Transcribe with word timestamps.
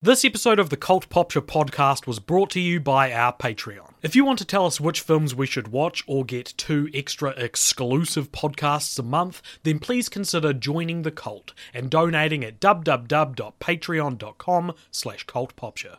This 0.00 0.24
episode 0.24 0.60
of 0.60 0.70
the 0.70 0.76
Cult 0.76 1.08
Popture 1.08 1.42
podcast 1.42 2.06
was 2.06 2.20
brought 2.20 2.50
to 2.50 2.60
you 2.60 2.78
by 2.78 3.12
our 3.12 3.32
Patreon. 3.32 3.94
If 4.00 4.14
you 4.14 4.24
want 4.24 4.38
to 4.38 4.44
tell 4.44 4.64
us 4.64 4.80
which 4.80 5.00
films 5.00 5.34
we 5.34 5.44
should 5.44 5.72
watch 5.72 6.04
or 6.06 6.24
get 6.24 6.54
two 6.56 6.88
extra 6.94 7.30
exclusive 7.30 8.30
podcasts 8.30 8.96
a 9.00 9.02
month, 9.02 9.42
then 9.64 9.80
please 9.80 10.08
consider 10.08 10.52
joining 10.52 11.02
the 11.02 11.10
cult 11.10 11.52
and 11.74 11.90
donating 11.90 12.44
at 12.44 12.60
www.patreon.com 12.60 14.72
slash 14.92 15.26
cultpopture. 15.26 15.96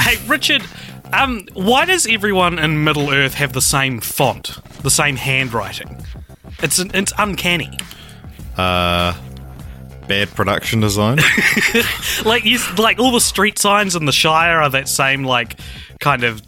Hey, 0.00 0.16
Richard, 0.26 0.62
um, 1.12 1.46
why 1.52 1.84
does 1.84 2.06
everyone 2.06 2.58
in 2.58 2.82
Middle 2.82 3.12
Earth 3.12 3.34
have 3.34 3.52
the 3.52 3.60
same 3.60 4.00
font, 4.00 4.60
the 4.80 4.88
same 4.88 5.16
handwriting? 5.16 6.02
It's 6.60 6.78
it's 6.78 7.12
uncanny. 7.18 7.76
Uh, 8.56 9.14
bad 10.08 10.28
production 10.30 10.80
design. 10.80 11.18
like 12.24 12.44
you, 12.44 12.58
like 12.78 12.98
all 12.98 13.10
the 13.12 13.20
street 13.20 13.58
signs 13.58 13.96
in 13.96 14.04
the 14.04 14.12
Shire 14.12 14.60
are 14.60 14.70
that 14.70 14.88
same 14.88 15.24
like 15.24 15.58
kind 16.00 16.24
of 16.24 16.42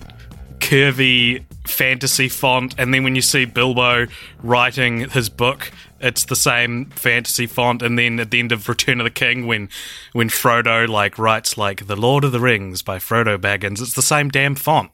curvy 0.59 1.43
fantasy 1.67 2.29
font, 2.29 2.75
and 2.79 2.93
then 2.95 3.03
when 3.05 3.15
you 3.17 3.23
see 3.23 3.45
Bilbo 3.45 4.07
writing 4.43 5.09
his 5.11 5.29
book, 5.29 5.71
it's 6.01 6.25
the 6.27 6.37
same 6.37 6.87
fantasy 6.87 7.47
font. 7.47 7.83
And 7.83 7.99
then 7.99 8.21
at 8.21 8.31
the 8.31 8.39
end 8.39 8.53
of 8.53 8.69
Return 8.69 9.01
of 9.01 9.05
the 9.05 9.11
King, 9.11 9.47
when 9.47 9.69
when 10.13 10.29
Frodo 10.29 10.87
like 10.89 11.19
writes 11.19 11.59
like 11.59 11.87
The 11.87 11.97
Lord 11.97 12.25
of 12.25 12.33
the 12.33 12.41
Rings 12.41 12.83
by 12.83 12.99
Frodo 12.99 13.37
Baggins, 13.39 13.81
it's 13.81 13.95
the 13.95 14.03
same 14.03 14.29
damn 14.29 14.55
font. 14.55 14.91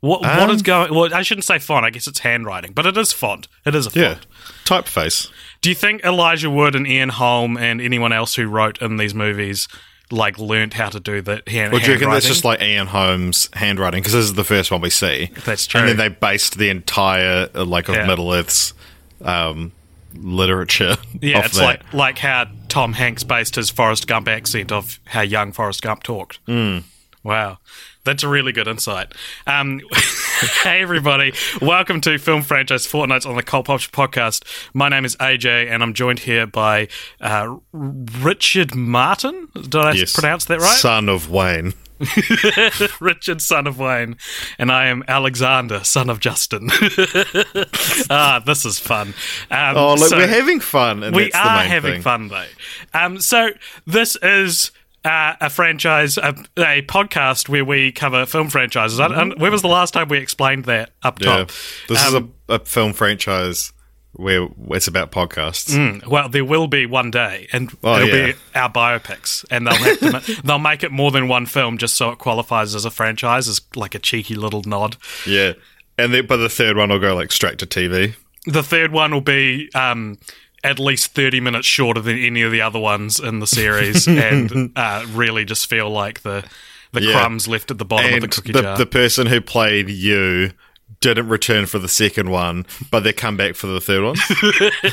What 0.00 0.22
what 0.22 0.30
Um, 0.40 0.50
is 0.50 0.62
going? 0.62 0.94
Well, 0.94 1.12
I 1.14 1.22
shouldn't 1.22 1.44
say 1.44 1.58
font. 1.58 1.84
I 1.84 1.90
guess 1.90 2.06
it's 2.06 2.20
handwriting, 2.20 2.72
but 2.72 2.86
it 2.86 2.96
is 2.96 3.12
font. 3.12 3.46
It 3.64 3.74
is 3.74 3.86
a 3.86 3.90
yeah, 3.98 4.14
font. 4.14 4.86
typeface. 4.86 5.30
Do 5.62 5.68
you 5.70 5.74
think 5.74 6.04
Elijah 6.04 6.50
Wood 6.50 6.74
and 6.74 6.86
Ian 6.86 7.08
Holm 7.08 7.56
and 7.56 7.80
anyone 7.80 8.12
else 8.12 8.34
who 8.34 8.46
wrote 8.46 8.82
in 8.82 8.96
these 8.98 9.14
movies 9.14 9.68
like 10.10 10.38
learned 10.38 10.74
how 10.74 10.90
to 10.90 11.00
do 11.00 11.22
that 11.22 11.48
hand? 11.48 11.72
Or 11.72 11.78
do 11.78 11.86
you 11.86 11.92
reckon 11.94 12.10
that's 12.10 12.26
just 12.26 12.44
like 12.44 12.60
Ian 12.60 12.88
Holm's 12.88 13.48
handwriting? 13.54 14.00
Because 14.02 14.12
this 14.12 14.24
is 14.24 14.34
the 14.34 14.44
first 14.44 14.70
one 14.70 14.80
we 14.80 14.90
see. 14.90 15.30
That's 15.46 15.66
true. 15.66 15.80
And 15.80 15.88
then 15.88 15.96
they 15.96 16.08
based 16.08 16.58
the 16.58 16.68
entire 16.68 17.48
uh, 17.54 17.64
like 17.64 17.88
of 17.88 17.94
Yeah. 17.94 18.06
Middle 18.06 18.32
Earth's 18.32 18.74
um, 19.22 19.72
literature. 20.14 20.96
Yeah, 21.20 21.44
it's 21.44 21.56
that. 21.56 21.64
like 21.64 21.94
like 21.94 22.18
how 22.18 22.46
Tom 22.68 22.94
Hanks 22.94 23.22
based 23.22 23.54
his 23.54 23.70
Forrest 23.70 24.08
Gump 24.08 24.26
accent 24.26 24.72
of 24.72 24.98
how 25.04 25.20
young 25.20 25.52
Forrest 25.52 25.80
Gump 25.82 26.02
talked. 26.02 26.44
Mm. 26.46 26.82
Wow. 27.22 27.58
That's 28.04 28.24
a 28.24 28.28
really 28.28 28.50
good 28.50 28.66
insight. 28.66 29.12
Um, 29.46 29.80
hey, 30.64 30.82
everybody. 30.82 31.32
Welcome 31.60 32.00
to 32.00 32.18
Film 32.18 32.42
Franchise 32.42 32.84
Fortnights 32.84 33.26
on 33.28 33.36
the 33.36 33.44
Cult 33.44 33.66
Pop 33.66 33.78
podcast. 33.80 34.42
My 34.74 34.88
name 34.88 35.04
is 35.04 35.14
AJ, 35.16 35.70
and 35.70 35.84
I'm 35.84 35.94
joined 35.94 36.18
here 36.20 36.44
by 36.48 36.88
uh, 37.20 37.58
Richard 37.72 38.74
Martin. 38.74 39.46
Did 39.54 39.76
I 39.76 39.92
Yes. 39.92 40.14
pronounce 40.14 40.46
that 40.46 40.58
right? 40.58 40.76
Son 40.78 41.08
of 41.08 41.30
Wayne. 41.30 41.74
Richard, 43.00 43.40
son 43.40 43.68
of 43.68 43.78
Wayne, 43.78 44.16
and 44.58 44.72
I 44.72 44.86
am 44.86 45.04
Alexander, 45.06 45.84
son 45.84 46.10
of 46.10 46.18
Justin. 46.18 46.68
ah, 48.10 48.42
this 48.44 48.64
is 48.64 48.80
fun. 48.80 49.14
Um, 49.48 49.76
Oh, 49.76 49.94
look, 49.94 50.08
so- 50.08 50.16
we're 50.16 50.26
having 50.26 50.58
fun. 50.58 51.04
And 51.04 51.14
we 51.14 51.30
that's 51.30 51.34
the 51.36 51.48
are 51.48 51.62
having 51.62 51.92
thing. 51.92 52.02
fun 52.02 52.26
though. 52.26 52.46
Um, 52.92 53.20
so 53.20 53.50
this 53.86 54.16
is. 54.22 54.72
Uh, 55.04 55.34
a 55.40 55.50
franchise, 55.50 56.16
a, 56.16 56.28
a 56.58 56.82
podcast 56.82 57.48
where 57.48 57.64
we 57.64 57.90
cover 57.90 58.24
film 58.24 58.48
franchises. 58.48 59.00
I, 59.00 59.06
I, 59.06 59.24
when 59.36 59.50
was 59.50 59.60
the 59.62 59.66
last 59.68 59.92
time 59.94 60.06
we 60.06 60.18
explained 60.18 60.66
that 60.66 60.90
up 61.02 61.20
Yeah, 61.20 61.38
top? 61.38 61.50
this 61.88 62.06
Um, 62.06 62.14
is 62.14 62.22
a, 62.48 62.54
a 62.54 62.58
film 62.64 62.92
franchise 62.92 63.72
where 64.12 64.46
it's 64.70 64.86
about 64.86 65.10
podcasts. 65.10 65.74
Mm, 65.74 66.06
Well, 66.06 66.28
there 66.28 66.44
will 66.44 66.68
be 66.68 66.86
one 66.86 67.10
day, 67.10 67.48
and 67.52 67.76
Oh, 67.82 67.96
it'll 67.96 68.16
yeah. 68.16 68.26
be 68.32 68.38
our 68.54 68.70
biopics, 68.70 69.44
and 69.50 69.66
they'll 69.66 69.74
have 69.74 69.98
to 69.98 70.12
ma- 70.12 70.20
they'll 70.44 70.58
make 70.60 70.84
it 70.84 70.92
more 70.92 71.10
than 71.10 71.26
one 71.26 71.46
film 71.46 71.78
just 71.78 71.96
so 71.96 72.10
it 72.10 72.18
qualifies 72.18 72.72
as 72.76 72.84
a 72.84 72.90
franchise, 72.90 73.48
as 73.48 73.60
like 73.74 73.96
a 73.96 73.98
cheeky 73.98 74.36
little 74.36 74.62
nod. 74.66 74.96
Yeah, 75.26 75.54
and 75.98 76.14
then 76.14 76.26
but 76.26 76.36
the 76.36 76.48
third 76.48 76.76
one 76.76 76.90
will 76.90 77.00
go 77.00 77.14
like 77.16 77.32
straight 77.32 77.58
to 77.58 77.66
TV. 77.66 78.14
The 78.46 78.62
third 78.62 78.92
one 78.92 79.12
will 79.12 79.20
be 79.20 79.68
um, 79.74 80.18
at 80.64 80.78
least 80.78 81.14
30 81.14 81.40
minutes 81.40 81.66
shorter 81.66 82.00
than 82.00 82.18
any 82.18 82.42
of 82.42 82.52
the 82.52 82.60
other 82.60 82.78
ones 82.78 83.18
in 83.18 83.40
the 83.40 83.46
series 83.46 84.06
and 84.08 84.72
uh, 84.76 85.04
really 85.12 85.44
just 85.44 85.68
feel 85.68 85.90
like 85.90 86.22
the 86.22 86.44
the 86.92 87.02
Yeah. 87.02 87.12
crumbs 87.12 87.48
left 87.48 87.70
at 87.70 87.78
the 87.78 87.84
bottom 87.86 88.06
and 88.12 88.22
of 88.24 88.30
the 88.30 88.36
cookie 88.36 88.52
the, 88.52 88.62
jar. 88.62 88.76
the 88.76 88.86
person 88.86 89.26
who 89.26 89.40
played 89.40 89.88
you 89.88 90.52
didn't 91.00 91.28
return 91.28 91.66
for 91.66 91.78
the 91.80 91.88
second 91.88 92.30
one, 92.30 92.64
but 92.90 93.00
they 93.00 93.12
come 93.12 93.36
back 93.36 93.54
for 93.56 93.66
the 93.66 93.80
third 93.80 94.04
one. 94.04 94.16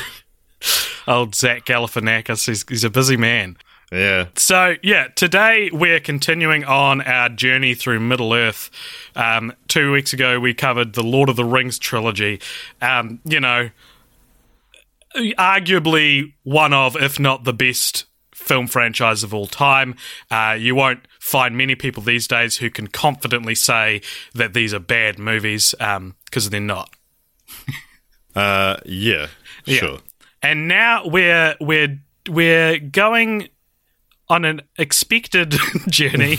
Old 1.06 1.34
Zach 1.34 1.64
Galifianakis, 1.64 2.46
he's, 2.46 2.64
he's 2.68 2.84
a 2.84 2.90
busy 2.90 3.16
man. 3.16 3.56
yeah, 3.92 4.26
So, 4.36 4.76
yeah, 4.82 5.08
today 5.14 5.70
we're 5.72 6.00
continuing 6.00 6.64
on 6.64 7.00
our 7.00 7.28
journey 7.28 7.74
through 7.74 8.00
Middle 8.00 8.32
Earth. 8.34 8.70
Um, 9.16 9.52
two 9.68 9.92
weeks 9.92 10.12
ago, 10.12 10.38
we 10.38 10.52
covered 10.54 10.92
the 10.92 11.02
Lord 11.02 11.28
of 11.28 11.36
the 11.36 11.44
Rings 11.44 11.78
trilogy. 11.78 12.40
Um, 12.82 13.20
you 13.24 13.40
know, 13.40 13.70
arguably 15.16 16.34
one 16.42 16.72
of, 16.72 16.96
if 16.96 17.18
not 17.18 17.44
the 17.44 17.52
best 17.52 18.06
film 18.34 18.66
franchise 18.66 19.22
of 19.22 19.32
all 19.34 19.46
time. 19.46 19.94
Uh, 20.30 20.56
you 20.58 20.74
won't 20.74 21.06
find 21.20 21.56
many 21.56 21.74
people 21.74 22.02
these 22.02 22.26
days 22.26 22.56
who 22.56 22.70
can 22.70 22.86
confidently 22.86 23.54
say 23.54 24.00
that 24.34 24.54
these 24.54 24.74
are 24.74 24.80
bad 24.80 25.18
movies 25.18 25.74
because 25.78 26.50
they're 26.50 26.60
not. 26.60 26.90
uh, 28.34 28.76
yeah, 28.84 29.28
Yeah. 29.66 29.78
sure. 29.78 29.98
And 30.42 30.68
now 30.68 31.06
we're 31.06 31.54
we're 31.60 32.00
we're 32.28 32.78
going 32.78 33.48
on 34.30 34.44
an 34.46 34.62
expected 34.78 35.50
journey 35.88 36.38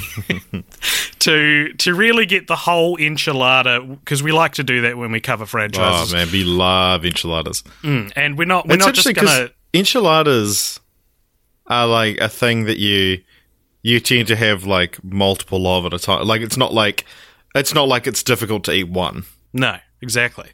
to 1.20 1.74
to 1.74 1.94
really 1.94 2.26
get 2.26 2.48
the 2.48 2.56
whole 2.56 2.98
enchilada 2.98 4.00
because 4.00 4.24
we 4.24 4.32
like 4.32 4.54
to 4.54 4.64
do 4.64 4.82
that 4.82 4.98
when 4.98 5.12
we 5.12 5.20
cover 5.20 5.46
franchises. 5.46 6.12
Oh 6.12 6.16
man, 6.16 6.32
we 6.32 6.44
love 6.44 7.06
enchiladas. 7.06 7.64
and 7.84 8.38
we're 8.38 8.46
not 8.46 8.68
we're 8.68 8.76
it's 8.76 8.86
not 8.86 8.96
just 8.96 9.14
gonna 9.14 9.50
enchiladas 9.74 10.80
are 11.68 11.86
like 11.86 12.18
a 12.20 12.30
thing 12.30 12.64
that 12.66 12.80
you 12.80 13.22
you 13.84 14.00
tend 14.00 14.28
to 14.28 14.36
have 14.36 14.64
like 14.66 15.04
multiple 15.04 15.68
of 15.68 15.86
at 15.86 15.94
a 15.94 16.00
time. 16.00 16.26
Like 16.26 16.42
it's 16.42 16.58
not 16.58 16.74
like 16.74 17.06
it's 17.54 17.74
not 17.74 17.88
like 17.88 18.08
it's 18.08 18.24
difficult 18.24 18.64
to 18.66 18.74
eat 18.74 18.90
one. 18.90 19.26
No, 19.54 19.78
exactly. 20.02 20.50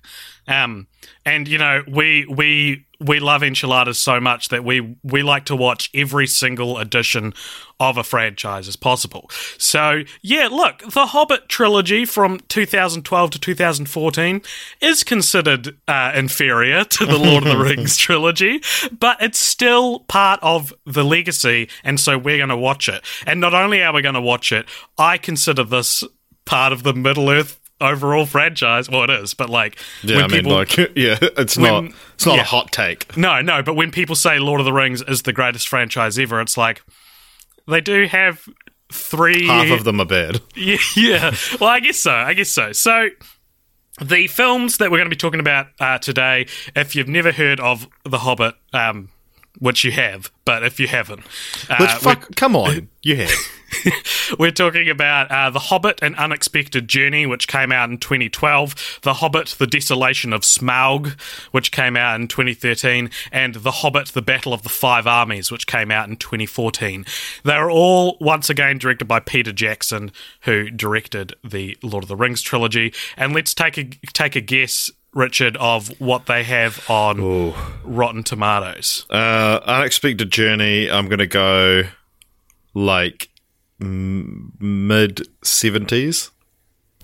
Um, 0.47 0.87
and 1.25 1.47
you 1.47 1.57
know, 1.57 1.83
we 1.87 2.25
we 2.25 2.86
we 2.99 3.19
love 3.19 3.43
enchiladas 3.43 3.99
so 3.99 4.19
much 4.19 4.49
that 4.49 4.63
we 4.63 4.95
we 5.03 5.23
like 5.23 5.45
to 5.45 5.55
watch 5.55 5.89
every 5.93 6.27
single 6.27 6.77
edition 6.77 7.33
of 7.79 7.97
a 7.97 8.03
franchise 8.03 8.67
as 8.67 8.75
possible. 8.75 9.29
So 9.57 10.03
yeah, 10.21 10.47
look, 10.47 10.79
the 10.79 11.07
Hobbit 11.07 11.47
trilogy 11.47 12.05
from 12.05 12.39
2012 12.47 13.29
to 13.31 13.39
2014 13.39 14.41
is 14.81 15.03
considered 15.03 15.77
uh, 15.87 16.11
inferior 16.15 16.83
to 16.83 17.05
the 17.05 17.17
Lord 17.17 17.45
of 17.45 17.57
the 17.57 17.63
Rings 17.63 17.97
trilogy, 17.97 18.61
but 18.97 19.21
it's 19.21 19.39
still 19.39 19.99
part 20.01 20.39
of 20.41 20.73
the 20.85 21.03
legacy, 21.03 21.69
and 21.83 21.99
so 21.99 22.17
we're 22.17 22.37
going 22.37 22.49
to 22.49 22.57
watch 22.57 22.89
it. 22.89 23.03
And 23.25 23.39
not 23.39 23.53
only 23.53 23.83
are 23.83 23.93
we 23.93 24.01
going 24.01 24.15
to 24.15 24.21
watch 24.21 24.51
it, 24.51 24.65
I 24.97 25.17
consider 25.17 25.63
this 25.63 26.03
part 26.45 26.73
of 26.73 26.83
the 26.83 26.93
Middle 26.93 27.29
Earth 27.29 27.59
overall 27.81 28.25
franchise. 28.25 28.89
Well, 28.89 29.03
it 29.03 29.09
is, 29.09 29.33
but 29.33 29.49
like 29.49 29.77
Yeah, 30.03 30.15
when 30.17 30.25
I 30.25 30.27
mean, 30.27 30.37
people, 30.43 30.51
like, 30.53 30.77
yeah, 30.95 31.17
it's 31.21 31.57
when- 31.57 31.85
not 31.85 31.93
it's 32.15 32.25
not 32.25 32.35
yeah. 32.35 32.41
a 32.41 32.45
hot 32.45 32.71
take. 32.71 33.15
no, 33.17 33.41
no, 33.41 33.61
but 33.63 33.75
when 33.75 33.91
people 33.91 34.15
say 34.15 34.39
Lord 34.39 34.59
of 34.61 34.65
the 34.65 34.73
Rings 34.73 35.01
is 35.07 35.21
the 35.23 35.33
greatest 35.33 35.67
franchise 35.67 36.17
ever, 36.17 36.41
it's 36.41 36.57
like 36.57 36.81
they 37.67 37.81
do 37.81 38.05
have 38.07 38.47
three. 38.91 39.45
Half 39.47 39.71
of 39.79 39.83
them 39.83 39.99
are 39.99 40.05
bad. 40.05 40.41
Yeah, 40.55 40.77
yeah. 40.95 41.35
Well, 41.59 41.69
I 41.69 41.79
guess 41.79 41.97
so. 41.97 42.11
I 42.11 42.33
guess 42.33 42.49
so. 42.49 42.71
So. 42.71 43.09
The 43.99 44.27
films 44.27 44.77
that 44.77 44.91
we're 44.91 44.97
going 44.99 45.07
to 45.09 45.15
be 45.15 45.15
talking 45.15 45.39
about 45.39 45.69
uh, 45.79 45.97
today, 45.97 46.45
if 46.75 46.95
you've 46.95 47.07
never 47.07 47.31
heard 47.31 47.59
of 47.59 47.87
The 48.03 48.19
Hobbit, 48.19 48.53
um, 48.71 49.09
which 49.59 49.83
you 49.83 49.91
have, 49.91 50.31
but 50.45 50.63
if 50.63 50.79
you 50.79 50.87
haven't, 50.87 51.23
uh, 51.69 51.77
Which 51.79 51.91
fuck, 51.91 52.35
come 52.35 52.55
on, 52.55 52.89
you 53.01 53.15
have. 53.17 53.31
we're 54.39 54.51
talking 54.51 54.89
about 54.89 55.29
uh, 55.31 55.49
The 55.49 55.59
Hobbit 55.59 55.99
An 56.01 56.15
Unexpected 56.15 56.87
Journey, 56.87 57.25
which 57.25 57.47
came 57.47 57.71
out 57.71 57.89
in 57.89 57.97
2012, 57.97 58.99
The 59.01 59.15
Hobbit 59.15 59.55
The 59.57 59.67
Desolation 59.67 60.33
of 60.33 60.41
Smaug, 60.41 61.19
which 61.51 61.71
came 61.71 61.97
out 61.97 62.19
in 62.19 62.27
2013, 62.27 63.09
and 63.31 63.55
The 63.55 63.71
Hobbit 63.71 64.09
The 64.09 64.21
Battle 64.21 64.53
of 64.53 64.63
the 64.63 64.69
Five 64.69 65.07
Armies, 65.07 65.51
which 65.51 65.67
came 65.67 65.91
out 65.91 66.09
in 66.09 66.17
2014. 66.17 67.05
They 67.43 67.53
are 67.53 67.69
all, 67.69 68.17
once 68.19 68.49
again, 68.49 68.77
directed 68.77 69.05
by 69.05 69.19
Peter 69.19 69.51
Jackson, 69.51 70.11
who 70.41 70.69
directed 70.69 71.35
the 71.43 71.77
Lord 71.83 72.03
of 72.03 72.09
the 72.09 72.15
Rings 72.15 72.41
trilogy. 72.41 72.93
And 73.15 73.33
let's 73.33 73.53
take 73.53 73.77
a, 73.77 73.85
take 74.13 74.35
a 74.35 74.41
guess. 74.41 74.89
Richard, 75.13 75.57
of 75.57 75.89
what 75.99 76.25
they 76.27 76.43
have 76.43 76.87
on 76.89 77.53
Rotten 77.83 78.23
Tomatoes. 78.23 79.05
Uh, 79.09 79.59
unexpected 79.65 80.31
journey. 80.31 80.89
I'm 80.91 81.07
gonna 81.07 81.25
go 81.27 81.83
like 82.73 83.29
m- 83.81 84.53
mid 84.59 85.27
seventies. 85.43 86.31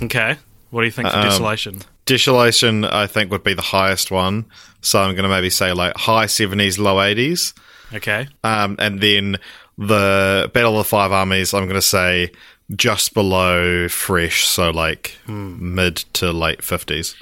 Okay. 0.02 0.38
What 0.70 0.82
do 0.82 0.86
you 0.86 0.92
think 0.92 1.10
for 1.10 1.18
Um, 1.18 1.24
Desolation? 1.24 1.82
Desolation, 2.06 2.84
I 2.86 3.08
think, 3.08 3.32
would 3.32 3.44
be 3.44 3.54
the 3.54 3.62
highest 3.62 4.12
one. 4.12 4.46
So 4.82 5.02
I'm 5.02 5.16
gonna 5.16 5.30
maybe 5.30 5.50
say 5.50 5.72
like 5.74 5.96
high 5.98 6.26
seventies, 6.26 6.78
low 6.78 7.02
eighties. 7.02 7.54
Okay. 7.94 8.28
Um, 8.44 8.76
and 8.80 9.00
then 9.02 9.38
the 9.78 10.52
Battle 10.54 10.80
of 10.80 10.86
the 10.86 10.90
Five 10.90 11.12
Armies, 11.12 11.54
I'm 11.54 11.68
gonna 11.68 11.82
say 11.82 12.32
just 12.76 13.14
below 13.14 13.88
fresh, 13.88 14.46
so 14.48 14.70
like 14.72 15.16
mid 15.28 15.98
to 16.14 16.32
late 16.32 16.64
fifties. 16.64 17.16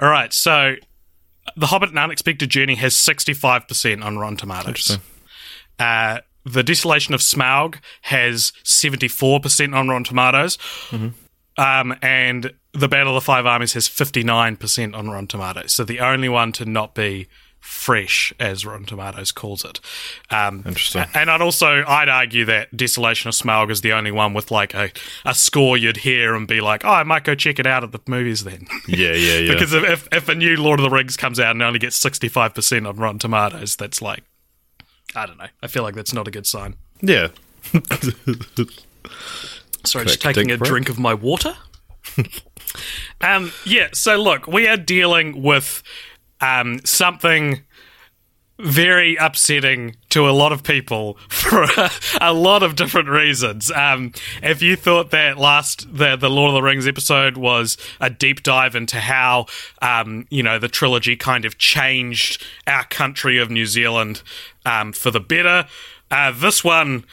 All 0.00 0.08
right, 0.10 0.32
so 0.32 0.74
The 1.56 1.66
Hobbit 1.66 1.90
An 1.90 1.98
Unexpected 1.98 2.50
Journey 2.50 2.74
has 2.76 2.94
65% 2.94 4.04
on 4.04 4.18
Rotten 4.18 4.36
Tomatoes. 4.36 4.98
Uh, 5.78 6.20
the 6.44 6.62
Desolation 6.62 7.14
of 7.14 7.20
Smaug 7.20 7.76
has 8.02 8.52
74% 8.64 9.74
on 9.74 9.88
Rotten 9.88 10.04
Tomatoes. 10.04 10.58
Um, 11.58 11.96
and 12.02 12.52
The 12.72 12.88
Battle 12.88 13.16
of 13.16 13.22
the 13.22 13.24
Five 13.24 13.46
Armies 13.46 13.72
has 13.72 13.88
59% 13.88 14.94
on 14.94 15.08
Rotten 15.08 15.26
Tomatoes. 15.26 15.72
So 15.72 15.84
the 15.84 16.00
only 16.00 16.28
one 16.28 16.52
to 16.52 16.64
not 16.66 16.94
be 16.94 17.28
fresh, 17.66 18.32
as 18.38 18.64
Rotten 18.64 18.86
Tomatoes 18.86 19.32
calls 19.32 19.64
it. 19.64 19.80
Um, 20.30 20.62
Interesting. 20.64 21.04
And 21.14 21.30
I'd 21.30 21.40
also, 21.42 21.84
I'd 21.86 22.08
argue 22.08 22.44
that 22.44 22.74
Desolation 22.76 23.28
of 23.28 23.34
Smaug 23.34 23.70
is 23.70 23.80
the 23.80 23.92
only 23.92 24.12
one 24.12 24.34
with 24.34 24.50
like 24.50 24.72
a, 24.72 24.90
a 25.24 25.34
score 25.34 25.76
you'd 25.76 25.98
hear 25.98 26.34
and 26.34 26.46
be 26.46 26.60
like, 26.60 26.84
oh, 26.84 26.90
I 26.90 27.02
might 27.02 27.24
go 27.24 27.34
check 27.34 27.58
it 27.58 27.66
out 27.66 27.82
at 27.84 27.92
the 27.92 28.00
movies 28.06 28.44
then. 28.44 28.66
Yeah, 28.86 29.12
yeah, 29.12 29.38
yeah. 29.38 29.52
Because 29.52 29.72
if, 29.72 29.84
if, 29.84 30.08
if 30.12 30.28
a 30.28 30.34
new 30.34 30.56
Lord 30.56 30.78
of 30.80 30.84
the 30.84 30.90
Rings 30.90 31.16
comes 31.16 31.40
out 31.40 31.50
and 31.50 31.62
only 31.62 31.78
gets 31.78 31.98
65% 32.02 32.88
on 32.88 32.96
Rotten 32.96 33.18
Tomatoes, 33.18 33.76
that's 33.76 34.00
like, 34.00 34.22
I 35.14 35.26
don't 35.26 35.38
know. 35.38 35.48
I 35.62 35.66
feel 35.66 35.82
like 35.82 35.94
that's 35.94 36.12
not 36.12 36.28
a 36.28 36.30
good 36.30 36.46
sign. 36.46 36.76
yeah. 37.02 37.28
Sorry, 39.84 40.04
Quick 40.04 40.06
just 40.06 40.20
taking 40.20 40.50
a 40.50 40.58
break. 40.58 40.68
drink 40.68 40.88
of 40.88 40.98
my 40.98 41.14
water. 41.14 41.56
um, 43.20 43.52
yeah, 43.64 43.88
so 43.92 44.16
look, 44.16 44.46
we 44.46 44.66
are 44.66 44.76
dealing 44.76 45.42
with 45.42 45.82
um, 46.40 46.80
something 46.84 47.62
very 48.58 49.16
upsetting 49.16 49.96
to 50.08 50.28
a 50.28 50.32
lot 50.32 50.50
of 50.50 50.62
people 50.62 51.14
for 51.28 51.64
a, 51.64 51.90
a 52.20 52.32
lot 52.32 52.62
of 52.62 52.74
different 52.76 53.08
reasons. 53.08 53.70
Um, 53.70 54.12
if 54.42 54.62
you 54.62 54.76
thought 54.76 55.10
that 55.10 55.38
last 55.38 55.86
the 55.94 56.16
the 56.16 56.30
Lord 56.30 56.50
of 56.50 56.54
the 56.54 56.62
Rings 56.62 56.86
episode 56.86 57.36
was 57.36 57.76
a 58.00 58.08
deep 58.08 58.42
dive 58.42 58.74
into 58.74 59.00
how 59.00 59.46
um, 59.82 60.26
you 60.30 60.42
know 60.42 60.58
the 60.58 60.68
trilogy 60.68 61.16
kind 61.16 61.44
of 61.44 61.58
changed 61.58 62.44
our 62.66 62.84
country 62.84 63.38
of 63.38 63.50
New 63.50 63.66
Zealand 63.66 64.22
um, 64.64 64.92
for 64.92 65.10
the 65.10 65.20
better, 65.20 65.66
uh, 66.10 66.32
this 66.32 66.64
one. 66.64 67.04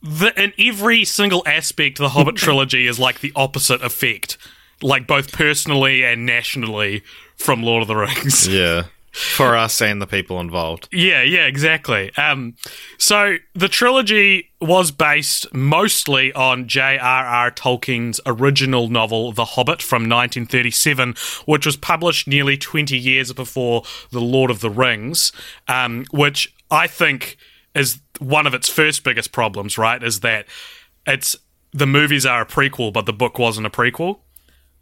The, 0.00 0.32
in 0.40 0.52
every 0.60 1.04
single 1.04 1.42
aspect, 1.44 1.98
the 1.98 2.10
Hobbit 2.10 2.36
trilogy 2.36 2.86
is 2.86 3.00
like 3.00 3.18
the 3.18 3.32
opposite 3.34 3.82
effect, 3.82 4.38
like 4.82 5.06
both 5.06 5.32
personally 5.32 6.04
and 6.04 6.26
nationally 6.26 7.02
from 7.36 7.62
Lord 7.62 7.82
of 7.82 7.88
the 7.88 7.96
Rings. 7.96 8.46
Yeah. 8.46 8.84
For 9.10 9.56
us 9.56 9.80
and 9.80 10.00
the 10.02 10.06
people 10.06 10.38
involved. 10.38 10.86
Yeah, 10.92 11.22
yeah, 11.22 11.46
exactly. 11.46 12.14
Um, 12.16 12.54
so 12.98 13.38
the 13.54 13.68
trilogy 13.68 14.50
was 14.60 14.90
based 14.92 15.52
mostly 15.52 16.32
on 16.34 16.68
J.R.R. 16.68 17.50
Tolkien's 17.50 18.20
original 18.26 18.88
novel, 18.88 19.32
The 19.32 19.46
Hobbit, 19.46 19.82
from 19.82 20.02
1937, 20.02 21.14
which 21.46 21.66
was 21.66 21.76
published 21.76 22.28
nearly 22.28 22.56
20 22.56 22.96
years 22.96 23.32
before 23.32 23.82
The 24.12 24.20
Lord 24.20 24.50
of 24.50 24.60
the 24.60 24.70
Rings, 24.70 25.32
um, 25.66 26.04
which 26.12 26.54
I 26.70 26.86
think 26.86 27.38
is 27.74 28.00
one 28.20 28.46
of 28.46 28.54
its 28.54 28.68
first 28.68 29.04
biggest 29.04 29.32
problems, 29.32 29.78
right? 29.78 30.02
Is 30.02 30.20
that 30.20 30.46
it's 31.06 31.34
the 31.72 31.86
movies 31.86 32.26
are 32.26 32.42
a 32.42 32.46
prequel, 32.46 32.92
but 32.92 33.06
the 33.06 33.12
book 33.12 33.38
wasn't 33.38 33.66
a 33.66 33.70
prequel. 33.70 34.20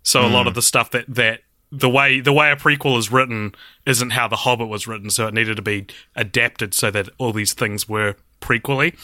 So 0.06 0.24
a 0.24 0.28
lot 0.28 0.46
of 0.46 0.54
the 0.54 0.62
stuff 0.62 0.92
that 0.92 1.04
that 1.08 1.40
the 1.72 1.90
way 1.90 2.20
the 2.20 2.32
way 2.32 2.52
a 2.52 2.56
prequel 2.56 2.96
is 2.96 3.10
written 3.10 3.56
isn't 3.84 4.10
how 4.10 4.28
the 4.28 4.36
Hobbit 4.36 4.68
was 4.68 4.86
written. 4.86 5.10
So 5.10 5.26
it 5.26 5.34
needed 5.34 5.56
to 5.56 5.62
be 5.62 5.86
adapted 6.14 6.74
so 6.74 6.92
that 6.92 7.08
all 7.18 7.32
these 7.32 7.54
things 7.54 7.88
were 7.88 8.14
prequely. 8.40 8.96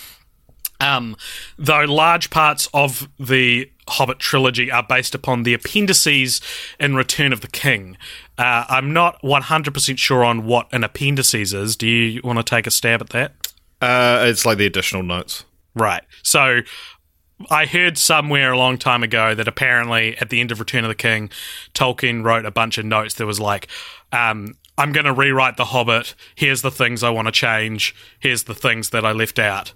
Um, 0.81 1.16
though 1.58 1.84
large 1.84 2.31
parts 2.31 2.69
of 2.72 3.08
the 3.19 3.69
Hobbit 3.88 4.20
trilogy 4.20 4.70
are 4.70 4.84
based 4.84 5.12
upon 5.12 5.43
the 5.43 5.54
appendices 5.54 6.40
in 6.78 6.94
Return 6.94 7.32
of 7.32 7.40
the 7.40 7.48
King. 7.48 7.96
Uh, 8.38 8.64
I'm 8.69 8.93
not 8.93 9.20
100% 9.22 9.98
sure 9.98 10.25
on 10.25 10.46
what 10.46 10.69
an 10.72 10.84
appendices 10.84 11.52
is. 11.52 11.76
Do 11.76 11.88
you 11.88 12.20
want 12.22 12.38
to 12.38 12.44
take 12.44 12.69
a 12.69 12.70
stab 12.70 13.00
at 13.00 13.10
that? 13.10 13.32
Uh, 13.81 14.25
it's 14.26 14.46
like 14.46 14.58
the 14.58 14.66
additional 14.66 15.02
notes. 15.02 15.44
Right. 15.75 16.02
So 16.22 16.60
I 17.50 17.66
heard 17.66 17.98
somewhere 17.98 18.52
a 18.52 18.58
long 18.58 18.78
time 18.78 19.02
ago 19.02 19.34
that 19.34 19.48
apparently 19.48 20.16
at 20.18 20.30
the 20.30 20.40
end 20.40 20.52
of 20.52 20.60
Return 20.60 20.84
of 20.84 20.88
the 20.88 20.94
King, 20.94 21.30
Tolkien 21.74 22.24
wrote 22.24 22.44
a 22.44 22.50
bunch 22.50 22.78
of 22.78 22.84
notes 22.84 23.14
that 23.14 23.26
was 23.26 23.40
like, 23.40 23.68
um, 24.12 24.54
I'm 24.78 24.92
going 24.92 25.06
to 25.06 25.12
rewrite 25.12 25.56
The 25.56 25.66
Hobbit. 25.66 26.14
Here's 26.34 26.62
the 26.62 26.70
things 26.70 27.02
I 27.02 27.10
want 27.10 27.28
to 27.28 27.32
change. 27.32 27.94
Here's 28.18 28.44
the 28.44 28.54
things 28.54 28.90
that 28.90 29.04
I 29.04 29.12
left 29.12 29.38
out. 29.38 29.72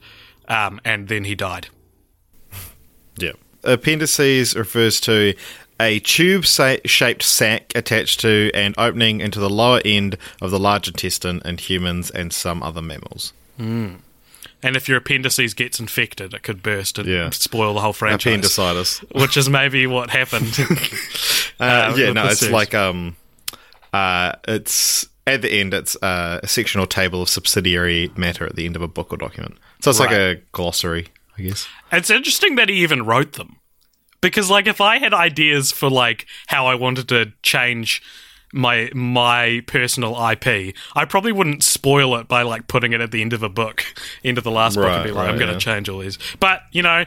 Um, 0.48 0.80
and 0.84 1.08
then 1.08 1.24
he 1.24 1.34
died. 1.34 1.68
Yeah. 3.18 3.32
Appendices 3.64 4.54
refers 4.54 5.00
to 5.00 5.34
a 5.80 5.98
tube 6.00 6.46
sa- 6.46 6.76
shaped 6.84 7.22
sac 7.22 7.72
attached 7.74 8.20
to 8.20 8.50
and 8.54 8.74
opening 8.78 9.20
into 9.20 9.40
the 9.40 9.50
lower 9.50 9.80
end 9.84 10.16
of 10.40 10.50
the 10.50 10.58
large 10.58 10.88
intestine 10.88 11.42
in 11.44 11.58
humans 11.58 12.10
and 12.10 12.32
some 12.32 12.62
other 12.62 12.80
mammals. 12.80 13.32
And 14.62 14.74
if 14.76 14.88
your 14.88 14.98
appendices 14.98 15.54
gets 15.54 15.78
infected, 15.78 16.32
it 16.34 16.42
could 16.42 16.62
burst 16.62 16.98
and 16.98 17.06
Yeah. 17.08 17.30
spoil 17.30 17.74
the 17.74 17.80
whole 17.80 17.92
franchise. 17.92 18.32
Appendicitis. 18.32 18.98
Which 19.14 19.36
is 19.36 19.48
maybe 19.48 19.86
what 19.86 20.10
happened. 20.10 20.56
Uh, 21.58 21.94
yeah, 21.96 22.12
no, 22.12 22.26
it's 22.26 22.40
series. 22.40 22.52
like 22.52 22.74
um, 22.74 23.16
uh, 23.94 24.32
it's 24.46 25.08
at 25.26 25.40
the 25.40 25.50
end. 25.50 25.72
It's 25.72 25.96
uh, 26.02 26.38
a 26.42 26.46
section 26.46 26.82
or 26.82 26.86
table 26.86 27.22
of 27.22 27.30
subsidiary 27.30 28.10
matter 28.14 28.44
at 28.44 28.56
the 28.56 28.66
end 28.66 28.76
of 28.76 28.82
a 28.82 28.88
book 28.88 29.10
or 29.10 29.16
document. 29.16 29.56
So 29.80 29.88
it's 29.90 29.98
like 29.98 30.10
a 30.12 30.42
glossary, 30.52 31.06
I 31.38 31.42
guess. 31.42 31.66
It's 31.92 32.10
interesting 32.10 32.56
that 32.56 32.68
he 32.68 32.82
even 32.82 33.06
wrote 33.06 33.34
them. 33.34 33.56
Because 34.20 34.50
like 34.50 34.66
if 34.66 34.82
I 34.82 34.98
had 34.98 35.14
ideas 35.14 35.72
for 35.72 35.88
like 35.88 36.26
how 36.48 36.66
I 36.66 36.74
wanted 36.74 37.08
to 37.08 37.32
change 37.42 38.02
my 38.52 38.90
my 38.94 39.62
personal 39.66 40.12
IP, 40.30 40.74
I 40.94 41.04
probably 41.04 41.32
wouldn't 41.32 41.62
spoil 41.62 42.16
it 42.16 42.28
by 42.28 42.42
like 42.42 42.68
putting 42.68 42.92
it 42.92 43.00
at 43.00 43.10
the 43.10 43.20
end 43.22 43.32
of 43.32 43.42
a 43.42 43.48
book, 43.48 43.84
end 44.24 44.38
of 44.38 44.44
the 44.44 44.50
last 44.50 44.76
book 44.76 44.86
and 44.86 45.04
be 45.04 45.10
like, 45.10 45.28
I'm 45.28 45.36
going 45.36 45.48
to 45.48 45.54
yeah. 45.54 45.58
change 45.58 45.88
all 45.88 45.98
these. 46.00 46.18
But, 46.40 46.62
you 46.72 46.82
know, 46.82 47.04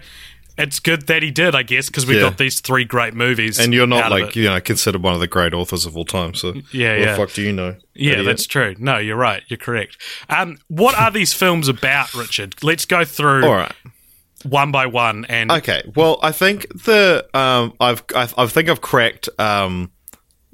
it's 0.57 0.79
good 0.81 1.07
that 1.07 1.23
he 1.23 1.31
did, 1.31 1.55
I 1.55 1.63
guess, 1.63 1.87
because 1.87 2.05
we 2.05 2.15
Yeah. 2.15 2.23
got 2.23 2.37
these 2.37 2.59
three 2.59 2.83
great 2.83 3.13
movies. 3.13 3.57
And 3.59 3.73
you're 3.73 3.87
not 3.87 4.11
like 4.11 4.35
you 4.35 4.43
know 4.43 4.59
considered 4.59 5.01
one 5.01 5.13
of 5.13 5.21
the 5.21 5.27
great 5.27 5.53
authors 5.53 5.85
of 5.85 5.95
all 5.95 6.03
time. 6.05 6.33
So 6.33 6.53
Yeah, 6.71 6.91
what 6.91 6.99
yeah. 6.99 7.11
the 7.11 7.17
fuck 7.17 7.33
do 7.33 7.41
you 7.41 7.53
know? 7.53 7.75
Yeah, 7.95 8.11
idiot? 8.13 8.25
that's 8.25 8.45
true. 8.45 8.75
No, 8.77 8.97
you're 8.97 9.15
right. 9.15 9.41
You're 9.47 9.57
correct. 9.57 9.97
Um, 10.29 10.57
what 10.67 10.95
are 10.95 11.11
these 11.11 11.33
films 11.33 11.69
about, 11.69 12.13
Richard? 12.13 12.55
Let's 12.61 12.85
go 12.85 13.05
through 13.05 13.45
all 13.45 13.55
right. 13.55 13.71
one 14.43 14.71
by 14.73 14.85
one 14.85 15.25
and 15.29 15.49
Okay. 15.49 15.81
Well, 15.95 16.19
I 16.21 16.33
think 16.33 16.67
the 16.83 17.25
um, 17.33 17.73
I've 17.79 18.03
I, 18.13 18.27
I 18.37 18.45
think 18.47 18.67
I've 18.67 18.81
cracked 18.81 19.29
um, 19.39 19.91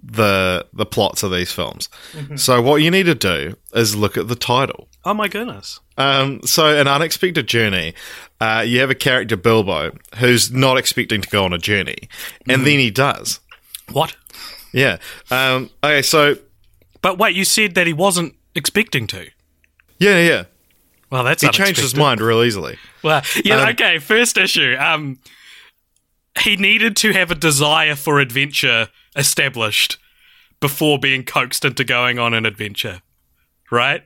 the 0.08 0.66
the 0.74 0.86
plots 0.86 1.24
of 1.24 1.32
these 1.32 1.52
films. 1.52 1.90
Mm-hmm. 2.14 2.36
So 2.36 2.62
what 2.62 2.78
you 2.78 2.92
need 2.92 3.08
to 3.08 3.16
do 3.16 3.56
is 3.74 3.96
look 3.96 4.18
at 4.18 4.28
the 4.28 4.36
title. 4.36 4.88
Oh 5.04 5.14
my 5.14 5.28
goodness. 5.28 5.80
Um, 5.98 6.42
so, 6.44 6.76
an 6.76 6.88
unexpected 6.88 7.48
journey. 7.48 7.94
Uh, 8.42 8.64
you 8.68 8.82
have 8.82 8.90
a 8.90 8.96
character 8.96 9.38
Bilbo 9.38 9.92
who's 10.18 10.52
not 10.52 10.78
expecting 10.78 11.22
to 11.22 11.30
go 11.30 11.46
on 11.46 11.54
a 11.54 11.58
journey, 11.58 12.10
and 12.50 12.62
Mm. 12.62 12.66
then 12.66 12.80
he 12.80 12.92
does. 12.92 13.40
What? 13.92 14.16
Yeah. 14.74 14.98
Um, 15.32 15.70
okay. 15.84 16.02
So, 16.02 16.38
But 17.02 17.18
wait, 17.18 17.36
you 17.36 17.46
said 17.46 17.76
that 17.76 17.88
he 17.88 17.94
wasn't 17.94 18.36
expecting 18.56 19.08
to. 19.08 19.28
yeah, 20.00 20.20
yeah. 20.20 20.44
Well, 21.10 21.24
that's 21.24 21.42
He 21.44 21.50
changed 21.50 21.80
his 21.80 21.96
mind 21.96 22.20
real 22.20 22.44
easily. 22.44 22.78
Well, 23.04 23.22
yeah, 23.46 23.62
Um, 23.62 23.70
okay. 23.70 24.00
First 24.00 24.38
issue. 24.38 24.76
Um, 24.78 25.20
he 26.42 26.58
needed 26.58 26.98
to 26.98 27.14
have 27.14 27.32
a 27.32 27.36
desire 27.36 27.96
for 27.96 28.20
adventure 28.20 28.90
established 29.15 29.98
before 30.60 31.00
being 31.00 31.24
coaxed 31.24 31.65
into 31.65 31.84
going 31.84 32.19
on 32.19 32.34
an 32.34 32.45
adventure, 32.45 33.01
right? 33.72 34.03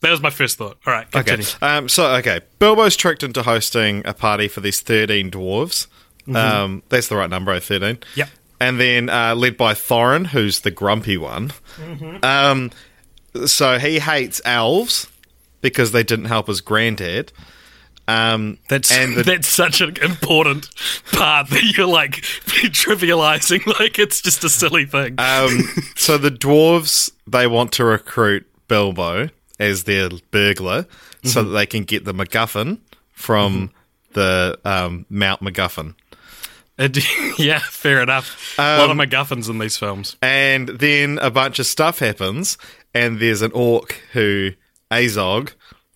That 0.00 0.10
was 0.10 0.20
my 0.20 0.30
first 0.30 0.56
thought. 0.56 0.78
All 0.86 0.92
right, 0.92 1.10
continue. 1.10 1.44
Okay. 1.44 1.66
Um, 1.66 1.88
so, 1.88 2.06
okay. 2.16 2.40
Bilbo's 2.58 2.96
tricked 2.96 3.22
into 3.22 3.42
hosting 3.42 4.02
a 4.06 4.14
party 4.14 4.48
for 4.48 4.60
these 4.60 4.80
13 4.80 5.30
dwarves. 5.30 5.86
Um, 6.34 6.82
that's 6.88 7.08
the 7.08 7.16
right 7.16 7.28
number, 7.28 7.52
eh, 7.52 7.60
13. 7.60 7.98
Yep. 8.16 8.28
And 8.60 8.80
then 8.80 9.08
uh, 9.10 9.34
led 9.34 9.56
by 9.56 9.74
Thorin, 9.74 10.28
who's 10.28 10.60
the 10.60 10.70
grumpy 10.70 11.16
one. 11.16 11.52
Um, 12.22 12.70
so 13.46 13.78
he 13.78 13.98
hates 13.98 14.40
elves 14.44 15.08
because 15.60 15.92
they 15.92 16.02
didn't 16.02 16.26
help 16.26 16.46
his 16.46 16.60
granddad. 16.60 17.32
Um, 18.10 18.58
That's 18.68 18.88
the, 18.88 19.22
that's 19.26 19.46
such 19.48 19.80
an 19.80 19.96
important 20.02 20.68
part 21.12 21.48
that 21.50 21.62
you're 21.76 21.86
like 21.86 22.12
trivializing, 22.82 23.66
like 23.80 23.98
it's 23.98 24.20
just 24.20 24.42
a 24.44 24.48
silly 24.48 24.84
thing. 24.86 25.14
um, 25.18 25.60
so 25.96 26.18
the 26.18 26.30
dwarves 26.30 27.12
they 27.26 27.46
want 27.46 27.72
to 27.72 27.84
recruit 27.84 28.46
Bilbo 28.68 29.28
as 29.58 29.84
their 29.84 30.08
burglar 30.30 30.86
so 31.22 31.42
that 31.42 31.50
they 31.50 31.66
can 31.66 31.84
get 31.84 32.04
the 32.04 32.14
MacGuffin 32.14 32.78
from 33.12 33.70
the 34.14 34.58
um, 34.64 35.04
Mount 35.10 35.40
MacGuffin. 35.42 35.94
It- 36.78 37.38
yeah, 37.38 37.58
fair 37.58 38.02
enough. 38.02 38.54
a 38.58 38.78
lot 38.78 38.90
of 38.90 38.96
MacGuffins 38.96 39.50
in 39.50 39.58
these 39.58 39.76
films. 39.76 40.16
And 40.22 40.66
then 40.68 41.18
a 41.20 41.30
bunch 41.30 41.58
of 41.58 41.66
stuff 41.66 41.98
happens, 41.98 42.56
and 42.94 43.20
there's 43.20 43.42
an 43.42 43.52
orc 43.52 43.92
who 44.12 44.52
Azog 44.90 45.52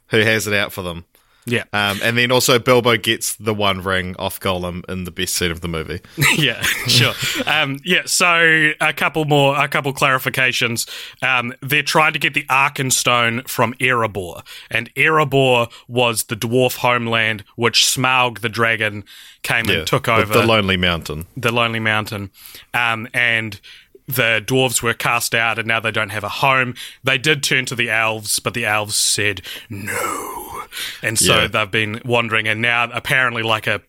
who 0.09 0.19
has 0.21 0.47
it 0.47 0.53
out 0.55 0.73
for 0.73 0.83
them. 0.83 1.07
Yeah, 1.47 1.65
Um, 1.75 2.01
and 2.03 2.17
then 2.17 2.33
also 2.33 2.59
Bilbo 2.59 2.97
gets 2.97 3.35
the 3.37 3.53
one 3.53 3.83
ring 3.83 4.17
off 4.19 4.41
Gollum 4.41 4.83
in 4.89 5.05
the 5.05 5.11
best 5.11 5.35
scene 5.37 5.51
of 5.51 5.61
the 5.61 5.69
movie. 5.69 6.01
yeah, 6.37 6.63
sure. 6.63 7.13
Um, 7.47 7.79
yeah, 7.85 8.03
so 8.07 8.71
a 8.81 8.93
couple 8.95 9.27
more, 9.27 9.57
a 9.63 9.69
couple 9.69 9.93
clarifications. 9.93 10.89
Um, 11.23 11.53
they're 11.61 11.83
trying 11.83 12.15
to 12.15 12.19
get 12.19 12.33
the 12.35 12.45
Arkenstone 12.45 13.47
from 13.49 13.75
Erebor, 13.75 14.43
and 14.71 14.93
Erebor 14.95 15.71
was 15.87 16.25
the 16.25 16.37
dwarf 16.37 16.77
homeland 16.79 17.45
which 17.57 17.85
Smaug 17.85 18.41
the 18.41 18.49
dragon 18.49 19.05
came 19.43 19.69
and 19.69 19.87
took 19.87 20.09
over. 20.09 20.33
the 20.33 20.47
Lonely 20.47 20.77
Mountain. 20.79 21.27
the 21.37 21.53
Lonely 21.53 21.81
Mountain, 21.81 22.31
um, 22.73 23.07
and 23.13 23.61
the 24.07 24.43
dwarves 24.47 24.83
were 24.83 24.95
cast 24.95 25.35
out, 25.35 25.59
and 25.59 25.67
now 25.69 25.81
they 25.81 25.91
don't 25.91 26.11
have 26.11 26.25
a 26.25 26.29
home. 26.29 26.75
They 27.03 27.17
did 27.19 27.43
turn 27.43 27.65
to 27.67 27.75
the 27.75 27.91
elves, 27.91 28.39
but 28.39 28.55
the 28.55 28.65
elves 28.67 28.97
said 28.97 29.41
no, 29.71 30.44
and 31.03 31.19
so 31.19 31.43
Yeah. 31.43 31.47
they've 31.49 31.71
been 31.71 32.01
wandering. 32.05 32.49
And 32.49 32.61
now, 32.63 32.89
apparently, 32.93 33.43
like 33.43 33.67
a 33.67 33.81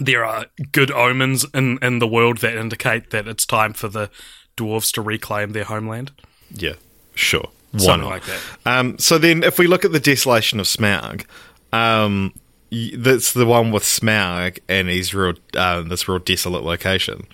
there 0.00 0.24
are 0.24 0.46
good 0.72 0.90
omens 0.92 1.44
in 1.54 1.78
in 1.82 1.98
the 1.98 2.06
world 2.06 2.38
that 2.38 2.56
indicate 2.56 3.10
that 3.10 3.26
it's 3.26 3.44
time 3.46 3.72
for 3.72 3.88
the 3.88 4.10
dwarves 4.56 4.92
to 4.94 5.02
reclaim 5.02 5.52
their 5.52 5.64
homeland. 5.64 6.12
Yeah, 6.52 6.74
sure. 7.14 7.48
Why 7.72 7.78
Something 7.80 8.00
not? 8.02 8.10
like 8.10 8.24
that. 8.24 8.40
Um, 8.64 8.98
so 8.98 9.18
then, 9.18 9.42
if 9.42 9.58
we 9.58 9.66
look 9.66 9.84
at 9.84 9.92
the 9.92 10.00
desolation 10.00 10.58
of 10.60 10.66
Smaug, 10.66 11.24
um, 11.72 12.32
that's 12.96 13.32
the 13.32 13.44
one 13.44 13.72
with 13.72 13.82
Smaug 13.82 14.58
and 14.68 14.88
his 14.88 15.12
real 15.14 15.34
uh, 15.56 15.82
this 15.82 16.08
real 16.08 16.18
desolate 16.20 16.62
location. 16.64 17.26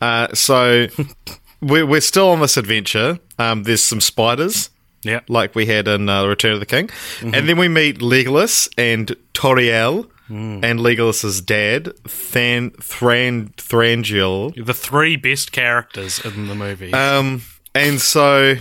Uh, 0.00 0.28
so 0.34 0.88
we're 1.62 1.86
we're 1.86 2.00
still 2.02 2.28
on 2.30 2.40
this 2.40 2.56
adventure. 2.56 3.18
Um, 3.38 3.62
there's 3.62 3.82
some 3.82 4.00
spiders, 4.00 4.70
Yeah, 5.06 5.20
like 5.28 5.54
we 5.54 5.66
had 5.66 5.88
in 5.88 6.08
uh, 6.08 6.26
Return 6.26 6.52
of 6.52 6.60
the 6.60 6.66
King, 6.66 6.90
and 7.22 7.48
then 7.48 7.58
we 7.58 7.68
meet 7.68 7.98
Legolas 7.98 8.68
and 8.76 9.14
Tauriel. 9.32 10.10
And 10.28 10.80
Legolas's 10.80 11.40
dad, 11.40 11.84
Than 12.32 12.70
Thran 12.80 13.54
Thranduil, 13.56 14.66
the 14.66 14.74
three 14.74 15.14
best 15.14 15.52
characters 15.52 16.18
in 16.24 16.48
the 16.48 16.56
movie. 16.56 16.92
um, 16.92 17.42
and 17.76 18.00
so 18.00 18.56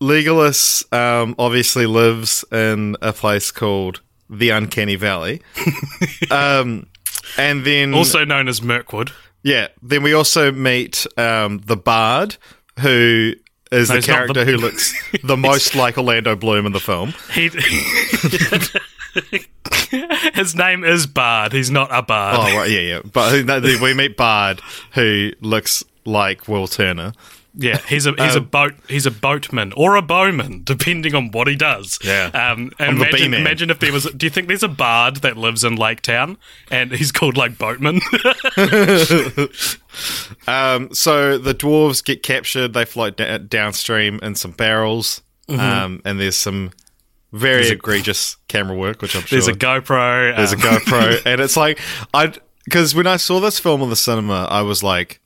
Legolas 0.00 0.92
um, 0.92 1.34
obviously 1.38 1.86
lives 1.86 2.44
in 2.52 2.96
a 3.00 3.14
place 3.14 3.50
called 3.50 4.02
the 4.28 4.50
Uncanny 4.50 4.96
Valley. 4.96 5.40
um, 6.30 6.86
and 7.38 7.64
then 7.64 7.94
also 7.94 8.24
known 8.26 8.46
as 8.46 8.60
Mirkwood. 8.60 9.10
yeah, 9.42 9.68
then 9.82 10.02
we 10.02 10.12
also 10.12 10.52
meet 10.52 11.06
um, 11.16 11.60
the 11.64 11.76
Bard, 11.76 12.36
who 12.80 13.32
is 13.70 13.88
No, 13.88 13.96
the 13.96 14.02
character 14.02 14.44
the- 14.44 14.50
who 14.50 14.56
looks 14.58 14.94
the 15.22 15.36
most 15.36 15.74
like 15.74 15.96
Orlando 15.98 16.36
Bloom 16.36 16.66
in 16.66 16.72
the 16.72 16.80
film. 16.80 17.14
He, 17.32 17.48
his 20.34 20.54
name 20.54 20.84
is 20.84 21.06
Bard. 21.06 21.52
He's 21.52 21.70
not 21.70 21.88
a 21.92 22.02
bard. 22.02 22.36
Oh 22.38 22.56
right, 22.56 22.70
yeah, 22.70 22.80
yeah. 22.80 23.00
But 23.12 23.44
no, 23.46 23.60
we 23.82 23.94
meet 23.94 24.16
Bard, 24.16 24.60
who 24.92 25.30
looks 25.40 25.84
like 26.04 26.48
Will 26.48 26.66
Turner. 26.66 27.12
Yeah, 27.54 27.78
he's 27.78 28.06
a 28.06 28.12
he's 28.12 28.36
a 28.36 28.40
boat 28.56 28.74
he's 28.88 29.06
a 29.06 29.10
boatman 29.10 29.72
or 29.76 29.96
a 29.96 30.02
bowman, 30.02 30.62
depending 30.64 31.14
on 31.14 31.30
what 31.30 31.48
he 31.48 31.56
does. 31.56 31.98
Yeah. 32.04 32.26
Um, 32.26 32.70
I'm 32.78 32.96
imagine, 32.96 33.34
imagine 33.34 33.70
if 33.70 33.80
there 33.80 33.92
was. 33.92 34.04
Do 34.04 34.26
you 34.26 34.30
think 34.30 34.48
there's 34.48 34.62
a 34.62 34.68
bard 34.68 35.16
that 35.16 35.36
lives 35.36 35.64
in 35.64 35.76
Lake 35.76 36.00
Town 36.00 36.38
and 36.70 36.92
he's 36.92 37.12
called 37.12 37.36
like 37.36 37.58
Boatman? 37.58 38.00
Um, 40.46 40.94
so 40.94 41.36
the 41.36 41.54
dwarves 41.54 42.02
get 42.04 42.22
captured. 42.22 42.72
They 42.72 42.84
float 42.84 43.16
da- 43.16 43.38
downstream 43.38 44.20
in 44.22 44.34
some 44.34 44.52
barrels, 44.52 45.20
um, 45.48 46.00
and 46.04 46.20
there's 46.20 46.36
some 46.36 46.70
very 47.32 47.68
egregious 47.68 48.36
camera 48.48 48.76
work, 48.76 49.02
which 49.02 49.14
I'm 49.14 49.22
sure 49.22 49.36
there's 49.36 49.48
a 49.48 49.52
GoPro. 49.52 50.36
there's 50.36 50.52
a 50.52 50.56
um, 50.56 50.60
GoPro, 50.60 51.22
and 51.26 51.40
it's 51.40 51.56
like 51.56 51.80
I 52.14 52.32
because 52.64 52.94
when 52.94 53.06
I 53.06 53.16
saw 53.16 53.40
this 53.40 53.58
film 53.58 53.82
in 53.82 53.90
the 53.90 53.96
cinema, 53.96 54.46
I 54.50 54.62
was 54.62 54.82
like, 54.82 55.20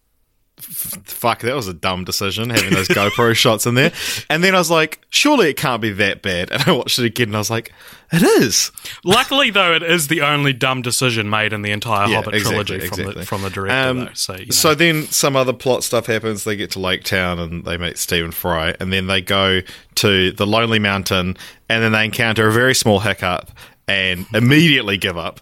f- 0.59 0.99
"Fuck, 1.05 1.41
that 1.41 1.55
was 1.55 1.69
a 1.69 1.75
dumb 1.75 2.05
decision 2.05 2.51
having 2.51 2.71
those 2.73 2.89
GoPro 2.89 3.35
shots 3.37 3.67
in 3.67 3.75
there." 3.75 3.93
And 4.31 4.43
then 4.45 4.55
I 4.55 4.59
was 4.59 4.71
like, 4.71 5.01
"Surely 5.11 5.51
it 5.51 5.57
can't 5.57 5.83
be 5.83 5.91
that 5.93 6.23
bad." 6.23 6.51
And 6.51 6.63
I 6.63 6.73
watched 6.73 6.99
it 6.99 7.05
again, 7.05 7.29
and 7.29 7.37
I 7.37 7.41
was 7.41 7.51
like, 7.51 7.73
"It 8.13 8.23
is." 8.23 8.71
Luckily, 9.05 9.51
though, 9.51 9.75
it 9.75 9.83
is 9.83 10.09
the 10.09 10.23
only 10.23 10.53
dumb 10.53 10.83
decision 10.83 11.29
made 11.29 11.53
in 11.53 11.63
the 11.63 11.71
entire 11.73 12.09
Yeah, 12.09 12.17
Hobbit 12.17 12.35
exactly, 12.35 12.65
trilogy 12.65 12.87
from 12.89 12.99
exactly. 13.01 13.21
the 13.23 13.27
from 13.27 13.43
the 13.43 13.51
director. 13.51 13.89
Um, 13.91 13.99
though, 14.07 14.11
so 14.15 14.33
you 14.35 14.47
know. 14.47 14.51
So 14.51 14.75
then 14.75 15.03
some 15.07 15.37
other 15.37 15.53
plot 15.53 15.85
stuff 15.85 16.07
happens. 16.07 16.45
They 16.45 16.57
get 16.57 16.71
to 16.73 16.79
Lake 16.81 17.05
Town 17.05 17.39
and 17.39 17.65
they 17.65 17.77
meet 17.77 17.99
Stephen 17.99 18.31
Fry, 18.33 18.75
and 18.81 18.93
then 18.93 19.07
they 19.07 19.21
go 19.21 19.61
to 19.97 20.31
the 20.33 20.47
Lonely 20.47 20.79
Mountain, 20.79 21.37
and 21.69 21.83
then 21.83 21.93
they 21.93 22.05
encounter 22.05 22.49
a 22.49 22.53
very 22.53 22.75
small 22.75 23.01
hiccup 23.01 23.51
and 23.87 24.27
immediately 24.33 24.97
give 24.97 25.17
up. 25.19 25.41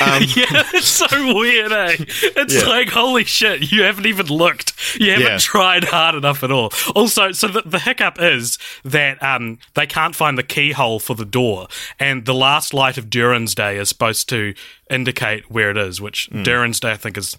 Um, 0.00 0.22
yeah, 0.36 0.62
it's 0.74 0.86
so 0.86 1.06
weird, 1.34 1.72
eh? 1.72 1.96
It's 1.98 2.54
Yeah. 2.62 2.68
like, 2.68 2.88
holy 2.90 3.24
shit, 3.24 3.72
you 3.72 3.82
haven't 3.82 4.06
even 4.06 4.26
looked. 4.26 4.72
You 4.98 5.10
haven't 5.12 5.26
Yeah. 5.26 5.38
tried 5.38 5.84
hard 5.84 6.14
enough 6.14 6.42
at 6.44 6.52
all. 6.52 6.72
Also, 6.94 7.32
so 7.32 7.48
the, 7.48 7.62
the 7.62 7.80
hiccup 7.80 8.20
is 8.20 8.58
that 8.84 9.20
um, 9.22 9.58
they 9.74 9.86
can't 9.86 10.14
find 10.14 10.38
the 10.38 10.42
keyhole 10.44 11.00
for 11.00 11.14
the 11.14 11.24
door, 11.24 11.66
and 11.98 12.26
the 12.26 12.34
last 12.34 12.72
light 12.72 12.96
of 12.96 13.10
Durin's 13.10 13.54
Day 13.54 13.76
is 13.76 13.88
supposed 13.88 14.28
to 14.28 14.54
indicate 14.88 15.50
where 15.50 15.70
it 15.70 15.76
is, 15.76 16.00
which 16.00 16.28
Hmm. 16.30 16.42
Durin's 16.44 16.78
Day, 16.80 16.92
I 16.92 16.96
think, 16.96 17.16
is 17.18 17.36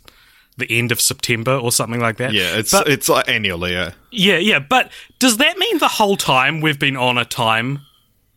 the 0.58 0.70
end 0.70 0.92
of 0.92 1.00
September 1.00 1.56
or 1.56 1.72
something 1.72 2.02
like 2.02 2.18
that. 2.18 2.34
yeah, 2.34 2.58
it's 2.58 2.72
But- 2.72 2.88
it's 2.90 3.08
like 3.08 3.30
annually. 3.30 3.72
Yeah. 3.72 3.92
yeah, 4.12 4.38
yeah. 4.38 4.60
But 4.60 4.92
does 5.18 5.38
that 5.38 5.58
mean 5.58 5.78
the 5.78 5.88
whole 5.88 6.18
time 6.18 6.60
we've 6.60 6.78
been 6.78 6.98
on 6.98 7.18
a 7.18 7.24
time, 7.26 7.80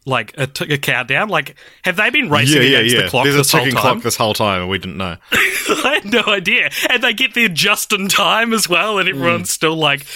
like 0.05 0.35
a, 0.37 0.47
t- 0.47 0.73
a 0.73 0.79
countdown? 0.79 1.29
Like, 1.29 1.55
have 1.83 1.97
they 1.97 2.11
been 2.11 2.31
racing 2.31 2.63
Yeah, 2.63 2.69
yeah, 2.69 2.79
against 2.79 2.95
yeah. 2.97 3.03
the 3.03 3.09
clock 3.09 3.25
There's 3.25 3.37
this 3.37 3.55
a 3.55 3.57
whole 3.59 3.67
time? 3.71 3.81
clock 3.81 4.03
this 4.03 4.17
whole 4.17 4.35
time, 4.35 4.61
and 4.63 4.71
we 4.71 4.79
didn't 4.79 4.97
know. 4.99 5.17
I 5.33 6.01
had 6.03 6.13
no 6.13 6.23
idea. 6.27 6.71
And 6.91 7.03
they 7.03 7.13
get 7.15 7.35
there 7.35 7.49
just 7.49 7.93
in 7.93 8.09
time 8.09 8.53
as 8.53 8.69
well, 8.69 8.99
and 8.99 9.09
everyone's 9.09 9.51
still 9.51 9.77
like 9.77 10.07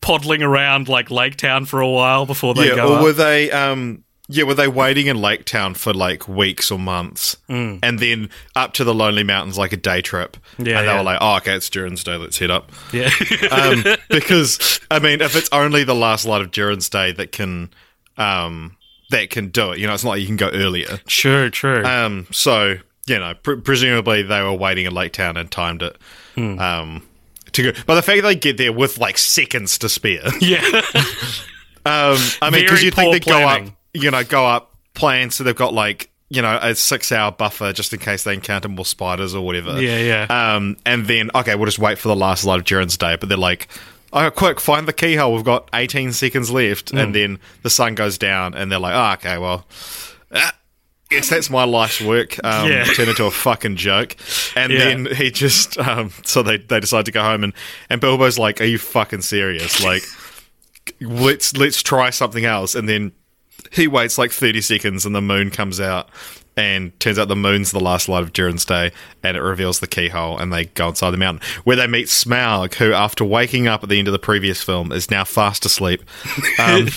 poddling 0.00 0.42
around 0.42 0.88
like 0.88 1.10
Lake 1.10 1.36
Town 1.36 1.64
for 1.64 1.80
a 1.80 1.88
while 1.88 2.24
before 2.26 2.54
they 2.54 2.68
yeah, 2.68 2.76
go 2.76 2.92
or 2.94 2.96
up. 2.98 3.02
were 3.02 3.12
they? 3.12 3.50
Um, 3.50 4.04
yeah, 4.30 4.44
were 4.44 4.52
they 4.52 4.68
waiting 4.68 5.06
in 5.06 5.16
Lake 5.18 5.46
Town 5.46 5.72
for 5.72 5.94
like 5.94 6.28
weeks 6.28 6.70
or 6.70 6.78
months, 6.78 7.38
Mm. 7.48 7.78
and 7.82 7.98
then 7.98 8.28
up 8.54 8.74
to 8.74 8.84
the 8.84 8.92
Lonely 8.94 9.24
Mountains 9.24 9.56
like 9.56 9.72
a 9.72 9.76
day 9.78 10.02
trip? 10.02 10.36
Yeah, 10.58 10.78
and 10.80 10.86
they 10.86 10.92
yeah. 10.92 10.98
were 10.98 11.02
like, 11.02 11.18
"Oh, 11.22 11.36
okay, 11.38 11.54
it's 11.56 11.70
Durin's 11.70 12.04
Day. 12.04 12.16
Let's 12.16 12.38
head 12.38 12.50
up." 12.50 12.70
yeah. 12.92 13.08
um, 13.50 13.82
because 14.10 14.80
I 14.90 14.98
mean, 14.98 15.22
if 15.22 15.34
it's 15.34 15.48
only 15.50 15.82
the 15.82 15.94
last 15.94 16.26
light 16.26 16.42
of 16.42 16.50
Durin's 16.50 16.90
Day 16.90 17.12
that 17.12 17.32
can, 17.32 17.70
um, 18.18 18.76
that 19.10 19.30
can 19.30 19.48
do 19.48 19.72
it, 19.72 19.78
you 19.78 19.86
know, 19.86 19.94
it's 19.94 20.04
not 20.04 20.10
like 20.10 20.20
you 20.20 20.26
can 20.26 20.36
go 20.36 20.50
earlier. 20.50 20.98
true, 21.06 21.50
true. 21.50 21.84
Um, 21.84 22.26
so 22.30 22.76
you 23.06 23.18
know, 23.18 23.34
pre- 23.42 23.60
presumably 23.60 24.22
they 24.22 24.42
were 24.42 24.52
waiting 24.52 24.86
in 24.86 24.92
Lake 24.92 25.12
Town 25.12 25.36
and 25.36 25.50
timed 25.50 25.82
it. 25.82 25.96
Hmm. 26.34 26.58
Um, 26.58 27.08
to 27.52 27.62
go, 27.72 27.80
but 27.86 27.94
the 27.94 28.02
fact 28.02 28.22
they 28.22 28.34
get 28.34 28.58
there 28.58 28.72
with 28.72 28.98
like 28.98 29.18
seconds 29.18 29.78
to 29.78 29.88
spare. 29.88 30.28
yeah. 30.40 30.82
Um, 31.86 32.18
I 32.42 32.50
mean, 32.50 32.64
because 32.64 32.82
you 32.82 32.90
think 32.90 33.14
they 33.14 33.20
go 33.20 33.48
up, 33.48 33.62
you 33.94 34.10
know, 34.10 34.22
go 34.22 34.44
up 34.44 34.74
plans, 34.92 35.36
so 35.36 35.44
they've 35.44 35.56
got 35.56 35.72
like 35.72 36.10
you 36.28 36.42
know 36.42 36.58
a 36.60 36.74
six-hour 36.74 37.32
buffer 37.32 37.72
just 37.72 37.94
in 37.94 37.98
case 37.98 38.24
they 38.24 38.34
encounter 38.34 38.68
more 38.68 38.84
spiders 38.84 39.34
or 39.34 39.40
whatever. 39.42 39.80
Yeah, 39.80 40.26
yeah. 40.28 40.54
Um, 40.54 40.76
and 40.84 41.06
then 41.06 41.30
okay, 41.34 41.54
we'll 41.54 41.64
just 41.64 41.78
wait 41.78 41.96
for 41.96 42.08
the 42.08 42.16
last 42.16 42.44
light 42.44 42.58
of 42.58 42.66
Durin's 42.66 42.98
Day. 42.98 43.16
But 43.16 43.30
they're 43.30 43.38
like, 43.38 43.68
oh, 44.12 44.30
quick, 44.30 44.60
find 44.60 44.86
the 44.88 44.92
keyhole. 44.92 45.34
We've 45.34 45.44
got 45.44 45.68
18 45.74 46.12
seconds 46.12 46.50
left, 46.50 46.90
Hmm. 46.90 46.98
and 46.98 47.14
then 47.14 47.38
the 47.62 47.70
sun 47.70 47.94
goes 47.94 48.18
down, 48.18 48.54
and 48.54 48.70
they're 48.70 48.78
like, 48.78 48.94
oh, 48.94 49.12
okay, 49.14 49.38
well. 49.38 49.66
ah, 50.34 50.52
Yes, 51.10 51.30
that's 51.30 51.48
my 51.48 51.64
life's 51.64 52.02
work. 52.02 52.36
Um, 52.44 52.68
Yeah. 52.70 52.84
Turn 52.84 53.08
into 53.08 53.24
a 53.24 53.30
fucking 53.30 53.76
joke, 53.76 54.14
and 54.54 54.70
Yeah. 54.70 54.78
then 54.80 55.06
he 55.14 55.30
just 55.30 55.78
um, 55.78 56.12
so 56.24 56.42
they 56.42 56.58
they 56.58 56.80
decide 56.80 57.06
to 57.06 57.12
go 57.12 57.22
home, 57.22 57.44
and 57.44 57.54
and 57.88 57.98
Bilbo's 57.98 58.38
like, 58.38 58.60
"Are 58.60 58.64
you 58.64 58.76
fucking 58.76 59.22
serious? 59.22 59.82
Like, 59.82 60.02
let's 61.00 61.56
let's 61.56 61.82
try 61.82 62.10
something 62.10 62.44
else." 62.44 62.74
And 62.74 62.88
then 62.88 63.12
he 63.72 63.88
waits 63.88 64.18
like 64.18 64.30
30 64.32 64.60
seconds 64.60 65.04
and 65.04 65.14
the 65.14 65.20
moon 65.20 65.50
comes 65.50 65.80
out 65.80 66.08
and 66.58 66.98
turns 66.98 67.20
out 67.20 67.28
the 67.28 67.36
moon's 67.36 67.70
the 67.70 67.78
last 67.78 68.08
light 68.08 68.24
of 68.24 68.32
Durin's 68.32 68.64
day 68.64 68.90
and 69.22 69.36
it 69.36 69.40
reveals 69.40 69.78
the 69.78 69.86
keyhole 69.86 70.36
and 70.36 70.52
they 70.52 70.64
go 70.64 70.88
inside 70.88 71.12
the 71.12 71.16
mountain 71.16 71.40
where 71.62 71.76
they 71.76 71.86
meet 71.86 72.08
Smaug 72.08 72.74
who 72.74 72.92
after 72.92 73.24
waking 73.24 73.68
up 73.68 73.84
at 73.84 73.88
the 73.88 73.98
end 73.98 74.08
of 74.08 74.12
the 74.12 74.18
previous 74.18 74.60
film 74.60 74.90
is 74.90 75.10
now 75.10 75.24
fast 75.24 75.64
asleep. 75.64 76.02
Um, 76.58 76.88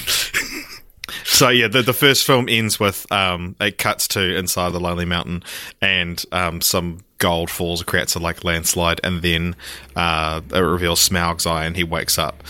so 1.24 1.50
yeah 1.50 1.68
the, 1.68 1.84
the 1.84 1.94
first 1.94 2.26
film 2.26 2.48
ends 2.50 2.80
with 2.80 3.10
um, 3.12 3.56
it 3.60 3.78
cuts 3.78 4.08
to 4.08 4.36
inside 4.36 4.72
the 4.72 4.80
lonely 4.80 5.06
mountain 5.06 5.44
and 5.82 6.24
um, 6.32 6.62
some 6.62 7.02
gold 7.20 7.52
falls 7.52 7.84
creates 7.84 8.16
a 8.16 8.20
like 8.20 8.44
landslide 8.44 9.00
and 9.04 9.22
then 9.22 9.56
uh, 9.96 10.42
it 10.52 10.60
reveals 10.60 11.08
Smaug's 11.08 11.46
eye 11.46 11.66
and 11.66 11.76
he 11.76 11.84
wakes 11.84 12.18
up. 12.18 12.44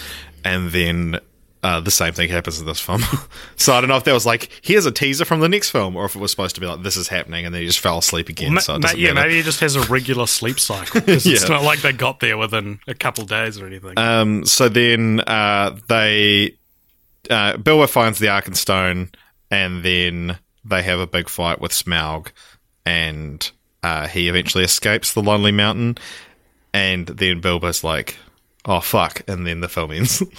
And 0.46 0.72
then 0.72 1.20
uh, 1.64 1.80
the 1.80 1.92
same 1.92 2.12
thing 2.14 2.30
happens 2.30 2.60
in 2.60 2.66
this 2.66 2.80
film. 2.80 3.02
so 3.56 3.74
I 3.74 3.82
don't 3.82 3.88
know 3.90 3.98
if 3.98 4.04
that 4.06 4.14
was 4.14 4.26
like, 4.26 4.50
here's 4.64 4.86
a 4.86 4.92
teaser 4.92 5.26
from 5.26 5.42
the 5.42 5.50
next 5.50 5.70
film, 5.70 5.96
or 5.96 6.06
if 6.06 6.16
it 6.16 6.20
was 6.20 6.32
supposed 6.32 6.56
to 6.56 6.62
be 6.62 6.68
like, 6.68 6.82
this 6.82 6.98
is 6.98 7.08
happening, 7.08 7.46
and 7.46 7.54
then 7.54 7.62
he 7.62 7.68
just 7.68 7.80
fell 7.80 8.00
asleep 8.00 8.30
again. 8.30 8.56
Ma- 8.56 8.60
so 8.62 8.80
ma- 8.80 8.90
yeah, 8.96 9.14
matter. 9.14 9.28
maybe 9.28 9.38
he 9.38 9.44
just 9.44 9.60
has 9.60 9.76
a 9.76 9.82
regular 9.82 10.26
sleep 10.28 10.60
cycle. 10.60 11.02
'cause 11.02 11.26
It's 11.26 11.48
not 11.50 11.64
like 11.64 11.82
they 11.82 11.92
got 11.94 12.20
there 12.20 12.38
within 12.38 12.80
a 12.88 12.94
couple 12.96 13.26
days 13.26 13.60
or 13.60 13.68
anything. 13.68 13.98
Um, 13.98 14.46
so 14.46 14.70
then 14.70 15.20
uh, 15.22 15.78
they 15.88 16.56
uh, 17.30 17.58
Bilbo 17.58 17.86
finds 17.88 18.18
the 18.20 18.28
Arkenstone, 18.28 19.14
and 19.52 19.84
then 19.84 20.38
they 20.66 20.82
have 20.82 21.00
a 21.00 21.08
big 21.08 21.30
fight 21.30 21.62
with 21.62 21.72
Smaug, 21.72 22.30
and 22.86 23.52
uh, 23.84 24.08
he 24.08 24.28
eventually 24.30 24.64
escapes 24.64 25.14
the 25.14 25.22
Lonely 25.22 25.52
Mountain, 25.52 25.98
and 26.74 27.06
then 27.06 27.40
Bilbo's 27.42 27.84
like, 27.84 28.18
"Oh 28.66 28.80
fuck!" 28.80 29.22
and 29.28 29.46
then 29.46 29.62
the 29.62 29.70
film 29.70 29.92
ends. 29.92 30.24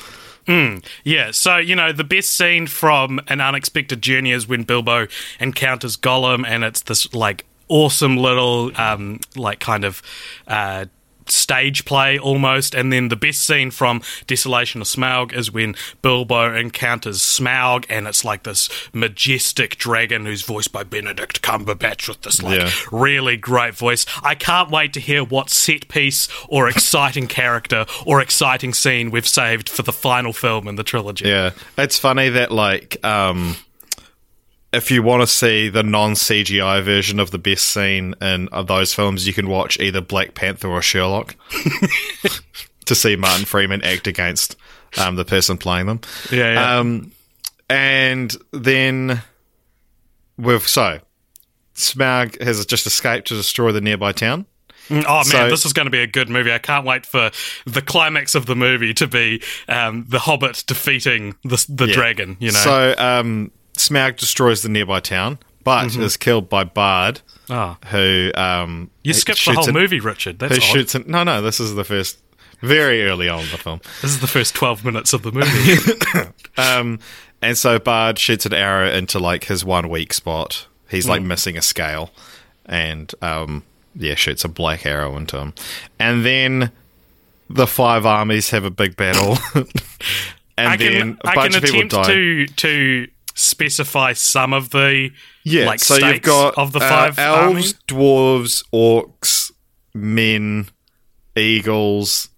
Yeah, 0.47 1.31
so 1.31 1.57
you 1.59 1.77
know 1.77 1.93
the 1.93 2.05
best 2.05 2.33
scene 2.33 2.67
from 2.67 3.21
an 3.29 3.41
unexpected 3.41 4.03
journey 4.03 4.33
is 4.33 4.49
when 4.49 4.65
Bilbo 4.65 5.07
encounters 5.39 5.97
Gollum, 5.97 6.45
and 6.47 6.65
it's 6.65 6.83
this 6.83 7.13
like 7.15 7.47
awesome 7.69 8.17
little 8.17 8.71
um, 8.81 9.21
like 9.37 9.61
kind 9.61 9.85
of 9.85 10.03
uh, 10.47 10.87
stage 11.33 11.85
play 11.85 12.19
almost. 12.19 12.75
And 12.75 12.93
then 12.93 13.09
the 13.09 13.17
best 13.17 13.41
scene 13.47 13.71
from 13.71 14.03
Desolation 14.27 14.81
of 14.81 14.87
Smaug 14.87 15.33
is 15.33 15.51
when 15.53 15.75
Bilbo 16.03 16.55
encounters 16.55 17.21
Smaug, 17.21 17.85
and 17.89 18.07
it's 18.07 18.25
like 18.25 18.43
this 18.45 18.69
majestic 18.93 19.77
dragon 19.79 20.25
who's 20.27 20.43
voiced 20.43 20.73
by 20.73 20.83
Benedict 20.85 21.43
Cumberbatch 21.43 22.09
with 22.09 22.23
this 22.23 22.43
like 22.43 22.61
Yeah. 22.61 22.71
really 22.91 23.37
great 23.37 23.75
voice. 23.75 24.07
I 24.23 24.35
can't 24.35 24.71
wait 24.71 24.93
to 24.95 25.01
hear 25.01 25.25
what 25.25 25.51
set 25.51 25.89
piece 25.89 26.29
or 26.49 26.69
exciting 26.69 27.27
character 27.29 27.87
or 28.07 28.21
exciting 28.21 28.75
scene 28.75 29.11
we've 29.11 29.29
saved 29.29 29.69
for 29.69 29.83
the 29.83 29.93
final 29.93 30.33
film 30.33 30.69
in 30.69 30.77
the 30.77 30.85
trilogy. 30.85 31.29
Yeah, 31.29 31.51
it's 31.79 31.99
funny 31.99 32.29
that 32.31 32.51
like 32.53 33.05
um, 33.05 33.57
if 34.73 34.91
you 34.91 35.02
want 35.02 35.23
to 35.23 35.26
see 35.26 35.69
the 35.69 35.83
non 35.83 36.12
CGI 36.12 36.83
version 36.83 37.21
of 37.21 37.31
the 37.31 37.38
best 37.38 37.67
scene 37.67 38.14
in 38.21 38.49
of 38.49 38.67
those 38.67 38.95
films, 38.95 39.26
you 39.26 39.33
can 39.33 39.49
watch 39.49 39.79
either 39.81 40.00
Black 40.00 40.35
Panther 40.35 40.69
or 40.69 40.81
Sherlock 40.83 41.37
to 42.87 42.95
see 42.95 43.17
Martin 43.17 43.45
Freeman 43.45 43.83
act 43.83 44.07
against 44.07 44.57
um, 44.99 45.17
the 45.17 45.25
person 45.25 45.57
playing 45.59 45.87
them. 45.87 46.00
Yeah, 46.31 46.52
yeah. 46.55 46.79
Um, 46.79 47.12
and 47.69 48.35
then 48.52 49.23
with 50.38 50.67
so 50.67 51.00
Smaug 51.75 52.41
has 52.43 52.64
just 52.67 52.87
escaped 52.87 53.29
to 53.29 53.35
destroy 53.35 53.73
the 53.73 53.81
nearby 53.81 54.12
town. 54.12 54.47
Oh 54.91 54.97
man, 54.99 55.25
So- 55.25 55.49
this 55.49 55.64
is 55.64 55.73
going 55.73 55.87
to 55.87 55.91
be 55.91 56.00
a 56.00 56.07
good 56.07 56.29
movie. 56.29 56.52
I 56.52 56.59
can't 56.59 56.85
wait 56.85 57.07
for 57.07 57.31
the 57.67 57.81
climax 57.83 58.35
of 58.35 58.47
the 58.47 58.57
movie 58.57 58.93
to 58.95 59.07
be 59.07 59.41
um, 59.69 60.05
the 60.09 60.19
Hobbit 60.19 60.64
defeating 60.67 61.35
the 61.45 61.64
the 61.69 61.87
Yeah. 61.87 61.95
dragon. 61.95 62.37
You 62.41 62.52
know, 62.52 62.59
So 62.59 62.95
um, 62.99 63.50
Smaug 63.75 64.17
destroys 64.17 64.62
the 64.62 64.69
nearby 64.69 65.00
town, 65.00 65.38
but 65.64 65.95
is 65.97 66.17
killed 66.17 66.49
by 66.49 66.64
Bard, 66.64 67.21
oh, 67.50 67.76
who 67.87 68.31
um, 68.35 68.91
you 69.02 69.14
skipped 69.14 69.45
the 69.45 69.52
whole 69.52 69.69
an- 69.69 69.75
movie, 69.75 70.00
Richard. 70.00 70.38
That's 70.38 70.57
who 70.57 70.61
odd. 70.62 70.67
shoots 70.67 70.95
an, 70.95 71.05
no 71.07 71.23
no 71.25 71.41
this 71.43 71.59
is 71.61 71.75
the 71.75 71.85
first 71.85 72.19
very 72.61 73.05
early 73.05 73.29
on 73.29 73.41
in 73.41 73.50
the 73.50 73.59
film. 73.59 73.81
This 74.02 74.11
is 74.12 74.21
the 74.21 74.26
first 74.26 74.55
twelve 74.55 74.85
minutes 74.85 75.12
of 75.12 75.23
the 75.23 75.33
movie. 75.33 76.33
um 76.57 76.99
and 77.41 77.57
so 77.59 77.79
bard 77.79 78.19
shoots 78.19 78.47
an 78.47 78.52
arrow 78.55 78.88
into 78.91 79.19
like 79.19 79.45
his 79.45 79.64
one 79.64 79.88
weak 79.88 80.12
spot. 80.12 80.67
He's 80.88 81.09
like 81.09 81.23
missing 81.23 81.57
a 81.57 81.62
scale 81.62 82.11
and 82.67 83.12
um 83.23 83.62
yeah 83.97 84.14
shoots 84.14 84.44
a 84.44 84.49
black 84.49 84.85
arrow 84.87 85.16
into 85.16 85.38
him. 85.38 85.55
And 85.99 86.25
then 86.25 86.70
the 87.51 87.66
five 87.66 88.07
armies 88.07 88.51
have 88.51 88.64
a 88.64 88.70
big 88.70 88.97
battle. 88.97 89.38
And 90.59 90.79
can 90.79 90.92
then 90.92 91.18
a 91.25 91.29
I 91.31 91.35
bunch 91.35 91.57
of 91.57 91.62
people 91.62 91.88
die. 91.88 92.05
to 92.05 92.47
to 92.47 93.09
specify 93.35 94.12
some 94.12 94.53
of 94.53 94.71
the 94.71 95.11
yeah 95.45 95.66
like 95.66 95.81
so 95.81 95.97
you've 95.97 96.23
got 96.23 96.57
of 96.59 96.73
the 96.73 96.79
uh, 96.81 96.88
five 96.88 97.18
elves 97.18 97.47
armies. 97.47 97.75
dwarves 97.88 98.64
orcs 98.73 99.51
men 99.95 100.68
eagles 101.37 102.29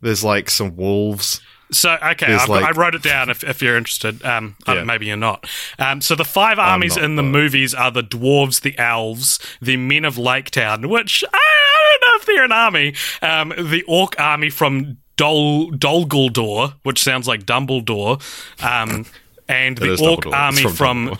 there's 0.00 0.24
like 0.24 0.50
some 0.50 0.76
wolves 0.76 1.40
So 1.72 1.94
okay, 2.02 2.32
I've, 2.32 2.48
like- 2.48 2.64
I 2.64 2.70
wrote 2.70 2.94
it 2.94 3.02
down. 3.02 3.28
If, 3.28 3.42
if 3.42 3.60
you're 3.60 3.76
interested, 3.76 4.24
um, 4.24 4.54
I 4.68 4.74
Yeah. 4.76 4.84
maybe 4.84 5.06
you're 5.06 5.16
not. 5.16 5.48
Um, 5.80 6.00
so 6.00 6.14
the 6.14 6.24
five 6.24 6.60
armies 6.60 6.96
in 6.96 7.16
the 7.16 7.24
movies 7.24 7.74
are 7.74 7.90
the 7.90 8.04
dwarves, 8.04 8.60
the 8.60 8.78
elves, 8.78 9.40
the 9.60 9.76
men 9.76 10.04
of 10.04 10.16
Lake 10.16 10.50
Town, 10.52 10.88
which 10.88 11.24
I, 11.24 11.36
I 11.36 11.98
don't 12.00 12.08
know 12.08 12.16
if 12.20 12.26
they're 12.26 12.44
an 12.44 12.52
army. 12.52 12.94
Um, 13.20 13.48
the 13.70 13.82
orc 13.88 14.14
army 14.20 14.48
from 14.48 14.98
Dol 15.16 15.70
Dol 15.72 16.06
Guldur, 16.06 16.74
which 16.84 17.02
sounds 17.02 17.26
like 17.26 17.44
Dumbledore, 17.46 18.22
um, 18.62 19.04
and 19.48 19.78
the 19.78 19.96
orc 20.02 20.26
army 20.26 20.62
It's 20.62 20.76
from 20.76 21.08
from 21.08 21.18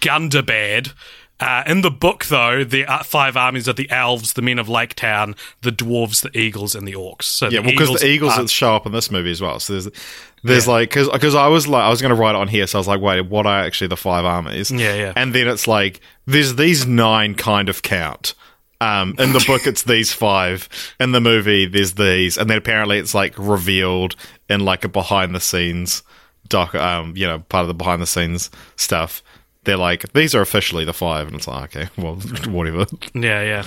Gundabad. 0.00 0.92
Uh, 1.40 1.62
in 1.68 1.82
the 1.82 1.90
book, 1.90 2.24
though, 2.26 2.64
the 2.64 2.84
uh, 2.84 3.00
five 3.04 3.36
armies 3.36 3.68
are 3.68 3.72
the 3.72 3.88
elves, 3.90 4.32
the 4.32 4.42
men 4.42 4.58
of 4.58 4.68
Lake 4.68 4.94
Town, 4.96 5.36
the 5.62 5.70
dwarves, 5.70 6.20
the 6.22 6.36
eagles, 6.36 6.74
and 6.74 6.86
the 6.86 6.94
orcs. 6.94 7.24
So 7.24 7.46
Yeah, 7.46 7.60
the 7.60 7.66
well, 7.68 7.70
because 7.70 8.00
the 8.00 8.08
Eagles 8.08 8.36
are- 8.36 8.48
show 8.48 8.74
up 8.74 8.86
in 8.86 8.92
this 8.92 9.08
movie 9.08 9.30
as 9.30 9.40
well. 9.40 9.60
So 9.60 9.74
there's, 9.74 9.88
there's 10.42 10.66
Yeah. 10.66 10.72
like, 10.72 10.90
because 10.90 11.36
I 11.36 11.46
was 11.46 11.68
like, 11.68 11.84
I 11.84 11.90
was 11.90 12.02
going 12.02 12.12
to 12.12 12.20
write 12.20 12.30
it 12.34 12.38
on 12.38 12.48
here, 12.48 12.66
so 12.66 12.78
I 12.78 12.80
was 12.80 12.88
like, 12.88 13.00
wait, 13.00 13.20
what 13.26 13.46
are 13.46 13.60
actually 13.60 13.86
the 13.86 13.96
five 13.96 14.24
armies? 14.24 14.72
Yeah, 14.72 14.94
yeah. 14.96 15.12
And 15.14 15.32
then 15.32 15.46
it's 15.46 15.68
like, 15.68 16.00
there's 16.26 16.56
these 16.56 16.86
nine 16.88 17.36
kind 17.36 17.68
of 17.68 17.82
count. 17.82 18.34
Um, 18.80 19.14
in 19.18 19.32
the 19.32 19.44
book, 19.46 19.64
it's 19.64 19.84
these 19.84 20.12
five. 20.12 20.68
In 20.98 21.12
the 21.12 21.20
movie, 21.20 21.66
there's 21.66 21.94
these, 21.94 22.36
and 22.36 22.50
then 22.50 22.58
apparently 22.58 22.98
it's 22.98 23.14
like 23.14 23.34
revealed 23.38 24.16
in 24.48 24.64
like 24.64 24.84
a 24.84 24.88
behind 24.88 25.36
the 25.36 25.40
scenes 25.40 26.02
doc, 26.48 26.74
um, 26.74 27.14
you 27.16 27.26
know, 27.26 27.38
part 27.48 27.62
of 27.62 27.68
the 27.68 27.74
behind 27.74 28.00
the 28.02 28.06
scenes 28.06 28.50
stuff. 28.76 29.22
They're 29.64 29.76
like, 29.76 30.12
these 30.12 30.34
are 30.34 30.40
officially 30.40 30.84
the 30.84 30.92
five, 30.94 31.26
and 31.26 31.36
it's 31.36 31.46
like, 31.48 31.76
okay, 31.76 31.88
well, 32.02 32.14
whatever. 32.48 32.86
yeah, 33.14 33.42
yeah. 33.42 33.64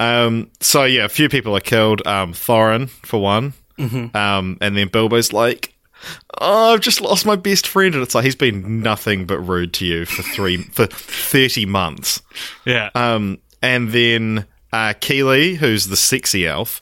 Um, 0.00 0.50
so 0.60 0.84
yeah, 0.84 1.04
a 1.04 1.08
few 1.08 1.28
people 1.28 1.56
are 1.56 1.60
killed. 1.60 2.06
Um, 2.06 2.32
Thorin 2.32 2.88
for 2.90 3.20
one, 3.20 3.54
Mm-hmm. 3.78 4.16
um, 4.16 4.58
and 4.60 4.76
then 4.76 4.88
Bilbo's 4.88 5.32
like, 5.32 5.74
"Oh, 6.40 6.74
I've 6.74 6.80
just 6.80 7.00
lost 7.00 7.24
my 7.26 7.36
best 7.36 7.66
friend," 7.66 7.94
and 7.94 8.02
it's 8.02 8.14
like 8.14 8.24
he's 8.24 8.36
been 8.36 8.80
nothing 8.82 9.24
but 9.26 9.38
rude 9.40 9.72
to 9.74 9.86
you 9.86 10.04
for 10.04 10.22
three 10.22 10.56
for 10.72 10.86
thirty 10.86 11.64
months. 11.66 12.20
Yeah. 12.64 12.90
Um, 12.94 13.38
and 13.62 13.90
then 13.90 14.46
uh, 14.72 14.94
Kili, 15.00 15.56
who's 15.56 15.86
the 15.86 15.96
sexy 15.96 16.46
elf, 16.46 16.80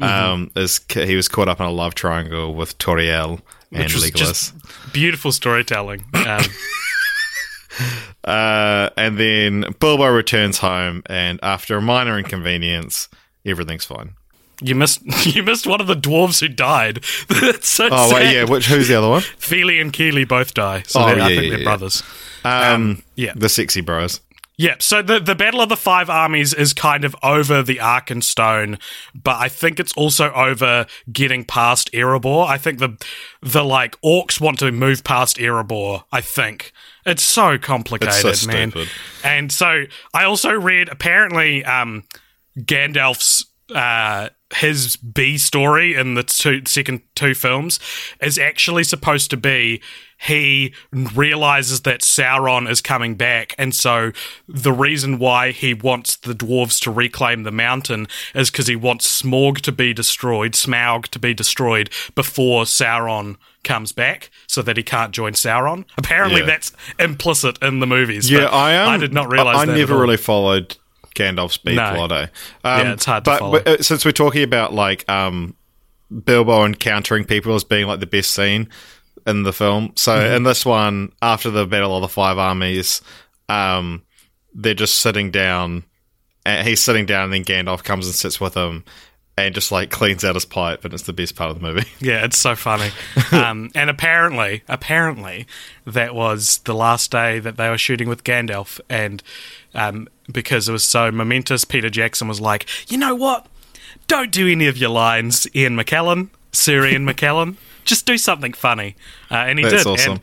Mm-hmm. 0.00 0.32
um, 0.32 0.50
is 0.56 0.80
he 0.94 1.14
was 1.14 1.28
caught 1.28 1.48
up 1.48 1.60
in 1.60 1.66
a 1.66 1.70
love 1.70 1.94
triangle 1.94 2.54
with 2.54 2.78
Tauriel 2.78 3.40
and 3.72 3.82
Which 3.84 3.94
was 3.94 4.04
Legolas. 4.04 4.16
just 4.18 4.92
beautiful 4.92 5.32
storytelling. 5.32 6.04
Um, 6.14 6.44
Uh, 8.24 8.90
and 8.96 9.16
then 9.18 9.64
Bilbo 9.80 10.06
returns 10.08 10.58
home, 10.58 11.02
and 11.06 11.38
after 11.42 11.76
a 11.78 11.80
minor 11.82 12.18
inconvenience, 12.18 13.08
everything's 13.46 13.84
fine. 13.86 14.10
you 14.60 14.74
missed 14.74 15.00
you 15.34 15.42
missed 15.42 15.66
one 15.66 15.80
of 15.80 15.86
the 15.86 15.94
dwarves 15.94 16.40
who 16.40 16.48
died. 16.48 17.02
That's 17.28 17.68
so 17.68 17.88
Oh 17.90 18.10
sad. 18.10 18.14
wait, 18.14 18.34
yeah. 18.34 18.44
Which 18.44 18.66
who's 18.66 18.88
the 18.88 18.96
other 18.96 19.08
one? 19.08 19.22
Fili 19.22 19.80
and 19.80 19.92
Kili 19.92 20.28
both 20.28 20.52
die. 20.52 20.82
So 20.86 21.00
Oh, 21.00 21.06
they're- 21.06 21.14
I 21.14 21.18
yeah, 21.20 21.26
think 21.28 21.42
yeah, 21.44 21.48
they're 21.50 21.58
yeah. 21.60 21.64
brothers. 21.64 22.02
Um, 22.44 23.02
yeah. 23.16 23.32
the 23.34 23.48
sexy 23.48 23.80
bros. 23.80 24.20
Yeah, 24.60 24.74
so 24.78 25.00
the 25.00 25.18
the 25.18 25.34
Battle 25.34 25.62
of 25.62 25.70
the 25.70 25.76
Five 25.76 26.10
Armies 26.10 26.52
is 26.52 26.74
kind 26.74 27.06
of 27.06 27.16
over 27.22 27.62
the 27.62 27.76
Arkenstone, 27.76 28.78
but 29.14 29.36
I 29.36 29.48
think 29.48 29.80
it's 29.80 29.94
also 29.94 30.30
over 30.34 30.84
getting 31.10 31.46
past 31.46 31.90
Erebor. 31.92 32.46
I 32.46 32.58
think 32.58 32.78
the 32.78 33.02
the 33.40 33.64
like 33.64 33.98
orcs 34.02 34.38
want 34.38 34.58
to 34.58 34.70
move 34.70 35.02
past 35.02 35.38
Erebor. 35.38 36.04
I 36.12 36.20
think 36.20 36.72
it's 37.06 37.22
so 37.22 37.56
complicated, 37.56 38.22
It's 38.22 38.40
so 38.42 38.46
man. 38.48 38.70
stupid. 38.72 38.88
And 39.24 39.50
so 39.50 39.84
I 40.12 40.24
also 40.24 40.50
read 40.52 40.90
apparently 40.90 41.64
um, 41.64 42.04
Gandalf's 42.58 43.46
uh, 43.74 44.28
his 44.54 44.96
B 44.96 45.38
story 45.38 45.94
in 45.94 46.16
the 46.16 46.22
two, 46.22 46.60
second 46.66 47.00
two 47.14 47.32
films 47.34 47.80
is 48.20 48.38
actually 48.38 48.84
supposed 48.84 49.30
to 49.30 49.38
be 49.38 49.80
he 50.22 50.74
realizes 50.92 51.80
that 51.82 52.00
Sauron 52.02 52.68
is 52.70 52.80
coming 52.82 53.14
back, 53.14 53.54
and 53.58 53.74
so 53.74 54.12
the 54.46 54.72
reason 54.72 55.18
why 55.18 55.50
he 55.50 55.72
wants 55.74 56.16
the 56.16 56.34
dwarves 56.34 56.80
to 56.82 56.90
reclaim 56.90 57.42
the 57.44 57.50
mountain 57.50 58.06
is 58.34 58.50
because 58.50 58.66
he 58.66 58.76
wants 58.76 59.22
Smaug 59.22 59.60
to 59.62 59.72
be 59.72 59.94
destroyed, 59.94 60.52
Smaug 60.52 61.08
to 61.08 61.18
be 61.18 61.32
destroyed 61.32 61.88
before 62.14 62.64
Sauron 62.64 63.36
comes 63.64 63.92
back, 63.92 64.30
so 64.46 64.60
that 64.62 64.76
he 64.76 64.82
can't 64.82 65.12
join 65.12 65.32
Sauron. 65.32 65.84
Apparently, 65.96 66.40
Yeah. 66.40 66.46
that's 66.46 66.72
implicit 66.98 67.58
in 67.62 67.80
the 67.80 67.86
movies. 67.86 68.30
Yeah, 68.30 68.40
but 68.44 68.52
I 68.52 68.72
am. 68.72 68.88
I 68.88 68.96
did 68.98 69.12
not 69.14 69.30
realize. 69.30 69.56
I, 69.56 69.62
I 69.72 69.76
never 69.76 69.94
all. 69.94 70.00
really 70.00 70.16
followed 70.16 70.76
Gandalf's 71.14 71.56
beat 71.58 71.74
No. 71.76 71.94
plot. 71.94 72.12
eh? 72.12 72.26
Yeah, 72.64 72.92
it's 72.92 73.04
hard 73.04 73.24
to 73.24 73.30
but, 73.30 73.38
follow. 73.40 73.52
but, 73.62 73.68
uh, 73.68 73.82
since 73.82 74.04
we're 74.04 74.12
talking 74.12 74.42
about 74.42 74.72
like 74.72 75.08
um, 75.10 75.54
Bilbo 76.24 76.64
encountering 76.64 77.24
people 77.24 77.54
as 77.54 77.64
being 77.64 77.86
like 77.86 78.00
the 78.00 78.06
best 78.06 78.30
scene 78.32 78.68
in 79.30 79.42
the 79.44 79.52
film, 79.52 79.92
so 79.96 80.12
Mm-hmm. 80.18 80.34
in 80.36 80.42
this 80.42 80.66
one, 80.66 81.12
after 81.22 81.50
the 81.50 81.66
Battle 81.66 81.96
of 81.96 82.02
the 82.02 82.08
Five 82.08 82.38
Armies, 82.38 83.00
um, 83.48 84.02
they're 84.54 84.74
just 84.74 84.96
sitting 84.96 85.30
down. 85.30 85.84
And 86.46 86.66
he's 86.66 86.80
sitting 86.82 87.04
down, 87.06 87.24
and 87.24 87.32
then 87.32 87.44
Gandalf 87.44 87.84
comes 87.84 88.06
and 88.06 88.14
sits 88.14 88.40
with 88.40 88.54
him. 88.54 88.84
And 89.38 89.54
just 89.54 89.72
like 89.72 89.90
cleans 89.90 90.22
out 90.22 90.34
his 90.34 90.44
pipe, 90.44 90.84
and 90.84 90.92
it's 90.92 91.04
the 91.04 91.14
best 91.14 91.34
part 91.34 91.50
of 91.50 91.58
the 91.60 91.62
movie. 91.66 91.88
Yeah, 92.00 92.24
it's 92.26 92.36
so 92.36 92.54
funny. 92.54 92.90
um, 93.32 93.70
and 93.74 93.88
apparently, 93.88 94.62
apparently, 94.68 95.46
that 95.86 96.14
was 96.14 96.58
the 96.64 96.74
last 96.74 97.10
day 97.10 97.38
that 97.38 97.56
they 97.56 97.70
were 97.70 97.78
shooting 97.78 98.08
with 98.08 98.22
Gandalf, 98.24 98.80
and 98.90 99.22
um, 99.74 100.08
because 100.30 100.68
it 100.68 100.72
was 100.72 100.84
so 100.84 101.10
momentous, 101.10 101.64
Peter 101.64 101.88
Jackson 101.88 102.28
was 102.28 102.40
like, 102.40 102.66
"You 102.90 102.98
know 102.98 103.14
what? 103.14 103.46
Don't 104.08 104.30
do 104.32 104.46
any 104.48 104.66
of 104.66 104.76
your 104.76 104.90
lines, 104.90 105.46
Ian 105.54 105.74
McKellen, 105.76 106.28
Sir 106.52 106.84
Ian 106.86 107.06
McKellen. 107.08 107.56
Just 107.90 108.06
do 108.06 108.16
something 108.16 108.52
funny." 108.54 108.96
Uh, 109.30 109.34
and 109.34 109.58
he 109.58 109.64
That's 109.64 109.84
did. 109.84 109.86
awesome. 109.86 110.12
And 110.12 110.20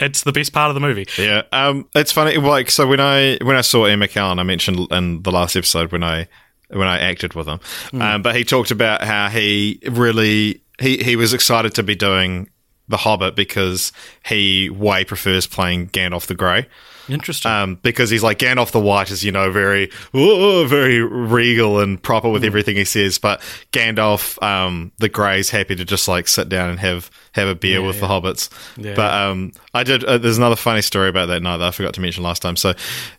it's 0.00 0.22
the 0.22 0.32
best 0.32 0.52
part 0.52 0.70
of 0.70 0.74
the 0.74 0.80
movie. 0.80 1.06
Yeah, 1.18 1.42
um, 1.52 1.88
it's 1.94 2.12
funny. 2.12 2.36
Like, 2.36 2.70
so 2.70 2.86
when 2.86 3.00
I 3.00 3.38
when 3.42 3.56
I 3.56 3.60
saw 3.60 3.86
Ian 3.86 4.00
McKellen, 4.00 4.38
I 4.38 4.42
mentioned 4.42 4.90
in 4.92 5.22
the 5.22 5.32
last 5.32 5.56
episode 5.56 5.92
when 5.92 6.02
I 6.02 6.28
when 6.68 6.88
I 6.88 6.98
acted 7.00 7.34
with 7.34 7.46
him, 7.48 7.60
um, 8.00 8.22
but 8.22 8.36
he 8.36 8.44
talked 8.44 8.70
about 8.70 9.02
how 9.02 9.28
he 9.28 9.80
really 9.88 10.62
he 10.78 10.98
he 10.98 11.16
was 11.16 11.34
excited 11.34 11.74
to 11.74 11.82
be 11.82 11.94
doing 11.94 12.48
The 12.88 12.98
Hobbit 12.98 13.34
because 13.34 13.92
he 14.24 14.70
way 14.70 15.04
prefers 15.04 15.46
playing 15.46 15.88
Gandalf 15.88 16.26
the 16.26 16.34
Grey. 16.34 16.66
Interesting. 17.12 17.50
Um, 17.50 17.74
because 17.76 18.10
he's 18.10 18.22
like 18.22 18.38
Gandalf 18.38 18.70
the 18.70 18.80
White 18.80 19.10
is, 19.10 19.24
you 19.24 19.32
know, 19.32 19.50
very, 19.50 19.90
oh, 20.14 20.66
very 20.66 21.02
regal 21.02 21.80
and 21.80 22.02
proper 22.02 22.28
with 22.28 22.44
everything 22.44 22.76
he 22.76 22.84
says. 22.84 23.18
But 23.18 23.40
Gandalf, 23.72 24.42
um, 24.42 24.92
the 24.98 25.10
is 25.36 25.50
happy 25.50 25.76
to 25.76 25.84
just 25.84 26.08
like 26.08 26.28
sit 26.28 26.48
down 26.48 26.70
and 26.70 26.78
have 26.80 27.10
have 27.32 27.48
a 27.48 27.54
beer 27.54 27.82
with 27.82 28.00
the 28.00 28.06
hobbits. 28.06 28.50
Yeah, 28.76 28.94
but 28.94 29.12
um, 29.12 29.52
I 29.74 29.84
did. 29.84 30.04
Uh, 30.04 30.18
there's 30.18 30.38
another 30.38 30.56
funny 30.56 30.82
story 30.82 31.08
about 31.08 31.26
that 31.26 31.42
night 31.42 31.58
that 31.58 31.68
I 31.68 31.70
forgot 31.70 31.94
to 31.94 32.00
mention 32.00 32.22
last 32.22 32.42
time. 32.42 32.56
So 32.56 32.74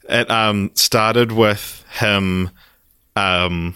it 0.09 0.29
um 0.29 0.71
started 0.73 1.31
with 1.31 1.85
him, 1.99 2.49
um, 3.15 3.75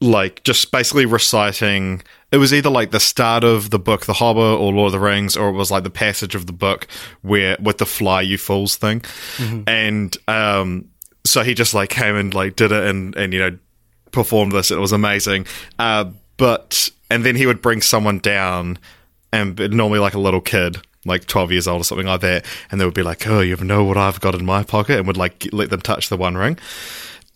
like 0.00 0.42
just 0.44 0.70
basically 0.70 1.06
reciting. 1.06 2.02
It 2.36 2.38
was 2.38 2.52
either 2.52 2.68
like 2.68 2.90
the 2.90 3.00
start 3.00 3.44
of 3.44 3.70
the 3.70 3.78
book, 3.78 4.04
The 4.04 4.12
Hobbit, 4.12 4.60
or 4.60 4.70
Lord 4.70 4.88
of 4.88 4.92
the 4.92 5.00
Rings, 5.00 5.38
or 5.38 5.48
it 5.48 5.52
was 5.52 5.70
like 5.70 5.84
the 5.84 5.90
passage 5.90 6.34
of 6.34 6.44
the 6.44 6.52
book 6.52 6.86
where 7.22 7.56
with 7.58 7.78
the 7.78 7.86
fly 7.86 8.20
you 8.20 8.36
fools 8.36 8.76
thing, 8.76 9.02
and 9.66 10.14
um, 10.28 10.90
so 11.24 11.42
he 11.42 11.54
just 11.54 11.72
like 11.72 11.88
came 11.88 12.14
and 12.14 12.34
like 12.34 12.54
did 12.54 12.72
it 12.72 12.84
and 12.84 13.16
and 13.16 13.32
you 13.32 13.38
know 13.38 13.58
performed 14.10 14.52
this. 14.52 14.70
It 14.70 14.76
was 14.76 14.92
amazing, 14.92 15.46
uh, 15.78 16.10
but 16.36 16.90
and 17.08 17.24
then 17.24 17.36
he 17.36 17.46
would 17.46 17.62
bring 17.62 17.80
someone 17.80 18.18
down, 18.18 18.78
and 19.32 19.58
normally 19.70 20.00
like 20.00 20.12
a 20.12 20.20
little 20.20 20.42
kid. 20.42 20.76
Like 21.06 21.24
twelve 21.24 21.50
years 21.52 21.66
old 21.66 21.80
or 21.80 21.84
something 21.84 22.06
like 22.06 22.20
that, 22.20 22.44
and 22.70 22.78
they 22.78 22.84
would 22.84 22.92
be 22.92 23.02
like, 23.02 23.26
"Oh, 23.26 23.40
you 23.40 23.56
know 23.56 23.82
what 23.82 23.96
I've 23.96 24.20
got 24.20 24.34
in 24.34 24.44
my 24.44 24.62
pocket," 24.62 24.98
and 24.98 25.06
would 25.06 25.16
like 25.16 25.48
let 25.52 25.70
them 25.70 25.80
touch 25.80 26.10
the 26.10 26.18
One 26.18 26.36
Ring 26.36 26.58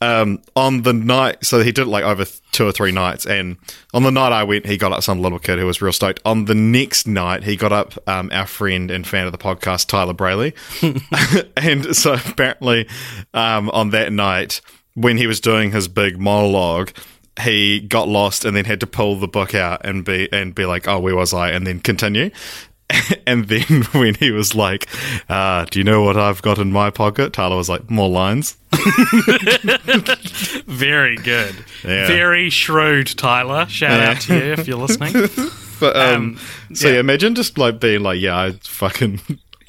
um, 0.01 0.43
on 0.57 0.83
the 0.83 0.93
night, 0.93 1.45
so 1.45 1.61
he 1.61 1.73
did 1.73 1.83
it 1.83 1.91
like 1.91 2.05
over 2.05 2.25
two 2.53 2.67
or 2.67 2.73
three 2.73 2.93
nights, 2.93 3.27
and 3.27 3.57
on 3.93 4.03
the 4.03 4.11
night 4.11 4.33
I 4.33 4.45
went, 4.45 4.67
he 4.67 4.77
got 4.77 4.93
up 4.93 5.03
some 5.03 5.21
little 5.21 5.39
kid 5.39 5.59
who 5.59 5.67
was 5.67 5.83
real 5.83 5.93
stoked. 5.93 6.21
On 6.25 6.47
the 6.47 6.55
next 6.55 7.07
night, 7.07 7.45
he 7.45 7.57
got 7.57 7.73
up 7.73 7.95
um, 8.09 8.31
our 8.33 8.47
friend 8.47 8.91
and 8.91 9.07
fan 9.07 9.27
of 9.27 9.33
the 9.33 9.39
podcast, 9.39 9.87
Tyler 9.87 10.15
Brayley, 10.15 10.55
and 11.57 11.95
so 11.95 12.15
apparently 12.15 12.89
um, 13.35 13.69
on 13.71 13.91
that 13.91 14.13
night 14.13 14.61
when 14.95 15.17
he 15.17 15.27
was 15.27 15.41
doing 15.41 15.73
his 15.73 15.89
big 15.89 16.19
monologue. 16.19 16.93
He 17.41 17.81
got 17.81 18.07
lost 18.07 18.45
and 18.45 18.55
then 18.55 18.67
had 18.67 18.81
to 18.81 18.87
pull 18.87 19.17
the 19.17 19.29
book 19.29 19.55
out 19.55 19.81
and 19.87 20.05
be 20.05 20.29
and 20.31 20.55
be 20.55 20.67
like, 20.67 20.87
"Oh, 20.87 20.99
where 20.99 21.17
was 21.17 21.33
I?" 21.33 21.51
and 21.51 21.67
then 21.67 21.81
continue. 21.81 22.31
And 23.26 23.46
then 23.48 23.83
when 23.92 24.14
he 24.16 24.31
was 24.33 24.55
like, 24.55 24.88
uh, 25.29 25.64
"Do 25.70 25.79
you 25.79 25.85
know 25.85 26.03
what 26.03 26.16
I've 26.16 26.42
got 26.42 26.59
in 26.59 26.72
my 26.72 26.90
pocket?" 26.90 27.33
Tyler 27.33 27.57
was 27.57 27.68
like, 27.68 27.88
"More 27.90 28.09
lines." 28.09 28.57
Very 30.66 31.16
good. 31.16 31.55
Yeah. 31.85 32.07
Very 32.07 32.50
shrewd, 32.50 33.07
Tyler. 33.16 33.66
Shout 33.68 34.00
out 34.00 34.20
to 34.22 34.35
you 34.35 34.53
if 34.53 34.66
you're 34.68 34.79
listening. 34.79 35.12
But 35.79 35.96
um, 35.96 36.38
Um, 36.70 36.74
so 36.74 36.88
yeah. 36.88 36.94
yeah, 36.94 37.00
imagine 37.00 37.35
just 37.35 37.57
like 37.59 37.81
being 37.81 38.03
like, 38.03 38.20
yeah, 38.20 38.37
I 38.37 38.53
fucking 38.53 39.20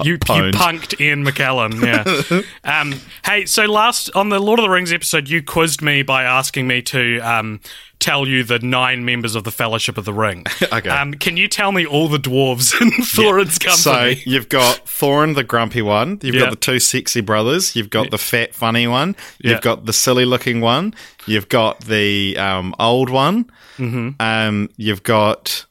You, 0.04 0.14
you 0.14 0.18
punked 0.20 1.00
Ian 1.00 1.26
McKellen, 1.26 1.82
yeah. 1.84 2.42
um, 2.82 3.00
hey, 3.26 3.46
so 3.46 3.66
last 3.66 4.10
on 4.16 4.30
the 4.30 4.40
Lord 4.40 4.60
of 4.60 4.64
the 4.64 4.70
Rings 4.70 4.92
episode, 4.92 5.30
you 5.30 5.42
quizzed 5.44 5.82
me 5.82 6.02
by 6.04 6.24
asking 6.24 6.68
me 6.68 6.82
to 6.84 7.20
um, 7.20 7.60
tell 8.00 8.28
you 8.28 8.44
the 8.44 8.60
nine 8.60 9.06
members 9.06 9.36
of 9.36 9.44
the 9.44 9.52
Fellowship 9.52 9.98
of 9.98 10.06
the 10.06 10.14
Ring. 10.14 10.46
Okay. 10.74 10.90
Um, 10.90 11.14
can 11.16 11.36
you 11.38 11.48
tell 11.50 11.72
me 11.74 11.86
all 11.86 12.08
the 12.08 12.18
dwarves 12.18 12.74
in 12.82 12.90
Thorin's 13.04 13.56
So 13.56 13.92
company? 13.92 14.16
So 14.16 14.30
you've 14.30 14.48
got 14.50 14.86
Thorin, 14.86 15.36
the 15.36 15.44
grumpy 15.44 15.82
one. 15.82 16.18
You've 16.22 16.36
Yeah. 16.36 16.42
got 16.42 16.50
the 16.52 16.56
two 16.56 16.80
sexy 16.80 17.20
brothers. 17.22 17.76
You've 17.76 17.90
got 17.90 18.10
the 18.10 18.18
fat, 18.18 18.54
funny 18.56 18.88
one. 18.88 19.16
You've 19.40 19.54
Yeah. 19.54 19.60
got 19.60 19.86
the 19.86 19.94
silly-looking 19.94 20.62
one. 20.62 20.94
You've 21.28 21.50
got 21.50 21.82
the 21.82 22.38
um, 22.38 22.74
old 22.80 23.10
one. 23.10 23.52
Mm-hmm. 23.78 24.10
Um, 24.22 24.70
you've 24.78 25.04
got 25.04 25.66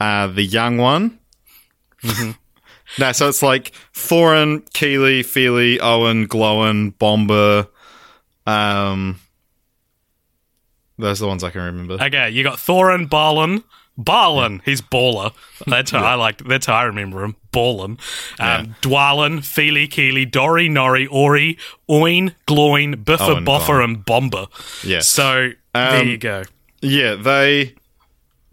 uh, 0.00 0.28
the 0.28 0.42
young 0.42 0.78
one. 0.78 1.18
Mm-hmm. 2.02 2.30
No, 2.98 3.12
so 3.12 3.28
it's 3.28 3.42
like 3.42 3.72
Thorin, 3.94 4.62
Kili, 4.70 5.24
Fili, 5.24 5.80
Owen, 5.80 6.26
Gloin, 6.26 6.92
Bombur. 6.98 7.68
Um, 8.46 9.18
those 10.98 11.20
are 11.20 11.24
the 11.24 11.28
ones 11.28 11.44
I 11.44 11.50
can 11.50 11.62
remember. 11.62 11.94
Okay, 11.94 12.30
you 12.30 12.42
got 12.42 12.58
Thorin, 12.58 13.08
Balin. 13.08 13.64
Balin, 13.98 14.62
he's 14.64 14.80
baller. 14.80 15.34
That's 15.66 15.90
how 15.90 16.02
I 16.02 16.14
like. 16.14 16.38
That's 16.38 16.64
how 16.64 16.74
I 16.76 16.84
remember 16.84 17.22
him. 17.24 17.36
Balin, 17.52 17.98
um, 18.40 18.74
Dwalin, 18.80 19.44
Fili, 19.44 19.86
Kili, 19.86 20.28
Dori, 20.28 20.68
Nori, 20.70 21.06
Ori, 21.10 21.58
Oin, 21.90 22.34
Gloin, 22.46 22.94
Bifur, 23.04 23.44
Bofur, 23.44 23.84
and 23.84 23.98
Bombur. 24.04 24.48
Yeah. 24.82 25.00
So 25.00 25.50
there 25.74 26.00
Um, 26.00 26.08
you 26.08 26.16
go. 26.16 26.44
Yeah, 26.80 27.16
they 27.16 27.74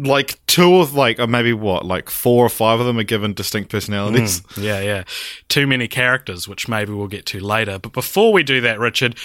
like 0.02 0.40
two 0.48 0.78
of 0.78 0.94
like 0.94 1.20
or 1.20 1.28
maybe 1.28 1.52
what 1.52 1.86
like 1.86 2.10
four 2.10 2.46
or 2.46 2.50
five 2.50 2.80
of 2.80 2.86
them 2.86 2.98
are 2.98 3.04
given 3.04 3.34
distinct 3.34 3.70
personalities. 3.70 4.42
Yeah, 4.58 4.80
yeah. 4.80 5.04
Too 5.50 5.68
many 5.68 5.88
characters, 5.90 6.48
which 6.48 6.68
maybe 6.70 6.94
we'll 6.94 7.08
get 7.08 7.26
to 7.28 7.40
later. 7.42 7.78
But 7.80 7.92
before 7.92 8.32
we 8.32 8.42
do 8.44 8.62
that, 8.62 8.80
Richard, 8.80 9.16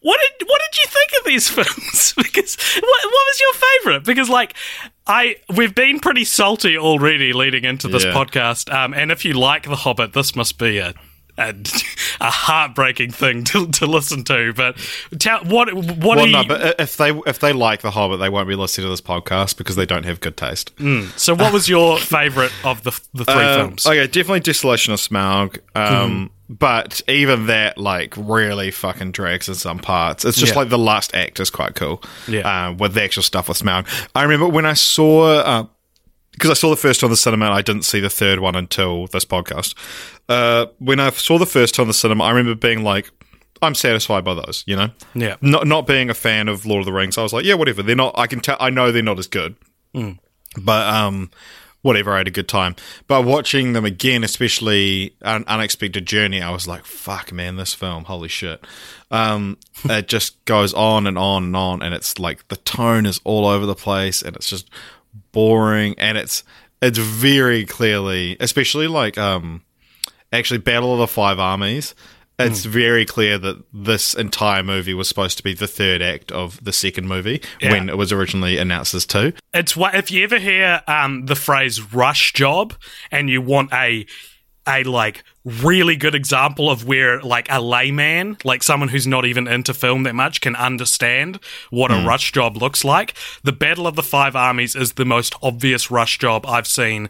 what 0.00 0.18
did 0.38 0.48
what 0.48 0.60
did 0.72 0.78
you 0.80 0.86
think 0.88 1.10
of 1.20 1.26
these 1.26 1.48
films? 1.76 2.14
because 2.16 2.56
what, 2.56 2.82
what 3.04 3.12
was 3.12 3.40
your 3.40 3.52
favorite? 3.54 4.04
Because 4.04 4.28
like 4.30 4.54
I 5.06 5.36
we've 5.54 5.74
been 5.74 6.00
pretty 6.00 6.24
salty 6.24 6.78
already 6.78 7.32
leading 7.34 7.64
into 7.64 7.88
this 7.88 8.04
Yeah. 8.04 8.12
podcast. 8.12 8.72
Um, 8.72 8.94
and 8.94 9.12
if 9.12 9.24
you 9.26 9.34
like 9.34 9.64
The 9.64 9.76
Hobbit, 9.76 10.14
this 10.14 10.34
must 10.34 10.56
be 10.58 10.78
a 10.78 10.94
a, 11.50 11.54
a 12.20 12.30
heartbreaking 12.30 13.10
thing 13.10 13.44
to, 13.44 13.66
to 13.68 13.86
listen 13.86 14.24
to. 14.24 14.52
But 14.54 14.76
tell 15.18 15.44
what 15.44 15.72
what 15.74 16.16
Well, 16.18 16.26
no, 16.26 16.40
you, 16.42 16.48
but 16.48 16.80
if 16.80 16.96
they 16.96 17.10
if 17.26 17.38
they 17.40 17.52
like 17.52 17.80
The 17.82 17.90
Hobbit, 17.90 18.18
they 18.20 18.28
won't 18.28 18.48
be 18.48 18.54
listening 18.56 18.86
to 18.86 18.90
this 18.90 19.00
podcast 19.00 19.56
because 19.56 19.76
they 19.76 19.86
don't 19.86 20.04
have 20.04 20.20
good 20.20 20.36
taste. 20.36 20.72
so 21.16 21.34
what 21.34 21.52
was 21.52 21.68
your 21.68 21.98
favorite 21.98 22.52
of 22.64 22.82
the 22.82 22.90
the 23.14 23.24
three 23.24 23.34
Um, 23.34 23.58
films? 23.68 23.86
Okay, 23.86 24.06
definitely 24.06 24.40
Desolation 24.40 24.92
of 24.92 25.00
Smaug. 25.00 25.58
Um, 25.74 26.30
But 26.48 27.00
even 27.08 27.46
that, 27.46 27.78
like, 27.78 28.12
really 28.18 28.70
fucking 28.70 29.12
drags 29.12 29.48
in 29.48 29.54
some 29.54 29.78
parts. 29.78 30.24
It's 30.26 30.36
just 30.36 30.52
Yeah. 30.52 30.58
like 30.58 30.68
the 30.68 30.76
last 30.76 31.14
act 31.14 31.40
is 31.40 31.48
quite 31.48 31.74
cool. 31.74 32.02
Yeah. 32.28 32.40
Uh, 32.68 32.72
with 32.72 32.92
the 32.92 33.02
actual 33.02 33.22
stuff 33.22 33.48
with 33.48 33.58
Smaug. 33.58 33.86
I 34.14 34.22
remember 34.24 34.48
when 34.48 34.66
I 34.66 34.74
saw, 34.74 35.64
because 36.32 36.50
I 36.50 36.54
saw 36.54 36.70
the 36.70 36.76
first 36.76 37.02
one 37.02 37.08
in 37.08 37.12
the 37.12 37.16
cinema, 37.16 37.46
and 37.46 37.54
I 37.54 37.62
didn't 37.62 37.82
see 37.82 38.00
the 38.00 38.10
third 38.10 38.40
one 38.40 38.54
until 38.56 39.06
this 39.08 39.24
podcast. 39.24 39.74
Uh, 40.28 40.66
when 40.78 40.98
I 40.98 41.10
saw 41.10 41.38
the 41.38 41.46
first 41.46 41.78
one 41.78 41.84
in 41.84 41.88
the 41.88 41.94
cinema, 41.94 42.24
I 42.24 42.30
remember 42.30 42.54
being 42.54 42.82
like, 42.82 43.10
I'm 43.60 43.74
satisfied 43.74 44.24
by 44.24 44.34
those, 44.34 44.64
you 44.66 44.74
know? 44.74 44.90
Yeah. 45.14 45.36
Not 45.40 45.66
not 45.66 45.86
being 45.86 46.10
a 46.10 46.14
fan 46.14 46.48
of 46.48 46.66
Lord 46.66 46.80
of 46.80 46.86
the 46.86 46.92
Rings, 46.92 47.16
I 47.16 47.22
was 47.22 47.32
like, 47.32 47.44
yeah, 47.44 47.54
whatever. 47.54 47.82
They're 47.82 47.94
not. 47.94 48.18
I 48.18 48.26
can 48.26 48.40
tell. 48.40 48.56
I 48.58 48.70
know 48.70 48.90
they're 48.90 49.02
not 49.02 49.18
as 49.18 49.28
good, 49.28 49.54
but 50.60 50.86
um, 50.92 51.30
whatever. 51.82 52.12
I 52.12 52.18
had 52.18 52.28
a 52.28 52.32
good 52.32 52.48
time. 52.48 52.74
But 53.06 53.24
watching 53.24 53.72
them 53.72 53.84
again, 53.84 54.24
especially 54.24 55.14
an 55.20 55.44
unexpected 55.46 56.06
journey, 56.06 56.42
I 56.42 56.50
was 56.50 56.66
like, 56.66 56.84
fuck, 56.84 57.30
man, 57.32 57.56
this 57.56 57.72
film, 57.72 58.04
holy 58.04 58.28
shit. 58.28 58.64
Um, 59.12 59.58
it 59.84 60.08
just 60.08 60.44
goes 60.44 60.74
on 60.74 61.06
and 61.06 61.16
on 61.16 61.44
and 61.44 61.56
on, 61.56 61.82
and 61.82 61.94
it's 61.94 62.18
like 62.18 62.48
the 62.48 62.56
tone 62.56 63.06
is 63.06 63.20
all 63.22 63.46
over 63.46 63.66
the 63.66 63.76
place, 63.76 64.22
and 64.22 64.34
it's 64.34 64.50
just 64.50 64.68
boring, 65.32 65.94
and 65.98 66.18
it's 66.18 66.44
it's 66.80 66.98
very 66.98 67.64
clearly, 67.64 68.36
especially 68.40 68.88
like 68.88 69.16
um, 69.18 69.62
actually 70.32 70.58
Battle 70.58 70.92
of 70.92 70.98
the 70.98 71.06
Five 71.06 71.38
Armies. 71.38 71.94
It's 72.38 72.64
very 72.64 73.04
clear 73.06 73.38
that 73.38 73.62
this 73.72 74.14
entire 74.14 74.64
movie 74.64 74.94
was 74.94 75.06
supposed 75.06 75.36
to 75.36 75.44
be 75.44 75.54
the 75.54 75.68
third 75.68 76.02
act 76.02 76.32
of 76.32 76.64
the 76.64 76.72
second 76.72 77.06
movie 77.06 77.40
Yeah. 77.60 77.70
when 77.70 77.88
it 77.88 77.96
was 77.96 78.10
originally 78.10 78.58
announced 78.58 78.94
as 78.94 79.06
two. 79.06 79.32
It's 79.54 79.76
what 79.76 79.94
if 79.94 80.10
you 80.10 80.24
ever 80.24 80.40
hear 80.40 80.82
um, 80.88 81.26
the 81.26 81.36
phrase 81.36 81.80
"rush 81.92 82.32
job" 82.32 82.74
and 83.12 83.30
you 83.30 83.40
want 83.42 83.72
a 83.72 84.06
a 84.66 84.84
like 84.84 85.24
really 85.44 85.96
good 85.96 86.14
example 86.14 86.70
of 86.70 86.86
where 86.86 87.20
like 87.20 87.48
a 87.50 87.60
layman, 87.60 88.36
like 88.44 88.62
someone 88.62 88.88
who's 88.88 89.06
not 89.06 89.24
even 89.24 89.48
into 89.48 89.74
film 89.74 90.04
that 90.04 90.14
much, 90.14 90.40
can 90.40 90.54
understand 90.54 91.40
what 91.70 91.90
a 91.90 92.06
rush 92.06 92.32
job 92.32 92.56
looks 92.56 92.84
like. 92.84 93.14
The 93.42 93.52
Battle 93.52 93.86
of 93.86 93.96
the 93.96 94.02
Five 94.02 94.36
Armies 94.36 94.76
is 94.76 94.92
the 94.92 95.04
most 95.04 95.34
obvious 95.42 95.90
rush 95.90 96.18
job 96.18 96.46
I've 96.46 96.66
seen. 96.66 97.08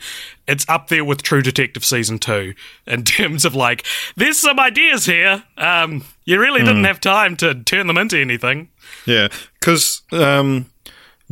It's 0.48 0.66
up 0.68 0.88
there 0.88 1.04
with 1.04 1.22
True 1.22 1.42
Detective 1.42 1.84
season 1.84 2.18
two 2.18 2.54
in 2.86 3.04
terms 3.04 3.44
of 3.44 3.54
like, 3.54 3.86
there's 4.16 4.38
some 4.38 4.58
ideas 4.58 5.04
here. 5.04 5.44
Um, 5.58 6.04
you 6.24 6.40
really 6.40 6.60
didn't 6.60 6.84
have 6.84 7.00
time 7.00 7.36
to 7.38 7.54
turn 7.54 7.86
them 7.86 7.98
into 7.98 8.18
anything. 8.18 8.68
Yeah, 9.06 9.28
because 9.60 10.02
um, 10.12 10.66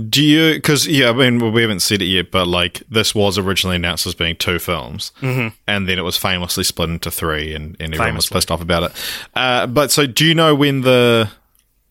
do 0.09 0.23
you? 0.23 0.55
Because 0.55 0.87
yeah, 0.87 1.11
I 1.11 1.13
mean, 1.13 1.39
well, 1.39 1.51
we 1.51 1.63
haven't 1.63 1.81
said 1.81 2.03
it 2.03 2.07
yet, 2.07 2.31
but 2.31 2.47
like 2.47 2.83
this 2.89 3.15
was 3.15 3.39
originally 3.39 3.77
announced 3.77 4.07
as 4.07 4.15
being 4.15 4.37
two 4.37 4.59
films, 4.59 5.13
mm-hmm. 5.21 5.55
and 5.67 5.89
then 5.89 5.99
it 5.99 6.03
was 6.03 6.17
famously 6.17 6.65
split 6.65 6.91
into 6.91 7.11
three, 7.11 7.55
and, 7.55 7.77
and 7.81 7.95
everyone 7.95 8.17
was 8.17 8.29
pissed 8.29 8.51
off 8.51 8.61
about 8.61 8.85
it. 8.85 8.93
Uh, 9.35 9.67
but 9.67 9.91
so, 9.91 10.07
do 10.07 10.25
you 10.25 10.35
know 10.35 10.55
when 10.55 10.83
the 10.83 11.31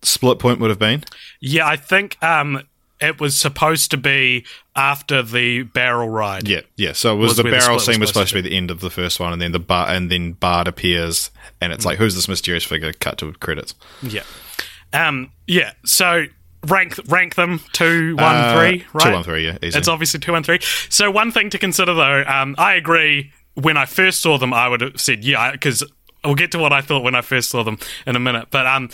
split 0.01 0.39
point 0.39 0.59
would 0.59 0.69
have 0.69 0.79
been? 0.79 1.03
Yeah, 1.41 1.67
I 1.67 1.75
think 1.75 2.21
um, 2.23 2.63
it 2.99 3.19
was 3.19 3.37
supposed 3.37 3.91
to 3.91 3.97
be 3.97 4.45
after 4.75 5.21
the 5.21 5.63
barrel 5.63 6.09
ride. 6.09 6.47
Yeah, 6.47 6.61
yeah. 6.77 6.93
So 6.93 7.15
it 7.15 7.17
was, 7.17 7.29
Was 7.29 7.37
the 7.37 7.43
the 7.43 7.51
barrel 7.51 7.75
was 7.75 7.85
scene 7.85 7.99
was 7.99 8.09
supposed 8.09 8.29
supposed 8.29 8.43
to 8.43 8.43
be 8.43 8.49
the 8.49 8.57
end 8.57 8.71
of 8.71 8.79
the 8.79 8.89
first 8.89 9.19
one, 9.19 9.33
and 9.33 9.41
then 9.41 9.51
the 9.51 9.59
bar, 9.59 9.89
and 9.89 10.11
then 10.11 10.33
Bard 10.33 10.67
appears, 10.67 11.31
and 11.61 11.71
it's 11.73 11.85
like, 11.85 11.97
who's 11.97 12.15
this 12.15 12.27
mysterious 12.27 12.63
figure? 12.63 12.93
Cut 12.93 13.17
to 13.19 13.31
credits. 13.33 13.75
Yeah. 14.01 14.23
Um, 14.93 15.31
yeah. 15.47 15.73
So 15.85 16.25
rank 16.67 16.99
rank 17.07 17.35
them 17.35 17.61
two, 17.73 18.15
one, 18.15 18.35
Uh, 18.35 18.55
three, 18.57 18.85
right? 18.93 19.03
Two, 19.05 19.11
one, 19.11 19.23
three. 19.23 19.45
Yeah, 19.45 19.57
easy. 19.61 19.77
It's 19.77 19.87
obviously 19.87 20.19
two, 20.19 20.31
one, 20.33 20.43
three. 20.43 20.59
So 20.89 21.09
one 21.11 21.31
thing 21.31 21.49
to 21.51 21.57
consider 21.57 21.93
though, 21.93 22.23
um, 22.27 22.55
I 22.57 22.73
agree. 22.75 23.31
When 23.55 23.75
I 23.77 23.85
first 23.85 24.21
saw 24.21 24.37
them, 24.37 24.53
I 24.53 24.67
would 24.69 24.81
have 24.81 24.99
said 25.01 25.23
yeah, 25.25 25.51
because 25.51 25.83
we'll 26.23 26.35
get 26.35 26.51
to 26.51 26.59
what 26.59 26.71
I 26.73 26.81
thought 26.81 27.03
when 27.03 27.15
I 27.15 27.21
first 27.21 27.49
saw 27.49 27.63
them 27.63 27.77
in 28.05 28.15
a 28.15 28.19
minute. 28.19 28.47
But 28.51 28.65
um, 28.67 28.89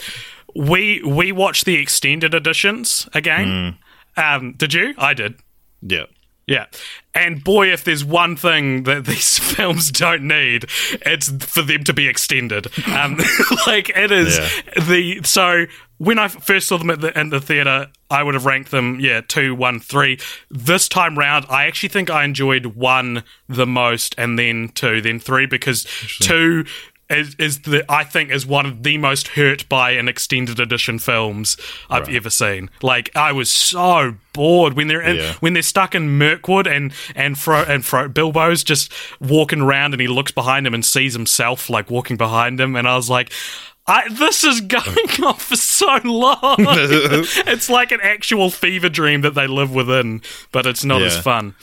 we 0.55 1.01
we 1.03 1.31
watched 1.31 1.65
the 1.65 1.75
extended 1.75 2.33
editions 2.33 3.07
again. 3.13 3.77
Um, 4.17 4.53
did 4.57 4.73
you? 4.73 4.93
I 4.97 5.13
did. 5.13 5.35
yeah. 5.81 6.05
Yeah. 6.47 6.67
And 7.13 7.43
boy, 7.43 7.71
if 7.71 7.83
there's 7.83 8.05
one 8.05 8.35
thing 8.35 8.83
that 8.83 9.05
these 9.05 9.39
films 9.39 9.91
don't 9.91 10.27
need, 10.27 10.65
it's 11.05 11.29
for 11.45 11.61
them 11.61 11.83
to 11.85 11.93
be 11.93 12.07
extended. 12.07 12.67
Um, 12.87 13.17
like 13.67 13.89
it 13.89 14.11
is 14.11 14.37
the 14.87 15.21
so 15.23 15.65
when 15.97 16.19
I 16.19 16.27
first 16.27 16.67
saw 16.67 16.77
them 16.77 16.89
at 16.89 17.01
the 17.01 17.17
in 17.17 17.29
the 17.29 17.39
theater, 17.39 17.87
I 18.09 18.21
would 18.21 18.33
have 18.33 18.45
ranked 18.45 18.71
them 18.71 18.99
yeah 18.99 19.21
two, 19.21 19.55
one, 19.55 19.79
three. 19.79 20.19
This 20.51 20.87
time 20.87 21.17
round, 21.17 21.45
I 21.49 21.65
actually 21.65 21.89
think 21.89 22.09
I 22.09 22.23
enjoyed 22.23 22.67
one 22.67 23.23
the 23.47 23.65
most, 23.65 24.13
and 24.17 24.37
then 24.37 24.69
two, 24.75 25.01
then 25.01 25.19
three 25.19 25.45
because 25.45 25.85
two. 26.19 26.65
Is, 27.07 27.35
is 27.35 27.61
the 27.61 27.85
I 27.87 28.03
think 28.03 28.31
is 28.31 28.47
one 28.47 28.65
of 28.65 28.81
the 28.81 28.97
most 28.97 29.27
hurt 29.29 29.69
by 29.69 29.91
an 29.91 30.07
extended 30.07 30.59
edition 30.59 30.97
films 30.97 31.55
I've 31.87 32.09
ever 32.09 32.31
seen. 32.31 32.71
Like 32.81 33.15
I 33.15 33.31
was 33.31 33.51
so 33.51 34.15
bored 34.33 34.73
when 34.73 34.87
they're 34.87 35.03
in, 35.03 35.17
Yeah. 35.17 35.33
when 35.33 35.53
they're 35.53 35.61
stuck 35.61 35.93
in 35.93 36.17
Mirkwood 36.17 36.65
and 36.65 36.91
and 37.15 37.37
Fro 37.37 37.61
and 37.61 37.85
Fro 37.85 38.09
Bilbo's 38.09 38.63
just 38.63 38.91
walking 39.19 39.61
around 39.61 39.93
and 39.93 40.01
he 40.01 40.07
looks 40.07 40.31
behind 40.31 40.65
him 40.65 40.73
and 40.73 40.83
sees 40.83 41.13
himself 41.13 41.69
like 41.69 41.91
walking 41.91 42.17
behind 42.17 42.59
him 42.59 42.75
and 42.75 42.87
I 42.87 42.95
was 42.95 43.07
like 43.07 43.31
I, 43.85 44.09
this 44.11 44.43
is 44.43 44.61
going 44.61 44.83
on 45.23 45.35
for 45.35 45.55
so 45.55 45.99
long. 46.03 46.55
it's 46.57 47.69
like 47.69 47.91
an 47.91 47.99
actual 48.01 48.49
fever 48.49 48.89
dream 48.89 49.21
that 49.21 49.35
they 49.35 49.45
live 49.45 49.71
within, 49.75 50.23
but 50.51 50.65
it's 50.65 50.83
not 50.83 51.03
as 51.03 51.19
fun. 51.19 51.53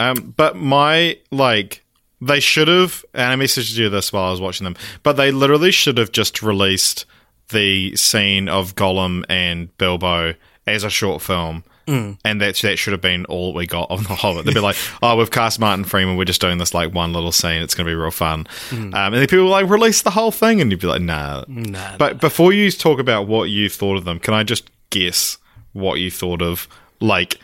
Um, 0.00 0.34
but 0.36 0.56
my 0.56 1.18
like 1.30 1.83
they 2.26 2.40
should 2.40 2.68
have, 2.68 3.04
and 3.12 3.32
I 3.40 3.44
messaged 3.44 3.76
you 3.76 3.88
this 3.88 4.12
while 4.12 4.24
I 4.24 4.30
was 4.30 4.40
watching 4.40 4.64
them, 4.64 4.76
but 5.02 5.14
they 5.14 5.30
literally 5.30 5.70
should 5.70 5.98
have 5.98 6.12
just 6.12 6.42
released 6.42 7.06
the 7.50 7.94
scene 7.96 8.48
of 8.48 8.74
Gollum 8.74 9.24
and 9.28 9.76
Bilbo 9.78 10.34
as 10.66 10.84
a 10.84 10.90
short 10.90 11.22
film. 11.22 11.64
Mm. 11.86 12.18
And 12.24 12.40
that's 12.40 12.62
that 12.62 12.78
should 12.78 12.92
have 12.92 13.02
been 13.02 13.26
all 13.26 13.52
we 13.52 13.66
got 13.66 13.90
of 13.90 14.08
the 14.08 14.14
Hobbit. 14.14 14.46
They'd 14.46 14.54
be 14.54 14.60
like, 14.60 14.76
"Oh, 15.02 15.16
we've 15.16 15.30
cast 15.30 15.60
Martin 15.60 15.84
Freeman. 15.84 16.16
We're 16.16 16.24
just 16.24 16.40
doing 16.40 16.56
this 16.56 16.72
like 16.72 16.94
one 16.94 17.12
little 17.12 17.30
scene. 17.30 17.60
It's 17.60 17.74
going 17.74 17.84
to 17.84 17.90
be 17.90 17.94
real 17.94 18.10
fun." 18.10 18.46
Mm. 18.70 18.94
Um, 18.94 18.94
and 18.94 19.14
then 19.16 19.26
people 19.26 19.44
were 19.44 19.50
like, 19.50 19.68
"Release 19.68 20.00
the 20.00 20.10
whole 20.10 20.30
thing," 20.30 20.62
and 20.62 20.70
you'd 20.70 20.80
be 20.80 20.86
like, 20.86 21.02
"Nah." 21.02 21.44
Nah. 21.46 21.98
But 21.98 22.22
before 22.22 22.54
you 22.54 22.70
talk 22.70 22.98
about 22.98 23.26
what 23.26 23.50
you 23.50 23.68
thought 23.68 23.98
of 23.98 24.06
them, 24.06 24.18
can 24.18 24.32
I 24.32 24.44
just 24.44 24.70
guess 24.88 25.36
what 25.74 26.00
you 26.00 26.10
thought 26.10 26.40
of, 26.40 26.68
like, 27.00 27.38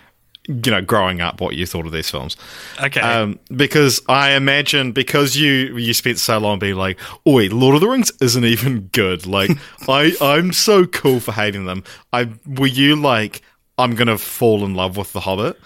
you 0.48 0.70
know, 0.70 0.82
growing 0.82 1.20
up, 1.20 1.40
what 1.40 1.54
you 1.54 1.66
thought 1.66 1.86
of 1.86 1.92
these 1.92 2.10
films? 2.10 2.36
Okay. 2.82 3.00
Um, 3.00 3.38
because 3.54 4.00
I 4.08 4.32
imagine 4.32 4.92
because 4.92 5.36
you 5.36 5.76
you 5.76 5.94
spent 5.94 6.18
so 6.18 6.38
long 6.38 6.58
being 6.58 6.76
like, 6.76 6.98
"Oi, 7.26 7.48
Lord 7.48 7.74
of 7.74 7.80
the 7.80 7.88
Rings 7.88 8.12
isn't 8.20 8.44
even 8.44 8.88
good." 8.92 9.26
Like, 9.26 9.50
I 9.88 10.14
I'm 10.20 10.52
so 10.52 10.86
cool 10.86 11.20
for 11.20 11.32
hating 11.32 11.66
them. 11.66 11.84
I 12.12 12.28
were 12.46 12.66
you 12.66 12.96
like, 12.96 13.42
I'm 13.78 13.94
gonna 13.94 14.18
fall 14.18 14.64
in 14.64 14.74
love 14.74 14.96
with 14.96 15.12
the 15.12 15.20
Hobbit, 15.20 15.56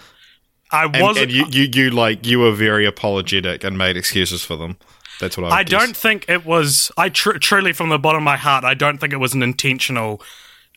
I 0.71 0.87
wasn't 0.87 1.31
and 1.31 1.31
you, 1.31 1.45
you 1.49 1.69
you 1.73 1.89
like 1.91 2.25
you 2.25 2.39
were 2.39 2.51
very 2.51 2.85
apologetic 2.85 3.63
and 3.63 3.77
made 3.77 3.97
excuses 3.97 4.43
for 4.43 4.55
them. 4.55 4.77
That's 5.19 5.37
what 5.37 5.51
I. 5.51 5.57
I 5.57 5.63
guess. 5.63 5.79
don't 5.79 5.95
think 5.95 6.25
it 6.27 6.45
was. 6.45 6.91
I 6.97 7.09
tr- 7.09 7.37
truly, 7.37 7.71
from 7.71 7.89
the 7.89 7.99
bottom 7.99 8.17
of 8.17 8.23
my 8.23 8.37
heart, 8.37 8.63
I 8.63 8.73
don't 8.73 8.97
think 8.97 9.13
it 9.13 9.17
was 9.17 9.33
an 9.33 9.43
intentional. 9.43 10.21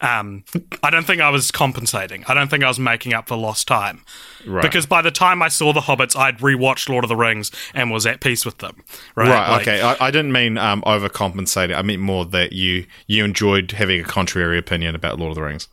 Um, 0.00 0.44
I 0.82 0.90
don't 0.90 1.04
think 1.04 1.20
I 1.20 1.30
was 1.30 1.50
compensating. 1.50 2.24
I 2.28 2.34
don't 2.34 2.48
think 2.48 2.62
I 2.62 2.68
was 2.68 2.78
making 2.78 3.14
up 3.14 3.28
for 3.28 3.36
lost 3.36 3.66
time. 3.66 4.04
Right. 4.46 4.62
Because 4.62 4.86
by 4.86 5.02
the 5.02 5.10
time 5.10 5.42
I 5.42 5.48
saw 5.48 5.72
the 5.72 5.80
Hobbits, 5.80 6.16
I'd 6.16 6.38
rewatched 6.38 6.88
Lord 6.88 7.04
of 7.04 7.08
the 7.08 7.16
Rings 7.16 7.50
and 7.74 7.90
was 7.90 8.06
at 8.06 8.20
peace 8.20 8.44
with 8.44 8.58
them. 8.58 8.84
Right. 9.16 9.28
Right. 9.28 9.50
Like, 9.50 9.62
okay. 9.62 9.80
I, 9.82 9.96
I 10.06 10.10
didn't 10.10 10.32
mean 10.32 10.56
um, 10.56 10.82
overcompensating. 10.82 11.76
I 11.76 11.82
meant 11.82 12.00
more 12.00 12.24
that 12.26 12.52
you 12.52 12.86
you 13.06 13.24
enjoyed 13.24 13.72
having 13.72 14.00
a 14.00 14.04
contrary 14.04 14.56
opinion 14.56 14.94
about 14.94 15.18
Lord 15.18 15.30
of 15.30 15.34
the 15.34 15.42
Rings, 15.42 15.66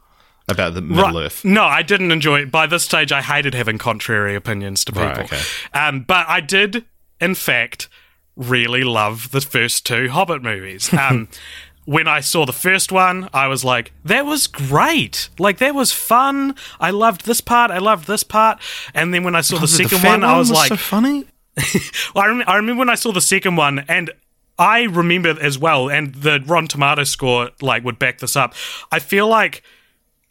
about 0.47 0.73
the 0.73 0.81
Middle 0.81 1.13
Right. 1.13 1.25
Earth. 1.25 1.45
No, 1.45 1.63
I 1.63 1.83
didn't 1.83 2.11
enjoy 2.11 2.41
it. 2.41 2.51
By 2.51 2.65
this 2.65 2.83
stage, 2.83 3.11
I 3.11 3.21
hated 3.21 3.53
having 3.53 3.77
contrary 3.77 4.35
opinions 4.35 4.83
to 4.85 4.91
people. 4.91 5.07
Right, 5.07 5.31
okay. 5.31 5.41
um, 5.73 6.01
but 6.01 6.27
I 6.27 6.39
did, 6.41 6.85
in 7.21 7.35
fact, 7.35 7.89
really 8.35 8.83
love 8.83 9.31
the 9.31 9.41
first 9.41 9.85
two 9.85 10.09
Hobbit 10.09 10.41
movies. 10.41 10.91
Um, 10.93 11.27
when 11.85 12.07
I 12.07 12.19
saw 12.19 12.45
the 12.45 12.53
first 12.53 12.91
one, 12.91 13.29
I 13.33 13.47
was 13.47 13.63
like, 13.63 13.93
that 14.03 14.25
was 14.25 14.47
great. 14.47 15.29
Like, 15.39 15.59
that 15.59 15.75
was 15.75 15.91
fun. 15.91 16.55
I 16.79 16.89
loved 16.89 17.25
this 17.25 17.41
part. 17.41 17.71
I 17.71 17.77
loved 17.77 18.07
this 18.07 18.23
part. 18.23 18.59
And 18.93 19.13
then 19.13 19.23
when 19.23 19.35
I 19.35 19.41
saw 19.41 19.59
the 19.59 19.67
second 19.67 20.03
one, 20.03 20.23
I 20.23 20.37
was 20.37 20.51
like, 20.51 20.69
so 20.69 20.75
funny. 20.77 21.25
well, 21.55 21.83
I, 22.23 22.27
rem- 22.27 22.43
I 22.47 22.55
remember 22.57 22.79
when 22.79 22.89
I 22.89 22.95
saw 22.95 23.11
the 23.11 23.21
second 23.21 23.55
one, 23.55 23.85
and 23.87 24.11
I 24.57 24.83
remember 24.83 25.35
as 25.39 25.59
well, 25.59 25.89
and 25.89 26.15
the 26.15 26.41
Rotten 26.45 26.67
Tomato 26.67 27.03
score 27.03 27.51
like 27.61 27.83
would 27.83 27.99
back 27.99 28.19
this 28.19 28.35
up. 28.35 28.53
I 28.91 28.99
feel 28.99 29.27
like 29.27 29.61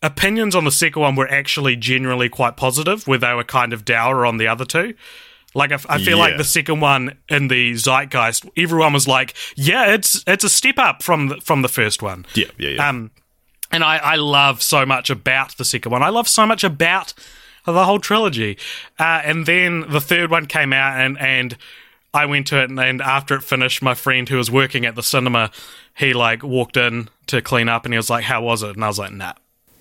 opinions 0.02 0.54
on 0.54 0.64
the 0.64 0.70
second 0.72 1.00
one 1.00 1.14
were 1.14 1.30
actually 1.30 1.76
generally 1.76 2.28
quite 2.28 2.56
positive, 2.56 3.06
where 3.06 3.18
they 3.18 3.32
were 3.32 3.44
kind 3.44 3.72
of 3.72 3.84
dour 3.84 4.26
on 4.26 4.38
the 4.38 4.48
other 4.48 4.64
two. 4.64 4.94
Like 5.54 5.70
I 5.70 5.98
feel 5.98 6.18
like 6.18 6.36
the 6.36 6.44
second 6.44 6.80
one 6.80 7.16
in 7.28 7.48
the 7.48 7.74
zeitgeist, 7.74 8.44
everyone 8.56 8.92
was 8.92 9.06
like, 9.06 9.34
"Yeah, 9.54 9.92
it's 9.94 10.24
it's 10.26 10.42
a 10.42 10.48
step 10.48 10.78
up 10.78 11.02
from 11.02 11.28
the, 11.28 11.36
from 11.36 11.62
the 11.62 11.68
first 11.68 12.02
one." 12.02 12.26
Yeah, 12.34 12.46
yeah, 12.58 12.70
yeah. 12.70 12.88
Um, 12.88 13.12
and 13.70 13.84
I, 13.84 13.98
I 13.98 14.14
love 14.16 14.62
so 14.62 14.84
much 14.84 15.10
about 15.10 15.56
the 15.56 15.64
second 15.64 15.92
one. 15.92 16.02
I 16.02 16.08
love 16.08 16.28
so 16.28 16.44
much 16.46 16.64
about 16.64 17.14
the 17.64 17.84
whole 17.84 17.98
trilogy. 17.98 18.58
Uh, 18.98 19.22
and 19.24 19.46
then 19.46 19.84
the 19.88 20.00
third 20.00 20.30
one 20.30 20.46
came 20.46 20.72
out, 20.72 21.00
and, 21.00 21.18
and 21.18 21.56
I 22.12 22.26
went 22.26 22.46
to 22.48 22.62
it, 22.62 22.70
and, 22.70 22.78
and 22.78 23.00
after 23.00 23.36
it 23.36 23.42
finished, 23.42 23.82
my 23.82 23.94
friend 23.94 24.28
who 24.28 24.36
was 24.36 24.50
working 24.50 24.84
at 24.86 24.94
the 24.96 25.02
cinema, 25.02 25.50
he 25.96 26.14
like 26.14 26.42
walked 26.42 26.76
in 26.76 27.08
to 27.28 27.40
clean 27.40 27.68
up, 27.68 27.84
and 27.84 27.94
he 27.94 27.96
was 27.96 28.10
like, 28.10 28.24
"How 28.24 28.42
was 28.42 28.62
it?" 28.62 28.74
And 28.74 28.84
I 28.84 28.88
was 28.88 28.98
like, 28.98 29.12
"Nah." 29.12 29.34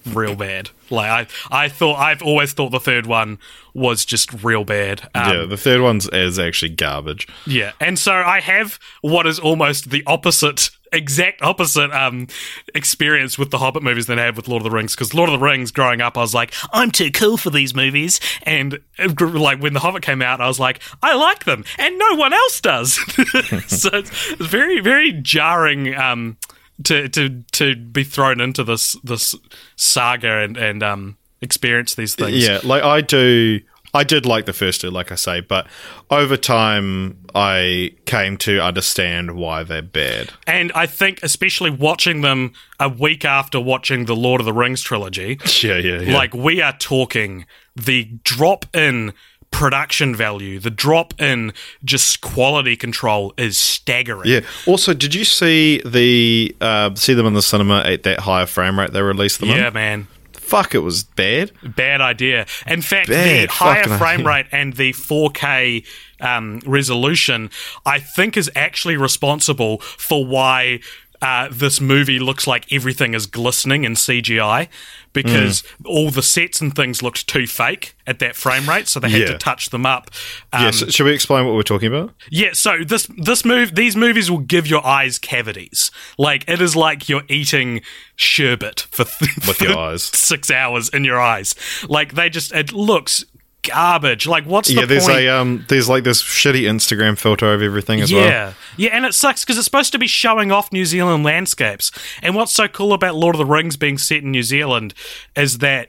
Real 0.06 0.36
bad. 0.36 0.70
Like 0.90 1.30
I, 1.52 1.66
I 1.66 1.70
thought. 1.70 1.98
I've 1.98 2.22
always 2.22 2.54
thought 2.54 2.70
the 2.70 2.80
third 2.80 3.06
one 3.06 3.40
was 3.74 4.06
just 4.06 4.44
real 4.44 4.64
bad. 4.64 5.10
Um, 5.16 5.34
yeah, 5.34 5.46
the 5.46 5.58
third 5.58 5.82
one's 5.82 6.08
is 6.10 6.38
actually 6.38 6.70
garbage. 6.70 7.28
yeah, 7.48 7.72
and 7.80 7.98
so 7.98 8.12
I 8.14 8.40
have 8.42 8.80
what 9.02 9.26
is 9.26 9.40
almost 9.40 9.90
the 9.90 10.04
opposite, 10.06 10.70
exact 10.92 11.42
opposite 11.42 11.92
um, 11.92 12.28
experience 12.76 13.40
with 13.40 13.50
the 13.50 13.58
Hobbit 13.58 13.82
movies 13.82 14.06
than 14.06 14.20
I 14.20 14.26
had 14.26 14.36
with 14.36 14.48
Lord 14.48 14.62
of 14.62 14.66
the 14.66 14.76
Rings. 14.76 14.94
Because 14.94 15.14
Lord 15.14 15.30
of 15.30 15.40
the 15.40 15.44
Rings, 15.44 15.72
growing 15.72 16.02
up, 16.02 16.18
I 16.18 16.22
was 16.22 16.34
like, 16.36 16.54
I'm 16.72 16.92
too 16.92 17.10
cool 17.12 17.38
for 17.38 17.50
these 17.50 17.74
movies, 17.74 18.20
and 18.44 18.80
uh, 19.00 19.10
like 19.20 19.60
when 19.62 19.74
the 19.74 19.80
Hobbit 19.80 20.04
came 20.04 20.22
out, 20.22 20.42
I 20.42 20.48
was 20.48 20.60
like, 20.60 20.82
I 21.02 21.16
like 21.16 21.46
them, 21.46 21.64
and 21.80 21.98
no 21.98 22.16
one 22.16 22.34
else 22.34 22.62
does. 22.62 22.94
so 23.68 23.90
it's 23.94 24.14
it's 24.14 24.34
very, 24.36 24.80
very 24.80 25.12
jarring. 25.14 25.96
Um, 25.96 26.38
to, 26.84 27.08
to 27.10 27.44
to 27.52 27.76
be 27.76 28.04
thrown 28.04 28.42
into 28.42 28.64
this 28.64 28.94
this 29.04 29.36
saga 29.76 30.40
and 30.40 30.58
and 30.58 30.84
um 30.84 31.18
experience 31.42 31.96
these 31.96 32.16
things. 32.16 32.46
Yeah, 32.46 32.60
like 32.64 32.84
I 32.84 33.02
do. 33.02 33.60
I 33.96 34.04
did 34.04 34.26
like 34.26 34.48
the 34.48 34.54
first 34.54 34.82
two, 34.82 34.90
like 34.90 35.12
I 35.12 35.16
say, 35.16 35.40
but 35.40 35.68
over 36.10 36.36
time, 36.36 37.20
I 37.36 37.92
came 38.08 38.38
to 38.38 38.60
understand 38.60 39.36
why 39.36 39.62
they're 39.62 39.84
bad. 39.84 40.32
And 40.48 40.72
I 40.74 40.88
think, 40.88 41.20
especially 41.22 41.70
watching 41.70 42.22
them 42.22 42.54
a 42.80 42.90
week 42.90 43.24
after 43.24 43.60
watching 43.60 44.06
the 44.06 44.16
Lord 44.16 44.42
of 44.42 44.46
the 44.46 44.54
Rings 44.54 44.82
trilogy, 44.82 45.38
Yeah, 45.62 45.78
yeah, 45.78 46.00
yeah. 46.00 46.14
like 46.18 46.34
we 46.34 46.60
are 46.60 46.76
talking 46.76 47.46
the 47.76 48.06
drop 48.24 48.66
in 48.76 49.14
production 49.54 50.14
value, 50.16 50.60
the 50.60 50.70
drop 50.70 51.14
in 51.22 51.54
just 51.86 52.20
quality 52.20 52.76
control 52.76 53.34
is 53.38 53.58
staggering. 53.58 54.30
yeah. 54.30 54.42
Also, 54.66 54.94
did 54.94 55.16
you 55.16 55.24
see 55.24 55.82
the 55.86 56.54
uh, 56.60 56.94
see 56.96 57.14
them 57.14 57.26
in 57.26 57.34
the 57.34 57.42
cinema 57.42 57.80
at 57.86 58.04
that 58.04 58.20
higher 58.20 58.46
frame 58.46 58.78
rate 58.78 58.92
they 58.92 59.02
released 59.02 59.40
them 59.40 59.50
Yeah, 59.50 59.68
in? 59.70 59.74
man. 59.74 60.08
Fuck, 60.34 60.76
it 60.76 60.80
was 60.80 61.04
bad. 61.06 61.52
Bad 61.64 62.02
idea. 62.02 62.46
In 62.68 62.82
fact, 62.82 63.08
Bad 63.10 63.48
the 63.50 63.52
higher 63.54 63.84
fucking 63.84 63.98
frame 63.98 64.20
idea. 64.20 64.28
rate 64.28 64.46
and 64.52 64.74
the 64.74 64.92
4K 64.92 65.86
um, 66.20 66.60
resolution, 66.66 67.50
I 67.86 68.00
think, 68.00 68.36
is 68.38 68.52
actually 68.56 68.98
responsible 68.98 69.80
for 69.80 70.26
why 70.26 70.82
uh, 71.24 71.48
this 71.52 71.80
movie 71.80 72.20
looks 72.20 72.46
like 72.46 72.72
everything 72.72 73.14
is 73.14 73.26
glistening 73.26 73.84
in 73.86 73.94
CGI 73.96 74.68
because 75.14 75.62
Mm. 75.62 75.66
all 75.86 76.10
the 76.10 76.24
sets 76.24 76.60
and 76.60 76.76
things 76.76 77.02
looked 77.04 77.28
too 77.28 77.46
fake 77.48 77.96
at 78.08 78.18
that 78.20 78.36
frame 78.36 78.68
rate, 78.68 78.88
so 78.88 79.00
they 79.00 79.10
had 79.10 79.22
Yeah. 79.22 79.28
to 79.28 79.38
touch 79.38 79.70
them 79.70 79.86
up. 79.86 80.10
Um, 80.52 80.64
yeah. 80.66 80.72
So, 80.72 80.88
should 80.90 81.06
we 81.06 81.14
explain 81.14 81.46
what 81.46 81.54
we're 81.56 81.62
talking 81.64 81.88
about? 81.88 82.14
yeah, 82.32 82.50
so 82.54 82.84
this 82.84 83.08
this 83.18 83.46
move 83.46 83.76
these 83.76 83.96
movies 83.96 84.30
will 84.32 84.40
give 84.40 84.66
your 84.68 84.86
eyes 84.86 85.20
cavities. 85.20 85.92
Like 86.18 86.44
it 86.48 86.60
is 86.62 86.76
like 86.76 87.08
you're 87.10 87.24
eating 87.30 87.82
sherbet 88.16 88.88
for 88.92 89.06
With 89.20 89.20
for 89.58 89.64
your 89.64 89.78
eyes. 89.78 90.04
six 90.04 90.50
hours 90.52 90.90
in 90.90 91.04
your 91.06 91.20
eyes. 91.20 91.56
Like 91.88 92.16
they 92.16 92.30
just 92.30 92.52
it 92.54 92.74
looks 92.74 93.24
garbage. 93.64 94.28
Like 94.28 94.46
what's 94.46 94.68
the 94.70 94.76
yeah, 94.76 94.86
there's 94.86 95.06
point? 95.06 95.20
a 95.20 95.30
um, 95.30 95.66
there's 95.70 95.90
like 95.90 96.04
this 96.04 96.22
shitty 96.22 96.62
Instagram 96.64 97.18
filter 97.18 97.54
of 97.54 97.62
everything 97.62 98.02
as 98.02 98.12
well. 98.14 98.26
yeah, 98.26 98.54
yeah, 98.78 98.90
and 98.94 99.06
it 99.06 99.14
sucks 99.14 99.44
because 99.44 99.58
it's 99.58 99.66
supposed 99.66 99.92
to 99.94 100.00
be 100.00 100.08
showing 100.08 100.52
off 100.52 100.72
New 100.72 100.86
Zealand 100.86 101.24
landscapes. 101.24 101.92
And 102.22 102.36
what's 102.36 102.54
so 102.54 102.68
cool 102.68 102.94
about 102.94 103.16
Lord 103.16 103.36
of 103.36 103.40
the 103.40 103.46
Rings 103.46 103.78
being 103.78 103.98
set 103.98 104.18
in 104.24 104.32
New 104.32 104.44
Zealand 104.44 104.94
is 105.36 105.58
that 105.60 105.88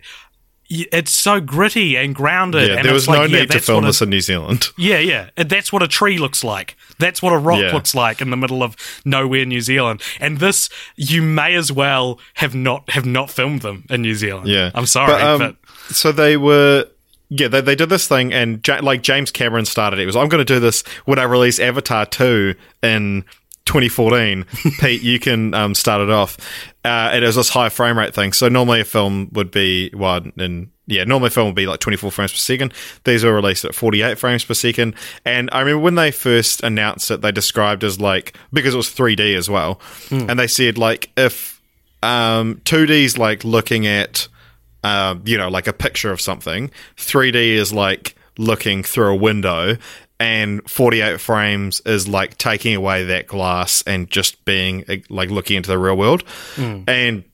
it's 0.71 1.11
so 1.13 1.41
gritty 1.41 1.95
and 1.95 2.15
grounded. 2.15 2.69
Yeah, 2.69 2.77
and 2.77 2.87
there 2.87 2.95
was 2.95 3.07
no 3.07 3.19
like, 3.19 3.31
yeah, 3.31 3.41
need 3.41 3.51
to 3.51 3.61
film 3.61 3.85
a- 3.85 3.89
this 3.89 4.01
in 4.01 4.09
New 4.09 4.21
Zealand. 4.23 4.69
Yeah, 4.79 4.99
yeah. 4.99 5.29
That's 5.37 5.71
what 5.73 5.83
a 5.83 5.89
tree 5.89 6.17
looks 6.17 6.43
like. 6.43 6.75
That's 6.99 7.21
what 7.23 7.33
a 7.35 7.39
rock 7.39 7.61
Yeah. 7.61 7.73
looks 7.73 7.95
like 7.95 8.23
in 8.23 8.31
the 8.31 8.37
middle 8.37 8.63
of 8.63 8.75
nowhere, 9.05 9.45
New 9.45 9.61
Zealand. 9.61 10.01
And 10.21 10.39
this, 10.39 10.71
you 10.97 11.21
may 11.21 11.55
as 11.55 11.71
well 11.71 12.19
have 12.35 12.55
not 12.55 12.89
have 12.91 13.05
not 13.05 13.31
filmed 13.31 13.61
them 13.61 13.85
in 13.91 14.01
New 14.03 14.15
Zealand. 14.15 14.49
Yeah, 14.49 14.71
I'm 14.75 14.87
sorry, 14.87 15.13
but, 15.13 15.43
um, 15.43 15.57
so 15.91 16.13
they 16.13 16.37
were. 16.39 16.87
Yeah, 17.37 17.49
they, 17.49 17.61
they 17.61 17.75
did 17.75 17.89
this 17.89 18.07
thing, 18.07 18.33
and 18.33 18.67
ja- 18.67 18.79
like 18.81 19.03
James 19.03 19.33
Cameron 19.33 19.65
started 19.65 19.99
it. 19.99 20.03
He 20.03 20.07
was, 20.07 20.15
I'm 20.15 20.29
going 20.29 20.45
to 20.45 20.55
do 20.55 20.61
this 20.61 20.83
when 21.05 21.19
I 21.19 21.25
release 21.25 21.59
Avatar 21.59 22.07
2 22.07 22.55
in 22.83 23.25
2014. 23.65 24.45
Pete, 24.79 25.03
you 25.03 25.19
can 25.19 25.53
um, 25.53 25.75
start 25.75 26.01
it 26.01 26.11
off. 26.11 26.37
Uh, 26.85 27.11
and 27.13 27.25
it 27.25 27.27
was 27.27 27.37
this 27.37 27.49
high 27.49 27.71
frame 27.71 27.99
rate 27.99 28.15
thing. 28.15 28.33
So 28.33 28.49
normally 28.49 28.81
a 28.81 28.85
film 28.85 29.31
would 29.33 29.51
be, 29.51 29.91
well, 29.95 30.21
and 30.37 30.71
yeah, 30.87 31.03
normally 31.05 31.29
a 31.29 31.31
film 31.31 31.47
would 31.47 31.57
be 31.57 31.67
like 31.67 31.81
24 31.81 32.11
frames 32.13 32.31
per 32.31 32.37
second. 32.37 32.73
These 33.05 33.25
were 33.25 33.35
released 33.35 33.65
at 33.65 33.75
48 33.75 34.17
frames 34.17 34.45
per 34.45 34.55
second. 34.55 34.95
And 35.25 35.49
I 35.51 35.61
remember 35.61 35.83
when 35.83 35.95
they 35.97 36.13
first 36.13 36.63
announced 36.63 37.11
it, 37.11 37.21
they 37.21 37.33
described 37.33 37.83
as 37.83 37.99
like, 37.99 38.37
because 38.53 38.75
it 38.75 38.77
was 38.77 38.89
3D 38.91 39.37
as 39.37 39.51
well. 39.51 39.81
And 40.29 40.39
they 40.39 40.47
said, 40.47 40.79
like, 40.79 41.11
if 41.17 41.61
um, 42.03 42.61
2D's 42.65 43.17
like 43.19 43.43
looking 43.45 43.87
at 43.87 44.29
um, 44.85 45.23
you 45.25 45.37
know, 45.37 45.49
like 45.49 45.67
a 45.67 45.73
picture 45.73 46.13
of 46.13 46.21
something. 46.21 46.71
3D 46.97 47.35
is 47.35 47.73
like 47.73 48.15
looking 48.39 48.83
through 48.85 49.13
a 49.13 49.17
window, 49.17 49.77
and 50.21 50.69
48 50.71 51.21
frames 51.21 51.81
is 51.85 52.07
like 52.07 52.39
taking 52.39 52.75
away 52.77 53.05
that 53.05 53.27
glass 53.27 53.83
and 53.87 54.09
just 54.11 54.45
being 54.45 54.85
eh, 54.89 54.99
like 55.09 55.31
looking 55.31 55.57
into 55.57 55.71
the 55.71 55.79
real 55.79 55.97
world. 55.97 56.23
And 56.57 57.25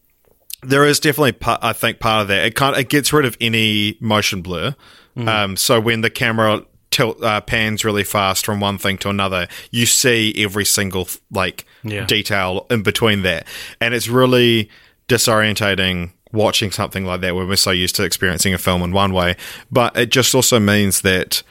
there 0.63 0.85
is 0.87 1.01
definitely, 1.01 1.33
pa- 1.33 1.59
I 1.63 1.73
think, 1.75 2.01
part 2.01 2.23
of 2.23 2.29
that. 2.29 2.45
It 2.47 2.55
kind 2.55 2.75
of, 2.75 2.81
It 2.81 2.89
gets 2.89 3.13
rid 3.13 3.25
of 3.27 3.37
any 3.41 3.97
motion 4.01 4.41
blur. 4.43 4.75
Um, 5.17 5.57
so 5.59 5.79
when 5.81 6.01
the 6.01 6.09
camera 6.11 6.65
tilt 6.91 7.23
uh, 7.23 7.41
pans 7.43 7.85
really 7.85 8.05
fast 8.05 8.45
from 8.47 8.59
one 8.61 8.79
thing 8.79 8.97
to 8.99 9.11
another, 9.11 9.49
you 9.71 9.85
see 9.87 10.35
every 10.39 10.65
single 10.65 11.09
like 11.31 11.67
Yeah. 11.85 12.05
detail 12.07 12.67
in 12.71 12.83
between 12.83 13.23
that, 13.23 13.47
and 13.83 13.93
it's 13.95 14.09
really 14.09 14.71
disorientating 15.09 16.13
watching 16.33 16.71
something 16.71 17.05
like 17.05 17.21
that 17.23 17.35
when 17.35 17.49
we're 17.49 17.57
so 17.57 17.71
used 17.71 17.97
to 17.97 18.05
experiencing 18.05 18.55
a 18.55 18.59
film 18.59 18.83
in 18.83 18.93
one 18.93 19.13
way. 19.13 19.37
But 19.71 19.97
it 19.97 20.11
just 20.11 20.35
also 20.35 20.61
means 20.61 21.01
that 21.03 21.43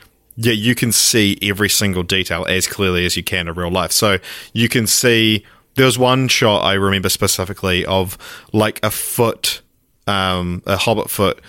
yeah, 0.41 0.53
you 0.53 0.73
can 0.73 0.93
see 0.93 1.37
every 1.41 1.67
single 1.67 2.03
detail 2.03 2.45
as 2.47 2.65
clearly 2.65 3.05
as 3.05 3.17
you 3.17 3.23
can 3.23 3.49
in 3.49 3.55
real 3.55 3.69
life. 3.69 3.91
So 3.91 4.19
you 4.53 4.69
can 4.69 4.87
see 4.87 5.43
there 5.75 5.85
was 5.85 5.99
one 5.99 6.29
shot 6.29 6.63
I 6.63 6.73
remember 6.73 7.09
specifically 7.09 7.85
of 7.85 8.17
like 8.53 8.79
a 8.81 8.89
foot, 8.89 9.61
um, 10.07 10.63
a 10.65 10.77
hobbit 10.77 11.09
foot. 11.09 11.41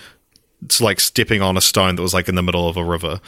It's 0.63 0.81
like 0.81 0.99
stepping 0.99 1.41
on 1.41 1.55
a 1.55 1.61
stone 1.61 1.95
that 1.95 2.01
was 2.01 2.13
like 2.13 2.27
in 2.27 2.35
the 2.35 2.43
middle 2.43 2.67
of 2.67 2.77
a 2.77 2.83
river 2.83 3.19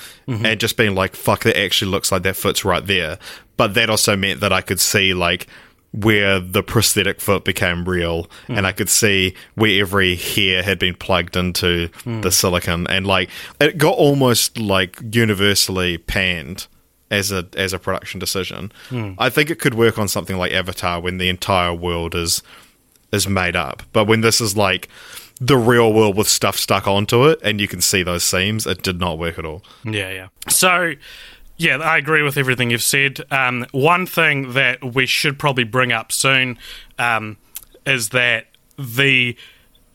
and 0.45 0.59
just 0.59 0.77
being 0.77 0.95
like, 0.95 1.15
fuck, 1.15 1.43
that 1.43 1.57
actually 1.57 1.89
looks 1.89 2.11
like 2.11 2.23
that 2.23 2.35
foot's 2.35 2.63
right 2.63 2.85
there. 2.85 3.17
But 3.57 3.73
that 3.73 3.89
also 3.89 4.15
meant 4.15 4.41
that 4.41 4.53
I 4.53 4.61
could 4.61 4.79
see 4.79 5.13
like 5.13 5.47
where 5.93 6.39
the 6.39 6.63
prosthetic 6.63 7.21
foot 7.21 7.45
became 7.45 7.87
real 7.87 8.27
hmm. 8.47 8.53
and 8.53 8.65
I 8.65 8.71
could 8.71 8.89
see 8.89 9.35
where 9.55 9.79
every 9.79 10.15
hair 10.15 10.63
had 10.63 10.79
been 10.79 10.95
plugged 10.95 11.37
into 11.37 11.89
hmm. 12.03 12.21
the 12.21 12.31
silicon 12.31 12.87
and 12.87 13.05
like 13.05 13.29
it 13.61 13.77
got 13.77 13.95
almost 13.95 14.57
like 14.57 14.99
universally 15.11 15.99
panned 15.99 16.67
as 17.11 17.31
a 17.31 17.47
as 17.55 17.73
a 17.73 17.79
production 17.79 18.19
decision. 18.19 18.71
Hmm. 18.89 19.13
I 19.19 19.29
think 19.29 19.51
it 19.51 19.59
could 19.59 19.75
work 19.75 19.99
on 19.99 20.07
something 20.07 20.37
like 20.37 20.51
Avatar 20.51 20.99
when 20.99 21.19
the 21.19 21.29
entire 21.29 21.73
world 21.73 22.15
is 22.15 22.41
is 23.11 23.27
made 23.27 23.55
up. 23.55 23.83
But 23.93 24.05
when 24.05 24.21
this 24.21 24.41
is 24.41 24.57
like 24.57 24.89
the 25.39 25.57
real 25.57 25.93
world 25.93 26.17
with 26.17 26.27
stuff 26.27 26.57
stuck 26.57 26.87
onto 26.87 27.27
it 27.27 27.39
and 27.43 27.61
you 27.61 27.67
can 27.67 27.81
see 27.81 28.01
those 28.03 28.23
seams, 28.23 28.65
it 28.65 28.81
did 28.81 28.99
not 28.99 29.19
work 29.19 29.37
at 29.37 29.45
all. 29.45 29.63
Yeah, 29.83 30.09
yeah. 30.09 30.27
So, 30.49 30.93
yeah, 31.57 31.77
I 31.77 31.97
agree 31.97 32.21
with 32.23 32.37
everything 32.37 32.69
you've 32.71 32.83
said. 32.83 33.21
Um, 33.31 33.65
one 33.71 34.05
thing 34.05 34.53
that 34.53 34.83
we 34.95 35.05
should 35.05 35.37
probably 35.39 35.63
bring 35.63 35.91
up 35.91 36.11
soon 36.11 36.57
um, 36.97 37.37
is 37.85 38.09
that 38.09 38.47
the 38.77 39.35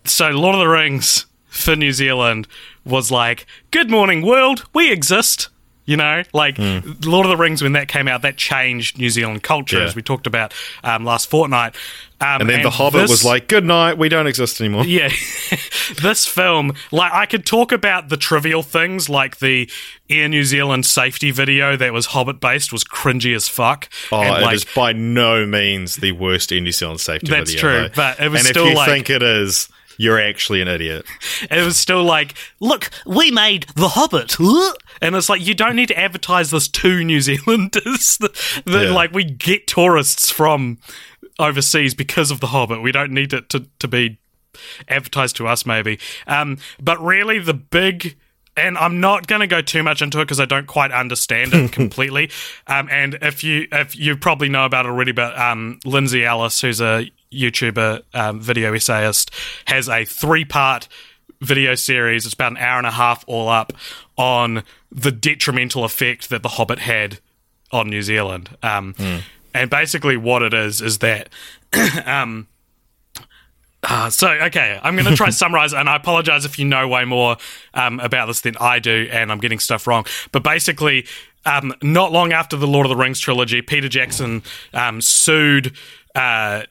so 0.05 0.31
Lord 0.31 0.55
of 0.55 0.61
the 0.61 0.68
Rings 0.68 1.27
for 1.49 1.75
New 1.77 1.92
Zealand 1.92 2.47
was 2.85 3.11
like, 3.11 3.47
"Good 3.71 3.90
morning, 3.90 4.23
world, 4.23 4.64
we 4.75 4.90
exist." 4.92 5.49
You 5.85 5.97
know, 5.97 6.23
like 6.35 6.57
Lord 6.59 7.25
of 7.25 7.31
the 7.31 7.37
Rings 7.38 7.62
when 7.62 7.73
that 7.73 7.88
came 7.88 8.09
out, 8.09 8.21
that 8.21 8.37
changed 8.37 8.99
New 8.99 9.09
Zealand 9.09 9.42
culture, 9.42 9.79
Yeah. 9.79 9.85
as 9.87 9.97
we 9.97 10.03
talked 10.03 10.27
about 10.27 10.53
um, 10.85 11.05
last 11.07 11.31
fortnight. 11.31 11.75
Um, 12.21 12.41
And 12.41 12.51
then 12.51 12.63
the 12.63 12.71
Hobbit 12.71 13.03
this- 13.03 13.11
was 13.11 13.25
like, 13.25 13.47
"Good 13.47 13.65
night, 13.65 13.97
we 13.97 14.09
don't 14.09 14.27
exist 14.27 14.61
anymore." 14.61 14.85
yeah, 14.85 15.09
this 16.03 16.27
film, 16.27 16.73
like, 16.91 17.13
I 17.13 17.27
could 17.27 17.47
talk 17.47 17.71
about 17.71 18.09
the 18.09 18.17
trivial 18.17 18.63
things, 18.65 19.09
like 19.09 19.39
the 19.39 19.71
Air 20.11 20.29
New 20.29 20.43
Zealand 20.45 20.85
safety 20.85 21.31
video 21.31 21.77
that 21.77 21.93
was 21.93 22.07
Hobbit 22.07 22.41
based 22.41 22.73
was 22.73 22.83
cringy 22.83 23.37
as 23.37 23.47
fuck. 23.49 23.89
Oh, 24.11 24.21
and, 24.21 24.37
it 24.37 24.43
like, 24.43 24.55
is 24.57 24.65
by 24.65 24.93
no 24.93 25.47
means 25.47 25.97
the 25.97 26.13
worst 26.13 26.51
in 26.51 26.65
New 26.65 26.73
Zealand 26.73 27.01
safety 27.01 27.29
That's 27.29 27.53
video. 27.53 27.61
true, 27.61 27.83
though. 27.83 27.89
but 27.95 28.19
it 28.21 28.29
was 28.31 28.41
and 28.41 28.49
still 28.49 28.65
if 28.67 28.71
you 28.73 28.77
like- 28.77 28.89
think 28.89 29.11
it 29.11 29.23
is, 29.23 29.69
you're 29.97 30.21
actually 30.21 30.61
an 30.61 30.67
idiot. 30.69 31.05
it 31.51 31.65
was 31.65 31.77
still 31.77 32.03
like, 32.03 32.35
look, 32.61 32.91
we 33.07 33.31
made 33.31 33.67
The 33.77 33.89
Hobbit. 33.91 34.37
And 35.01 35.15
it's 35.15 35.29
like, 35.29 35.47
you 35.47 35.55
don't 35.55 35.77
need 35.77 35.87
to 35.89 35.97
advertise 35.99 36.51
this 36.51 36.67
to 36.67 37.05
New 37.05 37.21
Zealanders. 37.21 38.17
that, 38.19 38.63
Yeah. 38.67 38.91
Like, 38.91 39.13
we 39.13 39.23
get 39.23 39.69
tourists 39.69 40.29
from 40.29 40.79
overseas 41.38 41.94
because 41.94 42.31
of 42.31 42.40
The 42.40 42.48
Hobbit. 42.48 42.83
We 42.83 42.92
don't 42.92 43.12
need 43.12 43.33
it 43.33 43.48
to, 43.51 43.66
to 43.79 43.88
be 43.88 44.18
advertised 44.88 45.37
to 45.37 45.46
us, 45.46 45.64
maybe. 45.66 45.98
Um, 46.27 46.59
but 46.81 47.03
really, 47.03 47.38
the 47.38 47.55
big. 47.55 48.16
And 48.57 48.77
I'm 48.77 48.98
not 48.98 49.29
going 49.29 49.40
to 49.40 49.46
go 49.46 49.61
too 49.61 49.85
much 49.85 50.03
into 50.03 50.18
it 50.18 50.24
because 50.24 50.40
I 50.40 50.44
don't 50.44 50.66
quite 50.66 50.90
understand 50.90 51.55
it 51.55 51.70
completely. 51.72 52.31
Um, 52.66 52.88
and 52.90 53.16
if 53.22 53.44
you 53.44 53.68
if 53.70 53.94
you 53.94 54.16
probably 54.16 54.48
know 54.48 54.64
about 54.64 54.85
it 54.85 54.88
already, 54.88 55.12
but 55.12 55.38
um, 55.38 55.79
Lindsay 55.85 56.24
Ellis, 56.24 56.61
who's 56.61 56.81
a 56.81 57.09
YouTuber, 57.31 58.03
um, 58.14 58.40
video 58.40 58.74
essayist, 58.74 59.31
has 59.66 59.88
a 59.88 60.05
three 60.05 60.44
part 60.44 60.88
video 61.40 61.77
series. 61.77 62.24
It's 62.24 62.35
about 62.35 62.53
an 62.53 62.59
hour 62.59 62.79
and 62.79 62.87
a 62.87 62.90
half 62.90 63.24
all 63.29 63.48
up 63.48 63.72
on 64.16 64.64
the 64.90 65.12
detrimental 65.12 65.85
effect 65.85 66.29
that 66.31 66.42
The 66.42 66.48
Hobbit 66.48 66.81
had 66.81 67.20
on 67.70 67.88
New 67.88 68.03
Zealand. 68.03 68.57
Um, 68.62 68.94
And 69.59 69.71
basically, 69.71 70.16
what 70.16 70.42
it 70.42 70.55
is 70.55 70.81
is 70.81 70.99
that. 70.99 71.29
um, 72.07 72.47
uh, 73.83 74.11
so, 74.11 74.29
okay, 74.29 74.79
I'm 74.83 74.97
going 74.97 75.07
to 75.07 75.16
try 75.16 75.27
to 75.27 75.33
summarize, 75.44 75.73
and 75.73 75.88
I 75.88 75.97
apologize 75.97 76.44
if 76.44 76.59
you 76.59 76.64
know 76.64 76.88
way 76.88 77.05
more 77.05 77.37
um, 77.75 78.01
about 78.01 78.27
this 78.27 78.40
than 78.40 78.57
I 78.61 78.78
do, 78.78 79.09
and 79.11 79.30
I'm 79.30 79.39
getting 79.39 79.59
stuff 79.59 79.87
wrong. 79.87 80.05
But 80.33 80.43
basically, 80.43 81.07
um, 81.45 81.74
not 81.83 82.12
long 82.12 82.33
after 82.33 82.57
the 82.57 82.66
Lord 82.66 82.87
of 82.87 82.91
the 82.91 82.97
Rings 82.97 83.20
trilogy, 83.20 83.62
Peter 83.62 83.89
Jackson 83.89 84.43
um, 84.72 85.01
sued 85.01 85.74
uh, 86.14 86.64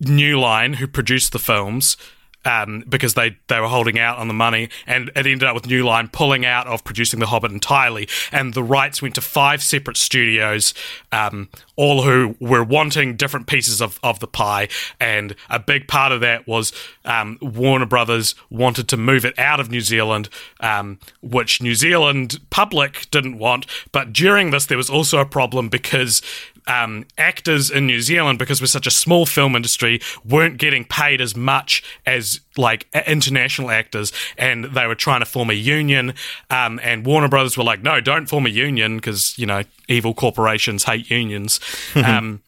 New 0.00 0.40
Line, 0.40 0.74
who 0.74 0.86
produced 0.86 1.32
the 1.32 1.38
films, 1.38 1.96
um, 2.44 2.84
because 2.88 3.14
they, 3.14 3.36
they 3.48 3.60
were 3.60 3.68
holding 3.68 3.98
out 3.98 4.18
on 4.18 4.28
the 4.28 4.34
money, 4.34 4.68
and 4.86 5.08
it 5.10 5.26
ended 5.26 5.44
up 5.44 5.54
with 5.54 5.66
New 5.66 5.84
Line 5.84 6.08
pulling 6.08 6.44
out 6.44 6.66
of 6.66 6.84
producing 6.84 7.20
The 7.20 7.26
Hobbit 7.26 7.52
entirely, 7.52 8.08
and 8.32 8.54
the 8.54 8.62
rights 8.62 9.02
went 9.02 9.14
to 9.16 9.20
five 9.20 9.62
separate 9.62 9.96
studios, 9.96 10.74
um, 11.12 11.48
all 11.76 12.02
who 12.02 12.36
were 12.40 12.64
wanting 12.64 13.16
different 13.16 13.46
pieces 13.46 13.80
of, 13.80 13.98
of 14.02 14.20
the 14.20 14.26
pie, 14.26 14.68
and 15.00 15.34
a 15.50 15.58
big 15.58 15.88
part 15.88 16.12
of 16.12 16.20
that 16.20 16.46
was 16.46 16.72
um, 17.04 17.38
Warner 17.40 17.86
Brothers 17.86 18.34
wanted 18.50 18.88
to 18.88 18.96
move 18.96 19.24
it 19.24 19.38
out 19.38 19.60
of 19.60 19.70
New 19.70 19.80
Zealand, 19.80 20.28
um, 20.60 20.98
which 21.22 21.62
New 21.62 21.74
Zealand 21.74 22.40
public 22.50 23.08
didn't 23.10 23.38
want, 23.38 23.66
but 23.92 24.12
during 24.12 24.50
this 24.50 24.66
there 24.66 24.78
was 24.78 24.90
also 24.90 25.18
a 25.18 25.26
problem 25.26 25.68
because 25.68 26.22
um, 26.66 27.06
actors 27.18 27.70
in 27.70 27.86
New 27.86 28.00
Zealand, 28.00 28.38
because 28.38 28.60
we're 28.60 28.66
such 28.66 28.86
a 28.86 28.90
small 28.90 29.26
film 29.26 29.54
industry, 29.56 30.00
weren't 30.24 30.58
getting 30.58 30.84
paid 30.84 31.20
as 31.20 31.36
much 31.36 31.82
as 32.06 32.40
like 32.56 32.86
international 33.06 33.70
actors, 33.70 34.12
and 34.38 34.64
they 34.64 34.86
were 34.86 34.94
trying 34.94 35.20
to 35.20 35.26
form 35.26 35.50
a 35.50 35.54
union. 35.54 36.14
Um, 36.50 36.80
and 36.82 37.04
Warner 37.06 37.28
Brothers 37.28 37.56
were 37.56 37.64
like, 37.64 37.82
"No, 37.82 38.00
don't 38.00 38.26
form 38.26 38.46
a 38.46 38.50
union 38.50 38.96
because 38.96 39.38
you 39.38 39.46
know 39.46 39.62
evil 39.88 40.14
corporations 40.14 40.84
hate 40.84 41.10
unions." 41.10 41.60
um, 41.94 42.42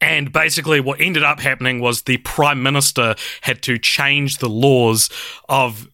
and 0.00 0.32
basically, 0.32 0.80
what 0.80 1.00
ended 1.00 1.22
up 1.22 1.40
happening 1.40 1.80
was 1.80 2.02
the 2.02 2.18
prime 2.18 2.62
minister 2.62 3.14
had 3.40 3.62
to 3.62 3.78
change 3.78 4.38
the 4.38 4.48
laws 4.48 5.08
of 5.48 5.88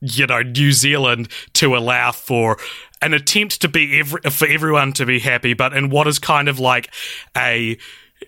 you 0.00 0.26
know 0.26 0.42
New 0.42 0.72
Zealand 0.72 1.28
to 1.54 1.76
allow 1.76 2.12
for 2.12 2.58
an 3.02 3.14
attempt 3.14 3.60
to 3.62 3.68
be 3.68 3.98
every, 4.00 4.20
for 4.30 4.46
everyone 4.48 4.92
to 4.94 5.06
be 5.06 5.18
happy, 5.20 5.54
but 5.54 5.72
in 5.76 5.90
what 5.90 6.06
is 6.06 6.18
kind 6.18 6.48
of 6.48 6.58
like 6.58 6.90
a 7.36 7.78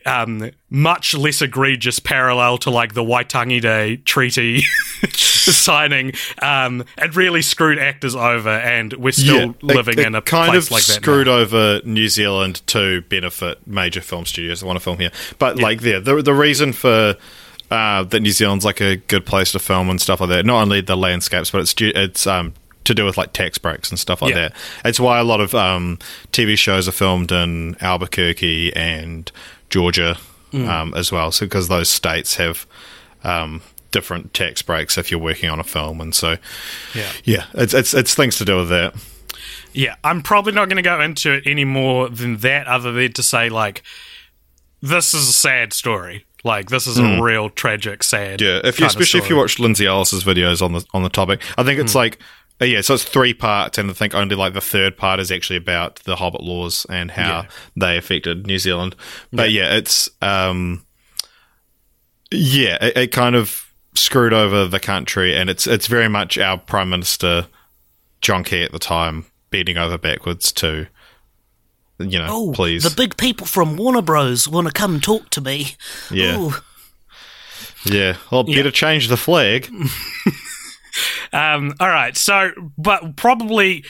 um, 0.07 0.51
much 0.71 1.15
less 1.15 1.43
egregious 1.43 1.99
parallel 1.99 2.59
to 2.59 2.71
like 2.71 2.95
the 2.95 3.03
Waitangi 3.03 3.61
Day 3.61 3.97
Treaty 3.97 4.63
signing. 5.13 6.13
Um, 6.41 6.85
it 6.97 7.17
really 7.17 7.43
screwed 7.43 7.79
actors 7.79 8.15
over, 8.15 8.49
and 8.51 8.93
we're 8.95 9.11
still 9.13 9.49
Yeah, 9.49 9.53
living 9.63 9.99
it, 9.99 10.07
in 10.07 10.15
a 10.15 10.23
kind 10.23 10.51
place 10.53 10.67
of 10.67 10.71
like 10.71 10.85
that. 10.85 10.93
screwed 10.93 11.27
now. 11.27 11.35
over 11.39 11.81
New 11.85 12.09
Zealand 12.09 12.63
to 12.69 13.03
benefit 13.03 13.67
major 13.67 14.01
film 14.01 14.27
studios 14.27 14.61
that 14.61 14.67
want 14.67 14.77
to 14.77 14.81
film 14.85 14.99
here. 14.99 15.11
But 15.39 15.59
like, 15.59 15.81
yeah, 15.83 15.99
the 15.99 16.23
the 16.23 16.35
reason 16.35 16.73
for 16.73 17.17
uh, 17.71 18.03
that 18.05 18.21
New 18.21 18.31
Zealand's 18.33 18.65
like 18.65 18.81
a 18.81 18.97
good 18.97 19.27
place 19.27 19.53
to 19.53 19.59
film 19.59 19.91
and 19.91 20.01
stuff 20.01 20.21
like 20.21 20.31
that. 20.31 20.47
Not 20.47 20.63
only 20.63 20.81
the 20.81 20.97
landscapes, 20.97 21.51
but 21.51 21.63
it's 21.63 21.75
it's 21.79 22.27
um 22.29 22.55
to 22.85 22.95
do 22.95 23.05
with 23.05 23.17
like 23.19 23.33
tax 23.33 23.59
breaks 23.59 23.91
and 23.91 23.99
stuff 23.99 24.23
like 24.23 24.35
Yeah. 24.35 24.49
that. 24.49 24.53
It's 24.85 24.99
why 25.01 25.19
a 25.19 25.25
lot 25.25 25.41
of 25.41 25.55
um, 25.55 25.99
TV 26.33 26.57
shows 26.57 26.89
are 26.89 26.93
filmed 26.93 27.31
in 27.33 27.77
Albuquerque 27.81 28.75
and 28.75 29.31
Georgia 29.69 30.17
Mm. 30.53 30.69
um, 30.69 30.95
as 30.95 31.13
well. 31.13 31.31
So 31.31 31.47
because 31.47 31.69
those 31.69 31.89
states 31.89 32.35
have 32.35 32.67
um, 33.23 33.63
different 33.93 34.35
tax 34.35 34.63
breaks 34.63 34.99
if 34.99 35.09
you're 35.11 35.21
working 35.21 35.49
on 35.49 35.61
a 35.61 35.65
film, 35.65 36.01
and 36.01 36.13
so 36.13 36.39
Yeah. 36.93 37.13
yeah, 37.23 37.45
it's 37.55 37.73
it's 37.73 37.95
it's 37.95 38.15
things 38.17 38.37
to 38.39 38.45
do 38.45 38.57
with 38.57 38.69
that. 38.71 38.95
Yeah, 39.73 39.95
I'm 40.03 40.23
probably 40.23 40.53
not 40.53 40.69
going 40.69 40.77
to 40.79 40.83
go 40.83 41.01
into 41.01 41.33
it 41.35 41.45
any 41.47 41.65
more 41.65 42.09
than 42.09 42.39
that, 42.39 42.67
other 42.67 42.91
than 42.91 43.13
to 43.13 43.23
say, 43.23 43.49
like, 43.49 43.85
this 44.83 45.15
is 45.15 45.29
a 45.29 45.33
sad 45.33 45.73
story. 45.73 46.25
Like, 46.43 46.71
this 46.71 46.87
is 46.89 46.99
a 46.99 47.21
real 47.23 47.51
tragic, 47.51 48.03
sad. 48.03 48.41
Yeah, 48.41 48.61
if 48.65 48.81
you, 48.81 48.87
especially 48.87 49.21
if 49.21 49.29
you 49.31 49.37
watch 49.37 49.59
Lindsay 49.61 49.87
Ellis's 49.87 50.25
videos 50.25 50.63
on 50.63 50.73
the 50.73 50.85
on 50.95 51.03
the 51.05 51.11
topic, 51.11 51.43
I 51.59 51.63
think 51.63 51.79
it's 51.79 51.95
like 51.95 52.19
uh, 52.61 52.65
yeah, 52.65 52.81
so 52.81 52.95
it's 52.95 53.05
three 53.05 53.33
parts, 53.35 53.79
and 53.79 53.91
I 53.91 53.93
think 53.95 54.15
only 54.15 54.37
like 54.37 54.53
the 54.55 54.61
third 54.61 54.97
part 54.97 55.19
is 55.21 55.31
actually 55.33 55.57
about 55.57 55.97
the 56.05 56.17
Hobbit 56.17 56.43
laws 56.43 56.87
and 56.91 57.11
how 57.13 57.43
Yeah. 57.43 57.47
they 57.77 57.97
affected 57.97 58.47
New 58.47 58.59
Zealand. 58.59 58.95
But 59.33 59.51
yeah, 59.53 59.75
it's 59.77 60.09
um, 60.21 60.85
yeah, 62.31 62.77
it, 62.85 62.97
it 62.97 63.13
kind 63.13 63.35
of 63.37 63.67
screwed 63.95 64.33
over 64.33 64.67
the 64.67 64.81
country, 64.81 65.35
and 65.37 65.51
it's 65.51 65.67
it's 65.67 65.87
very 65.87 66.09
much 66.09 66.39
our 66.39 66.59
prime 66.59 66.91
minister 66.91 67.47
John 68.21 68.45
Key 68.45 68.63
at 68.63 68.73
the 68.73 68.79
time 68.79 69.27
bending 69.51 69.77
over 69.79 69.99
backwards 69.99 70.53
to 70.53 70.87
you 71.99 72.19
know 72.19 72.27
Oh, 72.31 72.53
please 72.53 72.85
the 72.85 72.91
big 72.95 73.17
people 73.17 73.47
from 73.47 73.77
Warner 73.77 74.01
Bros. 74.03 74.47
want 74.49 74.67
to 74.69 74.73
come 74.73 75.01
talk 75.01 75.29
to 75.31 75.41
me. 75.41 75.75
Yeah. 76.11 76.39
Ooh. 76.39 76.53
yeah, 77.85 78.17
well 78.31 78.45
better 78.45 78.71
change 78.71 79.09
the 79.09 79.17
flag. 79.17 79.69
Um, 81.33 81.75
all 81.81 81.89
right, 81.89 82.17
so, 82.17 82.51
but 82.77 83.17
probably 83.17 83.85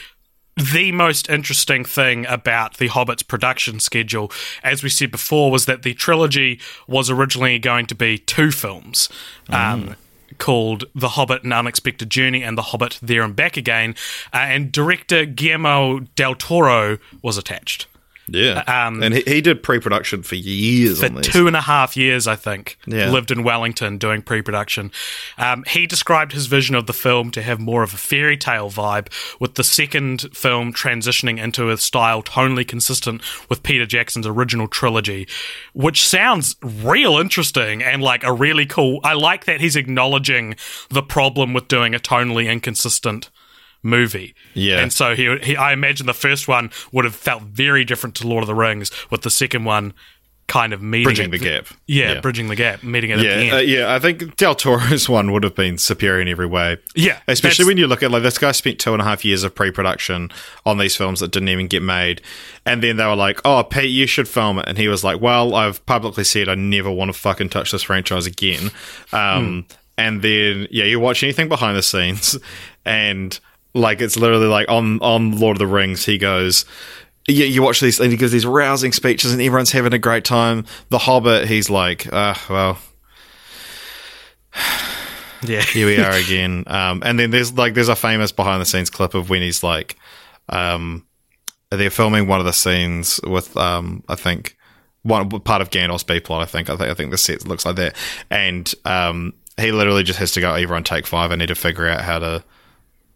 the 0.55 0.91
most 0.91 1.29
interesting 1.29 1.85
thing 1.85 2.25
about 2.27 2.77
The 2.77 2.87
Hobbit's 2.87 3.23
production 3.23 3.79
schedule, 3.79 4.31
as 4.63 4.83
we 4.83 4.89
said 4.89 5.11
before, 5.11 5.49
was 5.49 5.65
that 5.65 5.83
the 5.83 5.93
trilogy 5.93 6.59
was 6.87 7.09
originally 7.09 7.57
going 7.59 7.85
to 7.87 7.95
be 7.95 8.17
two 8.17 8.51
films. 8.51 9.09
Um, 9.49 9.95
Called 10.37 10.85
The 10.95 11.09
Hobbit 11.09 11.43
An 11.43 11.53
Unexpected 11.53 12.09
Journey 12.09 12.41
and 12.41 12.57
The 12.57 12.63
Hobbit 12.63 12.99
There 13.01 13.21
and 13.21 13.35
Back 13.35 13.57
Again. 13.57 13.95
Uh, 14.33 14.37
and 14.37 14.71
director 14.71 15.25
Guillermo 15.25 15.99
del 16.15 16.35
Toro 16.35 16.97
was 17.21 17.37
attached. 17.37 17.85
Yeah, 18.33 18.63
Um, 18.67 19.01
and 19.03 19.13
he, 19.13 19.23
he 19.25 19.41
did 19.41 19.63
pre-production 19.63 20.23
for 20.23 20.35
years 20.35 20.99
for 21.01 21.21
two 21.21 21.47
and 21.47 21.55
a 21.55 21.61
half 21.61 21.95
years, 21.97 22.27
I 22.27 22.35
think. 22.35 22.77
Yeah. 22.85 23.11
Lived 23.11 23.31
in 23.31 23.43
Wellington 23.43 23.97
doing 23.97 24.21
pre 24.21 24.41
production. 24.41 24.91
Um, 25.37 25.63
he 25.67 25.87
described 25.87 26.33
his 26.33 26.47
vision 26.47 26.75
of 26.75 26.87
the 26.87 26.93
film 26.93 27.31
to 27.31 27.41
have 27.41 27.59
more 27.59 27.83
of 27.83 27.93
a 27.93 27.97
fairy 27.97 28.37
tale 28.37 28.69
vibe, 28.69 29.07
with 29.39 29.55
the 29.55 29.63
second 29.63 30.27
film 30.33 30.73
transitioning 30.73 31.41
into 31.41 31.69
a 31.69 31.77
style 31.77 32.23
tonally 32.23 32.67
consistent 32.67 33.21
with 33.49 33.63
Peter 33.63 33.85
Jackson's 33.85 34.27
original 34.27 34.67
trilogy, 34.67 35.27
which 35.73 36.07
sounds 36.07 36.55
real 36.61 37.17
interesting 37.17 37.83
and 37.83 38.01
like 38.01 38.23
a 38.23 38.33
really 38.33 38.65
cool. 38.65 38.99
I 39.03 39.13
like 39.13 39.45
that 39.45 39.61
he's 39.61 39.75
acknowledging 39.75 40.55
the 40.89 41.03
problem 41.03 41.53
with 41.53 41.67
doing 41.67 41.93
a 41.93 41.99
tonally 41.99 42.49
inconsistent 42.51 43.29
movie. 43.83 44.35
Yeah. 44.53 44.79
And 44.79 44.91
so 44.93 45.15
he, 45.15 45.37
he 45.43 45.55
I 45.55 45.73
imagine 45.73 46.05
the 46.05 46.13
first 46.13 46.47
one 46.47 46.71
would 46.91 47.05
have 47.05 47.15
felt 47.15 47.43
very 47.43 47.83
different 47.85 48.15
to 48.17 48.27
Lord 48.27 48.43
of 48.43 48.47
the 48.47 48.55
Rings, 48.55 48.91
with 49.09 49.21
the 49.21 49.29
second 49.31 49.63
one 49.65 49.93
kind 50.47 50.73
of 50.73 50.81
meeting 50.81 51.05
bridging 51.05 51.25
at 51.25 51.31
the 51.31 51.37
gap. 51.39 51.67
Yeah, 51.87 52.13
Yeah. 52.15 52.19
bridging 52.19 52.49
the 52.49 52.57
gap, 52.57 52.83
meeting 52.83 53.11
it 53.11 53.13
at 53.13 53.19
the 53.19 53.25
Yeah, 53.25 53.31
end. 53.35 53.53
uh, 53.53 53.57
yeah. 53.59 53.95
I 53.95 53.99
think 53.99 54.35
Del 54.35 54.53
Toro's 54.53 55.07
one 55.07 55.31
would 55.31 55.43
have 55.45 55.55
been 55.55 55.77
superior 55.77 56.21
in 56.21 56.27
every 56.27 56.45
way. 56.45 56.75
Yeah, 56.93 57.19
especially 57.29 57.63
when 57.63 57.77
you 57.77 57.87
look 57.87 58.03
at 58.03 58.11
like 58.11 58.21
this 58.23 58.37
guy 58.37 58.51
spent 58.51 58.77
two 58.77 58.91
and 58.91 59.01
a 59.01 59.05
half 59.05 59.23
years 59.23 59.43
of 59.43 59.55
pre-production 59.55 60.29
on 60.65 60.77
these 60.77 60.97
films 60.97 61.21
that 61.21 61.31
didn't 61.31 61.47
even 61.49 61.67
get 61.67 61.81
made, 61.81 62.21
and 62.65 62.83
then 62.83 62.97
they 62.97 63.05
were 63.05 63.15
like, 63.15 63.39
"Oh, 63.45 63.63
Pete, 63.63 63.91
you 63.91 64.07
should 64.07 64.27
film 64.27 64.59
it," 64.59 64.65
and 64.67 64.77
he 64.77 64.89
was 64.89 65.05
like, 65.05 65.21
"Well, 65.21 65.55
I've 65.55 65.85
publicly 65.85 66.25
said 66.25 66.49
I 66.49 66.55
never 66.55 66.91
want 66.91 67.13
to 67.13 67.17
fucking 67.17 67.47
touch 67.49 67.71
this 67.71 67.83
franchise 67.83 68.25
again." 68.25 68.71
Um, 69.13 69.65
And 69.97 70.21
then 70.21 70.67
yeah, 70.71 70.85
you 70.85 70.99
watch 70.99 71.21
anything 71.23 71.47
behind 71.47 71.77
the 71.77 71.83
scenes, 71.83 72.37
and 72.85 73.39
like 73.73 74.01
it's 74.01 74.17
literally 74.17 74.47
like 74.47 74.69
on 74.69 74.99
on 75.01 75.39
Lord 75.39 75.55
of 75.55 75.59
the 75.59 75.67
Rings, 75.67 76.05
he 76.05 76.17
goes. 76.17 76.65
Yeah, 77.27 77.45
you 77.45 77.61
watch 77.61 77.79
these, 77.79 77.99
and 77.99 78.11
he 78.11 78.17
gives 78.17 78.31
these 78.31 78.47
rousing 78.47 78.91
speeches, 78.91 79.31
and 79.31 79.41
everyone's 79.41 79.71
having 79.71 79.93
a 79.93 79.99
great 79.99 80.25
time. 80.25 80.65
The 80.89 80.97
Hobbit, 80.97 81.47
he's 81.47 81.69
like, 81.69 82.11
uh, 82.11 82.33
well, 82.49 82.79
yeah, 85.43 85.61
here 85.61 85.85
we 85.85 85.99
are 85.99 86.11
again. 86.25 86.63
Um, 86.65 87.03
and 87.05 87.19
then 87.19 87.29
there's 87.29 87.53
like 87.53 87.75
there's 87.75 87.89
a 87.89 87.95
famous 87.95 88.31
behind 88.31 88.59
the 88.59 88.65
scenes 88.65 88.89
clip 88.89 89.13
of 89.13 89.29
when 89.29 89.43
he's 89.43 89.61
like, 89.61 89.97
um, 90.49 91.05
they're 91.69 91.91
filming 91.91 92.27
one 92.27 92.39
of 92.39 92.45
the 92.45 92.53
scenes 92.53 93.19
with 93.23 93.55
um, 93.55 94.03
I 94.09 94.15
think 94.15 94.57
one 95.03 95.29
part 95.29 95.61
of 95.61 95.69
Gandalf's 95.69 96.03
B 96.03 96.19
plot. 96.19 96.41
I 96.41 96.45
think 96.45 96.69
I 96.69 96.75
think 96.75 96.89
I 96.89 96.93
think 96.93 97.11
the 97.11 97.17
set 97.17 97.47
looks 97.47 97.65
like 97.65 97.75
that, 97.75 97.95
and 98.29 98.73
um, 98.85 99.33
he 99.57 99.71
literally 99.71 100.03
just 100.03 100.19
has 100.19 100.31
to 100.33 100.41
go 100.41 100.53
everyone 100.53 100.83
take 100.83 101.07
five. 101.07 101.31
I 101.31 101.35
need 101.35 101.47
to 101.47 101.55
figure 101.55 101.87
out 101.87 102.01
how 102.01 102.19
to 102.19 102.43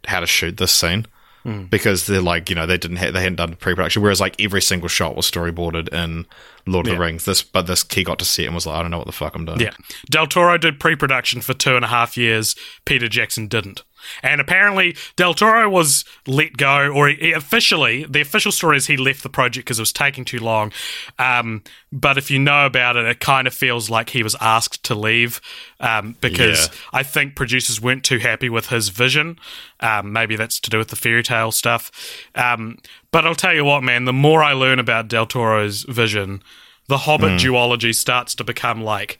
how 0.07 0.19
to 0.19 0.27
shoot 0.27 0.57
this 0.57 0.71
scene. 0.71 1.05
Hmm. 1.43 1.65
Because 1.65 2.07
they're 2.07 2.21
like, 2.21 2.49
you 2.49 2.55
know, 2.55 2.65
they 2.65 2.77
didn't 2.77 2.97
ha- 2.97 3.11
they 3.11 3.19
hadn't 3.21 3.35
done 3.35 3.55
pre-production. 3.55 4.01
Whereas 4.01 4.19
like 4.19 4.41
every 4.41 4.63
single 4.63 4.89
shot 4.89 5.15
was 5.15 5.29
storyboarded 5.29 5.93
in 5.93 6.25
Lord 6.65 6.87
of 6.87 6.93
Yeah. 6.93 6.95
the 6.97 7.01
Rings. 7.01 7.25
This, 7.25 7.43
but 7.43 7.67
this 7.67 7.85
he 7.93 8.03
got 8.03 8.17
to 8.17 8.25
see 8.25 8.43
it 8.43 8.47
and 8.47 8.55
was 8.55 8.65
like, 8.65 8.77
I 8.77 8.81
don't 8.81 8.89
know 8.89 8.97
what 8.97 9.05
the 9.05 9.13
fuck 9.13 9.35
I'm 9.35 9.45
doing. 9.45 9.59
yeah. 9.59 9.73
Del 10.09 10.25
Toro 10.25 10.57
did 10.57 10.79
pre-production 10.79 11.41
for 11.41 11.53
two 11.53 11.75
and 11.75 11.85
a 11.85 11.89
half 11.89 12.17
years. 12.17 12.55
Peter 12.85 13.07
Jackson 13.07 13.47
didn't. 13.47 13.83
And 14.23 14.41
apparently, 14.41 14.95
Del 15.15 15.33
Toro 15.33 15.69
was 15.69 16.05
let 16.27 16.57
go, 16.57 16.89
or 16.89 17.09
he, 17.09 17.31
officially, 17.31 18.05
the 18.05 18.21
official 18.21 18.51
story 18.51 18.77
is 18.77 18.87
he 18.87 18.97
left 18.97 19.23
the 19.23 19.29
project 19.29 19.65
because 19.65 19.79
it 19.79 19.81
was 19.83 19.93
taking 19.93 20.25
too 20.25 20.39
long. 20.39 20.71
Um, 21.19 21.63
but 21.91 22.17
if 22.17 22.29
you 22.29 22.39
know 22.39 22.65
about 22.65 22.97
it, 22.97 23.05
it 23.05 23.19
kind 23.19 23.47
of 23.47 23.53
feels 23.53 23.89
like 23.89 24.09
he 24.09 24.23
was 24.23 24.35
asked 24.41 24.83
to 24.83 24.95
leave 24.95 25.39
um, 25.79 26.15
because 26.21 26.67
Yeah. 26.67 26.73
I 26.93 27.03
think 27.03 27.35
producers 27.35 27.81
weren't 27.81 28.03
too 28.03 28.19
happy 28.19 28.49
with 28.49 28.67
his 28.67 28.89
vision. 28.89 29.39
Um, 29.79 30.11
maybe 30.11 30.35
that's 30.35 30.59
to 30.61 30.69
do 30.69 30.77
with 30.77 30.89
the 30.89 30.95
fairy 30.95 31.23
tale 31.23 31.51
stuff. 31.51 31.91
Um, 32.35 32.77
but 33.11 33.25
I'll 33.25 33.35
tell 33.35 33.53
you 33.53 33.63
what, 33.65 33.83
man, 33.83 34.05
the 34.05 34.13
more 34.13 34.43
I 34.43 34.53
learn 34.53 34.79
about 34.79 35.07
Del 35.07 35.25
Toro's 35.25 35.83
vision, 35.83 36.43
the 36.87 36.99
Hobbit 36.99 37.39
duology 37.39 37.95
starts 37.95 38.35
to 38.35 38.43
become 38.43 38.83
like 38.83 39.17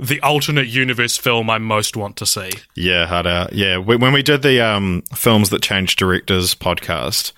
the 0.00 0.20
alternate 0.22 0.66
universe 0.66 1.16
film 1.16 1.50
I 1.50 1.58
most 1.58 1.96
want 1.96 2.16
to 2.16 2.26
see. 2.26 2.50
Yeah, 2.74 3.06
hard 3.06 3.26
out. 3.26 3.52
Yeah, 3.52 3.78
we, 3.78 3.96
when 3.96 4.12
we 4.12 4.22
did 4.22 4.42
the 4.42 4.60
um, 4.60 5.02
films 5.14 5.50
that 5.50 5.62
changed 5.62 5.98
directors 5.98 6.54
podcast, 6.54 7.32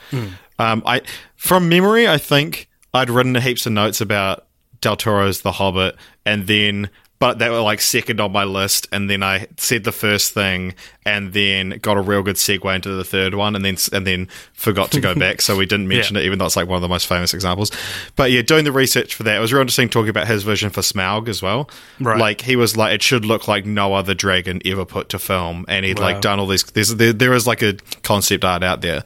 um, 0.59 0.83
I 0.87 1.03
from 1.37 1.69
memory, 1.69 2.09
I 2.09 2.19
think 2.19 2.69
I'd 2.95 3.11
written 3.11 3.35
heaps 3.35 3.67
of 3.67 3.73
notes 3.73 4.01
about 4.01 4.47
Del 4.81 4.97
Toro's 4.97 5.43
The 5.43 5.53
Hobbit, 5.53 5.97
and 6.25 6.47
then 6.47 6.89
but 7.23 7.39
they 7.39 7.49
were 7.49 7.61
like 7.61 7.81
second 7.81 8.21
on 8.21 8.33
my 8.33 8.43
list. 8.43 8.89
And 8.91 9.09
then 9.09 9.23
I 9.23 9.47
said 9.57 9.85
the 9.85 9.93
first 9.93 10.35
thing, 10.35 10.75
and 11.07 11.33
then 11.33 11.79
got 11.81 11.97
a 11.97 12.01
real 12.01 12.25
good 12.25 12.35
segue 12.35 12.75
into 12.75 12.89
the 12.89 13.05
third 13.05 13.35
one, 13.37 13.55
and 13.55 13.65
then 13.65 13.77
and 13.93 14.05
then 14.05 14.27
forgot 14.55 14.91
to 14.91 15.01
go 15.01 15.15
back, 15.25 15.41
so 15.41 15.57
we 15.57 15.65
didn't 15.65 15.87
mention 15.87 16.17
it, 16.17 16.25
even 16.25 16.41
though 16.41 16.47
it's 16.47 16.57
like 16.57 16.67
one 16.67 16.75
of 16.75 16.83
the 16.83 16.89
most 16.89 17.07
famous 17.07 17.33
examples. 17.33 17.71
But 18.17 18.33
yeah, 18.33 18.43
doing 18.43 18.65
the 18.65 18.73
research 18.73 19.15
for 19.15 19.23
that, 19.23 19.37
it 19.37 19.39
was 19.39 19.53
real 19.53 19.61
interesting 19.61 19.89
talking 19.89 20.09
about 20.09 20.27
his 20.27 20.43
vision 20.43 20.71
for 20.71 20.81
Smaug 20.81 21.29
as 21.29 21.41
well. 21.41 21.71
Right. 22.01 22.19
Like 22.19 22.41
he 22.41 22.57
was 22.57 22.77
like, 22.77 22.93
it 22.93 23.05
should 23.05 23.25
look 23.25 23.47
like 23.47 23.65
no 23.67 23.95
other 23.95 24.15
dragon 24.15 24.61
ever 24.65 24.85
put 24.85 25.09
to 25.11 25.21
film, 25.21 25.65
and 25.69 25.87
he'd 25.87 26.01
Wow. 26.01 26.07
like 26.07 26.23
done 26.23 26.41
all 26.41 26.49
these. 26.49 26.65
There's 26.65 26.93
there, 26.97 27.13
there 27.13 27.35
is 27.35 27.47
like 27.47 27.63
a 27.63 27.77
concept 28.03 28.45
art 28.45 28.65
out 28.65 28.81
there, 28.81 29.05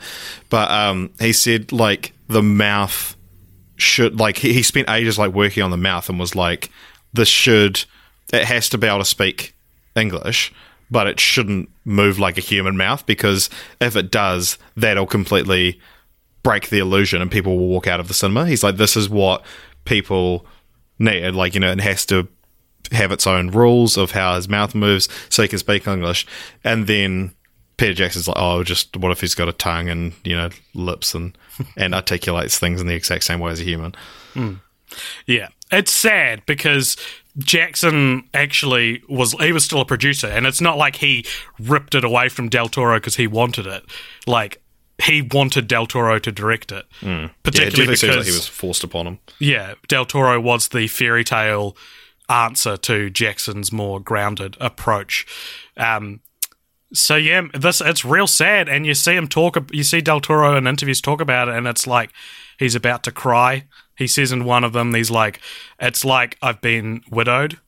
but 0.48 0.70
um, 0.70 1.10
he 1.20 1.34
said 1.34 1.70
like 1.70 2.14
the 2.28 2.42
mouth 2.42 3.14
should 3.76 4.18
like 4.18 4.38
he, 4.38 4.54
he 4.54 4.62
spent 4.62 4.88
ages 4.88 5.18
like 5.18 5.34
working 5.34 5.62
on 5.62 5.70
the 5.70 5.76
mouth 5.76 6.08
and 6.08 6.18
was 6.18 6.34
like 6.34 6.70
this 7.12 7.28
should 7.28 7.84
it 8.32 8.44
has 8.44 8.68
to 8.68 8.78
be 8.78 8.86
able 8.86 8.98
to 8.98 9.04
speak 9.04 9.54
english 9.94 10.52
but 10.90 11.06
it 11.06 11.18
shouldn't 11.18 11.68
move 11.84 12.18
like 12.18 12.38
a 12.38 12.40
human 12.40 12.76
mouth 12.76 13.04
because 13.06 13.50
if 13.80 13.96
it 13.96 14.10
does 14.10 14.58
that'll 14.76 15.06
completely 15.06 15.80
break 16.46 16.68
the 16.68 16.78
illusion 16.78 17.20
and 17.20 17.28
people 17.28 17.58
will 17.58 17.66
walk 17.66 17.88
out 17.88 17.98
of 17.98 18.06
the 18.06 18.14
cinema. 18.14 18.46
He's 18.46 18.62
like 18.62 18.76
this 18.76 18.96
is 18.96 19.10
what 19.10 19.44
people 19.84 20.46
need 20.96 21.32
like 21.32 21.54
you 21.54 21.60
know 21.60 21.72
it 21.72 21.80
has 21.80 22.06
to 22.06 22.28
have 22.92 23.10
its 23.10 23.26
own 23.26 23.50
rules 23.50 23.96
of 23.96 24.12
how 24.12 24.36
his 24.36 24.48
mouth 24.48 24.72
moves 24.72 25.08
so 25.28 25.42
he 25.42 25.48
can 25.48 25.58
speak 25.58 25.88
english. 25.88 26.24
And 26.62 26.86
then 26.86 27.34
Peter 27.78 27.94
Jackson's 27.94 28.28
like, 28.28 28.38
oh, 28.38 28.62
just 28.62 28.96
what 28.96 29.10
if 29.10 29.20
he's 29.20 29.34
got 29.34 29.48
a 29.48 29.52
tongue 29.52 29.88
and 29.88 30.12
you 30.22 30.36
know 30.36 30.50
lips 30.72 31.16
and 31.16 31.36
and 31.76 31.96
articulates 31.96 32.60
things 32.60 32.80
in 32.80 32.86
the 32.86 32.94
exact 32.94 33.24
same 33.24 33.40
way 33.40 33.50
as 33.50 33.60
a 33.60 33.64
human? 33.64 33.96
Hmm. 34.34 34.54
Yeah, 35.26 35.48
it's 35.72 35.92
sad 35.92 36.46
because 36.46 36.96
Jackson 37.38 38.28
actually 38.34 39.02
was 39.08 39.32
he 39.34 39.52
was 39.52 39.64
still 39.64 39.80
a 39.80 39.84
producer, 39.84 40.26
and 40.26 40.46
it's 40.46 40.60
not 40.60 40.78
like 40.78 40.96
he 40.96 41.24
ripped 41.58 41.94
it 41.94 42.04
away 42.04 42.28
from 42.28 42.48
Del 42.48 42.68
Toro 42.68 42.96
because 42.98 43.16
he 43.16 43.26
wanted 43.26 43.66
it. 43.66 43.84
Like 44.26 44.62
he 45.02 45.20
wanted 45.22 45.68
Del 45.68 45.86
Toro 45.86 46.18
to 46.18 46.32
direct 46.32 46.72
it, 46.72 46.86
Hmm. 47.00 47.06
Yeah, 47.08 47.24
it 47.26 47.30
particularly 47.42 47.94
because 47.94 48.16
like 48.16 48.26
he 48.26 48.32
was 48.32 48.46
forced 48.48 48.82
upon 48.84 49.06
him. 49.06 49.18
yeah, 49.38 49.74
Del 49.88 50.06
Toro 50.06 50.40
was 50.40 50.68
the 50.68 50.86
fairy 50.88 51.24
tale 51.24 51.76
answer 52.28 52.76
to 52.78 53.10
Jackson's 53.10 53.70
more 53.70 54.00
grounded 54.00 54.56
approach. 54.60 55.26
Um, 55.76 56.20
so 56.92 57.16
yeah, 57.16 57.42
this 57.52 57.80
it's 57.82 58.04
real 58.04 58.26
sad, 58.26 58.68
and 58.68 58.86
you 58.86 58.94
see 58.94 59.14
him 59.14 59.28
talk. 59.28 59.58
You 59.72 59.82
see 59.84 60.00
Del 60.00 60.20
Toro 60.20 60.56
in 60.56 60.66
interviews 60.66 61.00
talk 61.02 61.20
about 61.20 61.48
it, 61.48 61.54
and 61.54 61.66
it's 61.66 61.86
like 61.86 62.10
he's 62.58 62.74
about 62.74 63.02
to 63.04 63.12
cry. 63.12 63.64
He 63.96 64.06
says 64.06 64.32
in 64.32 64.44
one 64.44 64.62
of 64.64 64.72
them, 64.72 64.94
he's 64.94 65.10
like, 65.10 65.40
"It's 65.80 66.04
like 66.04 66.36
I've 66.42 66.60
been 66.60 67.02
widowed." 67.10 67.58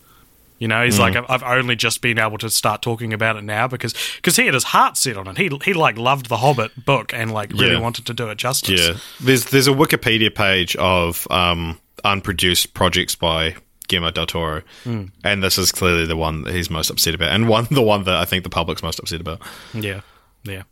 You 0.58 0.66
know, 0.66 0.84
he's 0.84 0.98
like, 0.98 1.14
I've, 1.14 1.24
"I've 1.30 1.42
only 1.44 1.76
just 1.76 2.02
been 2.02 2.18
able 2.18 2.36
to 2.38 2.50
start 2.50 2.82
talking 2.82 3.12
about 3.12 3.36
it 3.36 3.44
now 3.44 3.68
because 3.68 3.94
because 4.16 4.34
he 4.34 4.44
had 4.44 4.54
his 4.54 4.64
heart 4.64 4.96
set 4.96 5.16
on 5.16 5.28
it. 5.28 5.38
He 5.38 5.48
he 5.64 5.72
like 5.72 5.96
loved 5.96 6.28
the 6.28 6.38
Hobbit 6.38 6.84
book 6.84 7.14
and 7.14 7.32
like 7.32 7.52
really 7.52 7.74
Yeah. 7.74 7.78
wanted 7.80 8.06
to 8.06 8.14
do 8.14 8.28
it 8.28 8.38
justice. 8.38 8.80
Yeah, 8.88 8.94
there's 9.20 9.44
there's 9.46 9.68
a 9.68 9.72
Wikipedia 9.72 10.34
page 10.34 10.74
of 10.76 11.28
um, 11.30 11.78
unproduced 12.04 12.74
projects 12.74 13.14
by 13.14 13.54
Guillermo 13.86 14.10
del 14.10 14.26
Toro, 14.26 14.62
and 14.84 15.42
this 15.44 15.58
is 15.58 15.70
clearly 15.70 16.06
the 16.06 16.16
one 16.16 16.42
that 16.42 16.52
he's 16.54 16.70
most 16.70 16.90
upset 16.90 17.14
about, 17.14 17.30
and 17.30 17.48
one 17.48 17.68
the 17.70 17.80
one 17.82 18.02
that 18.04 18.16
I 18.16 18.24
think 18.24 18.42
the 18.42 18.50
public's 18.50 18.82
most 18.82 18.98
upset 18.98 19.20
about. 19.20 19.40
Yeah, 19.72 20.00
yeah. 20.42 20.64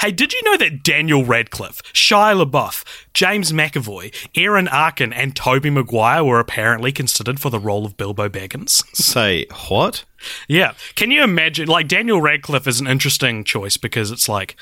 Hey, 0.00 0.10
did 0.12 0.32
you 0.32 0.42
know 0.44 0.56
that 0.56 0.82
Daniel 0.82 1.24
Radcliffe, 1.24 1.82
Shia 1.92 2.42
LaBeouf, 2.44 2.84
James 3.12 3.52
McAvoy, 3.52 4.14
Aaron 4.34 4.66
Arkin, 4.68 5.12
and 5.12 5.36
Tobey 5.36 5.70
Maguire 5.70 6.24
were 6.24 6.40
apparently 6.40 6.90
considered 6.90 7.38
for 7.38 7.50
the 7.50 7.60
role 7.60 7.84
of 7.84 7.96
Bilbo 7.96 8.28
Baggins? 8.28 8.82
Say 8.96 9.46
what? 9.68 10.04
yeah. 10.48 10.72
Can 10.94 11.10
you 11.10 11.22
imagine? 11.22 11.68
Like, 11.68 11.86
Daniel 11.86 12.20
Radcliffe 12.20 12.66
is 12.66 12.80
an 12.80 12.86
interesting 12.86 13.44
choice 13.44 13.76
because 13.76 14.10
it's 14.10 14.28
like, 14.28 14.56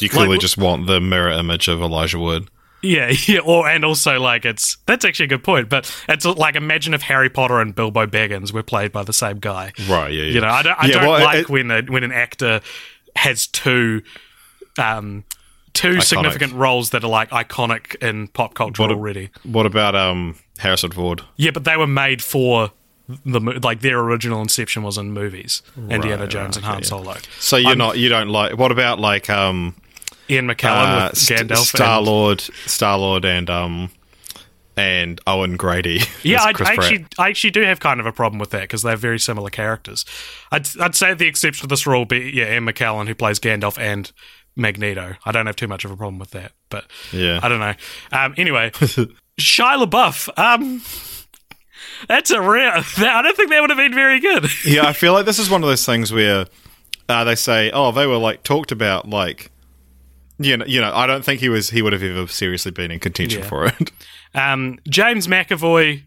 You 0.00 0.08
clearly 0.10 0.32
Like, 0.34 0.40
just 0.40 0.58
want 0.58 0.86
the 0.86 1.00
mirror 1.00 1.30
image 1.30 1.66
of 1.68 1.80
Elijah 1.80 2.18
Wood. 2.18 2.48
yeah, 2.82 3.10
yeah, 3.26 3.40
or, 3.40 3.66
and 3.68 3.84
also, 3.86 4.20
like, 4.20 4.44
it's, 4.44 4.76
that's 4.86 5.04
actually 5.04 5.24
a 5.24 5.28
good 5.28 5.44
point, 5.44 5.70
but 5.70 5.90
it's 6.10 6.24
like, 6.26 6.56
imagine 6.56 6.92
if 6.94 7.02
Harry 7.02 7.30
Potter 7.30 7.58
and 7.60 7.74
Bilbo 7.74 8.06
Baggins 8.06 8.52
were 8.52 8.62
played 8.62 8.92
by 8.92 9.02
the 9.02 9.12
same 9.14 9.38
guy. 9.38 9.72
Right, 9.88 10.12
yeah, 10.12 10.24
yeah. 10.24 10.32
You 10.34 10.40
know, 10.42 10.48
I 10.48 10.62
don't, 10.62 10.78
I 10.82 10.86
Yeah, 10.86 10.92
don't 10.92 11.08
well, 11.08 11.24
like 11.24 11.38
it- 11.38 11.48
when 11.48 11.70
a, 11.70 11.82
when 11.82 12.04
an 12.04 12.12
actor 12.12 12.60
has 13.16 13.46
two 13.46 14.02
um 14.78 15.24
two 15.72 16.00
significant 16.00 16.52
roles 16.52 16.90
that 16.90 17.02
are 17.02 17.08
like 17.08 17.30
iconic 17.30 17.94
in 18.02 18.28
pop 18.28 18.54
culture 18.54 18.82
What 18.82 18.90
a- 18.90 18.94
already. 18.94 19.30
What 19.44 19.64
about 19.66 19.94
um, 19.96 20.36
Harrison 20.58 20.90
Ford? 20.92 21.22
Yeah, 21.36 21.50
but 21.50 21.64
they 21.64 21.76
were 21.78 21.86
made 21.86 22.22
for 22.22 22.72
the 23.24 23.40
like 23.40 23.80
their 23.80 23.98
original 24.00 24.40
inception 24.42 24.82
was 24.82 24.96
in 24.98 25.12
movies. 25.12 25.62
Indiana 25.88 26.22
right, 26.22 26.28
Jones 26.30 26.56
and 26.56 26.64
okay, 26.64 26.72
Han 26.74 26.82
yeah. 26.82 26.88
Solo. 26.88 27.16
So 27.40 27.56
you're 27.56 27.70
I'm- 27.70 27.78
not 27.78 27.98
you 27.98 28.08
don't 28.08 28.28
like 28.28 28.56
what 28.58 28.70
about 28.72 29.00
like 29.00 29.28
um 29.30 29.74
Ian 30.30 30.46
McKellen 30.46 31.06
uh, 31.06 31.10
with 31.10 31.18
Gandalf. 31.20 31.56
Star 31.74 32.00
Lord 32.00 32.40
Star 32.40 32.98
Lord 32.98 33.24
and 33.24 33.48
um 33.50 33.90
and 34.76 35.20
Owen 35.26 35.56
Grady. 35.58 36.00
Yeah, 36.22 36.42
I, 36.42 36.52
I 36.58 36.72
actually, 36.72 37.06
I 37.18 37.28
actually 37.28 37.50
do 37.50 37.62
have 37.62 37.80
kind 37.80 38.00
of 38.00 38.06
a 38.06 38.12
problem 38.12 38.38
with 38.38 38.50
that 38.50 38.62
because 38.62 38.80
they're 38.82 38.96
very 38.96 39.18
similar 39.18 39.50
characters. 39.50 40.06
I'd, 40.50 40.66
I'd 40.80 40.94
say 40.94 41.12
the 41.12 41.26
exception 41.26 41.62
to 41.62 41.66
this 41.66 41.86
rule 41.86 42.06
be 42.06 42.30
yeah, 42.32 42.52
Ian 42.54 42.64
McKellen 42.64 43.06
who 43.06 43.14
plays 43.14 43.38
Gandalf 43.38 43.78
and 43.78 44.10
Magneto. 44.56 45.14
I 45.24 45.32
don't 45.32 45.46
have 45.46 45.56
too 45.56 45.68
much 45.68 45.84
of 45.84 45.90
a 45.90 45.96
problem 45.96 46.18
with 46.18 46.30
that, 46.32 46.52
but 46.68 46.84
Yeah. 47.12 47.40
I 47.42 47.48
don't 47.48 47.60
know. 47.60 47.74
Um, 48.12 48.34
anyway, 48.36 48.70
Shia 49.40 49.84
LaBeouf. 49.86 50.28
Um, 50.38 50.82
that's 52.08 52.30
a 52.30 52.40
rare. 52.40 52.80
That, 52.98 53.16
I 53.16 53.22
don't 53.22 53.36
think 53.36 53.50
that 53.50 53.60
would 53.60 53.70
have 53.70 53.76
been 53.78 53.94
very 53.94 54.20
good. 54.20 54.46
yeah, 54.66 54.86
I 54.86 54.92
feel 54.92 55.12
like 55.12 55.24
this 55.26 55.38
is 55.38 55.48
one 55.50 55.62
of 55.62 55.68
those 55.68 55.86
things 55.86 56.12
where 56.12 56.46
uh, 57.08 57.24
they 57.24 57.34
say, 57.34 57.70
"Oh, 57.72 57.92
they 57.92 58.06
were 58.06 58.16
like 58.18 58.42
talked 58.42 58.72
about." 58.72 59.08
Like, 59.08 59.50
you 60.38 60.56
know, 60.56 60.64
you 60.66 60.80
know, 60.80 60.92
I 60.94 61.06
don't 61.06 61.24
think 61.24 61.40
he 61.40 61.48
was. 61.48 61.70
He 61.70 61.80
would 61.82 61.92
have 61.92 62.02
ever 62.02 62.26
seriously 62.26 62.72
been 62.72 62.90
in 62.90 62.98
contention 63.00 63.40
Yeah. 63.42 63.48
for 63.48 63.66
it. 63.66 63.90
Um, 64.34 64.78
James 64.88 65.26
McAvoy 65.26 66.04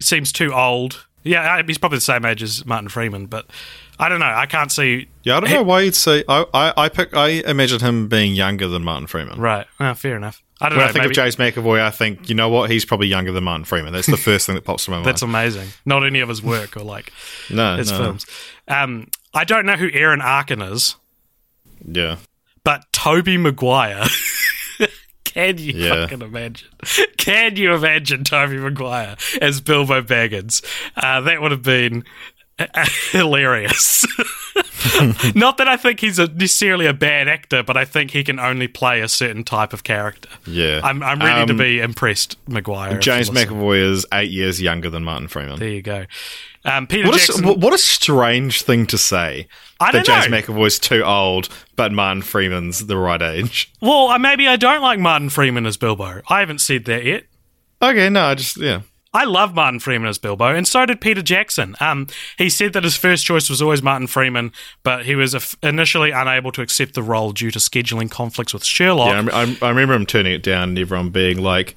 seems 0.00 0.30
too 0.30 0.54
old. 0.54 1.04
Yeah, 1.24 1.60
he's 1.66 1.76
probably 1.76 1.96
the 1.98 2.02
same 2.02 2.24
age 2.24 2.40
as 2.40 2.64
Martin 2.64 2.88
Freeman, 2.88 3.26
but 3.26 3.50
I 4.00 4.08
don't 4.08 4.20
know. 4.20 4.26
I 4.26 4.46
can't 4.46 4.70
see. 4.70 5.08
Yeah, 5.24 5.36
I 5.36 5.40
don't 5.40 5.50
know 5.50 5.62
why 5.62 5.80
you'd 5.80 5.94
say. 5.94 6.22
I, 6.28 6.44
I, 6.54 6.72
I 6.84 6.88
pick. 6.88 7.16
I 7.16 7.28
imagine 7.28 7.80
him 7.80 8.06
being 8.08 8.34
younger 8.34 8.68
than 8.68 8.84
Martin 8.84 9.06
Freeman. 9.08 9.40
Right. 9.40 9.66
Oh, 9.80 9.92
fair 9.94 10.16
enough. 10.16 10.42
I 10.60 10.68
don't 10.68 10.78
When 10.78 10.84
know. 10.86 10.88
I 10.90 10.92
think 10.92 11.02
maybe- 11.02 11.10
of 11.12 11.14
James 11.16 11.36
McAvoy, 11.36 11.80
I 11.80 11.90
think 11.90 12.28
you 12.28 12.34
know 12.34 12.48
what? 12.48 12.70
He's 12.70 12.84
probably 12.84 13.06
younger 13.08 13.32
than 13.32 13.44
Martin 13.44 13.64
Freeman. 13.64 13.92
That's 13.92 14.06
the 14.08 14.16
first 14.16 14.46
thing 14.46 14.54
that 14.54 14.64
pops 14.64 14.84
to 14.86 14.90
my 14.92 14.96
mind. 14.98 15.06
That's 15.06 15.22
amazing. 15.22 15.68
Not 15.84 16.04
any 16.06 16.20
of 16.20 16.28
his 16.28 16.42
work 16.42 16.76
or 16.76 16.80
like 16.84 17.12
no, 17.50 17.76
his 17.76 17.90
no. 17.90 17.98
films. 17.98 18.26
Um, 18.68 19.08
I 19.34 19.44
don't 19.44 19.66
know 19.66 19.74
who 19.76 19.88
Aaron 19.92 20.20
Arkin 20.20 20.62
is, 20.62 20.96
Yeah, 21.84 22.16
but 22.64 22.84
Tobey 22.92 23.36
Maguire. 23.36 24.04
Can 25.24 25.58
you 25.58 25.72
Yeah. 25.74 26.02
fucking 26.06 26.22
imagine? 26.22 26.68
Can 27.18 27.56
you 27.56 27.74
imagine 27.74 28.24
Tobey 28.24 28.56
Maguire 28.56 29.16
as 29.40 29.60
Bilbo 29.60 30.02
Baggins? 30.02 30.64
Uh, 30.96 31.20
that 31.20 31.40
would 31.42 31.50
have 31.52 31.62
been 31.62 32.04
hilarious. 33.12 34.06
Not 35.34 35.58
that 35.58 35.68
I 35.68 35.76
think 35.76 36.00
he's 36.00 36.18
a, 36.18 36.26
necessarily 36.28 36.86
a 36.86 36.92
bad 36.92 37.28
actor, 37.28 37.62
but 37.62 37.76
I 37.76 37.84
think 37.84 38.10
he 38.12 38.24
can 38.24 38.38
only 38.38 38.68
play 38.68 39.00
a 39.00 39.08
certain 39.08 39.44
type 39.44 39.72
of 39.72 39.84
character. 39.84 40.28
yeah. 40.46 40.80
I'm, 40.82 41.02
I'm 41.02 41.18
ready 41.20 41.46
to 41.46 41.52
Um, 41.52 41.58
be 41.58 41.80
impressed, 41.80 42.36
Maguire. 42.48 42.98
James. 42.98 43.30
McAvoy 43.30 43.78
is 43.92 44.06
eight 44.12 44.30
years 44.30 44.60
younger 44.60 44.90
than 44.90 45.04
Martin 45.04 45.28
Freeman. 45.28 45.58
There 45.58 45.68
you 45.68 45.82
go. 45.82 46.06
Um, 46.64 46.86
Peter 46.86 47.06
What 47.08 47.14
a, 47.14 47.18
Jackson. 47.18 47.46
what 47.46 47.58
what 47.58 47.72
a 47.72 47.78
strange 47.78 48.62
thing 48.62 48.86
to 48.88 48.98
say. 48.98 49.46
I 49.80 49.92
that 49.92 50.04
James 50.04 50.28
know. 50.28 50.36
McAvoy's 50.38 50.78
too 50.78 51.02
old, 51.04 51.48
but 51.76 51.92
Martin 51.92 52.22
Freeman's 52.22 52.86
the 52.86 52.96
right 52.96 53.22
age. 53.22 53.72
Well, 53.80 54.18
maybe 54.18 54.48
I 54.48 54.56
don't 54.56 54.82
like 54.82 54.98
Martin 54.98 55.30
Freeman 55.30 55.66
as 55.66 55.76
Bilbo. 55.76 56.20
I 56.28 56.40
haven't 56.40 56.58
said 56.60 56.84
that 56.86 57.04
yet. 57.04 57.24
Okay, 57.80 58.08
no, 58.10 58.24
I 58.24 58.34
just 58.34 58.56
yeah. 58.56 58.80
I 59.14 59.24
love 59.24 59.54
Martin 59.54 59.80
Freeman 59.80 60.08
as 60.08 60.18
Bilbo, 60.18 60.54
and 60.54 60.68
so 60.68 60.84
did 60.84 61.00
Peter 61.00 61.22
Jackson. 61.22 61.74
Um, 61.80 62.08
he 62.36 62.50
said 62.50 62.74
that 62.74 62.84
his 62.84 62.96
first 62.96 63.24
choice 63.24 63.48
was 63.48 63.62
always 63.62 63.82
Martin 63.82 64.06
Freeman, 64.06 64.52
but 64.82 65.06
he 65.06 65.14
was 65.14 65.56
initially 65.62 66.10
unable 66.10 66.52
to 66.52 66.60
accept 66.60 66.94
the 66.94 67.02
role 67.02 67.32
due 67.32 67.50
to 67.50 67.58
scheduling 67.58 68.10
conflicts 68.10 68.52
with 68.52 68.64
Sherlock. 68.64 69.26
Yeah, 69.26 69.34
I, 69.34 69.42
I, 69.42 69.56
I 69.62 69.68
remember 69.70 69.94
him 69.94 70.04
turning 70.04 70.32
it 70.32 70.42
down 70.42 70.70
and 70.70 70.78
everyone 70.78 71.08
being 71.08 71.38
like, 71.38 71.74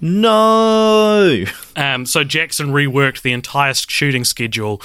"No." 0.00 1.44
Um, 1.74 2.04
so 2.04 2.22
Jackson 2.22 2.68
reworked 2.68 3.22
the 3.22 3.32
entire 3.32 3.72
shooting 3.74 4.24
schedule 4.24 4.82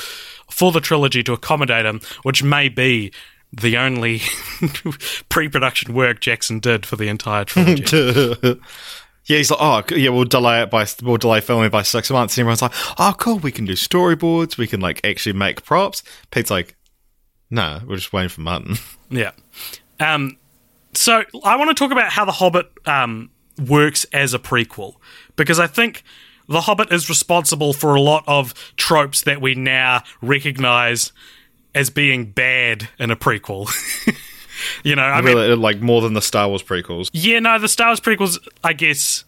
for 0.49 0.71
the 0.71 0.81
trilogy 0.81 1.21
to 1.23 1.33
accommodate 1.33 1.85
him, 1.85 1.99
which 2.23 2.41
may 2.41 2.69
be 2.69 3.11
the 3.51 3.77
only 3.77 4.21
pre-production 5.29 5.93
work 5.93 6.21
Jackson 6.21 6.59
did 6.59 6.85
for 6.85 6.95
the 6.95 7.07
entire 7.09 7.43
trilogy. 7.43 8.59
Yeah, 9.29 9.37
he's 9.37 9.51
like, 9.51 9.59
"Oh, 9.61 9.95
yeah, 9.95 10.09
we'll 10.09 10.25
delay 10.25 10.63
it 10.63 10.71
by 10.71 10.87
we'll 11.03 11.17
delay 11.17 11.39
filming 11.39 11.69
by 11.69 11.83
six 11.83 12.09
months." 12.09 12.35
And 12.35 12.41
everyone's 12.41 12.63
like, 12.63 12.73
"Oh, 12.99 13.13
cool, 13.17 13.37
we 13.37 13.51
can 13.51 13.63
do 13.65 13.73
storyboards, 13.73 14.57
we 14.57 14.65
can 14.65 14.79
like 14.81 14.99
actually 15.05 15.33
make 15.33 15.63
props." 15.63 16.01
Pete's 16.31 16.49
like, 16.49 16.75
"No, 17.51 17.79
we're 17.85 17.97
just 17.97 18.11
waiting 18.11 18.29
for 18.29 18.41
Martin." 18.41 18.77
Yeah. 19.11 19.31
Um, 19.99 20.37
so 20.93 21.23
I 21.43 21.55
want 21.55 21.69
to 21.69 21.73
talk 21.73 21.91
about 21.91 22.11
how 22.11 22.23
The 22.23 22.31
Hobbit 22.31 22.71
um, 22.85 23.31
works 23.67 24.03
as 24.13 24.35
a 24.35 24.39
prequel 24.39 24.97
because 25.35 25.59
I 25.59 25.65
think 25.65 26.03
The 26.47 26.61
Hobbit 26.61 26.91
is 26.91 27.09
responsible 27.09 27.73
for 27.73 27.95
a 27.95 28.01
lot 28.01 28.23
of 28.27 28.53
tropes 28.77 29.23
that 29.23 29.41
we 29.41 29.55
now 29.55 30.03
recognize 30.21 31.11
as 31.73 31.89
being 31.89 32.31
bad 32.31 32.89
in 32.99 33.09
a 33.09 33.15
prequel. 33.15 33.67
you 34.83 34.95
know, 34.95 35.03
I 35.03 35.21
mean, 35.21 35.59
like 35.61 35.81
more 35.81 36.01
than 36.01 36.13
the 36.13 36.21
Star 36.21 36.47
Wars 36.47 36.63
prequels. 36.63 37.09
yeah, 37.13 37.39
no, 37.39 37.57
the 37.59 37.67
Star 37.67 37.87
Wars 37.89 37.99
prequels, 37.99 38.37
I 38.63 38.73
guess. 38.73 39.25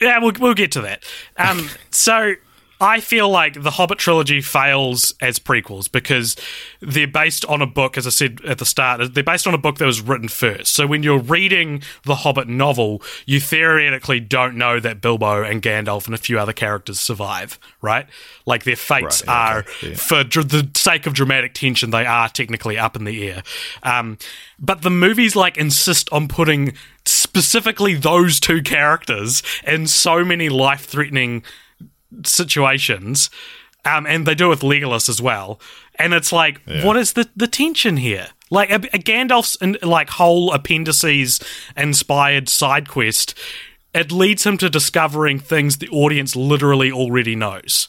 Yeah, 0.00 0.18
we'll, 0.18 0.32
we'll 0.38 0.54
get 0.54 0.72
to 0.72 0.82
that. 0.82 1.04
Um, 1.36 1.70
so 1.90 2.34
I 2.80 3.00
feel 3.00 3.28
like 3.30 3.62
the 3.62 3.70
Hobbit 3.70 3.98
trilogy 3.98 4.40
fails 4.40 5.14
as 5.20 5.38
prequels 5.38 5.90
because 5.90 6.36
they're 6.80 7.06
based 7.06 7.44
on 7.46 7.62
a 7.62 7.66
book, 7.66 7.96
as 7.96 8.06
I 8.06 8.10
said 8.10 8.40
at 8.44 8.58
the 8.58 8.66
start, 8.66 9.14
they're 9.14 9.24
based 9.24 9.46
on 9.46 9.54
a 9.54 9.58
book 9.58 9.78
that 9.78 9.86
was 9.86 10.00
written 10.00 10.28
first. 10.28 10.74
So 10.74 10.86
when 10.86 11.02
you're 11.02 11.18
reading 11.18 11.82
the 12.04 12.16
Hobbit 12.16 12.48
novel, 12.48 13.02
you 13.24 13.40
theoretically 13.40 14.20
don't 14.20 14.56
know 14.56 14.78
that 14.80 15.00
Bilbo 15.00 15.42
and 15.42 15.62
Gandalf 15.62 16.06
and 16.06 16.14
a 16.14 16.18
few 16.18 16.38
other 16.38 16.52
characters 16.52 17.00
survive, 17.00 17.58
right? 17.80 18.06
Like 18.44 18.64
their 18.64 18.76
fates 18.76 19.22
Right, 19.26 19.28
are, 19.28 19.58
okay, 19.60 19.90
yeah. 19.90 19.94
for 19.96 20.24
dr- 20.24 20.48
the 20.48 20.68
sake 20.74 21.06
of 21.06 21.14
dramatic 21.14 21.54
tension, 21.54 21.90
they 21.90 22.04
are 22.04 22.28
technically 22.28 22.78
up 22.78 22.94
in 22.94 23.04
the 23.04 23.30
air. 23.30 23.42
Um, 23.82 24.18
but 24.58 24.82
the 24.82 24.90
movies 24.90 25.34
like 25.34 25.56
insist 25.56 26.10
on 26.12 26.28
putting 26.28 26.74
specifically 27.04 27.94
those 27.94 28.40
two 28.40 28.62
characters 28.62 29.42
in 29.66 29.86
so 29.86 30.24
many 30.24 30.48
life-threatening 30.48 31.42
situations, 32.24 33.30
um, 33.84 34.06
and 34.06 34.26
they 34.26 34.34
do 34.34 34.46
it 34.46 34.48
with 34.50 34.60
Legolas 34.60 35.08
as 35.08 35.20
well. 35.20 35.60
And 35.98 36.12
it's 36.12 36.32
like, 36.32 36.60
what 36.84 36.96
is 36.96 37.14
the 37.14 37.28
the 37.36 37.46
tension 37.46 37.96
here? 37.96 38.28
Like 38.50 38.70
a, 38.70 38.76
a 38.76 38.98
Gandalf's 38.98 39.56
in, 39.56 39.76
like 39.82 40.10
whole 40.10 40.52
appendices 40.52 41.40
inspired 41.76 42.48
side 42.48 42.88
quest, 42.88 43.34
it 43.94 44.12
leads 44.12 44.44
him 44.44 44.56
to 44.58 44.70
discovering 44.70 45.38
things 45.40 45.78
the 45.78 45.88
audience 45.88 46.36
literally 46.36 46.92
already 46.92 47.34
knows. 47.34 47.88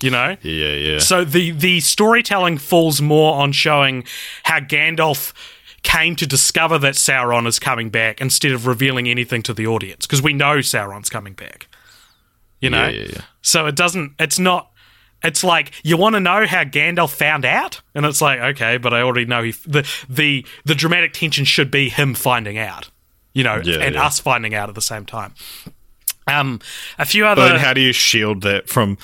You 0.00 0.10
know, 0.10 0.36
Yeah, 0.42 0.72
yeah. 0.72 0.98
so 0.98 1.24
the 1.24 1.52
the 1.52 1.78
storytelling 1.78 2.58
falls 2.58 3.00
more 3.00 3.34
on 3.40 3.52
showing 3.52 4.02
how 4.42 4.58
Gandalf 4.58 5.32
came 5.84 6.16
to 6.16 6.26
discover 6.26 6.76
that 6.78 6.94
Sauron 6.94 7.46
is 7.46 7.60
coming 7.60 7.88
back 7.90 8.20
instead 8.20 8.50
of 8.50 8.66
revealing 8.66 9.08
anything 9.08 9.42
to 9.44 9.54
the 9.54 9.66
audience 9.68 10.06
because 10.06 10.20
we 10.20 10.32
know 10.32 10.58
Sauron's 10.58 11.08
coming 11.08 11.34
back. 11.34 11.68
You 12.62 12.70
know, 12.70 12.86
Yeah, 12.86 13.06
yeah, 13.12 13.20
so 13.42 13.66
it 13.66 13.76
doesn't. 13.76 14.14
It's 14.18 14.38
not. 14.38 14.70
It's 15.22 15.44
like 15.44 15.72
you 15.84 15.96
want 15.96 16.14
to 16.14 16.20
know 16.20 16.46
how 16.46 16.64
Gandalf 16.64 17.10
found 17.10 17.44
out, 17.44 17.82
and 17.94 18.06
it's 18.06 18.22
like 18.22 18.40
okay, 18.40 18.78
but 18.78 18.94
I 18.94 19.02
already 19.02 19.26
know 19.26 19.42
he. 19.42 19.50
The 19.66 19.86
the 20.08 20.46
the 20.64 20.74
dramatic 20.74 21.12
tension 21.12 21.44
should 21.44 21.70
be 21.70 21.90
him 21.90 22.14
finding 22.14 22.56
out. 22.56 22.88
You 23.34 23.44
know, 23.44 23.60
and 23.80 23.96
us 23.96 24.20
finding 24.20 24.54
out 24.54 24.68
at 24.68 24.74
the 24.74 24.82
same 24.82 25.06
time. 25.06 25.34
Um, 26.26 26.60
a 26.98 27.04
few 27.04 27.26
other. 27.26 27.42
But 27.42 27.48
then 27.48 27.60
how 27.60 27.72
do 27.72 27.80
you 27.80 27.92
shield 27.92 28.42
that 28.42 28.68
from? 28.68 28.96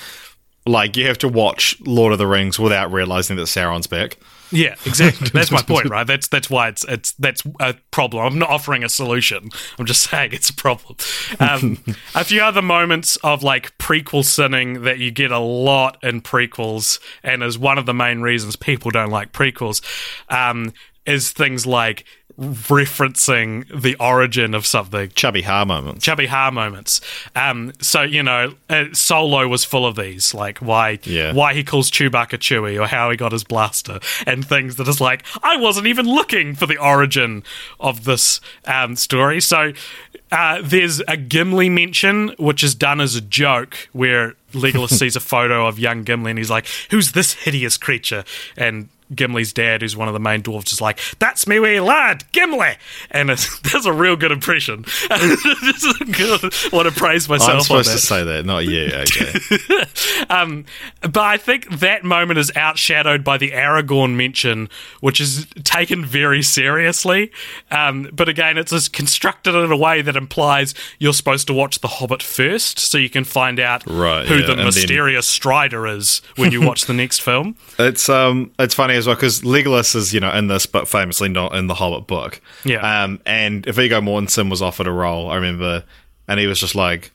Like 0.65 0.95
you 0.97 1.07
have 1.07 1.17
to 1.19 1.27
watch 1.27 1.75
Lord 1.81 2.13
of 2.13 2.19
the 2.19 2.27
Rings 2.27 2.59
without 2.59 2.91
realizing 2.91 3.35
that 3.37 3.43
Sauron's 3.43 3.87
back. 3.87 4.17
Yeah, 4.51 4.75
exactly. 4.85 5.29
That's 5.33 5.51
my 5.51 5.61
point, 5.61 5.89
right? 5.89 6.05
That's 6.05 6.27
that's 6.27 6.49
why 6.49 6.69
it's 6.69 6.83
it's 6.87 7.11
that's 7.13 7.43
a 7.59 7.75
problem. 7.91 8.25
I'm 8.25 8.39
not 8.39 8.49
offering 8.49 8.83
a 8.83 8.89
solution. 8.89 9.49
I'm 9.77 9.85
just 9.85 10.09
saying 10.09 10.31
it's 10.33 10.49
a 10.49 10.53
problem. 10.53 10.97
Um, 11.39 11.83
a 12.15 12.23
few 12.23 12.41
other 12.41 12.61
moments 12.61 13.15
of 13.17 13.43
like 13.43 13.77
prequel 13.77 14.25
sinning 14.25 14.83
that 14.83 14.99
you 14.99 15.11
get 15.11 15.31
a 15.31 15.39
lot 15.39 15.97
in 16.03 16.21
prequels, 16.21 16.99
and 17.23 17.43
is 17.43 17.57
one 17.57 17.77
of 17.77 17.85
the 17.85 17.93
main 17.93 18.21
reasons 18.21 18.55
people 18.55 18.91
don't 18.91 19.11
like 19.11 19.33
prequels, 19.33 19.81
um, 20.29 20.73
is 21.05 21.31
things 21.31 21.65
like 21.65 22.05
referencing 22.39 23.65
the 23.81 23.95
origin 23.95 24.53
of 24.53 24.65
something 24.65 25.11
Chubby 25.15 25.41
Ha 25.41 25.65
moments. 25.65 26.05
chubby 26.05 26.27
ha 26.27 26.49
moments. 26.51 27.01
Um, 27.35 27.73
so 27.81 28.01
you 28.01 28.23
know, 28.23 28.53
uh, 28.69 28.85
Solo 28.93 29.47
was 29.47 29.65
full 29.65 29.85
of 29.85 29.95
these, 29.95 30.33
like 30.33 30.59
why 30.59 30.99
Yeah. 31.03 31.33
why 31.33 31.53
he 31.53 31.63
calls 31.63 31.91
Chewbacca 31.91 32.37
Chewie 32.39 32.81
or 32.81 32.87
how 32.87 33.09
he 33.11 33.17
got 33.17 33.31
his 33.31 33.43
blaster, 33.43 33.99
and 34.25 34.45
things 34.47 34.77
that 34.77 34.87
is 34.87 35.01
like 35.01 35.23
I 35.43 35.57
wasn't 35.57 35.87
even 35.87 36.05
looking 36.05 36.55
for 36.55 36.65
the 36.65 36.77
origin 36.77 37.43
of 37.79 38.05
this 38.05 38.39
um, 38.65 38.95
story. 38.95 39.41
So 39.41 39.73
uh, 40.31 40.61
there's 40.63 41.01
a 41.07 41.17
Gimli 41.17 41.69
mention, 41.69 42.29
which 42.37 42.63
is 42.63 42.75
done 42.75 43.01
as 43.01 43.15
a 43.15 43.21
joke, 43.21 43.89
where 43.91 44.35
Legolas 44.53 44.89
sees 44.97 45.15
a 45.15 45.19
photo 45.19 45.67
of 45.67 45.77
young 45.79 46.03
Gimli 46.03 46.31
and 46.31 46.37
he's 46.39 46.49
like, 46.49 46.67
"Who's 46.91 47.11
this 47.11 47.33
hideous 47.33 47.77
creature?" 47.77 48.23
and 48.55 48.89
Gimli's 49.13 49.53
dad, 49.53 49.81
who's 49.81 49.95
one 49.95 50.07
of 50.07 50.13
the 50.13 50.19
main 50.19 50.41
dwarves, 50.43 50.71
is 50.71 50.81
like, 50.81 50.99
"That's 51.19 51.47
me 51.47 51.59
wee 51.59 51.79
lad, 51.79 52.23
Gimli," 52.31 52.75
and 53.11 53.29
it's, 53.29 53.59
that's 53.71 53.85
a 53.85 53.93
real 53.93 54.15
good 54.15 54.31
impression. 54.31 54.85
Good. 55.09 56.53
want 56.71 56.87
to 56.87 56.93
praise 56.95 57.27
myself 57.29 57.49
I'm 57.51 57.61
supposed 57.61 57.91
to 57.91 57.97
say 57.99 58.23
that, 58.23 58.45
not 58.45 58.65
you. 58.65 58.89
Okay. 58.99 59.85
Um, 60.29 60.65
but 61.01 61.17
I 61.17 61.37
think 61.37 61.69
that 61.79 62.03
moment 62.03 62.37
is 62.39 62.51
outshadowed 62.51 63.23
by 63.23 63.37
the 63.37 63.51
Aragorn 63.51 64.15
mention, 64.15 64.69
which 64.99 65.19
is 65.21 65.47
taken 65.63 66.05
very 66.05 66.41
seriously. 66.41 67.31
Um, 67.71 68.09
but 68.13 68.29
again, 68.29 68.57
it's 68.57 68.71
just 68.71 68.93
constructed 68.93 69.55
in 69.55 69.71
a 69.71 69.77
way 69.77 70.01
that 70.01 70.15
implies 70.15 70.73
you're 70.99 71.13
supposed 71.13 71.47
to 71.47 71.53
watch 71.53 71.79
The 71.79 71.87
Hobbit 71.87 72.21
first, 72.21 72.77
so 72.79 72.97
you 72.97 73.09
can 73.09 73.23
find 73.23 73.59
out 73.59 73.83
Right, 73.87 74.25
who 74.27 74.35
yeah, 74.35 74.41
the 74.45 74.51
and 74.51 74.59
then- 74.59 74.65
mysterious 74.65 75.27
Strider 75.27 75.87
is 75.87 76.21
when 76.35 76.51
you 76.51 76.61
watch 76.61 76.85
the 76.85 76.93
next 76.93 77.21
film. 77.21 77.55
It's 77.77 78.09
um, 78.09 78.51
it's 78.59 78.73
funny 78.73 78.95
as 78.99 79.07
well 79.07 79.15
because 79.15 79.41
Legolas 79.41 79.95
is 79.95 80.13
you 80.13 80.19
know 80.19 80.31
in 80.31 80.47
this, 80.47 80.65
but 80.65 80.87
famously 80.87 81.29
not 81.29 81.55
in 81.55 81.67
the 81.67 81.73
Hobbit 81.75 82.07
book. 82.07 82.39
Yeah. 82.63 83.03
Um, 83.03 83.19
and 83.25 83.65
Viggo 83.65 84.01
Mortensen 84.01 84.49
was 84.49 84.61
offered 84.61 84.87
a 84.87 84.91
role, 84.91 85.29
I 85.29 85.35
remember, 85.35 85.83
and 86.27 86.39
he 86.39 86.47
was 86.47 86.59
just 86.59 86.75
like, 86.75 87.11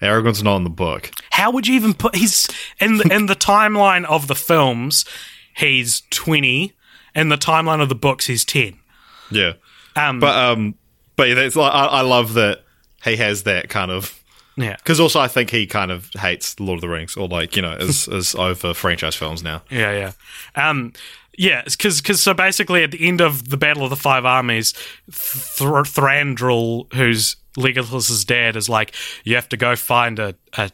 "Aragorn's 0.00 0.42
not 0.42 0.56
in 0.56 0.64
the 0.64 0.70
book." 0.70 1.10
How 1.30 1.50
would 1.50 1.66
you 1.66 1.74
even 1.74 1.94
put 1.94 2.16
he's 2.16 2.48
in 2.80 2.96
the 2.96 3.12
in 3.12 3.26
the 3.26 3.36
timeline 3.36 4.04
of 4.06 4.26
the 4.28 4.34
films? 4.34 5.04
He's 5.56 6.02
twenty. 6.10 6.72
In 7.14 7.28
the 7.28 7.36
timeline 7.36 7.80
of 7.80 7.88
the 7.88 7.94
books, 7.94 8.26
he's 8.26 8.44
ten. 8.44 8.76
Yeah. 9.30 9.52
Um, 9.94 10.18
But 10.18 10.36
um, 10.36 10.74
but 11.16 11.28
yeah, 11.28 11.34
that's 11.34 11.54
like 11.54 11.72
I, 11.72 11.86
I 11.86 12.00
love 12.00 12.34
that 12.34 12.64
he 13.04 13.16
has 13.16 13.44
that 13.44 13.68
kind 13.68 13.90
of 13.90 14.20
yeah, 14.56 14.76
because 14.76 15.00
also 15.00 15.20
I 15.20 15.28
think 15.28 15.50
he 15.50 15.66
kind 15.66 15.90
of 15.90 16.10
hates 16.14 16.58
Lord 16.60 16.78
of 16.78 16.80
the 16.80 16.88
Rings 16.88 17.16
or 17.16 17.28
like 17.28 17.56
you 17.56 17.62
know 17.62 17.72
is 17.74 18.08
is 18.08 18.34
over 18.34 18.74
franchise 18.74 19.14
films 19.14 19.42
now. 19.42 19.62
Yeah, 19.70 20.12
yeah. 20.56 20.68
Um, 20.68 20.92
yeah, 21.38 21.62
because 21.64 22.00
because 22.00 22.22
so 22.22 22.34
basically 22.34 22.82
at 22.82 22.90
the 22.90 23.06
end 23.06 23.20
of 23.20 23.50
the 23.50 23.56
Battle 23.56 23.84
of 23.84 23.90
the 23.90 23.96
Five 23.96 24.24
Armies, 24.24 24.72
Thr- 25.10 25.84
Thranduil, 25.84 26.92
who's 26.92 27.36
Legolas's 27.56 28.24
dad, 28.24 28.56
is 28.56 28.68
like, 28.68 28.94
you 29.24 29.34
have 29.34 29.48
to 29.50 29.56
go 29.56 29.76
find 29.76 30.18
a 30.18 30.34
a, 30.56 30.70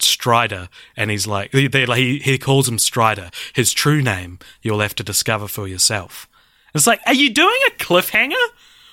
Strider, 0.00 0.68
and 0.96 1.08
he's 1.08 1.26
like, 1.26 1.52
they, 1.52 1.68
they, 1.68 1.84
he 1.86 2.18
he 2.18 2.36
calls 2.36 2.68
him 2.68 2.78
Strider. 2.78 3.30
His 3.52 3.72
true 3.72 4.02
name 4.02 4.40
you'll 4.60 4.80
have 4.80 4.94
to 4.96 5.04
discover 5.04 5.46
for 5.46 5.68
yourself. 5.68 6.28
It's 6.74 6.86
like, 6.86 7.00
are 7.06 7.14
you 7.14 7.30
doing 7.30 7.58
a 7.68 7.70
cliffhanger? 7.72 8.34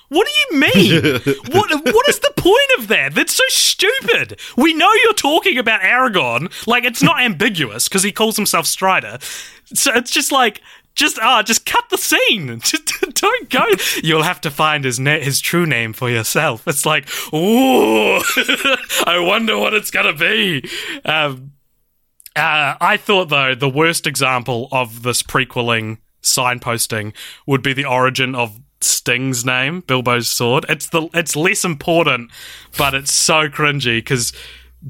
What 0.10 0.28
do 0.28 0.56
you 0.56 0.60
mean? 0.60 1.04
what 1.52 1.72
what 1.94 2.10
is 2.10 2.20
the 2.20 2.34
point 2.38 2.80
of 2.80 2.88
that? 2.90 3.16
That's 3.16 3.34
so 3.34 3.44
stupid. 3.48 4.40
We 4.56 4.74
know 4.74 4.92
you're 5.04 5.14
talking 5.14 5.58
about 5.58 5.82
Aragorn. 5.82 6.52
Like 6.68 6.84
it's 6.84 7.02
not 7.02 7.20
ambiguous 7.22 7.88
because 7.88 8.04
he 8.04 8.12
calls 8.12 8.36
himself 8.36 8.68
Strider. 8.68 9.18
So 9.74 9.92
it's 9.96 10.12
just 10.12 10.32
like 10.32 10.62
just 10.96 11.20
ah, 11.20 11.44
just 11.44 11.66
cut 11.66 11.84
the 11.90 11.98
scene. 11.98 12.60
Just 12.64 12.86
don't 13.16 13.50
go. 13.50 13.66
You'll 14.04 14.24
have 14.24 14.42
to 14.42 14.52
find 14.52 14.84
his 14.84 15.00
na- 15.00 15.20
his 15.20 15.40
true 15.42 15.66
name 15.66 15.94
for 15.94 16.10
yourself. 16.10 16.68
It's 16.68 16.86
like, 16.86 17.08
ooh, 17.34 18.18
I 19.06 19.20
wonder 19.20 19.58
what 19.58 19.74
it's 19.74 19.92
gonna 19.92 20.14
be. 20.14 20.68
Um, 21.04 21.52
uh, 22.36 22.76
I 22.80 22.98
thought 22.98 23.30
though 23.30 23.56
the 23.56 23.70
worst 23.70 24.08
example 24.08 24.68
of 24.72 25.04
this 25.04 25.22
prequeling 25.22 26.00
signposting 26.22 27.14
would 27.46 27.62
be 27.62 27.74
the 27.74 27.86
origin 27.86 28.36
of 28.36 28.60
Sting's 28.82 29.46
name, 29.46 29.82
Bilbo's 29.82 30.28
sword. 30.28 30.66
It's 30.70 30.90
the 30.90 31.10
it's 31.14 31.36
less 31.36 31.66
important, 31.66 32.32
but 32.78 32.94
it's 32.94 33.12
so 33.12 33.48
cringy 33.50 33.98
because 33.98 34.34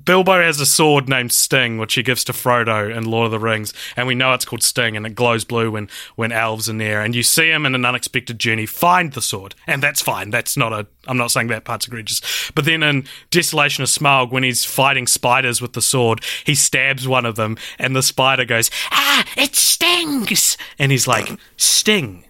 Bilbo 0.03 0.41
has 0.41 0.59
a 0.59 0.65
sword 0.65 1.07
named 1.07 1.31
Sting, 1.31 1.77
which 1.77 1.93
he 1.93 2.03
gives 2.03 2.25
to 2.25 2.33
Frodo 2.33 2.93
in 2.93 3.05
Lord 3.05 3.27
of 3.27 3.31
the 3.31 3.39
Rings, 3.39 3.73
and 3.95 4.07
we 4.07 4.15
know 4.15 4.33
it's 4.33 4.43
called 4.43 4.61
Sting, 4.61 4.97
and 4.97 5.05
it 5.05 5.15
glows 5.15 5.45
blue 5.45 5.71
when 5.71 5.89
when 6.15 6.33
elves 6.33 6.69
are 6.69 6.73
near, 6.73 7.01
and 7.01 7.15
you 7.15 7.23
see 7.23 7.49
him 7.49 7.65
in 7.65 7.75
an 7.75 7.85
unexpected 7.85 8.37
journey 8.37 8.65
find 8.65 9.13
the 9.13 9.21
sword, 9.21 9.55
and 9.65 9.81
that's 9.81 10.01
fine. 10.01 10.31
That's 10.31 10.57
not 10.57 10.73
a. 10.73 10.85
I'm 11.07 11.17
not 11.17 11.31
saying 11.31 11.47
that 11.47 11.63
part's 11.63 11.87
egregious, 11.87 12.51
but 12.53 12.65
then 12.65 12.83
in 12.83 13.05
Desolation 13.31 13.83
of 13.83 13.89
Smaug, 13.89 14.31
when 14.31 14.43
he's 14.43 14.65
fighting 14.65 15.07
spiders 15.07 15.61
with 15.61 15.73
the 15.73 15.81
sword, 15.81 16.21
he 16.45 16.55
stabs 16.55 17.07
one 17.07 17.25
of 17.25 17.37
them, 17.37 17.57
and 17.79 17.95
the 17.95 18.03
spider 18.03 18.43
goes, 18.43 18.69
"Ah, 18.91 19.23
it 19.37 19.55
stings," 19.55 20.57
and 20.77 20.91
he's 20.91 21.07
like, 21.07 21.29
"Sting," 21.55 22.25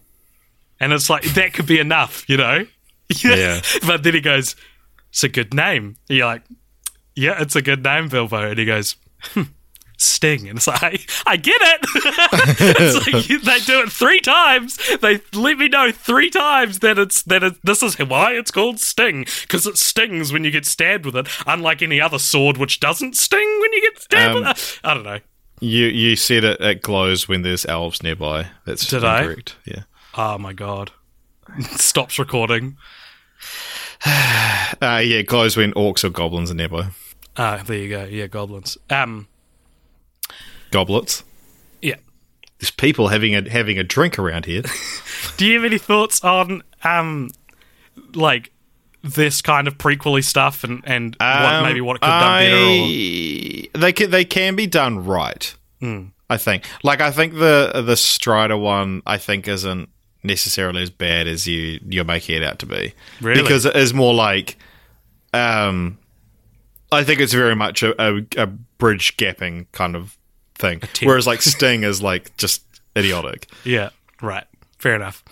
and 0.79 0.93
it's 0.93 1.09
like 1.09 1.23
that 1.33 1.53
could 1.53 1.65
be 1.65 1.79
enough, 1.79 2.29
you 2.29 2.37
know. 2.37 2.65
Yeah. 3.23 3.61
but 3.85 4.01
then 4.03 4.13
he 4.15 4.21
goes, 4.21 4.55
"It's 5.09 5.23
a 5.23 5.29
good 5.29 5.53
name." 5.53 5.95
And 6.09 6.17
you're 6.17 6.25
like, 6.25 6.41
"Yeah, 7.15 7.41
it's 7.41 7.55
a 7.55 7.61
good 7.61 7.83
name, 7.83 8.09
Bilbo," 8.09 8.49
and 8.49 8.59
he 8.59 8.65
goes, 8.65 8.95
hmm, 9.21 9.43
Sting, 9.97 10.49
and 10.49 10.57
it's 10.57 10.67
like 10.67 10.83
I, 10.83 10.99
I 11.25 11.37
get 11.37 11.61
it. 11.61 11.79
it's 12.59 13.13
like 13.13 13.43
they 13.43 13.59
do 13.65 13.81
it 13.81 13.91
three 13.91 14.19
times. 14.19 14.77
They 15.01 15.21
let 15.33 15.57
me 15.57 15.69
know 15.69 15.91
three 15.91 16.29
times 16.29 16.79
that 16.79 16.99
it's 16.99 17.21
that 17.23 17.43
it, 17.43 17.53
this 17.63 17.81
is 17.81 17.97
why 17.97 18.33
it's 18.33 18.51
called 18.51 18.79
Sting 18.79 19.25
because 19.41 19.65
it 19.65 19.77
stings 19.77 20.33
when 20.33 20.43
you 20.43 20.51
get 20.51 20.65
stabbed 20.65 21.05
with 21.05 21.15
it, 21.15 21.27
unlike 21.47 21.81
any 21.81 22.01
other 22.01 22.19
sword 22.19 22.57
which 22.57 22.79
doesn't 22.79 23.15
sting 23.15 23.59
when 23.61 23.73
you 23.73 23.81
get 23.81 24.01
stabbed. 24.01 24.35
Um, 24.35 24.43
with 24.43 24.57
it. 24.57 24.79
I 24.83 24.93
don't 24.93 25.03
know. 25.03 25.19
You 25.61 25.85
you 25.85 26.15
said 26.17 26.43
it, 26.43 26.59
it 26.59 26.81
glows 26.81 27.29
when 27.29 27.43
there's 27.43 27.65
elves 27.65 28.03
nearby. 28.03 28.47
That's 28.65 28.87
Did 28.87 29.05
I? 29.05 29.35
Yeah. 29.65 29.83
Oh 30.15 30.37
my 30.37 30.51
god. 30.51 30.91
Stops 31.71 32.19
recording. 32.19 32.77
Uh, 34.81 35.01
yeah, 35.03 35.19
it 35.19 35.25
glows 35.25 35.55
when 35.55 35.73
orcs 35.73 36.03
or 36.03 36.09
goblins 36.09 36.51
are 36.51 36.53
nearby. 36.53 36.89
Ah, 37.37 37.61
there 37.65 37.77
you 37.77 37.89
go. 37.89 38.03
Yeah, 38.05 38.27
goblins. 38.27 38.77
Um, 38.89 39.27
Goblets. 40.71 41.23
yeah. 41.81 41.95
There's 42.59 42.71
people 42.71 43.09
having 43.09 43.35
a 43.35 43.49
having 43.49 43.77
a 43.77 43.83
drink 43.83 44.17
around 44.17 44.45
here. 44.45 44.63
Do 45.37 45.45
you 45.45 45.55
have 45.55 45.65
any 45.65 45.77
thoughts 45.77 46.23
on 46.23 46.63
um, 46.83 47.29
like 48.13 48.51
this 49.03 49.41
kind 49.41 49.67
of 49.67 49.77
prequely 49.77 50.23
stuff 50.23 50.63
and 50.63 50.81
and 50.85 51.15
what 51.19 51.25
Um, 51.27 51.63
maybe 51.63 51.81
what 51.81 51.97
it 51.97 51.99
could 52.01 52.09
have 52.09 52.21
done 52.21 52.41
better? 52.43 53.77
Or, 53.77 53.81
They 53.81 53.93
can 53.93 54.09
they 54.11 54.25
can 54.25 54.55
be 54.55 54.67
done 54.67 55.03
right. 55.05 55.53
I 56.27 56.37
think. 56.37 56.63
Like 56.83 57.01
I 57.01 57.11
think 57.11 57.33
the 57.35 57.83
the 57.85 57.95
Strider 57.95 58.57
one 58.57 59.01
I 59.05 59.17
think 59.17 59.47
isn't 59.47 59.89
necessarily 60.23 60.81
as 60.81 60.89
bad 60.89 61.27
as 61.27 61.45
you 61.45 61.79
you're 61.87 62.03
making 62.05 62.37
it 62.37 62.43
out 62.43 62.57
to 62.59 62.65
be. 62.65 62.93
Really? 63.21 63.41
Because 63.43 63.65
it 63.65 63.75
is 63.75 63.93
more 63.93 64.13
like 64.13 64.57
um 65.33 65.99
I 66.95 67.03
think 67.03 67.19
it's 67.19 67.33
very 67.33 67.55
much 67.55 67.83
a, 67.83 67.93
a, 68.01 68.25
a 68.37 68.47
bridge 68.47 69.17
gapping 69.17 69.67
kind 69.71 69.95
of 69.95 70.17
thing. 70.55 70.81
Whereas 71.03 71.27
like 71.27 71.41
Sting 71.41 71.83
is 71.83 72.01
like 72.01 72.35
just 72.37 72.63
idiotic. 72.97 73.47
Yeah, 73.63 73.89
right. 74.21 74.45
Fair 74.79 74.95
enough. 74.95 75.23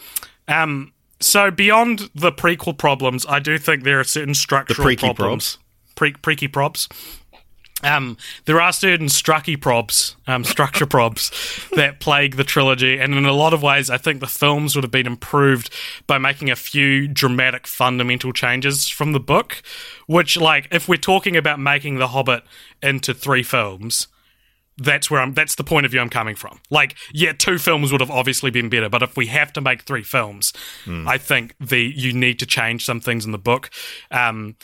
Um, 0.47 0.93
so 1.19 1.51
beyond 1.51 2.09
the 2.13 2.31
prequel 2.31 2.77
problems, 2.77 3.25
I 3.27 3.39
do 3.39 3.57
think 3.57 3.83
there 3.83 3.99
are 3.99 4.03
certain 4.03 4.33
structural 4.33 4.75
problems. 4.95 5.01
prequel 5.01 5.15
problems. 5.15 5.57
Pre- 5.95 6.13
prequel 6.13 6.49
probs. 6.51 7.22
Um, 7.83 8.17
there 8.45 8.61
are 8.61 8.71
certain 8.71 9.07
strucky 9.07 9.57
probs, 9.57 10.15
um, 10.27 10.43
structure 10.43 10.85
probs 10.85 11.69
that 11.75 11.99
plague 11.99 12.37
the 12.37 12.43
trilogy, 12.43 12.97
and 12.97 13.13
in 13.13 13.25
a 13.25 13.33
lot 13.33 13.53
of 13.53 13.61
ways, 13.61 13.89
I 13.89 13.97
think 13.97 14.19
the 14.19 14.27
films 14.27 14.75
would 14.75 14.83
have 14.83 14.91
been 14.91 15.07
improved 15.07 15.69
by 16.07 16.17
making 16.17 16.49
a 16.49 16.55
few 16.55 17.07
dramatic, 17.07 17.67
fundamental 17.67 18.31
changes 18.33 18.87
from 18.87 19.11
the 19.11 19.19
book. 19.19 19.61
Which, 20.07 20.37
like, 20.37 20.67
if 20.71 20.87
we're 20.87 20.97
talking 20.97 21.37
about 21.37 21.59
making 21.59 21.97
The 21.97 22.09
Hobbit 22.09 22.43
into 22.81 23.13
three 23.13 23.43
films, 23.43 24.07
that's 24.77 25.09
where 25.11 25.21
I'm 25.21 25.33
that's 25.33 25.55
the 25.55 25.63
point 25.63 25.85
of 25.85 25.91
view 25.91 26.01
I'm 26.01 26.09
coming 26.09 26.35
from. 26.35 26.59
Like, 26.69 26.95
yeah, 27.13 27.33
two 27.33 27.57
films 27.57 27.91
would 27.91 28.01
have 28.01 28.11
obviously 28.11 28.51
been 28.51 28.69
better, 28.69 28.89
but 28.89 29.03
if 29.03 29.15
we 29.15 29.27
have 29.27 29.53
to 29.53 29.61
make 29.61 29.83
three 29.83 30.03
films, 30.03 30.51
I 31.07 31.17
think 31.17 31.55
the 31.59 31.79
you 31.79 32.13
need 32.13 32.39
to 32.39 32.45
change 32.45 32.85
some 32.85 32.99
things 32.99 33.25
in 33.25 33.31
the 33.31 33.37
book. 33.37 33.69
Um, 34.09 34.55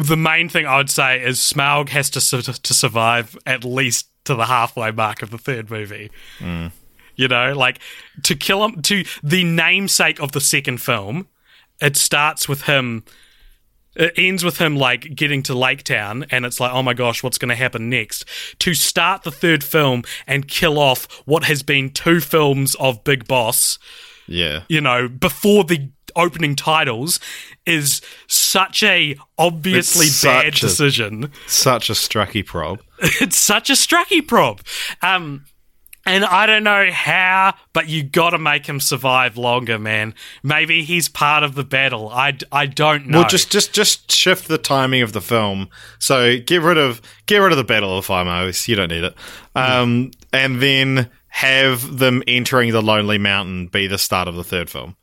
the 0.00 0.16
main 0.16 0.48
thing 0.48 0.66
I 0.66 0.76
would 0.78 0.90
say 0.90 1.22
is 1.22 1.38
Smaug 1.38 1.88
has 1.90 2.10
to 2.10 2.20
su- 2.20 2.42
to 2.42 2.74
survive 2.74 3.36
at 3.46 3.64
least 3.64 4.08
to 4.24 4.34
the 4.34 4.46
halfway 4.46 4.90
mark 4.90 5.22
of 5.22 5.30
the 5.30 5.38
third 5.38 5.70
movie. 5.70 6.10
Mm. 6.38 6.72
You 7.16 7.28
know, 7.28 7.52
like 7.52 7.78
to 8.24 8.34
kill 8.34 8.64
him 8.64 8.82
to 8.82 9.04
the 9.22 9.44
namesake 9.44 10.20
of 10.20 10.32
the 10.32 10.40
second 10.40 10.78
film. 10.78 11.28
It 11.80 11.96
starts 11.96 12.48
with 12.48 12.62
him 12.62 13.04
it 13.96 14.12
ends 14.16 14.44
with 14.44 14.58
him 14.58 14.76
like 14.76 15.16
getting 15.16 15.42
to 15.42 15.54
Lake 15.54 15.82
Town, 15.82 16.24
and 16.30 16.44
it's 16.46 16.60
like, 16.60 16.72
oh 16.72 16.82
my 16.82 16.94
gosh, 16.94 17.22
what's 17.24 17.38
going 17.38 17.48
to 17.48 17.56
happen 17.56 17.90
next? 17.90 18.24
To 18.60 18.72
start 18.72 19.24
the 19.24 19.32
third 19.32 19.64
film 19.64 20.04
and 20.28 20.46
kill 20.46 20.78
off 20.78 21.06
what 21.26 21.44
has 21.44 21.62
been 21.64 21.90
two 21.90 22.20
films 22.20 22.76
of 22.76 23.02
Big 23.02 23.26
Boss, 23.26 23.78
Yeah. 24.28 24.62
you 24.68 24.80
know, 24.80 25.08
before 25.08 25.64
the 25.64 25.90
opening 26.16 26.56
titles, 26.56 27.20
is 27.66 28.00
such 28.26 28.82
a 28.82 29.16
obviously 29.38 30.06
It's 30.06 30.22
bad 30.22 30.54
such 30.54 30.62
a- 30.62 30.66
decision. 30.66 31.32
Such 31.46 31.90
a 31.90 31.94
strucky 31.94 32.44
prob. 32.44 32.80
it's 32.98 33.36
such 33.38 33.70
a 33.70 33.74
strucky 33.74 34.26
prop. 34.26 34.60
Um, 35.02 35.44
and 36.06 36.24
I 36.24 36.46
don't 36.46 36.64
know 36.64 36.90
how, 36.90 37.54
but 37.74 37.88
you 37.88 38.02
got 38.02 38.30
to 38.30 38.38
make 38.38 38.64
him 38.66 38.80
survive 38.80 39.36
longer, 39.36 39.78
man. 39.78 40.14
Maybe 40.42 40.82
he's 40.82 41.10
part 41.10 41.42
of 41.42 41.54
the 41.54 41.62
battle. 41.62 42.08
I, 42.08 42.38
I 42.50 42.64
don't 42.66 43.06
know. 43.06 43.20
Well, 43.20 43.28
just 43.28 43.50
just 43.52 43.74
just 43.74 44.10
shift 44.10 44.48
the 44.48 44.56
timing 44.56 45.02
of 45.02 45.12
the 45.12 45.20
film. 45.20 45.68
So 45.98 46.38
get 46.38 46.62
rid 46.62 46.78
of 46.78 47.02
get 47.26 47.38
rid 47.38 47.52
of 47.52 47.58
the 47.58 47.64
Battle 47.64 47.96
of 47.98 48.08
Mouse. 48.08 48.66
You 48.66 48.76
don't 48.76 48.88
need 48.88 49.04
it. 49.04 49.14
Um, 49.54 50.10
and 50.32 50.60
then 50.62 51.10
have 51.28 51.98
them 51.98 52.22
entering 52.26 52.72
the 52.72 52.82
Lonely 52.82 53.18
Mountain 53.18 53.66
be 53.66 53.86
the 53.86 53.98
start 53.98 54.26
of 54.26 54.34
the 54.36 54.42
third 54.44 54.70
film, 54.70 54.96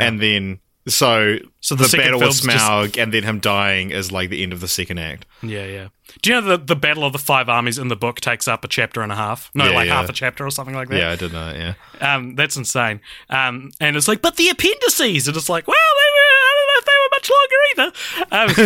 and 0.00 0.20
then 0.20 0.60
so 0.88 1.36
So 1.60 1.76
the 1.76 1.84
the, 1.86 1.96
battle 1.96 2.18
with 2.18 2.22
film's 2.40 2.40
just- 2.42 2.64
Smaug 2.64 3.00
and 3.00 3.12
then 3.14 3.22
him 3.22 3.38
dying 3.38 3.90
is 3.90 4.10
like 4.10 4.30
the 4.30 4.42
end 4.42 4.52
of 4.52 4.60
the 4.60 4.66
second 4.68 4.98
act. 4.98 5.26
Yeah, 5.42 5.64
yeah. 5.66 5.88
Do 6.22 6.30
you 6.30 6.40
know 6.40 6.46
the 6.46 6.56
the 6.64 6.76
Battle 6.76 7.04
of 7.04 7.12
the 7.12 7.18
Five 7.20 7.48
Armies 7.48 7.78
in 7.78 7.86
the 7.88 7.96
book 7.96 8.20
takes 8.20 8.46
up 8.48 8.64
a 8.64 8.68
chapter 8.68 9.00
and 9.00 9.10
a 9.12 9.14
half? 9.14 9.50
No, 9.54 9.64
Yeah, 9.68 9.74
like 9.76 9.86
yeah. 9.86 10.00
half 10.00 10.08
a 10.10 10.12
chapter 10.12 10.44
or 10.44 10.50
something 10.50 10.74
like 10.74 10.88
that. 10.88 10.98
Yeah, 10.98 11.10
I 11.12 11.16
did 11.16 11.32
know. 11.32 11.52
That, 11.52 11.56
yeah, 12.00 12.14
Um, 12.14 12.34
that's 12.34 12.56
insane. 12.56 13.00
Um, 13.30 13.70
and 13.80 13.96
it's 13.96 14.08
like, 14.08 14.20
but 14.22 14.36
the 14.36 14.48
appendices, 14.48 15.28
and 15.28 15.36
it's 15.36 15.48
like, 15.48 15.66
well, 15.68 15.76
they 15.76 16.10
were, 16.16 16.32
I 16.42 16.52
don't 16.58 16.68
know 16.68 16.78
if 16.78 16.86
they 16.86 16.98
were 17.00 17.12
much 17.16 17.30
longer 17.38 18.60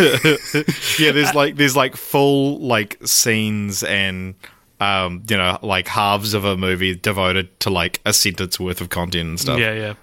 either. 0.55 0.65
Um, 0.65 0.65
yeah. 0.99 1.13
There's 1.13 1.35
like 1.41 1.57
there's 1.57 1.77
like 1.77 1.97
full 1.97 2.59
like 2.61 2.99
scenes 3.05 3.83
and. 3.83 4.35
Um, 4.79 5.23
you 5.31 5.39
know, 5.39 5.59
like 5.63 5.89
halves 5.89 6.35
of 6.35 6.45
a 6.45 6.55
movie 6.55 6.95
devoted 6.95 7.59
to 7.61 7.71
like 7.71 7.99
a 8.05 8.13
sentence 8.13 8.61
worth 8.61 8.83
of 8.83 8.91
content 8.91 9.27
and 9.27 9.41
stuff. 9.41 9.59
Yeah, 9.59 9.73
yeah. 9.73 9.95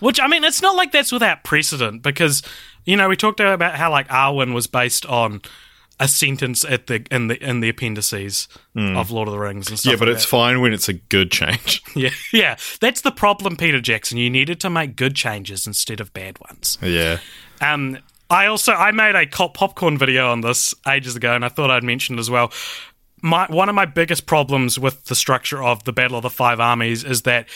Which 0.00 0.20
I 0.20 0.26
mean, 0.26 0.44
it's 0.44 0.62
not 0.62 0.76
like 0.76 0.92
that's 0.92 1.12
without 1.12 1.44
precedent 1.44 2.02
because 2.02 2.42
you 2.84 2.96
know 2.96 3.08
we 3.08 3.16
talked 3.16 3.40
about 3.40 3.74
how 3.76 3.90
like 3.90 4.08
Arwen 4.08 4.54
was 4.54 4.66
based 4.66 5.06
on 5.06 5.42
a 6.00 6.06
sentence 6.06 6.64
at 6.64 6.86
the 6.86 7.04
in 7.10 7.26
the 7.26 7.42
in 7.42 7.60
the 7.60 7.68
appendices 7.68 8.48
of 8.76 9.10
Lord 9.10 9.26
of 9.26 9.32
the 9.32 9.38
Rings 9.40 9.68
and 9.68 9.78
stuff. 9.78 9.92
Yeah, 9.92 9.98
but 9.98 10.08
like 10.08 10.16
it's 10.16 10.24
that. 10.24 10.30
fine 10.30 10.60
when 10.60 10.72
it's 10.72 10.88
a 10.88 10.92
good 10.92 11.30
change. 11.32 11.82
yeah, 11.96 12.10
yeah. 12.32 12.56
That's 12.80 13.00
the 13.00 13.10
problem, 13.10 13.56
Peter 13.56 13.80
Jackson. 13.80 14.18
You 14.18 14.30
needed 14.30 14.60
to 14.60 14.70
make 14.70 14.94
good 14.94 15.16
changes 15.16 15.66
instead 15.66 16.00
of 16.00 16.12
bad 16.12 16.38
ones. 16.48 16.78
yeah. 16.82 17.18
Um, 17.60 17.98
I 18.30 18.46
also 18.46 18.72
I 18.72 18.92
made 18.92 19.14
a 19.14 19.26
cop 19.26 19.54
popcorn 19.54 19.98
video 19.98 20.30
on 20.30 20.42
this 20.42 20.74
ages 20.86 21.16
ago, 21.16 21.34
and 21.34 21.44
I 21.44 21.48
thought 21.48 21.70
I'd 21.70 21.84
mention 21.84 22.16
it 22.16 22.20
as 22.20 22.30
well. 22.30 22.52
My 23.20 23.46
one 23.48 23.68
of 23.68 23.74
my 23.74 23.86
biggest 23.86 24.26
problems 24.26 24.78
with 24.78 25.06
the 25.06 25.16
structure 25.16 25.62
of 25.62 25.82
the 25.82 25.92
Battle 25.92 26.18
of 26.18 26.22
the 26.22 26.30
Five 26.30 26.60
Armies 26.60 27.02
is 27.02 27.22
that 27.22 27.48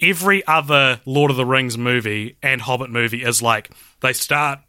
every 0.00 0.46
other 0.46 1.00
Lord 1.04 1.30
of 1.30 1.36
the 1.36 1.46
Rings 1.46 1.76
movie 1.78 2.36
and 2.42 2.60
Hobbit 2.62 2.90
movie 2.90 3.22
is 3.22 3.42
like 3.42 3.70
they 4.00 4.12
start 4.12 4.60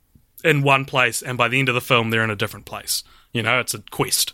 in 0.43 0.61
one 0.61 0.85
place, 0.85 1.21
and 1.21 1.37
by 1.37 1.47
the 1.47 1.59
end 1.59 1.69
of 1.69 1.75
the 1.75 1.81
film, 1.81 2.09
they're 2.09 2.23
in 2.23 2.29
a 2.29 2.35
different 2.35 2.65
place. 2.65 3.03
You 3.33 3.43
know, 3.43 3.59
it's 3.59 3.73
a 3.73 3.79
quest. 3.91 4.33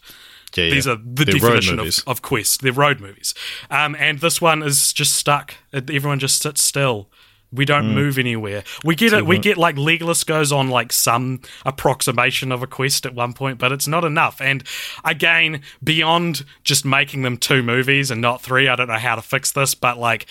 Yeah, 0.56 0.66
yeah. 0.66 0.74
These 0.74 0.88
are 0.88 0.96
the 0.98 1.26
They're 1.26 1.34
definition 1.36 1.80
of, 1.80 1.88
of 2.06 2.22
quest. 2.22 2.62
They're 2.62 2.72
road 2.72 3.00
movies. 3.00 3.34
Um, 3.72 3.96
and 3.98 4.20
this 4.20 4.40
one 4.40 4.62
is 4.62 4.94
just 4.94 5.14
stuck. 5.14 5.56
Everyone 5.74 6.20
just 6.20 6.42
sits 6.42 6.64
still. 6.64 7.10
We 7.52 7.66
don't 7.66 7.86
Mm. 7.92 7.94
move 7.94 8.18
anywhere. 8.20 8.64
We 8.84 8.96
get 8.96 9.14
it. 9.14 9.26
We 9.26 9.38
get 9.40 9.58
like 9.58 9.76
Legolas 9.76 10.26
goes 10.26 10.52
on 10.52 10.70
like 10.70 10.92
some 10.92 11.42
approximation 11.66 12.52
of 12.52 12.62
a 12.64 12.68
quest 12.68 13.06
at 13.06 13.14
one 13.14 13.34
point, 13.34 13.58
but 13.60 13.72
it's 13.72 13.88
not 13.88 14.04
enough. 14.04 14.42
And 14.42 14.64
again, 15.04 15.62
beyond 15.84 16.46
just 16.64 16.84
making 16.86 17.22
them 17.24 17.38
two 17.38 17.64
movies 17.64 18.12
and 18.12 18.22
not 18.22 18.42
three, 18.42 18.68
I 18.68 18.76
don't 18.76 18.88
know 18.88 18.98
how 18.98 19.16
to 19.16 19.22
fix 19.22 19.52
this, 19.52 19.74
but 19.76 19.98
like. 19.98 20.28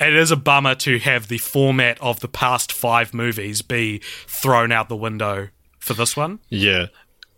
It 0.00 0.14
is 0.14 0.30
a 0.30 0.36
bummer 0.36 0.74
to 0.76 0.98
have 0.98 1.28
the 1.28 1.38
format 1.38 2.00
of 2.00 2.20
the 2.20 2.28
past 2.28 2.72
five 2.72 3.12
movies 3.12 3.60
be 3.62 4.00
thrown 4.26 4.72
out 4.72 4.88
the 4.88 4.96
window 4.96 5.48
for 5.78 5.94
this 5.94 6.16
one. 6.16 6.40
Yeah. 6.48 6.86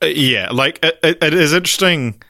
Uh, 0.01 0.07
yeah, 0.07 0.51
like 0.51 0.79
it, 0.83 0.99
it, 1.03 1.23
it 1.23 1.35
is 1.35 1.53
interesting 1.53 2.23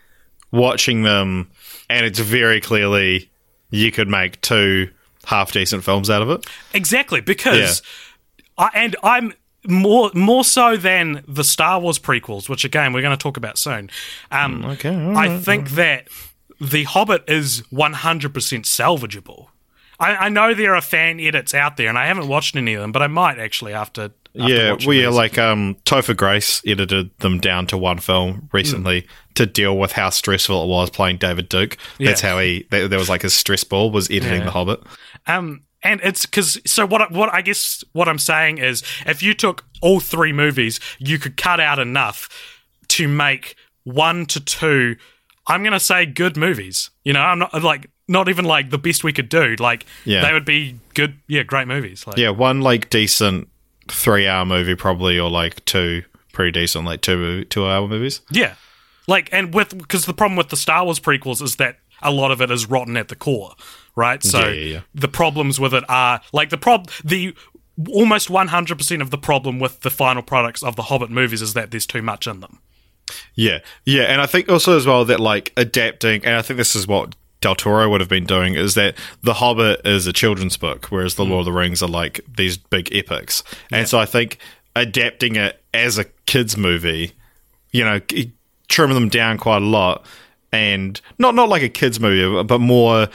watching 0.51 1.03
them, 1.03 1.51
and 1.89 2.05
it's 2.05 2.19
very 2.19 2.61
clearly 2.61 3.31
you 3.71 3.91
could 3.91 4.09
make 4.09 4.41
two 4.41 4.91
half 5.25 5.53
decent 5.53 5.85
films 5.85 6.11
out 6.11 6.23
of 6.23 6.31
it. 6.31 6.47
Exactly, 6.75 7.21
because 7.21 7.83
I, 8.59 8.71
and 8.75 8.97
I'm 9.03 9.33
more 9.67 10.11
more 10.15 10.45
so 10.45 10.77
than 10.77 11.25
the 11.27 11.45
Star 11.45 11.81
Wars 11.81 11.99
prequels, 11.99 12.49
which 12.49 12.65
again 12.65 12.93
we're 12.93 13.03
going 13.03 13.17
to 13.17 13.23
talk 13.23 13.37
about 13.37 13.59
soon. 13.59 13.91
Um, 14.31 14.65
okay, 14.65 14.95
all 14.95 15.17
I 15.17 15.39
think 15.39 15.71
that 15.71 16.09
the 16.61 16.85
Hobbit 16.85 17.25
is 17.29 17.63
100% 17.73 18.31
salvageable. 18.31 19.49
I, 20.03 20.27
I 20.27 20.29
know 20.29 20.53
there 20.55 20.75
are 20.75 20.81
fan 20.81 21.21
edits 21.21 21.55
out 21.55 21.77
there, 21.77 21.89
and 21.89 21.97
I 21.99 22.07
haven't 22.07 22.29
watched 22.29 22.57
any 22.57 22.75
of 22.75 22.81
them, 22.83 22.93
but 22.93 23.03
I 23.03 23.07
might 23.07 23.39
actually 23.39 23.73
after. 23.73 24.03
after 24.05 24.13
yeah, 24.35 24.73
well, 24.87 24.95
yeah, 24.95 25.07
these. 25.07 25.15
like 25.17 25.39
um, 25.39 25.77
Topher 25.85 26.17
Grace 26.17 26.61
edited 26.67 27.17
them 27.19 27.39
down 27.39 27.67
to 27.69 27.79
one 27.79 27.99
film 27.99 28.49
recently 28.53 29.07
to 29.35 29.47
deal 29.47 29.79
with 29.79 29.93
how 29.93 30.11
stressful 30.11 30.65
it 30.65 30.67
was 30.69 30.91
playing 30.91 31.19
David 31.19 31.49
Duke. 31.49 31.77
That's 31.99 32.23
Yeah. 32.23 32.31
how 32.31 32.39
he. 32.41 32.67
That, 32.71 32.91
that 32.91 32.99
was 32.99 33.09
like 33.09 33.23
his 33.23 33.35
stress 33.35 33.65
ball 33.65 33.91
was 33.91 34.11
editing 34.11 34.41
Yeah. 34.41 34.45
The 34.47 34.51
Hobbit. 34.51 34.81
Um, 35.27 35.63
and 35.83 36.01
it's 36.03 36.27
because 36.27 36.61
so 36.67 36.87
what? 36.87 37.11
What 37.13 37.33
I 37.33 37.43
guess 37.43 37.85
what 37.93 38.09
I'm 38.09 38.19
saying 38.19 38.59
is, 38.59 38.83
if 39.07 39.23
you 39.23 39.35
took 39.35 39.65
all 39.81 40.01
three 40.01 40.33
movies, 40.33 40.81
you 40.99 41.19
could 41.19 41.37
cut 41.37 41.61
out 41.61 41.79
enough 41.79 42.29
to 42.89 43.09
make 43.09 43.57
one 43.85 44.27
to 44.27 44.41
two 44.41 44.97
I'm 45.47 45.65
gonna 45.65 45.81
say 45.81 46.07
good 46.07 46.37
movies. 46.37 46.91
You 47.05 47.13
know, 47.13 47.21
I'm 47.21 47.41
not 47.41 47.63
like 47.63 47.91
not 48.13 48.29
even 48.29 48.45
like 48.45 48.71
the 48.71 48.79
best 48.79 49.03
we 49.03 49.13
could 49.13 49.29
do. 49.29 49.57
Like 49.59 49.87
Yeah. 50.05 50.25
they 50.25 50.33
would 50.33 50.45
be 50.45 50.77
good. 50.95 51.17
Yeah, 51.27 51.43
great 51.43 51.67
movies. 51.67 52.07
Like, 52.07 52.17
Yeah, 52.17 52.31
one 52.31 52.61
like 52.61 52.91
decent 52.91 53.49
three 53.89 54.29
hour 54.29 54.45
movie 54.45 54.77
probably, 54.77 55.19
or 55.19 55.29
like 55.31 55.65
two 55.65 56.05
pretty 56.33 56.53
decent 56.53 56.85
like 56.85 57.01
two 57.01 57.45
two 57.47 57.67
hour 57.67 57.89
movies. 57.89 58.21
Yeah. 58.31 58.55
Like, 59.09 59.29
and 59.33 59.53
with, 59.53 59.77
because 59.77 60.05
the 60.07 60.15
problem 60.15 60.37
with 60.37 60.51
the 60.51 60.57
Star 60.57 60.85
Wars 60.85 61.01
prequels 61.01 61.43
is 61.43 61.57
that 61.57 61.79
a 62.03 62.13
lot 62.13 62.31
of 62.31 62.41
it 62.41 62.51
is 62.53 62.67
rotten 62.71 62.97
at 62.97 63.09
the 63.09 63.17
core, 63.17 63.55
right? 63.97 64.23
So 64.23 64.39
Yeah, 64.47 64.53
yeah, 64.53 64.81
the 64.95 65.09
problems 65.09 65.59
with 65.59 65.75
it 65.75 65.83
are, 65.89 66.21
like, 66.33 66.51
the 66.51 66.57
prob, 66.57 66.89
the 67.05 67.35
almost 67.91 68.29
100% 68.29 69.01
of 69.03 69.11
the 69.11 69.19
problem 69.19 69.59
with 69.59 69.81
the 69.81 69.91
final 69.91 70.23
products 70.23 70.63
of 70.63 70.77
the 70.77 70.83
Hobbit 70.83 71.11
movies 71.11 71.43
is 71.43 71.55
that 71.55 71.73
there's 71.73 71.87
too 71.87 72.01
much 72.03 72.29
in 72.29 72.39
them. 72.41 72.61
Yeah, 73.35 73.59
yeah, 73.85 74.03
and 74.05 74.21
I 74.21 74.27
think 74.27 74.49
also 74.49 74.77
as 74.77 74.87
well 74.87 75.05
that 75.07 75.21
like 75.21 75.53
adapting, 75.57 76.25
and 76.25 76.37
I 76.37 76.43
think 76.43 76.57
this 76.59 76.77
is 76.77 76.87
what 76.87 77.15
Del 77.43 77.55
Toro 77.55 77.91
would 77.91 78.01
have 78.01 78.09
been 78.09 78.25
doing 78.25 78.55
is 78.55 78.75
that 78.75 78.97
The 79.23 79.35
Hobbit 79.35 79.83
is 79.85 80.07
a 80.07 80.13
children's 80.13 80.57
book, 80.57 80.87
whereas 80.87 81.17
The 81.17 81.25
Lord 81.25 81.41
of 81.41 81.47
the 81.47 81.53
Rings 81.53 81.83
are 81.83 81.89
like 81.89 82.21
these 82.35 82.57
big 82.57 82.95
epics, 82.95 83.45
and 83.71 83.87
so 83.87 83.99
I 83.99 84.07
think 84.07 84.39
adapting 84.75 85.37
it 85.37 85.63
as 85.75 85.99
a 85.99 86.05
kids 86.27 86.57
movie, 86.57 87.13
you 87.73 87.85
know, 87.85 88.01
trimming 88.69 88.95
them 88.95 89.11
down 89.11 89.37
quite 89.37 89.61
a 89.61 89.67
lot, 89.67 90.07
and 90.53 90.99
not 91.19 91.35
not 91.35 91.49
like 91.49 91.63
a 91.63 91.69
kids 91.69 92.01
movie, 92.01 92.43
but 92.45 92.61
more 92.61 93.09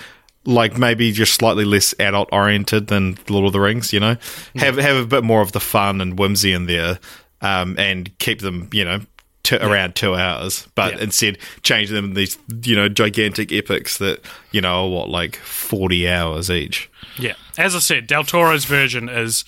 like 0.46 0.78
maybe 0.78 1.12
just 1.12 1.34
slightly 1.34 1.66
less 1.66 1.94
adult 2.00 2.30
oriented 2.32 2.88
than 2.88 3.18
Lord 3.30 3.48
of 3.48 3.54
the 3.54 3.60
Rings. 3.60 3.92
You 3.94 4.00
know, 4.00 4.18
have 4.56 4.78
have 4.78 4.98
a 4.98 5.08
bit 5.08 5.24
more 5.24 5.42
of 5.42 5.54
the 5.54 5.60
fun 5.60 6.02
and 6.02 6.20
whimsy 6.20 6.54
in 6.54 6.66
there, 6.68 7.00
um, 7.42 7.76
and 7.80 8.16
keep 8.20 8.42
them, 8.42 8.70
you 8.72 8.86
know. 8.86 9.02
To 9.44 9.66
around 9.66 9.96
two 9.96 10.14
hours, 10.14 10.68
but 10.76 10.96
Yeah. 10.96 11.04
instead 11.04 11.38
change 11.64 11.90
them 11.90 12.06
in 12.06 12.14
these, 12.16 12.38
you 12.64 12.76
know, 12.76 12.90
gigantic 12.90 13.54
epics 13.54 13.98
that, 14.00 14.20
you 14.52 14.60
know, 14.60 14.86
are 14.86 14.90
what, 14.90 15.10
like 15.10 15.38
40 15.38 16.10
hours 16.10 16.52
each. 16.52 16.90
Yeah. 17.18 17.36
As 17.58 17.74
I 17.74 17.80
said, 17.80 18.08
Del 18.08 18.26
Toro's 18.26 18.66
version 18.66 19.08
is 19.08 19.46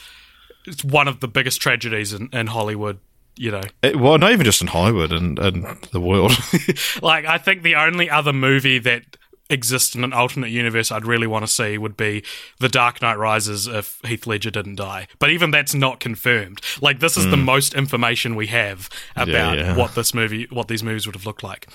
it's 0.66 0.86
one 0.86 1.10
of 1.10 1.20
the 1.20 1.28
biggest 1.28 1.60
tragedies 1.62 2.14
in, 2.14 2.30
in 2.32 2.48
Hollywood, 2.48 3.00
you 3.36 3.52
know. 3.52 3.62
It, 3.84 3.98
well, 3.98 4.18
not 4.18 4.32
even 4.32 4.46
just 4.46 4.62
in 4.62 4.68
Hollywood 4.68 5.12
and, 5.12 5.38
and 5.38 5.66
the 5.92 6.00
world. 6.00 6.32
Like, 7.02 7.26
I 7.26 7.38
think 7.38 7.64
the 7.64 7.76
only 7.76 8.10
other 8.10 8.32
movie 8.34 8.80
that 8.80 9.18
exists 9.50 9.96
in 9.96 10.04
an 10.04 10.14
alternate 10.14 10.50
universe 10.52 10.92
I'd 10.92 11.06
really 11.06 11.28
want 11.28 11.44
to 11.44 11.52
see 11.52 11.78
would 11.78 11.98
be 11.98 12.24
The 12.60 12.70
Dark 12.70 13.02
Knight 13.02 13.18
Rises 13.18 13.68
if 13.68 14.00
Heath 14.06 14.28
Ledger 14.28 14.52
didn't 14.52 14.76
die. 14.76 15.08
But 15.18 15.32
even 15.32 15.52
that's 15.52 15.74
not 15.74 16.00
confirmed. 16.00 16.62
Like, 16.82 17.00
this 17.00 17.18
is 17.18 17.30
the 17.30 17.38
most 17.38 17.74
information 17.74 18.36
we 18.36 18.48
have 18.48 18.90
about 19.16 19.58
yeah. 19.58 19.76
what 19.76 19.96
this 19.96 20.14
movie, 20.14 20.48
what 20.50 20.68
these 20.68 20.84
movies 20.84 21.06
would 21.06 21.16
have 21.16 21.26
looked 21.26 21.44
like. 21.44 21.68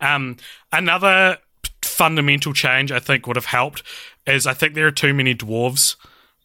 Um, 0.00 0.36
another 0.72 1.38
fundamental 1.82 2.52
change 2.52 2.92
I 2.92 2.98
think 2.98 3.26
would 3.26 3.36
have 3.36 3.46
helped 3.46 3.82
is 4.26 4.46
I 4.46 4.54
think 4.54 4.74
there 4.74 4.86
are 4.86 4.92
too 4.92 5.14
many 5.14 5.34
dwarves. 5.34 5.96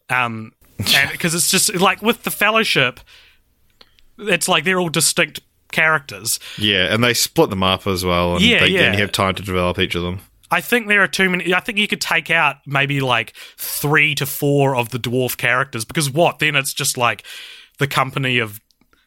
Um, 0.08 0.52
because 0.76 1.34
it's 1.34 1.50
just 1.50 1.74
like 1.76 2.02
with 2.02 2.24
the 2.24 2.30
Fellowship, 2.30 3.00
it's 4.18 4.48
like 4.48 4.64
they're 4.64 4.80
all 4.80 4.88
distinct 4.88 5.40
characters. 5.70 6.38
yeah, 6.58 6.92
and 6.92 7.02
they 7.02 7.14
split 7.14 7.50
them 7.50 7.62
up 7.62 7.86
as 7.86 8.04
well, 8.04 8.34
and 8.34 8.44
Yeah, 8.44 8.60
they, 8.60 8.68
yeah. 8.68 8.92
you 8.92 8.98
have 8.98 9.12
time 9.12 9.34
to 9.36 9.42
develop 9.42 9.78
each 9.78 9.94
of 9.94 10.02
them. 10.02 10.20
I 10.52 10.60
think 10.60 10.86
there 10.86 11.02
are 11.02 11.08
too 11.08 11.30
many. 11.30 11.52
I 11.54 11.60
think 11.60 11.78
you 11.78 11.88
could 11.88 12.00
take 12.00 12.30
out 12.30 12.56
maybe 12.66 13.00
like 13.00 13.34
three 13.56 14.14
to 14.16 14.26
four 14.26 14.76
of 14.76 14.90
the 14.90 14.98
dwarf 14.98 15.36
characters 15.36 15.84
because 15.84 16.10
what? 16.10 16.38
Then 16.38 16.54
it's 16.54 16.72
just 16.74 16.96
like 16.98 17.24
the 17.78 17.86
company 17.88 18.38
of 18.38 18.60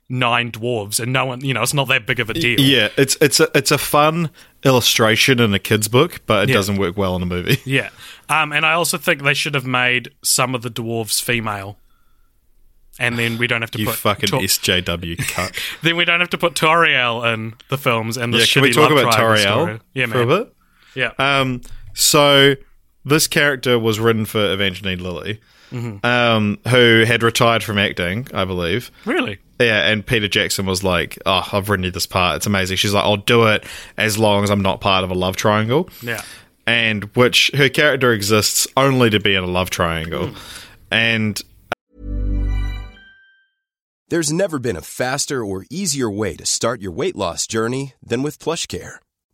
nine 0.09 0.51
dwarves 0.51 0.99
and 0.99 1.11
no 1.13 1.25
one, 1.25 1.41
you 1.43 1.53
know, 1.53 1.63
it's 1.63 1.73
not 1.73 1.87
that 1.87 2.05
big 2.05 2.19
of 2.19 2.29
a 2.29 2.33
deal. 2.33 2.59
Yeah, 2.59 2.89
it's 2.97 3.15
it's 3.21 3.39
a 3.39 3.49
it's 3.55 3.71
a 3.71 3.77
fun 3.77 4.29
illustration 4.63 5.39
in 5.39 5.53
a 5.53 5.59
kid's 5.59 5.87
book, 5.87 6.21
but 6.25 6.43
it 6.43 6.49
Yeah. 6.49 6.55
doesn't 6.55 6.77
work 6.77 6.97
well 6.97 7.15
in 7.15 7.21
a 7.21 7.25
movie. 7.25 7.59
Yeah. 7.65 7.89
Um, 8.29 8.51
and 8.51 8.65
I 8.65 8.73
also 8.73 8.97
think 8.97 9.23
they 9.23 9.33
should 9.35 9.53
have 9.53 9.65
made 9.65 10.09
some 10.23 10.55
of 10.55 10.61
the 10.63 10.69
dwarves 10.69 11.21
female. 11.21 11.77
And 12.97 13.19
then 13.19 13.37
we 13.37 13.45
don't 13.47 13.61
have 13.61 13.71
to 13.71 13.79
You 13.79 13.87
put 13.87 13.95
fucking 13.95 14.29
Tor- 14.29 14.39
SJW 14.41 15.17
cuck. 15.27 15.53
then 15.83 15.97
we 15.97 16.05
don't 16.05 16.21
have 16.21 16.29
to 16.29 16.37
put 16.37 16.53
Tauriel 16.53 17.33
in 17.33 17.53
the 17.69 17.77
films 17.77 18.15
and 18.15 18.33
the 18.33 18.39
yeah, 18.39 18.45
can 18.45 18.61
we 18.61 18.71
talk 18.71 18.89
about 18.89 19.13
Tauriel. 19.13 19.81
Yeah, 19.93 20.05
for 20.05 20.21
a 20.21 20.25
bit? 20.25 20.54
Yeah. 20.95 21.11
Um, 21.19 21.61
so 21.93 22.55
this 23.03 23.27
character 23.27 23.77
was 23.77 23.99
written 23.99 24.25
for 24.25 24.53
Evangeline 24.53 24.99
Lilly, 25.03 25.39
Mm-hmm. 25.71 26.05
um, 26.05 26.59
who 26.67 27.03
had 27.07 27.23
retired 27.23 27.63
from 27.63 27.77
acting, 27.77 28.27
I 28.33 28.45
believe. 28.45 28.91
really? 29.05 29.39
Yeah, 29.59 29.87
and 29.89 30.05
Peter 30.05 30.27
Jackson 30.27 30.65
was 30.65 30.83
like, 30.83 31.17
"Oh, 31.25 31.47
I've 31.51 31.69
written 31.69 31.85
you 31.85 31.91
this 31.91 32.05
part. 32.05 32.37
It's 32.37 32.45
amazing." 32.45 32.77
She's 32.77 32.93
like, 32.93 33.03
"I'll 33.03 33.15
do 33.17 33.47
it 33.47 33.65
as 33.97 34.17
long 34.17 34.43
as 34.43 34.49
I'm 34.51 34.61
not 34.61 34.79
part 34.81 35.03
of 35.03 35.09
a 35.11 35.15
love 35.15 35.35
triangle." 35.37 35.89
Yeah. 36.01 36.21
and 36.67 37.03
which 37.15 37.51
her 37.55 37.69
character 37.69 38.11
exists 38.11 38.67
only 38.75 39.09
to 39.11 39.19
be 39.19 39.33
in 39.35 39.43
a 39.43 39.47
love 39.47 39.69
triangle, 39.69 40.31
and 40.91 41.41
There's 44.09 44.31
never 44.31 44.59
been 44.59 44.75
a 44.75 44.81
faster 44.81 45.43
or 45.43 45.65
easier 45.71 46.09
way 46.11 46.35
to 46.35 46.45
start 46.45 46.79
your 46.81 46.91
weight 46.91 47.15
loss 47.15 47.47
journey 47.47 47.93
than 48.05 48.21
with 48.23 48.37
PlushCare. 48.39 48.97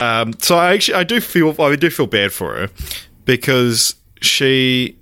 Um, 0.00 0.34
so 0.38 0.56
I 0.56 0.74
actually 0.74 0.94
I 0.94 1.04
do 1.04 1.20
feel 1.20 1.60
I 1.60 1.76
do 1.76 1.90
feel 1.90 2.06
bad 2.06 2.32
for 2.32 2.54
her 2.54 2.68
because 3.24 3.94
she. 4.20 4.96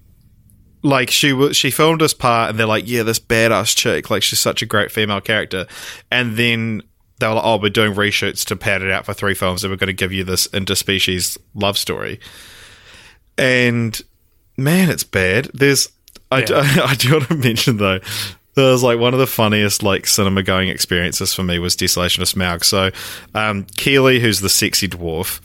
Like 0.82 1.10
she 1.10 1.32
was, 1.32 1.56
she 1.56 1.72
filmed 1.72 2.00
this 2.00 2.14
part, 2.14 2.50
and 2.50 2.58
they're 2.58 2.66
like, 2.66 2.86
"Yeah, 2.86 3.02
this 3.02 3.18
badass 3.18 3.74
chick, 3.74 4.08
like 4.08 4.22
she's 4.22 4.38
such 4.38 4.62
a 4.62 4.66
great 4.66 4.92
female 4.92 5.20
character." 5.20 5.66
And 6.12 6.36
then 6.36 6.82
they 7.18 7.26
were 7.26 7.34
like, 7.34 7.44
"Oh, 7.44 7.58
we're 7.60 7.70
doing 7.70 7.92
reshoots 7.92 8.44
to 8.44 8.56
pad 8.56 8.82
it 8.82 8.92
out 8.92 9.04
for 9.04 9.12
three 9.12 9.34
films, 9.34 9.64
and 9.64 9.72
we're 9.72 9.78
going 9.78 9.88
to 9.88 9.92
give 9.94 10.12
you 10.12 10.22
this 10.22 10.46
interspecies 10.48 11.38
love 11.54 11.76
story." 11.76 12.20
And 13.36 14.00
man, 14.56 14.88
it's 14.88 15.02
bad. 15.02 15.50
There's 15.52 15.88
I, 16.30 16.42
do, 16.42 16.54
I 16.56 16.94
do 16.94 17.12
want 17.14 17.28
to 17.28 17.34
mention 17.34 17.78
though. 17.78 18.00
There 18.56 18.72
was 18.72 18.82
like 18.82 18.98
one 18.98 19.12
of 19.12 19.20
the 19.20 19.26
funniest 19.26 19.82
like 19.82 20.06
cinema 20.06 20.42
going 20.42 20.68
experiences 20.70 21.34
for 21.34 21.42
me 21.42 21.58
was 21.58 21.76
Desolation 21.76 22.22
of 22.22 22.28
Smaug. 22.28 22.64
So, 22.64 22.86
um, 23.34 23.64
Kili, 23.64 24.18
who's 24.18 24.40
the 24.40 24.48
sexy 24.48 24.88
dwarf, 24.88 25.44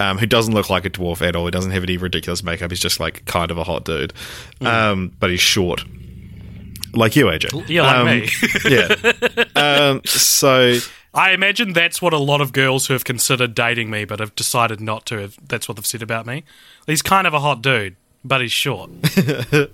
um, 0.00 0.18
who 0.18 0.26
doesn't 0.26 0.52
look 0.52 0.68
like 0.68 0.84
a 0.84 0.90
dwarf 0.90 1.22
at 1.26 1.36
all. 1.36 1.44
He 1.44 1.52
doesn't 1.52 1.70
have 1.70 1.84
any 1.84 1.96
ridiculous 1.96 2.42
makeup. 2.42 2.70
He's 2.72 2.80
just 2.80 2.98
like 2.98 3.24
kind 3.26 3.50
of 3.52 3.58
a 3.58 3.64
hot 3.64 3.84
dude, 3.84 4.12
um, 4.60 5.12
but 5.20 5.30
he's 5.30 5.40
short, 5.40 5.84
like 6.94 7.14
you, 7.14 7.26
AJ. 7.26 7.68
Yeah, 7.68 7.82
like 7.82 7.96
Um, 7.96 8.06
me. 8.06 8.28
yeah. 9.56 9.90
Um, 9.90 10.00
so 10.04 10.78
I 11.14 11.30
imagine 11.32 11.74
that's 11.74 12.02
what 12.02 12.12
a 12.12 12.18
lot 12.18 12.40
of 12.40 12.52
girls 12.52 12.88
who 12.88 12.92
have 12.92 13.04
considered 13.04 13.54
dating 13.54 13.88
me 13.88 14.04
but 14.04 14.18
have 14.18 14.34
decided 14.34 14.80
not 14.80 15.06
to. 15.06 15.18
Have, 15.18 15.38
that's 15.46 15.68
what 15.68 15.76
they've 15.76 15.86
said 15.86 16.02
about 16.02 16.26
me. 16.26 16.42
He's 16.88 17.02
kind 17.02 17.26
of 17.26 17.34
a 17.34 17.40
hot 17.40 17.62
dude, 17.62 17.94
but 18.24 18.40
he's 18.40 18.50
short. 18.52 18.90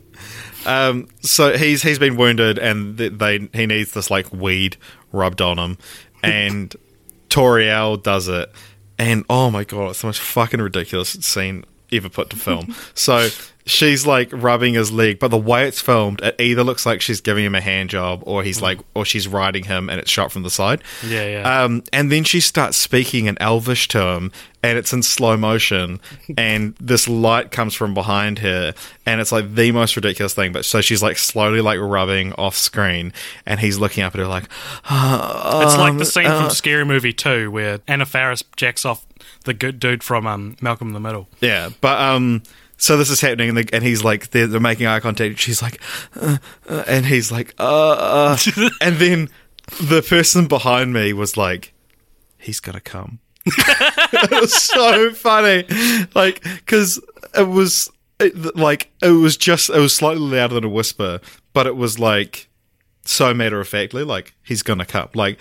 so 1.20 1.56
he's 1.56 1.82
he's 1.82 1.98
been 1.98 2.16
wounded 2.16 2.58
and 2.58 2.98
th- 2.98 3.12
they 3.14 3.48
he 3.52 3.66
needs 3.66 3.92
this 3.92 4.10
like 4.10 4.32
weed 4.32 4.76
rubbed 5.12 5.40
on 5.40 5.58
him. 5.58 5.78
And 6.22 6.74
Tauriel 7.28 8.02
does 8.02 8.28
it. 8.28 8.50
And 8.98 9.24
oh 9.28 9.50
my 9.50 9.64
god 9.64 9.90
it's 9.90 10.00
the 10.00 10.06
most 10.08 10.20
fucking 10.20 10.60
ridiculous 10.60 11.10
scene 11.10 11.64
ever 11.92 12.08
put 12.08 12.30
to 12.30 12.36
film. 12.36 12.74
So 12.94 13.28
she's 13.66 14.06
like 14.06 14.28
rubbing 14.30 14.74
his 14.74 14.92
leg 14.92 15.18
but 15.18 15.28
the 15.28 15.38
way 15.38 15.66
it's 15.66 15.80
filmed 15.80 16.20
it 16.20 16.38
either 16.38 16.62
looks 16.62 16.84
like 16.84 17.00
she's 17.00 17.22
giving 17.22 17.42
him 17.46 17.54
a 17.54 17.62
hand 17.62 17.88
job 17.88 18.22
or 18.26 18.42
he's 18.42 18.60
like 18.60 18.78
or 18.94 19.06
she's 19.06 19.26
riding 19.26 19.64
him 19.64 19.88
and 19.88 19.98
it's 19.98 20.10
shot 20.10 20.30
from 20.30 20.42
the 20.42 20.50
side. 20.50 20.82
Yeah, 21.06 21.26
yeah. 21.26 21.62
um, 21.64 21.82
and 21.92 22.12
then 22.12 22.24
she 22.24 22.40
starts 22.40 22.76
speaking 22.76 23.24
in 23.26 23.36
Elvish 23.40 23.88
to 23.88 24.00
him, 24.00 24.32
and 24.64 24.78
it's 24.78 24.94
in 24.94 25.02
slow 25.02 25.36
motion. 25.36 26.00
and 26.38 26.74
this 26.80 27.06
light 27.06 27.50
comes 27.50 27.74
from 27.74 27.92
behind 27.92 28.38
her, 28.38 28.72
and 29.04 29.20
it's 29.20 29.30
like 29.30 29.54
the 29.54 29.70
most 29.72 29.94
ridiculous 29.94 30.32
thing. 30.32 30.52
But 30.52 30.64
so 30.64 30.80
she's 30.80 31.02
like 31.02 31.18
slowly 31.18 31.60
like 31.60 31.78
rubbing 31.78 32.32
off 32.32 32.56
screen, 32.56 33.12
and 33.44 33.60
he's 33.60 33.78
looking 33.78 34.02
up 34.02 34.14
at 34.14 34.20
her 34.20 34.26
like, 34.26 34.44
It's 34.44 35.76
like 35.76 35.90
um, 35.90 35.98
the 35.98 36.06
scene 36.06 36.26
uh, 36.26 36.40
from 36.40 36.50
Scary 36.50 36.86
Movie 36.86 37.12
2 37.12 37.50
where 37.50 37.80
Anna 37.86 38.06
Faris 38.06 38.42
jacks 38.56 38.86
off 38.86 39.06
the 39.44 39.52
good 39.52 39.78
dude 39.78 40.02
from 40.02 40.26
um, 40.26 40.56
Malcolm 40.62 40.88
in 40.88 40.94
the 40.94 41.00
Middle. 41.00 41.28
yeah. 41.42 41.68
But 41.82 42.00
um, 42.00 42.42
so 42.78 42.96
this 42.96 43.10
is 43.10 43.20
happening, 43.20 43.50
and, 43.50 43.58
the, 43.58 43.68
and 43.74 43.84
he's 43.84 44.02
like, 44.02 44.30
they're, 44.30 44.46
they're 44.46 44.60
making 44.60 44.86
eye 44.86 45.00
contact. 45.00 45.28
And 45.28 45.38
she's 45.38 45.60
like, 45.60 45.78
uh, 46.16 46.38
uh, 46.68 46.84
and 46.86 47.04
he's 47.04 47.30
like, 47.30 47.54
uh, 47.58 47.90
uh. 47.90 48.36
and 48.80 48.96
then 48.96 49.28
the 49.82 50.00
person 50.00 50.46
behind 50.46 50.94
me 50.94 51.12
was 51.12 51.36
like, 51.36 51.74
he's 52.38 52.60
gonna 52.60 52.80
come. 52.80 53.18
it 53.46 54.40
was 54.40 54.54
so 54.54 55.12
funny, 55.12 55.64
like 56.14 56.42
because 56.42 57.00
it 57.36 57.48
was 57.48 57.90
it, 58.20 58.56
like 58.56 58.90
it 59.02 59.10
was 59.10 59.36
just 59.36 59.70
it 59.70 59.78
was 59.78 59.94
slightly 59.94 60.22
louder 60.22 60.54
than 60.54 60.64
a 60.64 60.68
whisper, 60.68 61.20
but 61.52 61.66
it 61.66 61.76
was 61.76 61.98
like 61.98 62.48
so 63.04 63.34
matter 63.34 63.60
of 63.60 63.68
factly, 63.68 64.04
like 64.04 64.34
he's 64.42 64.62
gonna 64.62 64.86
come, 64.86 65.08
like. 65.14 65.38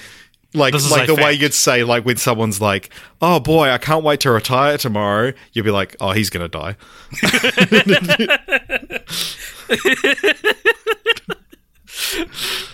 Like, 0.55 0.75
like 0.91 1.09
a 1.09 1.15
the 1.15 1.15
way 1.15 1.33
you'd 1.33 1.51
say, 1.51 1.83
like 1.83 2.05
when 2.05 2.17
someone's 2.17 2.61
like, 2.61 2.91
"Oh 3.23 3.39
boy, 3.39 3.69
I 3.69 3.79
can't 3.79 4.03
wait 4.03 4.19
to 4.19 4.29
retire 4.29 4.77
tomorrow," 4.77 5.33
you'd 5.51 5.63
be 5.63 5.71
like, 5.71 5.95
"Oh, 5.99 6.11
he's 6.11 6.29
gonna 6.29 6.47
die." 6.47 6.75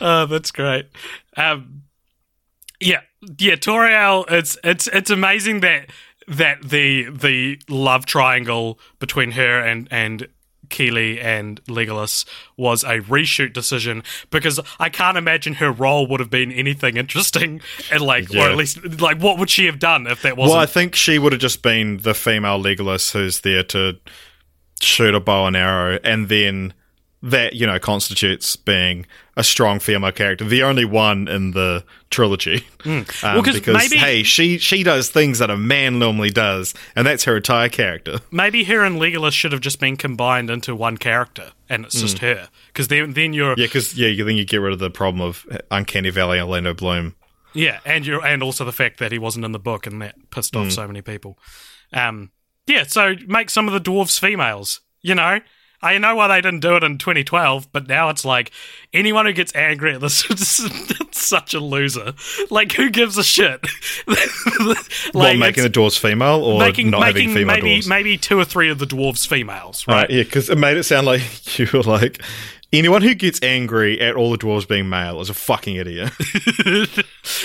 Oh, 0.01 0.25
that's 0.25 0.51
great. 0.51 0.88
Um, 1.36 1.84
yeah, 2.80 3.01
yeah, 3.22 3.55
Tauriel. 3.55 4.26
It's 4.30 4.57
it's 4.63 4.88
it's 4.88 5.09
amazing 5.09 5.61
that 5.61 5.89
that 6.28 6.70
the 6.70 7.09
the 7.09 7.59
love 7.67 8.05
triangle 8.05 8.80
between 8.99 9.32
her 9.32 9.59
and 9.59 9.88
and 9.91 10.28
Kili 10.70 11.22
and 11.22 11.63
Legolas 11.65 12.26
was 12.55 12.84
a 12.84 12.99
reshoot 12.99 13.53
decision 13.53 14.03
because 14.30 14.59
I 14.80 14.89
can't 14.89 15.17
imagine 15.17 15.55
her 15.55 15.72
role 15.72 16.07
would 16.07 16.20
have 16.20 16.30
been 16.30 16.51
anything 16.51 16.95
interesting 16.95 17.61
and 17.91 18.01
like 18.01 18.34
or 18.34 18.49
at 18.49 18.55
least 18.55 19.01
like 19.01 19.20
what 19.20 19.39
would 19.39 19.49
she 19.49 19.65
have 19.65 19.80
done 19.80 20.07
if 20.07 20.22
that 20.22 20.38
wasn't 20.38 20.53
Well, 20.53 20.61
I 20.61 20.67
think 20.67 20.95
she 20.95 21.20
would 21.20 21.32
have 21.34 21.41
just 21.41 21.61
been 21.61 21.97
the 21.97 22.13
female 22.13 22.61
Legolas 22.61 23.11
who's 23.11 23.41
there 23.41 23.63
to 23.63 23.97
shoot 24.80 25.13
a 25.13 25.20
bow 25.20 25.47
and 25.47 25.57
arrow, 25.57 25.99
and 26.03 26.30
then 26.30 26.74
that 27.22 27.53
you 27.53 27.67
know 27.67 27.80
constitutes 27.80 28.55
being 28.55 29.05
a 29.40 29.44
strong 29.44 29.80
female 29.80 30.12
character, 30.12 30.44
the 30.44 30.62
only 30.64 30.84
one 30.86 31.28
in 31.28 31.52
the 31.52 31.84
trilogy. 32.10 32.66
Um, 32.86 33.04
Hmm. 33.06 33.26
Well, 33.36 33.44
'cause 33.44 33.56
because 33.56 33.76
maybe- 33.90 33.98
hey, 33.98 34.24
she 34.24 34.58
she 34.58 34.84
does 34.84 35.10
things 35.10 35.40
that 35.40 35.50
a 35.50 35.58
man 35.58 36.00
normally 36.00 36.30
does, 36.30 36.74
and 36.96 37.06
that's 37.06 37.26
her 37.26 37.38
entire 37.38 37.68
character. 37.70 38.20
maybe 38.32 38.64
her 38.66 38.84
and 38.86 39.00
Legolas 39.02 39.34
should 39.34 39.52
have 39.52 39.60
just 39.62 39.80
been 39.80 39.98
combined 39.98 40.50
into 40.50 40.74
one 40.76 40.98
character 40.98 41.52
and 41.68 41.86
it's 41.86 42.00
just 42.00 42.20
her 42.20 42.48
because 42.68 42.88
then 42.88 43.14
then 43.14 43.34
you're 43.34 43.50
Yeah, 43.58 43.66
because 43.66 43.98
yeah, 43.98 44.24
then 44.24 44.38
you 44.38 44.46
get 44.46 44.58
rid 44.58 44.72
of 44.74 44.80
the 44.80 44.90
problem 44.90 45.22
of 45.22 45.46
Uncanny 45.72 46.10
Valley 46.10 46.38
and 46.40 46.48
Orlando 46.48 46.74
Bloom. 46.74 47.16
Yeah, 47.54 47.80
and 47.86 48.06
you 48.06 48.22
and 48.22 48.42
also 48.44 48.64
the 48.64 48.72
fact 48.72 49.00
that 49.00 49.12
he 49.12 49.20
wasn't 49.20 49.44
in 49.46 49.52
the 49.52 49.60
book 49.60 49.86
and 49.88 50.02
that 50.02 50.16
pissed 50.32 50.56
off 50.56 50.72
so 50.72 50.88
many 50.88 51.02
people. 51.02 51.38
Um, 51.92 52.32
yeah, 52.68 52.84
so 52.84 53.16
make 53.28 53.50
some 53.50 53.68
of 53.68 53.74
the 53.74 53.82
dwarves 53.92 54.20
females. 54.20 54.80
You 55.02 55.16
know, 55.16 55.40
I 55.82 55.97
know 55.97 56.15
why 56.15 56.27
they 56.27 56.41
didn't 56.41 56.59
do 56.59 56.75
it 56.75 56.84
in 56.84 56.97
2012, 56.97 57.71
but 57.71 57.88
now 57.88 58.09
it's 58.09 58.25
like 58.25 58.51
anyone 58.93 59.25
who 59.25 59.34
gets 59.34 59.55
angry 59.55 59.93
at 59.95 60.01
this 60.01 60.30
is 60.30 60.69
such 61.11 61.53
a 61.53 61.59
loser. 61.59 62.13
Like, 62.49 62.73
who 62.73 62.89
gives 62.89 63.17
a 63.17 63.23
shit? 63.23 63.65
like, 64.07 64.77
What, 65.13 65.38
making 65.38 65.63
the 65.63 65.69
dwarves 65.69 65.97
female 65.97 66.43
or 66.43 66.59
making 66.59 66.89
not 66.89 67.03
having 67.03 67.27
making 67.27 67.34
female 67.36 67.55
maybe 67.55 67.80
dwarves? 67.80 67.88
maybe 67.89 68.17
two 68.17 68.38
or 68.39 68.45
three 68.45 68.69
of 68.69 68.80
the 68.80 68.86
dwarves 68.86 69.27
females, 69.27 69.88
Right, 69.88 69.95
right? 69.95 70.09
yeah, 70.09 70.23
because 70.23 70.49
it 70.49 70.57
made 70.57 70.77
it 70.77 70.84
sound 70.84 71.05
like 71.07 71.57
you 71.59 71.67
were 71.73 71.82
like 71.84 72.21
anyone 72.72 73.01
who 73.01 73.13
gets 73.15 73.41
angry 73.41 73.99
at 73.99 74.15
all 74.15 74.32
the 74.32 74.38
dwarves 74.38 74.67
being 74.67 74.89
male 74.89 75.20
is 75.22 75.30
a 75.30 75.34
fucking 75.34 75.76
idiot. 75.76 76.11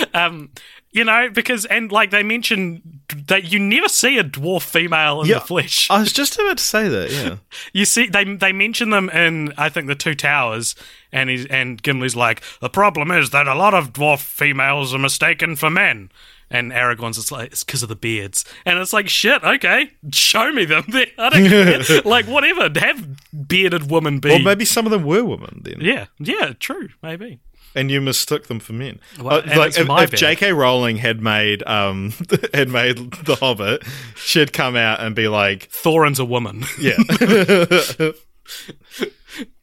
um, 0.14 0.50
you 0.94 1.02
know, 1.02 1.28
because 1.28 1.64
and 1.64 1.90
like 1.90 2.12
they 2.12 2.22
mention 2.22 3.00
that 3.26 3.50
you 3.52 3.58
never 3.58 3.88
see 3.88 4.16
a 4.16 4.24
dwarf 4.24 4.62
female 4.62 5.22
in 5.22 5.28
the 5.28 5.40
flesh. 5.40 5.90
I 5.90 5.98
was 5.98 6.12
just 6.12 6.38
about 6.38 6.58
to 6.58 6.64
say 6.64 6.88
that. 6.88 7.10
Yeah, 7.10 7.36
You 7.72 7.84
see, 7.84 8.06
they 8.06 8.24
they 8.24 8.52
mention 8.52 8.90
them 8.90 9.10
in 9.10 9.52
I 9.58 9.68
think 9.70 9.88
the 9.88 9.96
Two 9.96 10.14
Towers, 10.14 10.76
and 11.12 11.28
he's 11.28 11.46
and 11.46 11.82
Gimli's 11.82 12.14
like 12.14 12.42
the 12.60 12.68
problem 12.70 13.10
is 13.10 13.30
that 13.30 13.48
a 13.48 13.54
lot 13.54 13.74
of 13.74 13.92
dwarf 13.92 14.20
females 14.20 14.94
are 14.94 14.98
mistaken 14.98 15.56
for 15.56 15.68
men, 15.68 16.10
and 16.50 16.72
Aragorn's 16.72 17.18
it's 17.18 17.32
like 17.32 17.52
it's 17.52 17.64
because 17.64 17.82
of 17.82 17.88
the 17.88 17.96
beards, 17.96 18.44
and 18.64 18.78
it's 18.78 18.92
like 18.92 19.08
shit. 19.08 19.42
Okay, 19.42 19.90
show 20.12 20.52
me 20.52 20.64
them. 20.64 20.84
I 21.18 21.28
don't 21.30 21.48
care. 21.48 22.02
like 22.04 22.26
whatever. 22.26 22.68
Have 22.80 23.06
bearded 23.48 23.90
women 23.90 24.18
be. 24.20 24.32
or 24.34 24.38
maybe 24.38 24.64
some 24.64 24.86
of 24.86 24.90
them 24.92 25.04
were 25.04 25.24
women 25.24 25.60
then, 25.64 25.80
yeah, 25.80 26.06
yeah, 26.18 26.52
true, 26.58 26.88
maybe. 27.02 27.40
and 27.74 27.90
you 27.90 28.00
mistook 28.00 28.46
them 28.46 28.60
for 28.60 28.72
men. 28.72 29.00
Well, 29.20 29.38
Uh, 29.38 29.56
like 29.56 29.76
if, 29.78 29.88
if. 29.88 30.10
J.K. 30.12 30.52
Rowling 30.52 30.98
had 30.98 31.20
made 31.20 31.62
um 31.66 32.12
had 32.54 32.68
made 32.68 32.96
The 33.24 33.36
Hobbit, 33.36 33.82
she'd 34.16 34.52
come 34.52 34.76
out 34.76 35.00
and 35.00 35.14
be 35.16 35.28
like, 35.28 35.68
Thorin's 35.70 36.18
a 36.20 36.24
woman. 36.24 36.64
yeah, 36.78 36.96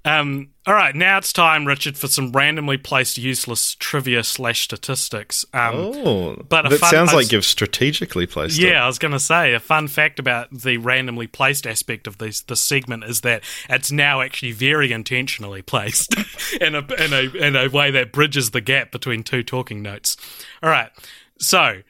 Um, 0.03 0.49
all 0.65 0.73
right, 0.73 0.95
now 0.95 1.19
it's 1.19 1.31
time, 1.31 1.65
Richard, 1.65 1.95
for 1.95 2.07
some 2.07 2.31
randomly 2.31 2.77
placed 2.77 3.17
useless 3.17 3.75
trivia 3.75 4.23
slash 4.23 4.61
statistics. 4.61 5.45
Um, 5.53 5.75
oh, 5.75 6.35
But 6.49 6.69
that 6.69 6.79
sounds 6.79 7.13
like 7.13 7.31
you've 7.31 7.45
strategically 7.45 8.25
placed 8.25 8.59
it. 8.59 8.67
Yeah, 8.67 8.83
I 8.83 8.87
was 8.87 8.97
going 8.97 9.11
to 9.11 9.19
say 9.19 9.53
a 9.53 9.59
fun 9.59 9.87
fact 9.87 10.17
about 10.17 10.49
the 10.51 10.77
randomly 10.77 11.27
placed 11.27 11.67
aspect 11.67 12.07
of 12.07 12.17
this 12.17 12.41
this 12.41 12.61
segment 12.61 13.03
is 13.03 13.21
that 13.21 13.43
it's 13.69 13.91
now 13.91 14.21
actually 14.21 14.53
very 14.53 14.91
intentionally 14.91 15.61
placed 15.61 16.15
in 16.61 16.73
a 16.73 16.79
in 16.79 17.13
a 17.13 17.37
in 17.37 17.55
a 17.55 17.69
way 17.69 17.91
that 17.91 18.11
bridges 18.11 18.51
the 18.51 18.61
gap 18.61 18.91
between 18.91 19.21
two 19.23 19.43
talking 19.43 19.81
notes. 19.81 20.17
All 20.63 20.69
right, 20.69 20.89
so. 21.37 21.81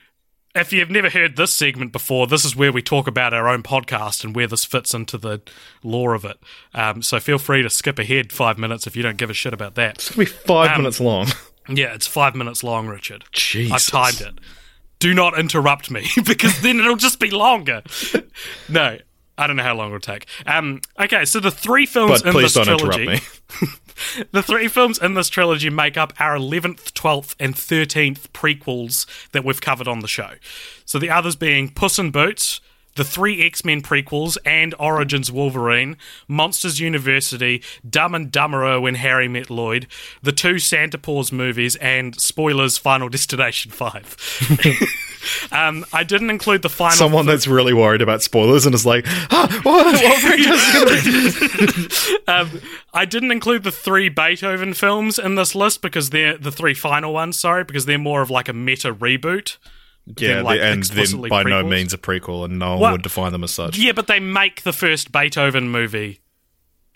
If 0.53 0.73
you've 0.73 0.89
never 0.89 1.09
heard 1.09 1.37
this 1.37 1.53
segment 1.53 1.91
before, 1.93 2.27
this 2.27 2.43
is 2.43 2.55
where 2.55 2.71
we 2.73 2.81
talk 2.81 3.07
about 3.07 3.33
our 3.33 3.47
own 3.47 3.63
podcast 3.63 4.23
and 4.25 4.35
where 4.35 4.47
this 4.47 4.65
fits 4.65 4.93
into 4.93 5.17
the 5.17 5.41
lore 5.83 6.13
of 6.13 6.25
it. 6.25 6.39
Um, 6.73 7.01
so 7.01 7.19
feel 7.19 7.37
free 7.37 7.61
to 7.61 7.69
skip 7.69 7.97
ahead 7.99 8.33
five 8.33 8.57
minutes 8.57 8.85
if 8.85 8.95
you 8.95 9.03
don't 9.03 9.17
give 9.17 9.29
a 9.29 9.33
shit 9.33 9.53
about 9.53 9.75
that. 9.75 9.95
It's 9.95 10.09
gonna 10.09 10.25
be 10.25 10.25
five 10.25 10.71
Um, 10.71 10.77
minutes 10.81 10.99
long. 10.99 11.27
Yeah, 11.69 11.93
it's 11.93 12.07
five 12.07 12.35
minutes 12.35 12.63
long, 12.63 12.87
Richard. 12.87 13.23
Jesus. 13.31 13.71
I've 13.93 14.15
timed 14.17 14.19
it. 14.27 14.39
Do 14.99 15.13
not 15.13 15.37
interrupt 15.39 15.91
me 15.91 16.07
because 16.25 16.59
then 16.61 16.79
it'll 16.79 16.95
just 16.95 17.19
be 17.19 17.29
longer. 17.29 17.83
no, 18.69 18.97
I 19.41 19.47
don't 19.47 19.55
know 19.55 19.63
how 19.63 19.75
long 19.75 19.87
it'll 19.87 19.99
take. 19.99 20.27
Um, 20.45 20.81
okay, 20.99 21.25
so 21.25 21.39
the 21.39 21.51
three 21.51 21.85
films 21.85 22.21
But 22.21 22.27
in 22.27 22.33
please 22.33 22.53
this 22.53 22.65
don't 22.65 22.77
trilogy, 22.79 23.03
interrupt 23.03 23.61
me. 23.61 23.67
the 24.31 24.43
three 24.43 24.67
films 24.67 24.99
in 24.99 25.15
this 25.15 25.29
trilogy 25.29 25.69
make 25.69 25.97
up 25.97 26.13
our 26.19 26.35
eleventh, 26.35 26.93
twelfth, 26.93 27.35
and 27.39 27.57
thirteenth 27.57 28.31
prequels 28.33 29.05
that 29.31 29.43
we've 29.43 29.59
covered 29.61 29.87
on 29.87 29.99
the 29.99 30.07
show. 30.07 30.33
So 30.85 30.99
the 30.99 31.09
others 31.09 31.35
being 31.35 31.69
Puss 31.69 31.97
in 31.97 32.11
Boots. 32.11 32.61
The 32.95 33.03
three 33.03 33.43
X 33.43 33.63
Men 33.63 33.81
prequels 33.81 34.37
and 34.45 34.75
Origins 34.79 35.31
Wolverine, 35.31 35.97
Monsters 36.27 36.79
University, 36.79 37.63
Dumb 37.87 38.13
and 38.15 38.31
Dumberer 38.31 38.81
When 38.81 38.95
Harry 38.95 39.27
Met 39.27 39.49
Lloyd, 39.49 39.87
the 40.21 40.31
two 40.31 40.59
Santa 40.59 40.97
Paws 40.97 41.31
movies, 41.31 41.75
and 41.77 42.19
spoilers 42.19 42.77
Final 42.77 43.09
Destination 43.09 43.71
5. 43.71 45.49
um, 45.51 45.85
I 45.93 46.03
didn't 46.03 46.29
include 46.29 46.61
the 46.61 46.69
final 46.69 46.97
Someone 46.97 47.25
that's 47.25 47.47
really 47.47 47.73
worried 47.73 48.01
about 48.01 48.21
spoilers 48.21 48.65
and 48.65 48.75
is 48.75 48.85
like, 48.85 49.05
ah, 49.31 49.61
what, 49.63 49.85
what 49.85 50.21
franchise 50.21 50.61
is 50.67 51.47
gonna 51.47 52.07
be? 52.17 52.23
um, 52.27 52.61
I 52.93 53.05
didn't 53.05 53.31
include 53.31 53.63
the 53.63 53.71
three 53.71 54.09
Beethoven 54.09 54.73
films 54.73 55.17
in 55.17 55.35
this 55.35 55.55
list 55.55 55.81
because 55.81 56.09
they're 56.09 56.37
the 56.37 56.51
three 56.51 56.73
final 56.73 57.13
ones. 57.13 57.39
Sorry, 57.39 57.63
because 57.63 57.85
they're 57.85 57.97
more 57.97 58.21
of 58.21 58.29
like 58.29 58.49
a 58.49 58.53
meta 58.53 58.93
reboot. 58.93 59.57
Yeah, 60.17 60.35
than, 60.35 60.43
like, 60.45 60.59
they- 60.59 60.71
and 60.71 60.83
then 60.83 61.29
by 61.29 61.43
no 61.43 61.63
means 61.63 61.93
a 61.93 61.97
prequel, 61.97 62.43
and 62.45 62.57
no 62.59 62.71
one 62.71 62.79
Well, 62.79 62.91
would 62.93 63.03
define 63.03 63.31
them 63.31 63.43
as 63.43 63.51
such. 63.51 63.77
Yeah, 63.77 63.91
but 63.91 64.07
they 64.07 64.19
make 64.19 64.63
the 64.63 64.73
first 64.73 65.11
Beethoven 65.11 65.69
movie 65.69 66.21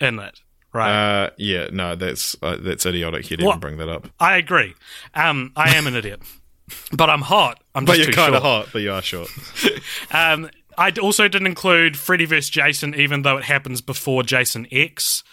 in 0.00 0.18
it, 0.18 0.40
right? 0.72 0.90
Uh, 1.24 1.30
yeah, 1.38 1.68
no, 1.72 1.94
that's 1.94 2.34
uh, 2.42 2.56
that's 2.60 2.84
idiotic. 2.84 3.30
You 3.30 3.36
didn't 3.36 3.46
What? 3.48 3.60
bring 3.60 3.76
that 3.78 3.88
up. 3.88 4.08
I 4.18 4.36
agree. 4.36 4.74
Um, 5.14 5.52
I 5.56 5.74
am 5.76 5.86
an 5.86 5.94
idiot, 5.94 6.20
but 6.92 7.08
I'm 7.08 7.22
hot. 7.22 7.62
I'm 7.74 7.84
But 7.84 7.98
you're 7.98 8.10
kind 8.12 8.34
of 8.34 8.42
hot, 8.42 8.68
but 8.72 8.82
you 8.82 8.92
are 8.92 9.02
short. 9.02 9.28
Um, 10.10 10.50
I 10.78 10.90
also 11.00 11.26
didn't 11.28 11.46
include 11.46 11.96
Freddy 11.96 12.26
vs. 12.26 12.50
Jason, 12.50 12.94
even 12.94 13.22
though 13.22 13.38
it 13.38 13.44
happens 13.44 13.80
before 13.80 14.22
Jason 14.22 14.66
X, 14.70 15.24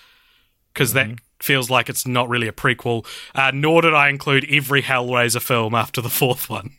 because 0.74 0.94
that 0.94 1.10
feels 1.42 1.70
like 1.70 1.90
it's 1.90 2.08
not 2.08 2.30
really 2.30 2.48
a 2.48 2.54
prequel. 2.54 3.06
Uh, 3.36 3.52
nor 3.54 3.82
did 3.82 3.94
I 3.94 4.08
include 4.08 4.46
every 4.50 4.82
Hellraiser 4.82 5.42
film 5.42 5.76
after 5.76 6.00
the 6.00 6.10
fourth 6.10 6.50
one, 6.50 6.72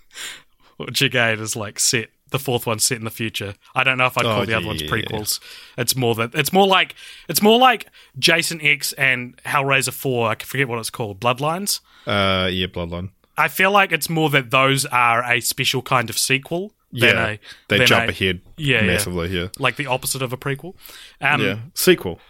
which 0.76 1.02
again 1.02 1.38
is 1.40 1.56
like 1.56 1.78
set. 1.78 2.10
The 2.30 2.38
fourth 2.40 2.66
one's 2.66 2.82
set 2.82 2.98
in 2.98 3.04
the 3.04 3.10
future. 3.12 3.54
I 3.76 3.84
don't 3.84 3.96
know 3.96 4.06
if 4.06 4.18
I'd 4.18 4.24
call 4.24 4.40
Oh, 4.40 4.44
the 4.44 4.52
yeah, 4.52 4.56
other 4.56 4.66
ones 4.66 4.82
yeah, 4.82 4.92
yeah. 4.92 5.02
prequels. 5.02 5.38
It's 5.78 5.94
more 5.94 6.16
that 6.16 6.34
it's 6.34 6.52
more 6.52 6.66
like 6.66 6.96
it's 7.28 7.40
more 7.42 7.58
like 7.58 7.86
Jason 8.18 8.60
X 8.60 8.92
and 8.94 9.36
Hellraiser 9.44 9.92
Four. 9.92 10.30
I 10.30 10.34
forget 10.36 10.66
what 10.68 10.78
it's 10.80 10.90
called. 10.90 11.20
Bloodlines. 11.20 11.80
Uh, 12.06 12.48
yeah, 12.50 12.66
Bloodline. 12.66 13.10
I 13.36 13.48
feel 13.48 13.70
like 13.70 13.92
it's 13.92 14.08
more 14.10 14.30
that 14.30 14.50
those 14.50 14.84
are 14.86 15.22
a 15.24 15.40
special 15.40 15.82
kind 15.82 16.10
of 16.10 16.18
sequel. 16.18 16.72
Than 16.92 17.16
Yeah, 17.16 17.26
a, 17.26 17.38
they 17.68 17.84
jump 17.86 18.06
a- 18.06 18.10
ahead 18.10 18.40
Yeah, 18.56 18.80
yeah 18.82 18.86
massively 18.86 19.28
here. 19.28 19.50
like 19.58 19.74
the 19.74 19.86
opposite 19.86 20.22
of 20.22 20.32
a 20.32 20.36
prequel. 20.36 20.74
Um, 21.20 21.40
Yeah, 21.40 21.58
sequel. 21.74 22.20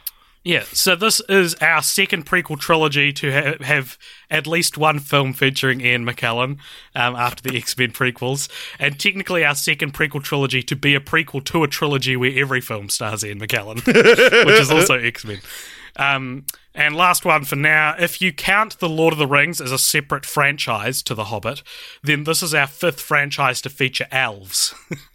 Yeah. 0.45 0.65
So 0.73 0.95
this 0.95 1.21
is 1.29 1.55
our 1.57 1.83
second 1.83 2.27
prequel 2.27 2.59
trilogy 2.59 3.13
to 3.15 3.33
ha- 3.33 3.65
have 3.65 3.99
at 4.31 4.47
least 4.47 4.77
one 4.77 4.99
film 4.99 5.33
featuring 5.33 5.81
Ian 5.81 6.05
McKellen 6.05 6.59
um, 6.95 7.17
after 7.17 7.43
the 7.43 7.57
X 7.57 7.77
Men 7.77 7.93
prequels, 7.93 8.49
and 8.79 9.01
technically 9.01 9.45
our 9.45 9.55
second 9.55 9.95
prequel 9.95 10.23
trilogy 10.23 10.63
to 10.63 10.77
be 10.77 10.95
a 10.95 11.01
prequel 11.01 11.43
to 11.45 11.65
a 11.65 11.69
trilogy 11.69 12.17
where 12.17 12.39
every 12.39 12.61
film 12.61 12.91
stars 12.91 13.25
Ian 13.25 13.41
McKellen, 13.41 13.85
which 14.47 14.61
is 14.61 14.71
also 14.71 14.95
X 14.95 15.25
Men. 15.25 15.41
Um, 15.97 16.45
and 16.75 16.97
last 16.97 17.25
one 17.25 17.45
for 17.45 17.57
now. 17.57 17.95
If 17.99 18.21
you 18.21 18.33
count 18.33 18.81
The 18.81 18.89
Lord 18.89 19.13
of 19.13 19.19
the 19.19 19.27
Rings 19.27 19.61
as 19.61 19.73
a 19.73 19.79
separate 19.79 20.27
franchise 20.27 21.03
to 21.05 21.15
The 21.15 21.25
Hobbit, 21.25 21.63
then 22.03 22.25
this 22.25 22.43
is 22.43 22.53
our 22.53 22.67
fifth 22.67 23.01
franchise 23.01 23.63
to 23.63 23.71
feature 23.71 24.07
elves. 24.11 24.75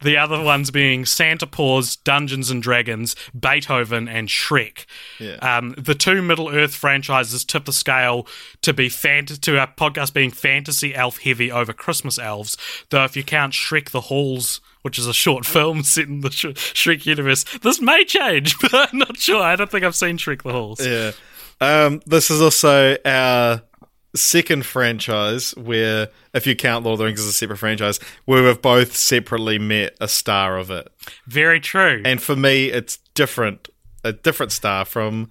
The 0.00 0.16
other 0.16 0.40
ones 0.40 0.70
being 0.70 1.04
Santa 1.04 1.46
Paws, 1.46 1.96
Dungeons 1.96 2.50
and 2.50 2.62
Dragons, 2.62 3.16
Beethoven, 3.38 4.06
and 4.08 4.28
Shrek. 4.28 4.84
Yeah. 5.18 5.36
Um, 5.36 5.74
the 5.76 5.94
two 5.94 6.22
Middle 6.22 6.48
Earth 6.50 6.74
franchises 6.74 7.44
tip 7.44 7.64
the 7.64 7.72
scale 7.72 8.26
to 8.62 8.72
be 8.72 8.88
fant- 8.88 9.40
to 9.40 9.58
our 9.58 9.66
podcast 9.66 10.12
being 10.12 10.30
fantasy 10.30 10.94
elf 10.94 11.18
heavy 11.18 11.50
over 11.50 11.72
Christmas 11.72 12.18
elves. 12.18 12.56
Though 12.90 13.04
if 13.04 13.16
you 13.16 13.24
count 13.24 13.54
Shrek 13.54 13.90
the 13.90 14.02
Halls, 14.02 14.60
which 14.82 14.98
is 14.98 15.06
a 15.08 15.14
short 15.14 15.44
film 15.46 15.82
set 15.82 16.06
in 16.06 16.20
the 16.20 16.30
Sh- 16.30 16.46
Shrek 16.46 17.04
universe, 17.04 17.44
this 17.62 17.80
may 17.80 18.04
change, 18.04 18.56
but 18.60 18.72
I'm 18.72 18.98
not 18.98 19.16
sure. 19.16 19.42
I 19.42 19.56
don't 19.56 19.70
think 19.70 19.84
I've 19.84 19.96
seen 19.96 20.16
Shrek 20.16 20.42
the 20.42 20.52
Halls. 20.52 20.84
Yeah. 20.84 21.12
Um, 21.60 22.00
this 22.06 22.30
is 22.30 22.40
also 22.40 22.96
our 23.04 23.62
second 24.14 24.64
franchise 24.64 25.56
where, 25.56 26.08
if 26.34 26.46
you 26.46 26.56
count 26.56 26.84
Lord 26.84 26.94
of 26.94 26.98
the 26.98 27.04
Rings 27.04 27.20
as 27.20 27.26
a 27.26 27.32
separate 27.32 27.58
franchise, 27.58 28.00
where 28.24 28.42
we've 28.42 28.60
both 28.60 28.96
separately 28.96 29.58
met 29.58 29.96
a 30.00 30.08
star 30.08 30.58
of 30.58 30.70
it. 30.70 30.88
Very 31.26 31.60
true. 31.60 32.02
And 32.04 32.20
for 32.22 32.36
me, 32.36 32.66
it's 32.66 32.98
different, 33.14 33.68
a 34.04 34.12
different 34.12 34.52
star 34.52 34.84
from 34.84 35.30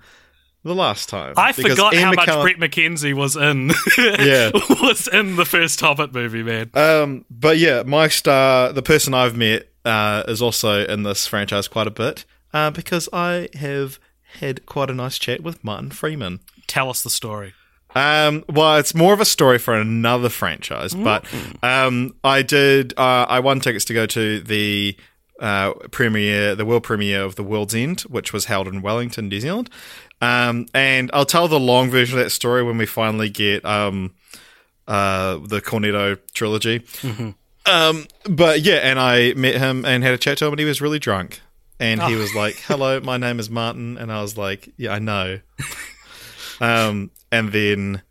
the 0.64 0.76
last 0.76 1.10
time. 1.10 1.34
I 1.38 1.54
forgot 1.54 1.94
Ian 1.94 2.04
how 2.04 2.14
much 2.14 2.28
Bret 2.28 2.58
McKenzie 2.58 3.14
was 3.14 3.36
in. 3.36 3.72
Yeah. 3.98 4.52
was 4.82 5.08
in 5.08 5.36
the 5.36 5.46
first 5.46 5.80
Hobbit 5.80 6.14
movie, 6.14 6.44
man. 6.44 6.70
Um, 6.74 7.26
but 7.30 7.58
yeah, 7.58 7.84
my 7.84 8.08
star, 8.08 8.74
the 8.74 8.82
person 8.82 9.14
I've 9.14 9.36
met, 9.36 9.70
uh, 9.86 10.24
is 10.28 10.42
also 10.42 10.86
in 10.86 11.04
this 11.04 11.26
franchise 11.26 11.68
quite 11.68 11.88
a 11.88 11.92
bit 11.92 12.26
uh, 12.54 12.70
because 12.72 13.08
I 13.14 13.48
have 13.54 14.00
had 14.40 14.66
quite 14.66 14.90
a 14.90 14.94
nice 14.94 15.18
chat 15.18 15.42
with 15.42 15.64
Martin 15.64 15.92
Freeman. 15.92 16.42
Tell 16.68 16.90
us 16.90 17.02
the 17.02 17.10
story. 17.10 17.54
Um, 17.98 18.44
well, 18.48 18.78
it's 18.78 18.94
more 18.94 19.14
of 19.14 19.20
a 19.20 19.26
story 19.26 19.58
for 19.58 19.74
another 19.74 20.30
franchise, 20.30 20.94
but 20.94 21.26
um, 21.64 22.14
I 22.24 22.44
did. 22.44 22.94
Uh, 22.98 23.26
I 23.28 23.40
won 23.40 23.60
tickets 23.60 23.86
to 23.86 23.94
go 23.94 24.06
to 24.06 24.40
the 24.40 24.96
uh, 25.40 25.74
premiere, 25.92 26.54
the 26.56 26.66
world 26.66 26.84
premiere 26.84 27.24
of 27.24 27.36
The 27.36 27.44
World's 27.44 27.74
End, 27.74 28.02
which 28.02 28.34
was 28.34 28.46
held 28.46 28.68
in 28.68 28.82
Wellington, 28.84 29.30
New 29.30 29.40
Zealand. 29.40 29.70
Um, 30.22 30.68
and 30.74 31.10
I'll 31.14 31.26
tell 31.26 31.48
the 31.48 31.60
long 31.60 31.90
version 31.90 32.18
of 32.18 32.24
that 32.24 32.30
story 32.32 32.64
when 32.64 32.78
we 32.78 32.86
finally 32.86 33.30
get 33.30 33.66
um, 33.66 34.14
uh, 34.88 35.38
the 35.38 35.60
Cornetto 35.62 36.20
trilogy. 36.34 36.84
Um, 37.66 38.06
but 38.30 38.62
yeah, 38.62 38.76
and 38.76 39.00
I 39.00 39.34
met 39.34 39.56
him 39.56 39.86
and 39.86 40.04
had 40.04 40.14
a 40.14 40.18
chat 40.18 40.38
to 40.38 40.46
him, 40.46 40.54
and 40.54 40.60
he 40.60 40.66
was 40.66 40.82
really 40.82 41.00
drunk. 41.00 41.42
And 41.80 42.02
he 42.10 42.16
was 42.16 42.34
like, 42.34 42.56
"Hello, 42.66 43.00
my 43.02 43.18
name 43.18 43.40
is 43.40 43.50
Martin," 43.50 43.98
and 43.98 44.12
I 44.12 44.22
was 44.22 44.38
like, 44.38 44.70
"Yeah, 44.78 44.94
I 44.94 45.00
know." 45.00 45.40
um, 46.60 47.12
and 47.32 47.52
then, 47.52 48.02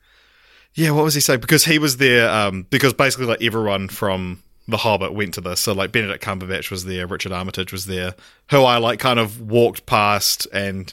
yeah, 0.75 0.91
what 0.91 1.05
was 1.05 1.15
he 1.15 1.21
saying? 1.21 1.41
Because 1.41 1.65
he 1.65 1.79
was 1.79 1.97
there. 1.97 2.29
Um, 2.31 2.67
because 2.71 2.93
basically, 2.93 3.27
like 3.27 3.43
everyone 3.43 3.89
from 3.89 4.43
The 4.69 4.77
Hobbit 4.77 5.15
went 5.15 5.35
to 5.35 5.41
this. 5.41 5.61
So 5.61 5.73
like 5.73 5.93
Benedict 5.93 6.23
Cumberbatch 6.25 6.71
was 6.71 6.85
there, 6.85 7.07
Richard 7.07 7.33
Armitage 7.33 7.73
was 7.73 7.87
there, 7.87 8.15
who 8.51 8.63
I 8.63 8.79
like 8.79 8.99
kind 8.99 9.19
of 9.19 9.41
walked 9.41 9.87
past 9.87 10.47
and 10.53 10.93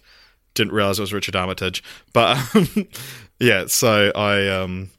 didn't 0.53 0.73
realize 0.73 0.99
it 0.99 1.03
was 1.03 1.13
Richard 1.13 1.35
Armitage. 1.35 1.83
But 2.13 2.55
um, 2.55 2.87
yeah, 3.39 3.65
so 3.67 4.11
I 4.15 4.47
um, 4.47 4.89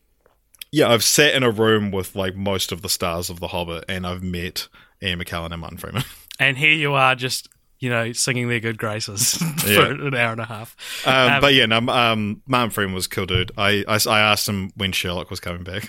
yeah, 0.72 0.88
I've 0.88 1.04
sat 1.04 1.34
in 1.34 1.44
a 1.44 1.50
room 1.50 1.92
with 1.92 2.16
like 2.16 2.34
most 2.34 2.72
of 2.72 2.82
the 2.82 2.88
stars 2.88 3.30
of 3.30 3.38
The 3.38 3.48
Hobbit, 3.48 3.84
and 3.88 4.04
I've 4.06 4.24
met 4.24 4.68
Ian 5.00 5.20
McKellen 5.20 5.52
and 5.52 5.60
Martin 5.60 5.78
Freeman. 5.78 6.04
And 6.40 6.58
here 6.58 6.72
you 6.72 6.94
are, 6.94 7.14
just 7.14 7.48
you 7.80 7.90
know, 7.90 8.12
singing 8.12 8.48
their 8.48 8.60
good 8.60 8.78
graces 8.78 9.34
for 9.58 9.68
Yeah. 9.68 9.86
an 9.88 10.14
hour 10.14 10.32
and 10.32 10.40
a 10.40 10.44
half. 10.46 10.76
Um, 11.06 11.32
Um, 11.34 11.40
but 11.40 11.54
yeah, 11.54 11.66
no, 11.66 11.78
um, 11.88 12.42
Martin 12.46 12.70
Freeman 12.70 12.94
was 12.94 13.06
a 13.06 13.08
cool 13.10 13.26
dude. 13.26 13.52
I, 13.58 13.84
I, 13.88 13.98
I 14.08 14.20
asked 14.20 14.48
him 14.48 14.70
when 14.76 14.92
Sherlock 14.92 15.30
was 15.30 15.40
coming 15.40 15.64
back. 15.64 15.88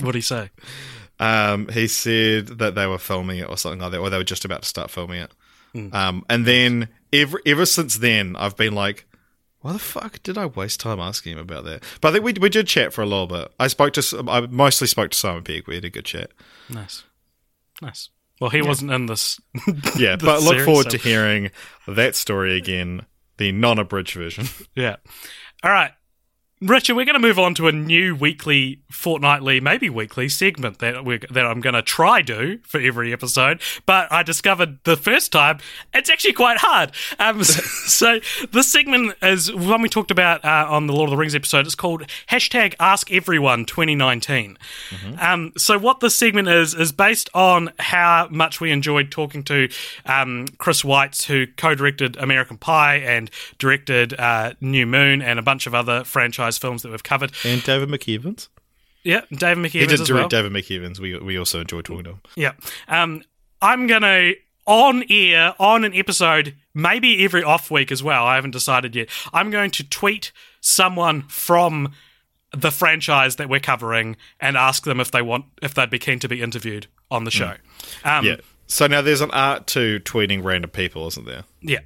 What 0.00 0.12
do 0.12 0.18
you 0.18 0.22
say? 0.22 0.50
Um, 1.18 1.68
he 1.68 1.86
said 1.86 2.46
that 2.58 2.74
they 2.74 2.86
were 2.86 2.98
filming 2.98 3.38
it 3.38 3.48
or 3.48 3.56
something 3.56 3.80
like 3.80 3.92
that, 3.92 3.98
or 3.98 4.08
they 4.10 4.16
were 4.16 4.24
just 4.24 4.44
about 4.44 4.62
to 4.62 4.68
start 4.68 4.90
filming 4.90 5.20
it. 5.22 5.32
Um, 5.92 6.24
and 6.28 6.46
then 6.46 6.88
ever 7.12 7.40
ever 7.46 7.64
since 7.64 7.98
then, 7.98 8.34
I've 8.36 8.56
been 8.56 8.74
like, 8.74 9.06
why 9.60 9.72
the 9.72 9.78
fuck 9.78 10.20
did 10.22 10.36
I 10.36 10.46
waste 10.46 10.80
time 10.80 10.98
asking 10.98 11.34
him 11.34 11.38
about 11.38 11.64
that? 11.64 11.84
But 12.00 12.08
I 12.08 12.12
think 12.12 12.24
we 12.24 12.32
we 12.40 12.48
did 12.48 12.66
chat 12.66 12.92
for 12.92 13.02
a 13.02 13.06
little 13.06 13.28
bit. 13.28 13.52
I 13.60 13.68
spoke 13.68 13.92
to 13.92 14.24
I 14.28 14.40
mostly 14.48 14.86
spoke 14.88 15.12
to 15.12 15.16
Simon 15.18 15.44
Pegg. 15.44 15.68
We 15.68 15.76
had 15.76 15.84
a 15.84 15.90
good 15.90 16.04
chat. 16.06 16.32
Nice, 16.68 17.04
nice. 17.80 18.08
Well, 18.40 18.50
he 18.50 18.62
wasn't 18.62 18.90
in 18.90 19.06
this. 19.06 19.38
Yeah, 19.96 20.16
the 20.16 20.24
but 20.24 20.42
look 20.42 20.52
series, 20.54 20.64
forward 20.64 20.84
so- 20.84 20.90
to 20.90 20.98
hearing 20.98 21.50
that 21.86 22.16
story 22.16 22.56
again, 22.56 23.06
the 23.36 23.52
non-abridged 23.52 24.14
version. 24.14 24.46
Yeah. 24.74 24.96
All 25.62 25.70
right. 25.70 25.92
Richard, 26.62 26.94
we're 26.94 27.06
going 27.06 27.14
to 27.14 27.26
move 27.26 27.38
on 27.38 27.54
to 27.54 27.68
a 27.68 27.72
new 27.72 28.14
weekly, 28.14 28.82
fortnightly, 28.90 29.62
maybe 29.62 29.88
weekly 29.88 30.28
segment 30.28 30.78
that 30.80 31.06
we 31.06 31.16
that 31.30 31.46
I'm 31.46 31.62
going 31.62 31.74
to 31.74 31.80
try 31.80 32.20
do 32.20 32.58
for 32.64 32.78
every 32.78 33.14
episode. 33.14 33.62
But 33.86 34.12
I 34.12 34.22
discovered 34.22 34.78
the 34.84 34.98
first 34.98 35.32
time 35.32 35.60
it's 35.94 36.10
actually 36.10 36.34
quite 36.34 36.58
hard. 36.58 36.92
Um, 37.18 37.42
so 37.44 38.20
this 38.52 38.70
segment 38.70 39.16
is 39.22 39.50
one 39.50 39.80
we 39.80 39.88
talked 39.88 40.10
about 40.10 40.44
uh, 40.44 40.66
on 40.68 40.86
the 40.86 40.92
Lord 40.92 41.08
of 41.08 41.12
the 41.12 41.16
Rings 41.16 41.34
episode. 41.34 41.64
It's 41.64 41.74
called 41.74 42.02
hashtag 42.28 42.74
Ask 42.78 43.10
Everyone 43.10 43.64
2019. 43.64 44.58
Um, 45.18 45.54
so 45.56 45.78
what 45.78 46.00
this 46.00 46.14
segment 46.14 46.48
is 46.48 46.74
is 46.74 46.92
based 46.92 47.30
on 47.32 47.72
how 47.78 48.28
much 48.30 48.60
we 48.60 48.70
enjoyed 48.70 49.10
talking 49.10 49.44
to 49.44 49.70
um, 50.04 50.46
Chris 50.58 50.82
Weitz, 50.82 51.24
who 51.24 51.46
co-directed 51.46 52.18
American 52.18 52.58
Pie 52.58 52.96
and 52.96 53.30
directed 53.56 54.12
uh, 54.20 54.52
New 54.60 54.84
Moon 54.84 55.22
and 55.22 55.38
a 55.38 55.42
bunch 55.42 55.66
of 55.66 55.74
other 55.74 56.04
franchise 56.50 56.58
films 56.58 56.82
that 56.82 56.90
we've 56.90 57.02
covered. 57.02 57.32
and 57.44 57.62
David 57.62 57.88
McEvans. 57.88 58.48
Yeah, 59.02 59.22
David 59.32 59.64
McKeevans 59.64 59.80
He 59.80 59.86
did 59.86 60.04
direct 60.04 60.10
well. 60.10 60.28
David 60.28 60.52
McEvans. 60.52 60.98
We 60.98 61.18
we 61.18 61.38
also 61.38 61.60
enjoy 61.60 61.80
talking 61.82 62.04
to 62.04 62.10
him. 62.10 62.20
Yeah. 62.36 62.52
Um, 62.86 63.22
I'm 63.62 63.86
going 63.86 64.02
to, 64.02 64.34
on 64.66 65.04
air, 65.10 65.54
on 65.58 65.84
an 65.84 65.94
episode, 65.94 66.54
maybe 66.74 67.24
every 67.24 67.42
off 67.42 67.70
week 67.70 67.90
as 67.92 68.02
well, 68.02 68.24
I 68.26 68.34
haven't 68.34 68.50
decided 68.52 68.94
yet, 68.96 69.08
I'm 69.32 69.50
going 69.50 69.70
to 69.72 69.88
tweet 69.88 70.32
someone 70.60 71.22
from 71.28 71.92
the 72.56 72.70
franchise 72.70 73.36
that 73.36 73.48
we're 73.48 73.60
covering 73.60 74.16
and 74.38 74.56
ask 74.56 74.84
them 74.84 74.98
if 75.00 75.10
they 75.10 75.22
want, 75.22 75.44
if 75.62 75.72
they'd 75.74 75.90
be 75.90 75.98
keen 75.98 76.18
to 76.20 76.28
be 76.28 76.42
interviewed 76.42 76.86
on 77.10 77.24
the 77.24 77.30
show. 77.30 77.54
Um, 78.04 78.24
Yeah. 78.24 78.36
So 78.66 78.86
now 78.86 79.02
there's 79.02 79.20
an 79.20 79.30
art 79.32 79.66
to 79.68 79.98
tweeting 80.00 80.44
random 80.44 80.70
people, 80.70 81.06
isn't 81.08 81.26
there? 81.26 81.44
Yeah. 81.60 81.80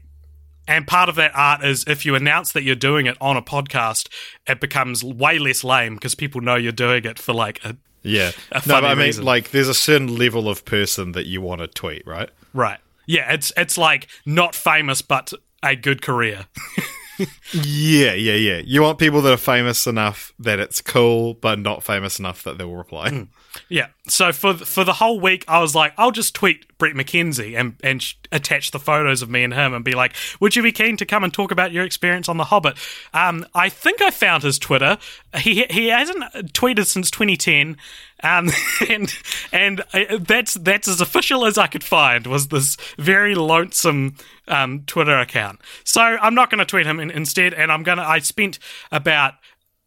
And 0.66 0.86
part 0.86 1.08
of 1.08 1.14
that 1.16 1.32
art 1.34 1.64
is 1.64 1.84
if 1.86 2.06
you 2.06 2.14
announce 2.14 2.52
that 2.52 2.62
you're 2.62 2.74
doing 2.74 3.06
it 3.06 3.16
on 3.20 3.36
a 3.36 3.42
podcast, 3.42 4.08
it 4.46 4.60
becomes 4.60 5.04
way 5.04 5.38
less 5.38 5.62
lame 5.62 5.94
because 5.94 6.14
people 6.14 6.40
know 6.40 6.56
you're 6.56 6.72
doing 6.72 7.04
it 7.04 7.18
for 7.18 7.32
like 7.32 7.64
a. 7.64 7.76
Yeah. 8.02 8.32
A 8.52 8.58
no, 8.66 8.80
but 8.80 8.84
I 8.84 8.94
mean, 8.94 9.06
reason. 9.06 9.24
like, 9.24 9.50
there's 9.50 9.68
a 9.68 9.74
certain 9.74 10.16
level 10.16 10.48
of 10.48 10.64
person 10.64 11.12
that 11.12 11.26
you 11.26 11.40
want 11.40 11.60
to 11.60 11.66
tweet, 11.66 12.06
right? 12.06 12.30
Right. 12.52 12.78
Yeah, 13.06 13.32
it's 13.32 13.52
it's 13.56 13.76
like 13.76 14.08
not 14.24 14.54
famous 14.54 15.02
but 15.02 15.32
a 15.62 15.76
good 15.76 16.02
career. 16.02 16.46
Yeah, 17.52 18.14
yeah, 18.14 18.34
yeah. 18.34 18.62
You 18.64 18.82
want 18.82 18.98
people 18.98 19.22
that 19.22 19.32
are 19.32 19.36
famous 19.36 19.86
enough 19.86 20.32
that 20.38 20.58
it's 20.58 20.80
cool, 20.80 21.34
but 21.34 21.58
not 21.58 21.82
famous 21.82 22.18
enough 22.18 22.42
that 22.44 22.58
they 22.58 22.64
will 22.64 22.76
reply. 22.76 23.26
Yeah. 23.68 23.88
So 24.08 24.32
for 24.32 24.54
for 24.54 24.84
the 24.84 24.94
whole 24.94 25.20
week, 25.20 25.44
I 25.46 25.60
was 25.60 25.74
like, 25.74 25.92
I'll 25.96 26.10
just 26.10 26.34
tweet 26.34 26.76
Bret 26.76 26.94
McKenzie 26.94 27.58
and 27.58 27.76
and 27.82 28.02
sh- 28.02 28.14
attach 28.32 28.72
the 28.72 28.80
photos 28.80 29.22
of 29.22 29.30
me 29.30 29.44
and 29.44 29.54
him 29.54 29.72
and 29.72 29.84
be 29.84 29.92
like, 29.92 30.14
Would 30.40 30.56
you 30.56 30.62
be 30.62 30.72
keen 30.72 30.96
to 30.96 31.06
come 31.06 31.22
and 31.22 31.32
talk 31.32 31.50
about 31.50 31.72
your 31.72 31.84
experience 31.84 32.28
on 32.28 32.36
The 32.36 32.44
Hobbit? 32.44 32.76
Um, 33.12 33.46
I 33.54 33.68
think 33.68 34.02
I 34.02 34.10
found 34.10 34.42
his 34.42 34.58
Twitter. 34.58 34.98
He 35.36 35.64
he 35.70 35.86
hasn't 35.88 36.24
tweeted 36.52 36.86
since 36.86 37.10
2010. 37.10 37.76
Um, 38.24 38.50
and 38.88 39.14
and 39.52 39.84
I, 39.92 40.18
that's 40.18 40.54
that's 40.54 40.88
as 40.88 41.00
official 41.00 41.44
as 41.44 41.58
I 41.58 41.66
could 41.66 41.84
find 41.84 42.26
was 42.26 42.48
this 42.48 42.76
very 42.98 43.34
lonesome 43.34 44.16
um, 44.48 44.82
Twitter 44.86 45.18
account. 45.18 45.60
So 45.84 46.00
I'm 46.00 46.34
not 46.34 46.50
going 46.50 46.58
to 46.58 46.64
tweet 46.64 46.86
him 46.86 46.98
in, 46.98 47.10
instead, 47.10 47.54
and 47.54 47.70
I'm 47.70 47.82
gonna. 47.82 48.02
I 48.02 48.18
spent 48.20 48.58
about 48.90 49.34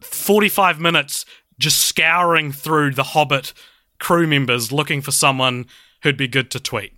45 0.00 0.80
minutes 0.80 1.26
just 1.58 1.80
scouring 1.80 2.52
through 2.52 2.94
the 2.94 3.02
Hobbit 3.02 3.52
crew 3.98 4.28
members 4.28 4.70
looking 4.70 5.02
for 5.02 5.10
someone 5.10 5.66
who'd 6.04 6.16
be 6.16 6.28
good 6.28 6.50
to 6.52 6.60
tweet. 6.60 6.92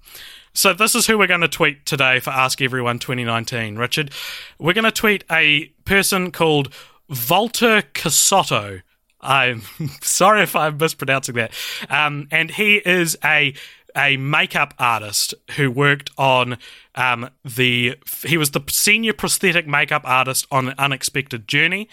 So 0.53 0.75
this 0.75 0.95
is 0.95 1.07
who 1.07 1.17
we're 1.17 1.29
going 1.29 1.41
to 1.41 1.49
tweet 1.49 1.87
today 1.87 2.21
for 2.21 2.31
Ask 2.31 2.61
Everyone 2.61 2.99
2019. 2.99 3.77
Richard, 3.77 4.11
we're 4.59 4.75
going 4.75 4.85
to 4.85 4.91
tweet 4.91 5.25
a 5.31 5.67
person 5.85 6.33
called 6.33 6.75
Walter 7.31 7.83
Casotto. 7.95 8.83
I'm 9.21 9.63
sorry 10.01 10.43
if 10.43 10.57
I'm 10.57 10.77
mispronouncing 10.79 11.35
that. 11.37 11.53
Um, 11.89 12.29
and 12.31 12.51
he 12.51 12.77
is 12.77 13.17
a 13.25 13.55
a 13.97 14.17
makeup 14.17 14.73
artist 14.79 15.35
who 15.57 15.71
worked 15.71 16.11
on 16.17 16.59
um, 16.95 17.29
the. 17.45 17.97
He 18.25 18.37
was 18.37 18.53
the 18.53 18.61
senior 18.69 19.13
prosthetic 19.13 19.67
makeup 19.67 20.03
artist 20.05 20.47
on 20.51 20.69
an 20.69 20.75
unexpected 20.79 21.49
journey. 21.49 21.89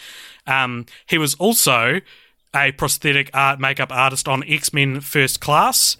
Um, 0.46 0.86
he 1.08 1.18
was 1.18 1.36
also 1.36 2.02
a 2.56 2.72
prosthetic 2.74 3.30
art 3.34 3.60
makeup 3.60 3.92
artist 3.92 4.28
on 4.28 4.44
X 4.48 4.74
Men 4.74 5.02
First 5.02 5.42
Class. 5.42 5.98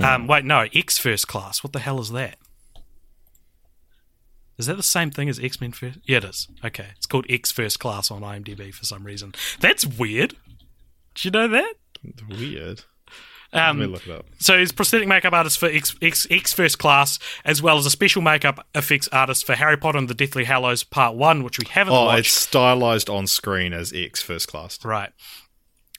Um, 0.00 0.26
wait, 0.26 0.44
no, 0.44 0.66
X 0.74 0.98
First 0.98 1.28
Class. 1.28 1.62
What 1.62 1.72
the 1.72 1.78
hell 1.78 2.00
is 2.00 2.10
that? 2.10 2.36
Is 4.62 4.66
that 4.66 4.76
the 4.76 4.82
same 4.82 5.10
thing 5.10 5.28
as 5.28 5.38
X 5.38 5.60
Men 5.60 5.72
First? 5.72 5.98
Yeah, 6.06 6.18
it 6.18 6.24
is. 6.24 6.48
Okay, 6.64 6.86
it's 6.96 7.06
called 7.06 7.26
X 7.28 7.50
First 7.50 7.78
Class 7.80 8.10
on 8.10 8.22
IMDb 8.22 8.72
for 8.72 8.84
some 8.84 9.04
reason. 9.04 9.34
That's 9.60 9.84
weird. 9.86 10.34
Did 11.14 11.24
you 11.24 11.30
know 11.32 11.48
that? 11.48 11.74
Weird. 12.28 12.84
Um, 13.54 13.78
Let 13.78 13.86
me 13.88 13.92
look 13.92 14.06
it 14.06 14.12
up. 14.12 14.24
So 14.38 14.58
he's 14.58 14.72
prosthetic 14.72 15.06
makeup 15.06 15.34
artist 15.34 15.58
for 15.58 15.66
X, 15.66 15.94
X, 16.00 16.26
X 16.30 16.54
First 16.54 16.78
Class, 16.78 17.18
as 17.44 17.60
well 17.60 17.76
as 17.76 17.84
a 17.84 17.90
special 17.90 18.22
makeup 18.22 18.66
effects 18.74 19.08
artist 19.12 19.44
for 19.44 19.54
Harry 19.54 19.76
Potter 19.76 19.98
and 19.98 20.08
the 20.08 20.14
Deathly 20.14 20.44
Hallows 20.44 20.84
Part 20.84 21.16
One, 21.16 21.42
which 21.44 21.58
we 21.58 21.66
haven't 21.68 21.92
Oh, 21.92 22.06
watched. 22.06 22.20
it's 22.20 22.32
stylized 22.32 23.10
on 23.10 23.26
screen 23.26 23.74
as 23.74 23.92
X 23.94 24.22
First 24.22 24.48
Class. 24.48 24.82
Right. 24.82 25.10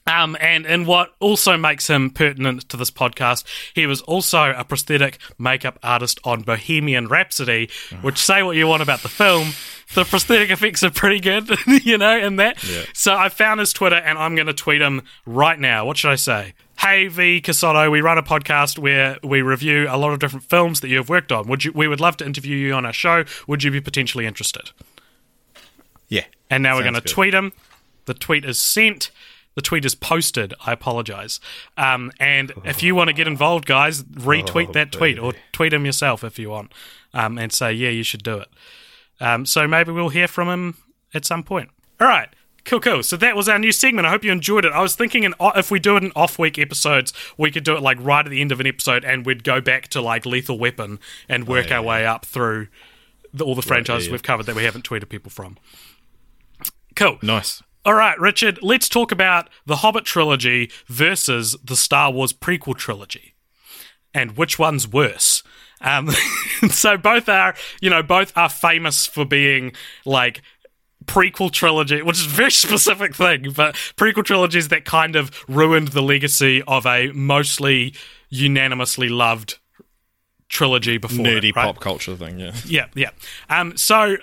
Um, 0.06 0.36
and 0.38 0.66
and 0.66 0.86
what 0.86 1.14
also 1.18 1.56
makes 1.56 1.88
him 1.88 2.10
pertinent 2.10 2.68
to 2.68 2.76
this 2.76 2.90
podcast, 2.90 3.44
he 3.74 3.86
was 3.86 4.02
also 4.02 4.50
a 4.50 4.62
prosthetic 4.62 5.18
makeup 5.38 5.78
artist 5.82 6.20
on 6.24 6.42
Bohemian 6.42 7.08
Rhapsody, 7.08 7.70
which 8.02 8.18
say 8.18 8.42
what 8.42 8.54
you 8.56 8.66
want 8.66 8.82
about 8.82 9.00
the 9.00 9.08
film, 9.08 9.52
the 9.94 10.04
prosthetic 10.04 10.50
effects 10.50 10.82
are 10.82 10.90
pretty 10.90 11.20
good, 11.20 11.48
you 11.84 11.96
know, 11.96 12.18
in 12.18 12.36
that. 12.36 12.58
So 12.92 13.14
I 13.14 13.30
found 13.30 13.60
his 13.60 13.72
Twitter 13.72 13.96
and 13.96 14.18
I'm 14.18 14.34
going 14.34 14.46
to 14.46 14.52
tweet 14.52 14.82
him 14.82 15.02
right 15.24 15.58
now. 15.58 15.86
What 15.86 15.96
should 15.96 16.10
I 16.10 16.16
say? 16.16 16.52
Hey 16.78 17.06
V 17.06 17.40
Casotto, 17.40 17.90
we 17.90 18.02
run 18.02 18.18
a 18.18 18.22
podcast 18.22 18.78
where 18.78 19.16
we 19.22 19.40
review 19.40 19.86
a 19.88 19.96
lot 19.96 20.12
of 20.12 20.18
different 20.18 20.44
films 20.44 20.80
that 20.80 20.88
you 20.88 20.98
have 20.98 21.08
worked 21.08 21.32
on. 21.32 21.48
Would 21.48 21.64
you? 21.64 21.72
We 21.72 21.88
would 21.88 22.00
love 22.00 22.18
to 22.18 22.26
interview 22.26 22.56
you 22.56 22.74
on 22.74 22.84
our 22.84 22.92
show. 22.92 23.24
Would 23.46 23.62
you 23.62 23.70
be 23.70 23.80
potentially 23.80 24.26
interested? 24.26 24.70
Yeah. 26.08 26.24
And 26.50 26.62
now 26.62 26.76
we're 26.76 26.82
going 26.82 26.94
to 26.94 27.00
tweet 27.00 27.32
him. 27.32 27.52
The 28.04 28.12
tweet 28.12 28.44
is 28.44 28.58
sent. 28.58 29.10
The 29.54 29.62
tweet 29.62 29.84
is 29.84 29.94
posted. 29.94 30.52
I 30.66 30.72
apologize. 30.72 31.40
Um, 31.76 32.10
and 32.18 32.52
if 32.64 32.82
you 32.82 32.94
want 32.94 33.08
to 33.08 33.14
get 33.14 33.28
involved, 33.28 33.66
guys, 33.66 34.02
retweet 34.02 34.70
Oh, 34.70 34.72
that 34.72 34.92
tweet 34.92 35.18
or 35.18 35.32
tweet 35.52 35.72
him 35.72 35.86
yourself 35.86 36.24
if 36.24 36.38
you 36.38 36.50
want, 36.50 36.72
um, 37.12 37.38
and 37.38 37.52
say, 37.52 37.72
yeah, 37.72 37.90
you 37.90 38.02
should 38.02 38.22
do 38.22 38.38
it. 38.38 38.48
Um, 39.20 39.46
so 39.46 39.68
maybe 39.68 39.92
we'll 39.92 40.08
hear 40.08 40.26
from 40.26 40.48
him 40.48 40.76
at 41.14 41.24
some 41.24 41.42
point. 41.42 41.70
All 42.00 42.08
right. 42.08 42.28
Cool, 42.64 42.80
cool. 42.80 43.02
So 43.02 43.16
that 43.18 43.36
was 43.36 43.48
our 43.48 43.58
new 43.58 43.72
segment. 43.72 44.06
I 44.06 44.10
hope 44.10 44.24
you 44.24 44.32
enjoyed 44.32 44.64
it. 44.64 44.72
I 44.72 44.80
was 44.80 44.96
thinking, 44.96 45.24
in, 45.24 45.34
if 45.38 45.70
we 45.70 45.78
do 45.78 45.96
it 45.96 46.02
in 46.02 46.12
off-week 46.16 46.58
episodes, 46.58 47.12
we 47.36 47.50
could 47.50 47.62
do 47.62 47.76
it 47.76 47.82
like 47.82 47.98
right 48.00 48.24
at 48.24 48.30
the 48.30 48.40
end 48.40 48.52
of 48.52 48.60
an 48.60 48.66
episode, 48.66 49.04
and 49.04 49.26
we'd 49.26 49.44
go 49.44 49.60
back 49.60 49.88
to 49.88 50.00
like 50.00 50.24
Lethal 50.24 50.58
Weapon 50.58 50.98
and 51.28 51.46
work 51.46 51.70
our 51.70 51.82
way 51.82 52.06
up 52.06 52.24
through 52.24 52.68
the, 53.34 53.44
all 53.44 53.54
the 53.54 53.62
franchises 53.62 54.06
yeah. 54.08 54.12
we've 54.12 54.22
covered 54.22 54.46
that 54.46 54.56
we 54.56 54.64
haven't 54.64 54.88
tweeted 54.88 55.10
people 55.10 55.30
from. 55.30 55.58
Cool. 56.96 57.18
Nice. 57.20 57.62
All 57.84 57.94
right, 57.94 58.18
Richard, 58.18 58.58
let's 58.62 58.88
talk 58.88 59.12
about 59.12 59.50
the 59.66 59.76
Hobbit 59.76 60.04
trilogy 60.04 60.70
versus 60.86 61.54
the 61.62 61.76
Star 61.76 62.10
Wars 62.10 62.32
prequel 62.32 62.74
trilogy. 62.74 63.34
And 64.14 64.38
which 64.38 64.58
one's 64.58 64.88
worse? 64.88 65.42
Um, 65.82 66.10
so 66.70 66.96
both 66.96 67.28
are, 67.28 67.54
you 67.82 67.90
know, 67.90 68.02
both 68.02 68.32
are 68.36 68.48
famous 68.48 69.06
for 69.06 69.26
being 69.26 69.72
like 70.06 70.40
prequel 71.04 71.52
trilogy, 71.52 72.00
which 72.00 72.20
is 72.20 72.26
a 72.26 72.30
very 72.30 72.50
specific 72.50 73.14
thing, 73.14 73.52
but 73.54 73.74
prequel 73.96 74.24
trilogies 74.24 74.68
that 74.68 74.86
kind 74.86 75.14
of 75.14 75.30
ruined 75.46 75.88
the 75.88 76.02
legacy 76.02 76.62
of 76.66 76.86
a 76.86 77.12
mostly 77.12 77.94
unanimously 78.30 79.10
loved 79.10 79.58
trilogy 80.48 80.96
before. 80.96 81.26
Nerdy 81.26 81.50
it, 81.50 81.56
right? 81.56 81.66
pop 81.66 81.80
culture 81.80 82.16
thing, 82.16 82.38
yeah. 82.38 82.54
Yeah, 82.64 82.86
yeah. 82.94 83.10
Um, 83.50 83.76
so 83.76 84.16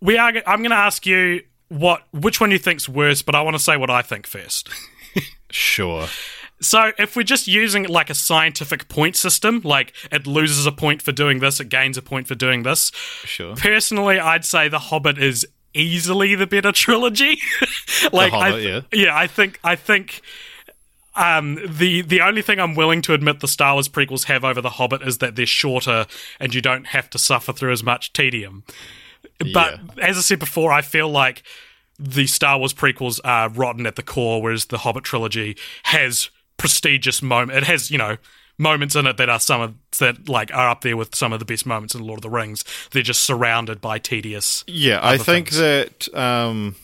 we 0.00 0.16
are. 0.16 0.32
I'm 0.46 0.60
going 0.60 0.70
to 0.70 0.76
ask 0.76 1.04
you 1.04 1.42
what 1.68 2.02
which 2.12 2.40
one 2.40 2.50
you 2.50 2.58
think's 2.58 2.88
worse, 2.88 3.22
but 3.22 3.34
I 3.34 3.42
want 3.42 3.54
to 3.56 3.62
say 3.62 3.76
what 3.76 3.90
I 3.90 4.02
think 4.02 4.26
first. 4.26 4.68
Sure. 5.50 6.08
So 6.60 6.90
if 6.98 7.14
we're 7.14 7.22
just 7.22 7.46
using 7.46 7.84
like 7.84 8.10
a 8.10 8.14
scientific 8.14 8.88
point 8.88 9.14
system, 9.14 9.60
like 9.62 9.92
it 10.10 10.26
loses 10.26 10.66
a 10.66 10.72
point 10.72 11.00
for 11.00 11.12
doing 11.12 11.38
this, 11.38 11.60
it 11.60 11.68
gains 11.68 11.96
a 11.96 12.02
point 12.02 12.26
for 12.26 12.34
doing 12.34 12.64
this. 12.64 12.90
Sure. 13.24 13.54
Personally, 13.54 14.18
I'd 14.18 14.44
say 14.44 14.68
The 14.68 14.80
Hobbit 14.80 15.16
is 15.16 15.46
easily 15.72 16.34
the 16.34 16.48
better 16.48 16.72
trilogy. 16.72 17.38
like, 18.12 18.32
Hobbit, 18.32 18.54
I 18.54 18.58
yeah. 18.58 18.80
yeah, 18.92 19.16
I 19.16 19.28
think 19.28 19.60
I 19.62 19.76
think 19.76 20.22
um, 21.14 21.60
the 21.68 22.02
the 22.02 22.20
only 22.20 22.42
thing 22.42 22.58
I'm 22.58 22.74
willing 22.74 23.02
to 23.02 23.14
admit 23.14 23.38
the 23.38 23.46
Star 23.48 23.74
Wars 23.74 23.88
prequels 23.88 24.24
have 24.24 24.44
over 24.44 24.60
The 24.60 24.70
Hobbit 24.70 25.02
is 25.02 25.18
that 25.18 25.36
they're 25.36 25.46
shorter 25.46 26.06
and 26.40 26.52
you 26.52 26.60
don't 26.60 26.88
have 26.88 27.08
to 27.10 27.18
suffer 27.18 27.52
through 27.52 27.72
as 27.72 27.84
much 27.84 28.12
tedium. 28.12 28.64
But 29.52 29.80
as 30.00 30.16
I 30.16 30.20
said 30.20 30.38
before, 30.38 30.72
I 30.72 30.82
feel 30.82 31.08
like 31.08 31.42
the 31.98 32.26
Star 32.26 32.58
Wars 32.58 32.72
prequels 32.72 33.20
are 33.24 33.48
rotten 33.48 33.86
at 33.86 33.96
the 33.96 34.02
core, 34.02 34.42
whereas 34.42 34.66
the 34.66 34.78
Hobbit 34.78 35.04
trilogy 35.04 35.56
has 35.84 36.30
prestigious 36.56 37.22
moment. 37.22 37.58
It 37.58 37.64
has 37.64 37.90
you 37.90 37.98
know 37.98 38.16
moments 38.58 38.94
in 38.94 39.06
it 39.06 39.16
that 39.16 39.28
are 39.28 39.40
some 39.40 39.60
of 39.60 39.74
that 39.98 40.28
like 40.28 40.52
are 40.54 40.68
up 40.68 40.82
there 40.82 40.96
with 40.96 41.14
some 41.14 41.32
of 41.32 41.38
the 41.38 41.44
best 41.44 41.66
moments 41.66 41.94
in 41.94 42.02
Lord 42.02 42.18
of 42.18 42.22
the 42.22 42.30
Rings. 42.30 42.64
They're 42.90 43.02
just 43.02 43.22
surrounded 43.22 43.80
by 43.80 43.98
tedious. 43.98 44.64
Yeah, 44.66 45.00
I 45.02 45.18
think 45.18 45.50
things. 45.50 45.58
that. 45.58 46.14
Um, 46.14 46.76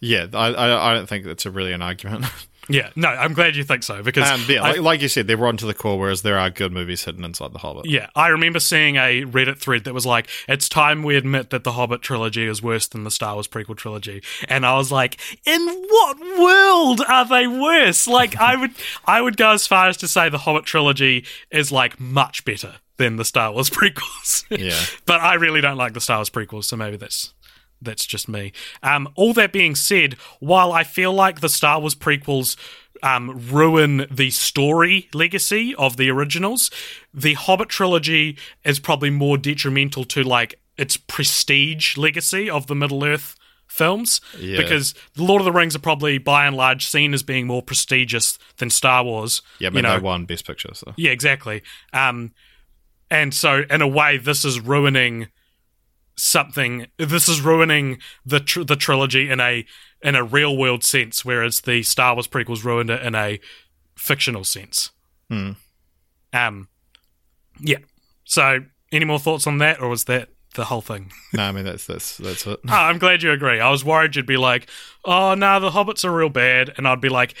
yeah, 0.00 0.26
I, 0.32 0.48
I 0.48 0.90
I 0.90 0.94
don't 0.94 1.08
think 1.08 1.24
that's 1.24 1.46
a 1.46 1.50
really 1.50 1.72
an 1.72 1.82
argument. 1.82 2.26
Yeah, 2.72 2.90
no, 2.96 3.08
I'm 3.08 3.34
glad 3.34 3.56
you 3.56 3.64
think 3.64 3.82
so 3.82 4.02
because 4.02 4.30
um, 4.30 4.42
yeah, 4.48 4.62
I- 4.62 4.70
like, 4.72 4.80
like 4.80 5.02
you 5.02 5.08
said, 5.08 5.26
they're 5.26 5.36
rotten 5.36 5.56
to 5.58 5.66
the 5.66 5.74
core, 5.74 5.98
whereas 5.98 6.22
there 6.22 6.38
are 6.38 6.50
good 6.50 6.72
movies 6.72 7.04
hidden 7.04 7.24
inside 7.24 7.52
the 7.52 7.58
Hobbit. 7.58 7.86
Yeah, 7.86 8.08
I 8.14 8.28
remember 8.28 8.60
seeing 8.60 8.96
a 8.96 9.24
Reddit 9.24 9.58
thread 9.58 9.84
that 9.84 9.94
was 9.94 10.06
like, 10.06 10.28
"It's 10.48 10.68
time 10.68 11.02
we 11.02 11.16
admit 11.16 11.50
that 11.50 11.64
the 11.64 11.72
Hobbit 11.72 12.02
trilogy 12.02 12.46
is 12.46 12.62
worse 12.62 12.86
than 12.86 13.04
the 13.04 13.10
Star 13.10 13.34
Wars 13.34 13.48
prequel 13.48 13.76
trilogy," 13.76 14.22
and 14.48 14.64
I 14.64 14.76
was 14.76 14.90
like, 14.92 15.18
"In 15.44 15.60
what 15.88 16.18
world 16.38 17.00
are 17.08 17.24
they 17.26 17.46
worse?" 17.46 18.06
Like, 18.06 18.36
I 18.36 18.56
would, 18.56 18.72
I 19.04 19.20
would 19.20 19.36
go 19.36 19.50
as 19.50 19.66
far 19.66 19.88
as 19.88 19.96
to 19.98 20.08
say 20.08 20.28
the 20.28 20.38
Hobbit 20.38 20.64
trilogy 20.64 21.24
is 21.50 21.70
like 21.72 21.98
much 22.00 22.44
better 22.44 22.76
than 22.96 23.16
the 23.16 23.24
Star 23.24 23.50
Wars 23.52 23.70
prequels. 23.70 24.44
Yeah. 24.50 24.78
but 25.06 25.20
I 25.20 25.34
really 25.34 25.60
don't 25.60 25.76
like 25.78 25.94
the 25.94 26.00
Star 26.00 26.18
Wars 26.18 26.30
prequels, 26.30 26.64
so 26.64 26.76
maybe 26.76 26.96
that's 26.96 27.32
that's 27.82 28.06
just 28.06 28.28
me. 28.28 28.52
Um, 28.82 29.08
all 29.14 29.32
that 29.34 29.52
being 29.52 29.74
said, 29.74 30.14
while 30.40 30.72
I 30.72 30.84
feel 30.84 31.12
like 31.12 31.40
the 31.40 31.48
Star 31.48 31.80
Wars 31.80 31.94
prequels 31.94 32.56
um, 33.02 33.38
ruin 33.50 34.06
the 34.10 34.30
story 34.30 35.08
legacy 35.14 35.74
of 35.76 35.96
the 35.96 36.10
originals, 36.10 36.70
the 37.14 37.34
Hobbit 37.34 37.68
trilogy 37.70 38.36
is 38.64 38.78
probably 38.78 39.10
more 39.10 39.38
detrimental 39.38 40.04
to 40.04 40.22
like 40.22 40.60
its 40.76 40.96
prestige 40.96 41.96
legacy 41.96 42.48
of 42.50 42.66
the 42.66 42.74
Middle 42.74 43.04
Earth 43.04 43.36
films 43.66 44.20
Yeah. 44.38 44.56
because 44.56 44.94
the 45.14 45.22
Lord 45.22 45.40
of 45.40 45.44
the 45.44 45.52
Rings 45.52 45.76
are 45.76 45.80
probably 45.80 46.18
by 46.18 46.44
and 46.46 46.56
large 46.56 46.84
seen 46.86 47.14
as 47.14 47.22
being 47.22 47.46
more 47.46 47.62
prestigious 47.62 48.36
than 48.58 48.68
Star 48.68 49.04
Wars. 49.04 49.42
Yeah, 49.60 49.70
but 49.70 49.76
you 49.76 49.82
know, 49.82 49.94
they 49.96 50.02
won 50.02 50.24
Best 50.26 50.46
Picture, 50.46 50.74
so. 50.74 50.92
yeah, 50.96 51.12
exactly. 51.12 51.62
Um, 51.92 52.32
and 53.10 53.32
so, 53.32 53.62
in 53.70 53.80
a 53.82 53.88
way, 53.88 54.18
this 54.18 54.44
is 54.44 54.60
ruining 54.60 55.28
something. 56.20 56.86
This 56.98 57.28
is 57.28 57.40
ruining 57.40 57.98
the 58.24 58.40
tr- 58.40 58.62
the 58.62 58.76
trilogy 58.76 59.28
in 59.30 59.40
a 59.40 59.64
in 60.02 60.14
a 60.14 60.24
real 60.24 60.56
world 60.56 60.82
sense, 60.84 61.24
whereas 61.24 61.60
the 61.62 61.82
Star 61.82 62.14
Wars 62.14 62.26
prequels 62.26 62.64
ruined 62.64 62.90
it 62.90 63.02
in 63.02 63.14
a 63.14 63.38
fictional 63.96 64.44
sense. 64.44 64.90
Um, 66.32 66.68
yeah. 67.60 67.78
So, 68.24 68.60
any 68.92 69.04
more 69.04 69.18
thoughts 69.18 69.46
on 69.46 69.58
that, 69.58 69.80
or 69.80 69.88
was 69.88 70.04
that 70.04 70.28
the 70.54 70.64
whole 70.64 70.80
thing? 70.80 71.12
No, 71.32 71.44
I 71.44 71.52
mean 71.52 71.64
that's 71.64 71.86
that's 71.86 72.16
that's 72.16 72.46
it. 72.46 72.58
Oh, 72.68 72.72
I'm 72.72 72.98
glad 72.98 73.22
you 73.22 73.30
agree. 73.30 73.60
I 73.60 73.70
was 73.70 73.84
worried 73.84 74.16
you'd 74.16 74.26
be 74.26 74.36
like, 74.36 74.68
"Oh 75.04 75.34
no, 75.34 75.60
the 75.60 75.70
Hobbits 75.70 76.04
are 76.04 76.10
real 76.12 76.28
bad," 76.28 76.72
and 76.76 76.88
I'd 76.88 77.00
be 77.00 77.08
like, 77.08 77.34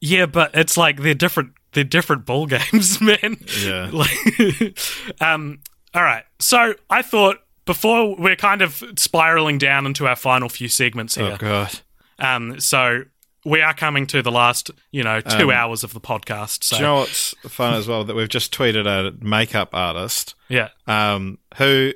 "Yeah, 0.00 0.26
but 0.26 0.52
it's 0.54 0.76
like 0.76 1.00
they're 1.02 1.14
different. 1.14 1.52
They're 1.72 1.84
different 1.84 2.24
ball 2.24 2.46
games, 2.56 3.00
man." 3.00 3.36
Yeah. 3.62 3.90
Like, 3.92 4.78
um. 5.20 5.60
All 5.94 6.02
right. 6.02 6.24
So 6.38 6.74
I 6.90 7.02
thought 7.02 7.38
before 7.68 8.16
we're 8.16 8.34
kind 8.34 8.62
of 8.62 8.82
spiraling 8.96 9.58
down 9.58 9.84
into 9.84 10.06
our 10.06 10.16
final 10.16 10.48
few 10.48 10.68
segments 10.68 11.14
here. 11.16 11.32
Oh 11.34 11.36
god. 11.36 11.80
Um. 12.18 12.58
So 12.58 13.04
we 13.44 13.60
are 13.60 13.74
coming 13.74 14.06
to 14.08 14.22
the 14.22 14.32
last, 14.32 14.70
you 14.90 15.04
know, 15.04 15.20
two 15.20 15.52
hours 15.52 15.84
of 15.84 15.92
the 15.92 16.00
podcast. 16.00 16.64
So 16.64 16.76
Do 16.76 16.82
you 16.82 16.88
know 16.88 16.94
what's 16.96 17.34
fun 17.46 17.74
as 17.74 17.86
well? 17.86 18.04
That 18.04 18.16
we've 18.16 18.28
just 18.28 18.54
tweeted 18.54 18.86
a 18.86 19.12
makeup 19.22 19.68
artist 19.74 20.34
yeah, 20.48 20.70
um, 20.86 21.38
who 21.58 21.92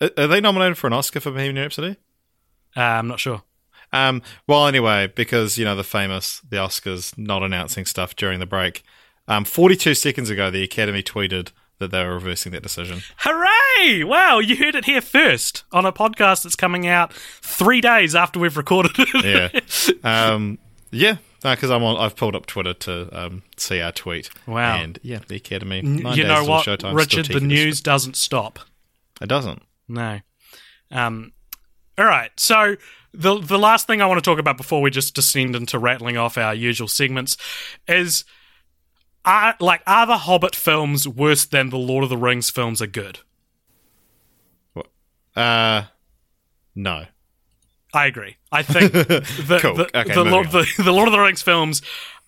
are 0.00 0.10
are 0.16 0.26
they 0.28 0.40
nominated 0.40 0.78
for 0.78 0.86
an 0.86 0.92
Oscar 0.92 1.18
for 1.18 1.32
Bohemian 1.32 1.56
Rhapsody? 1.56 1.96
uh, 2.76 2.80
I'm 2.80 3.08
not 3.08 3.18
sure. 3.18 3.42
Um, 3.92 4.22
well, 4.46 4.68
anyway, 4.68 5.12
because 5.12 5.58
you 5.58 5.64
know 5.64 5.74
the 5.74 5.82
famous 5.82 6.40
the 6.48 6.56
Oscars 6.56 7.18
not 7.18 7.42
announcing 7.42 7.84
stuff 7.84 8.14
during 8.14 8.38
the 8.38 8.46
break. 8.46 8.84
Um, 9.26 9.44
42 9.44 9.94
seconds 9.94 10.30
ago, 10.30 10.50
the 10.50 10.62
Academy 10.62 11.02
tweeted 11.02 11.50
that 11.80 11.90
they 11.90 12.04
were 12.04 12.14
reversing 12.14 12.52
that 12.52 12.62
decision. 12.62 13.02
Hooray! 13.18 14.04
Wow, 14.04 14.38
you 14.38 14.56
heard 14.56 14.76
it 14.76 14.84
here 14.84 15.00
first 15.00 15.64
on 15.72 15.84
a 15.84 15.92
podcast 15.92 16.44
that's 16.44 16.54
coming 16.54 16.86
out 16.86 17.12
three 17.12 17.80
days 17.80 18.14
after 18.14 18.38
we've 18.38 18.56
recorded 18.56 18.92
it. 18.96 19.64
Yeah, 20.04 20.30
um, 20.32 20.58
yeah. 20.92 21.16
Because 21.42 21.70
I'm 21.70 21.82
on, 21.82 21.96
I've 21.96 22.16
pulled 22.16 22.36
up 22.36 22.44
Twitter 22.44 22.74
to 22.74 23.18
um, 23.18 23.42
see 23.56 23.80
our 23.80 23.92
tweet. 23.92 24.28
Wow. 24.46 24.76
And 24.76 24.98
yeah, 25.02 25.20
the 25.26 25.36
Academy. 25.36 25.80
Nine 25.80 26.14
you 26.14 26.24
know 26.24 26.44
what, 26.44 26.66
Showtime, 26.66 26.94
Richard? 26.94 27.26
The 27.26 27.40
news 27.40 27.80
doesn't 27.80 28.16
stop. 28.16 28.58
It 29.22 29.28
doesn't. 29.28 29.62
No. 29.88 30.20
Um. 30.90 31.32
All 31.96 32.04
right. 32.04 32.30
So 32.36 32.76
the 33.14 33.38
the 33.40 33.58
last 33.58 33.86
thing 33.86 34.02
I 34.02 34.06
want 34.06 34.22
to 34.22 34.30
talk 34.30 34.38
about 34.38 34.58
before 34.58 34.82
we 34.82 34.90
just 34.90 35.14
descend 35.14 35.56
into 35.56 35.78
rattling 35.78 36.18
off 36.18 36.36
our 36.36 36.54
usual 36.54 36.88
segments 36.88 37.38
is 37.88 38.24
are 39.24 39.54
like 39.60 39.82
are 39.86 40.06
the 40.06 40.18
Hobbit 40.18 40.56
films 40.56 41.06
worse 41.06 41.44
than 41.44 41.70
the 41.70 41.76
Lord 41.78 42.04
of 42.04 42.10
the 42.10 42.16
Rings 42.16 42.50
films 42.50 42.80
are 42.80 42.86
good? 42.86 43.20
Uh, 45.36 45.84
no. 46.74 47.04
I 47.92 48.06
agree. 48.06 48.36
I 48.52 48.62
think 48.62 48.92
the, 48.92 49.58
Cool. 49.60 49.74
the, 49.74 49.98
Okay, 49.98 50.14
the, 50.14 50.24
Lord, 50.24 50.50
the, 50.50 50.66
the 50.78 50.92
Lord 50.92 51.08
of 51.08 51.12
the 51.12 51.18
Rings 51.20 51.42
films 51.42 51.82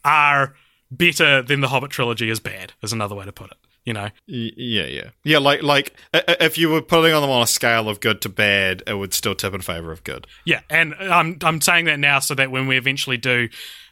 are 0.05 0.55
better 0.91 1.43
than 1.43 1.61
the 1.61 1.69
Hobbit 1.69 1.91
trilogy 1.91 2.31
is 2.31 2.41
bad. 2.41 2.73
Is 2.83 2.93
another 2.93 3.15
way 3.15 3.25
to 3.25 3.33
put 3.33 3.51
it. 3.51 3.57
You 3.85 3.95
know, 3.95 4.11
yeah, 4.27 4.87
yeah, 4.87 5.11
yeah. 5.25 5.39
Like, 5.39 5.65
like 5.65 5.93
if 6.15 6.57
you 6.57 6.69
were 6.69 6.83
putting 6.83 7.11
them 7.11 7.29
on 7.29 7.43
a 7.43 7.49
scale 7.49 7.89
of 7.89 7.99
good 7.99 8.21
to 8.23 8.29
bad, 8.29 8.85
it 8.87 8.95
would 8.95 9.13
still 9.13 9.35
tip 9.35 9.55
in 9.55 9.61
favor 9.61 9.91
of 9.91 10.05
good. 10.05 10.29
Yeah, 10.45 10.61
and 10.71 10.95
I'm 10.95 11.37
I'm 11.43 11.61
saying 11.61 11.87
that 11.87 11.99
now 11.99 12.21
so 12.21 12.37
that 12.37 12.53
when 12.53 12.69
we 12.69 12.77
eventually 12.77 13.17
do, 13.17 13.49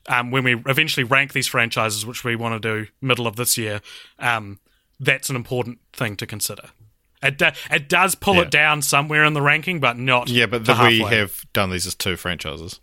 um, 0.09 0.31
when 0.31 0.45
we 0.45 0.55
eventually 0.67 1.03
rank 1.03 1.33
these 1.33 1.49
franchises, 1.49 2.07
which 2.07 2.23
we 2.23 2.37
want 2.37 2.63
to 2.63 2.85
do 2.85 2.91
middle 3.01 3.27
of 3.27 3.35
this 3.35 3.59
year, 3.59 3.81
um, 4.21 4.61
that's 5.01 5.29
an 5.29 5.35
important 5.35 5.81
thing 5.93 6.15
to 6.19 6.27
consider. 6.27 6.71
It 7.21 7.37
do, 7.39 7.49
it 7.71 7.89
does 7.89 8.15
pull 8.15 8.37
Yeah. 8.37 8.43
it 8.43 8.51
down 8.53 8.83
somewhere 8.83 9.25
in 9.25 9.33
the 9.35 9.43
ranking, 9.43 9.81
but 9.81 9.99
not. 9.99 10.29
Yeah, 10.29 10.47
but 10.47 10.67
the, 10.67 10.75
we 10.87 11.01
have 11.01 11.45
done 11.53 11.71
these 11.71 11.87
as 11.89 11.97
two 11.97 12.15
franchises. 12.17 12.79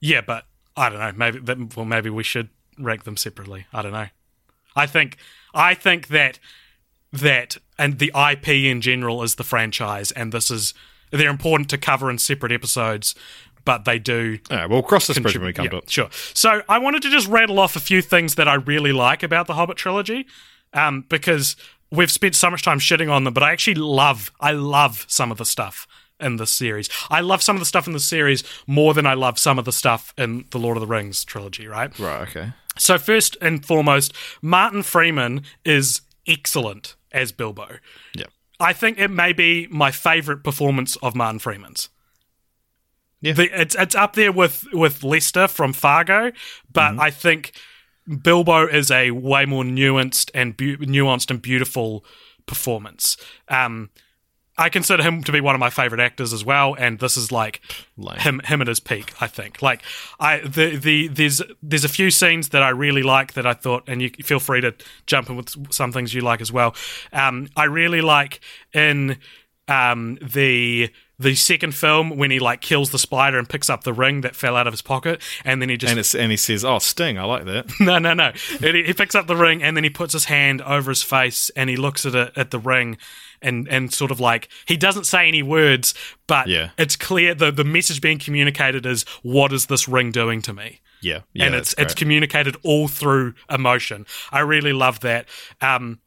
Yeah, 0.00 0.22
but 0.22 0.46
I 0.74 0.88
don't 0.88 1.00
know. 1.00 1.12
Maybe 1.14 1.38
that, 1.40 1.76
well, 1.76 1.84
maybe 1.84 2.08
we 2.08 2.22
should 2.22 2.48
rank 2.78 3.04
them 3.04 3.18
separately. 3.18 3.66
I 3.74 3.82
don't 3.82 3.92
know. 3.92 4.08
I 4.74 4.86
think 4.86 5.18
I 5.54 5.74
think 5.74 6.08
that 6.08 6.38
that 7.12 7.56
and 7.78 7.98
the 7.98 8.12
IP 8.14 8.48
in 8.48 8.80
general 8.80 9.22
is 9.22 9.34
the 9.36 9.44
franchise, 9.44 10.12
and 10.12 10.32
this 10.32 10.50
is 10.50 10.74
they're 11.10 11.30
important 11.30 11.68
to 11.70 11.78
cover 11.78 12.10
in 12.10 12.18
separate 12.18 12.52
episodes, 12.52 13.14
but 13.64 13.84
they 13.84 13.98
do 13.98 14.38
right, 14.50 14.68
we'll 14.68 14.82
cross 14.82 15.06
this 15.06 15.18
bridge 15.18 15.36
when 15.36 15.46
we 15.46 15.52
come 15.52 15.64
yeah, 15.64 15.70
to 15.70 15.78
it. 15.78 15.90
Sure. 15.90 16.08
So 16.34 16.62
I 16.68 16.78
wanted 16.78 17.02
to 17.02 17.10
just 17.10 17.26
rattle 17.26 17.58
off 17.58 17.76
a 17.76 17.80
few 17.80 18.02
things 18.02 18.36
that 18.36 18.48
I 18.48 18.54
really 18.54 18.92
like 18.92 19.22
about 19.22 19.46
the 19.46 19.54
Hobbit 19.54 19.76
trilogy, 19.76 20.26
um, 20.72 21.04
because 21.08 21.56
we've 21.90 22.10
spent 22.10 22.34
so 22.34 22.50
much 22.50 22.62
time 22.62 22.78
shitting 22.78 23.12
on 23.12 23.24
them, 23.24 23.34
but 23.34 23.42
I 23.42 23.52
actually 23.52 23.74
love, 23.74 24.30
I 24.40 24.52
love 24.52 25.04
some 25.08 25.30
of 25.30 25.38
the 25.38 25.44
stuff 25.44 25.86
in 26.20 26.36
this 26.36 26.52
series. 26.52 26.88
I 27.10 27.20
love 27.20 27.42
some 27.42 27.56
of 27.56 27.60
the 27.60 27.66
stuff 27.66 27.86
in 27.86 27.92
the 27.92 28.00
series 28.00 28.44
more 28.66 28.94
than 28.94 29.06
I 29.06 29.14
love 29.14 29.38
some 29.38 29.58
of 29.58 29.64
the 29.64 29.72
stuff 29.72 30.12
in 30.18 30.44
the 30.50 30.58
Lord 30.58 30.76
of 30.76 30.80
the 30.80 30.86
Rings 30.86 31.24
trilogy, 31.24 31.66
right? 31.66 31.96
Right. 31.98 32.28
Okay. 32.28 32.52
So 32.80 32.98
first 32.98 33.36
and 33.40 33.64
foremost, 33.64 34.12
Martin 34.42 34.82
Freeman 34.82 35.42
is 35.64 36.00
excellent 36.26 36.96
as 37.12 37.32
Bilbo. 37.32 37.78
Yeah. 38.14 38.26
I 38.58 38.72
think 38.72 38.98
it 38.98 39.08
may 39.10 39.32
be 39.32 39.66
my 39.70 39.90
favorite 39.90 40.42
performance 40.44 40.96
of 40.96 41.14
Martin 41.14 41.38
Freeman's. 41.38 41.88
Yeah. 43.20 43.34
The, 43.34 43.60
it's 43.60 43.74
it's 43.74 43.94
up 43.94 44.14
there 44.14 44.32
with 44.32 44.64
with 44.72 45.04
Lester 45.04 45.46
from 45.46 45.72
Fargo, 45.72 46.32
but 46.72 46.92
Mm-hmm. 46.92 47.00
I 47.00 47.10
think 47.10 47.52
Bilbo 48.22 48.66
is 48.66 48.90
a 48.90 49.10
way 49.10 49.44
more 49.44 49.62
nuanced 49.64 50.30
and 50.34 50.56
nuanced 50.56 51.30
and 51.30 51.40
beautiful 51.42 52.04
performance. 52.46 53.16
Um, 53.48 53.90
I 54.60 54.68
consider 54.68 55.02
him 55.02 55.22
to 55.22 55.32
be 55.32 55.40
one 55.40 55.54
of 55.54 55.58
my 55.58 55.70
favorite 55.70 56.02
actors 56.02 56.34
as 56.34 56.44
well, 56.44 56.76
and 56.78 56.98
this 56.98 57.16
is 57.16 57.32
like 57.32 57.62
Lame. 57.96 58.18
him 58.18 58.40
him 58.44 58.60
at 58.60 58.68
his 58.68 58.78
peak. 58.78 59.14
I 59.18 59.26
think 59.26 59.62
like 59.62 59.82
I 60.20 60.40
the 60.40 60.76
the 60.76 61.08
there's 61.08 61.40
there's 61.62 61.84
a 61.84 61.88
few 61.88 62.10
scenes 62.10 62.50
that 62.50 62.62
I 62.62 62.68
really 62.68 63.02
like 63.02 63.32
that 63.32 63.46
I 63.46 63.54
thought, 63.54 63.84
and 63.86 64.02
you 64.02 64.10
feel 64.22 64.38
free 64.38 64.60
to 64.60 64.74
jump 65.06 65.30
in 65.30 65.36
with 65.36 65.72
some 65.72 65.92
things 65.92 66.12
you 66.12 66.20
like 66.20 66.42
as 66.42 66.52
well. 66.52 66.74
Um, 67.10 67.48
I 67.56 67.64
really 67.64 68.02
like 68.02 68.40
in 68.74 69.16
um 69.66 70.18
the 70.20 70.90
the 71.18 71.34
second 71.34 71.74
film 71.74 72.16
when 72.18 72.30
he 72.30 72.38
like 72.38 72.60
kills 72.60 72.90
the 72.90 72.98
spider 72.98 73.38
and 73.38 73.48
picks 73.48 73.70
up 73.70 73.84
the 73.84 73.94
ring 73.94 74.20
that 74.22 74.36
fell 74.36 74.56
out 74.56 74.66
of 74.66 74.74
his 74.74 74.82
pocket, 74.82 75.22
and 75.42 75.62
then 75.62 75.70
he 75.70 75.78
just 75.78 75.90
And 75.90 75.98
it's 75.98 76.14
and 76.14 76.30
he 76.30 76.36
says, 76.36 76.66
"Oh, 76.66 76.80
Sting, 76.80 77.18
I 77.18 77.24
like 77.24 77.46
that." 77.46 77.72
no, 77.80 77.98
no, 77.98 78.12
no. 78.12 78.32
He 78.60 78.84
he 78.84 78.92
picks 78.92 79.14
up 79.14 79.26
the 79.26 79.36
ring 79.36 79.62
and 79.62 79.74
then 79.74 79.84
he 79.84 79.90
puts 79.90 80.12
his 80.12 80.26
hand 80.26 80.60
over 80.60 80.90
his 80.90 81.02
face 81.02 81.50
and 81.56 81.70
he 81.70 81.76
looks 81.76 82.04
at 82.04 82.14
it 82.14 82.32
at 82.36 82.50
the 82.50 82.58
ring 82.58 82.98
and 83.42 83.66
and 83.68 83.92
sort 83.92 84.10
of 84.10 84.20
like 84.20 84.48
he 84.66 84.76
doesn't 84.76 85.04
say 85.04 85.26
any 85.28 85.42
words, 85.42 85.94
but 86.26 86.46
Yeah. 86.48 86.70
it's 86.78 86.96
clear 86.96 87.34
the 87.34 87.50
the 87.50 87.64
message 87.64 88.00
being 88.00 88.18
communicated 88.18 88.86
is 88.86 89.04
what 89.22 89.52
is 89.52 89.66
this 89.66 89.88
ring 89.88 90.10
doing 90.12 90.42
to 90.42 90.52
me? 90.52 90.80
Yeah, 91.02 91.20
yeah, 91.32 91.46
and 91.46 91.54
it's 91.54 91.74
it's 91.78 91.94
communicated 91.94 92.56
all 92.62 92.86
through 92.86 93.32
emotion. 93.48 94.04
I 94.30 94.40
really 94.40 94.72
love 94.74 95.00
that. 95.00 95.26
Um, 95.62 96.00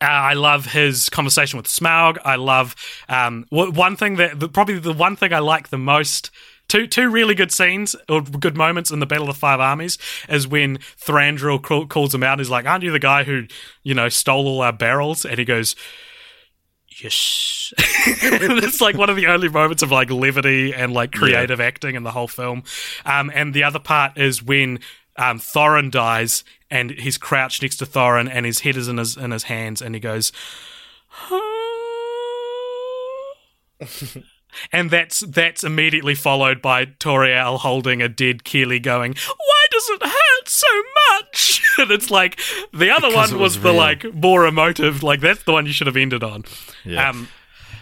uh, 0.00 0.04
I 0.04 0.34
love 0.34 0.66
his 0.66 1.08
conversation 1.08 1.56
with 1.56 1.66
Smaug. 1.66 2.18
I 2.24 2.36
love 2.36 2.76
um, 3.08 3.46
w- 3.50 3.72
one 3.72 3.96
thing 3.96 4.16
that 4.16 4.38
the, 4.38 4.48
probably 4.48 4.78
the 4.78 4.92
one 4.92 5.16
thing 5.16 5.32
I 5.32 5.38
like 5.38 5.68
the 5.70 5.78
most. 5.78 6.30
Two 6.68 6.86
two 6.86 7.08
really 7.08 7.34
good 7.34 7.50
scenes 7.50 7.96
or 8.10 8.20
good 8.20 8.54
moments 8.54 8.90
in 8.90 9.00
the 9.00 9.06
Battle 9.06 9.26
of 9.30 9.34
the 9.34 9.40
Five 9.40 9.58
Armies 9.58 9.96
is 10.28 10.46
when 10.46 10.76
Thranduil 11.00 11.88
calls 11.88 12.14
him 12.14 12.22
out. 12.22 12.32
And 12.32 12.40
He's 12.40 12.50
like, 12.50 12.66
"Aren't 12.66 12.84
you 12.84 12.90
the 12.90 12.98
guy 12.98 13.24
who 13.24 13.46
you 13.82 13.94
know 13.94 14.10
stole 14.10 14.46
all 14.46 14.60
our 14.60 14.74
barrels?" 14.74 15.24
And 15.24 15.38
he 15.38 15.46
goes, 15.46 15.74
"Yes." 17.02 17.72
It's 18.10 18.80
like 18.80 18.96
one 18.96 19.10
of 19.10 19.16
the 19.16 19.26
only 19.26 19.48
moments 19.48 19.82
of 19.82 19.90
like 19.90 20.10
levity 20.10 20.72
and 20.72 20.92
like 20.92 21.12
creative 21.12 21.60
acting 21.60 21.94
in 21.94 22.02
the 22.02 22.10
whole 22.10 22.28
film. 22.28 22.62
Um, 23.04 23.30
and 23.34 23.52
the 23.52 23.62
other 23.64 23.78
part 23.78 24.16
is 24.16 24.42
when 24.42 24.80
um, 25.16 25.38
Thorin 25.38 25.90
dies 25.90 26.44
and 26.70 26.90
he's 26.90 27.18
crouched 27.18 27.62
next 27.62 27.76
to 27.76 27.86
Thorin 27.86 28.28
and 28.30 28.46
his 28.46 28.60
head 28.60 28.76
is 28.76 28.88
in 28.88 28.96
his 28.96 29.16
in 29.16 29.32
his 29.32 29.44
hands 29.44 29.82
and 29.82 29.94
he 29.94 30.00
goes. 30.00 30.32
And 34.72 34.90
that's 34.90 35.20
that's 35.20 35.62
immediately 35.62 36.14
followed 36.14 36.60
by 36.62 36.86
Tauriel 36.86 37.58
holding 37.58 38.02
a 38.02 38.08
dead 38.08 38.44
Kili 38.44 38.82
going, 38.82 39.14
it 39.88 40.02
hurt 40.02 40.48
so 40.48 40.66
much? 41.10 41.62
and 41.78 41.90
it's 41.90 42.10
like 42.10 42.40
the 42.72 42.90
other 42.90 43.08
Because 43.08 43.32
one 43.32 43.40
was, 43.40 43.56
was 43.56 43.62
the 43.62 43.72
like 43.72 44.14
more 44.14 44.46
emotive, 44.46 45.02
like 45.02 45.20
that's 45.20 45.42
the 45.44 45.52
one 45.52 45.66
you 45.66 45.72
should 45.72 45.86
have 45.86 45.96
ended 45.96 46.22
on. 46.22 46.44
Yeah. 46.84 47.10
Um 47.10 47.28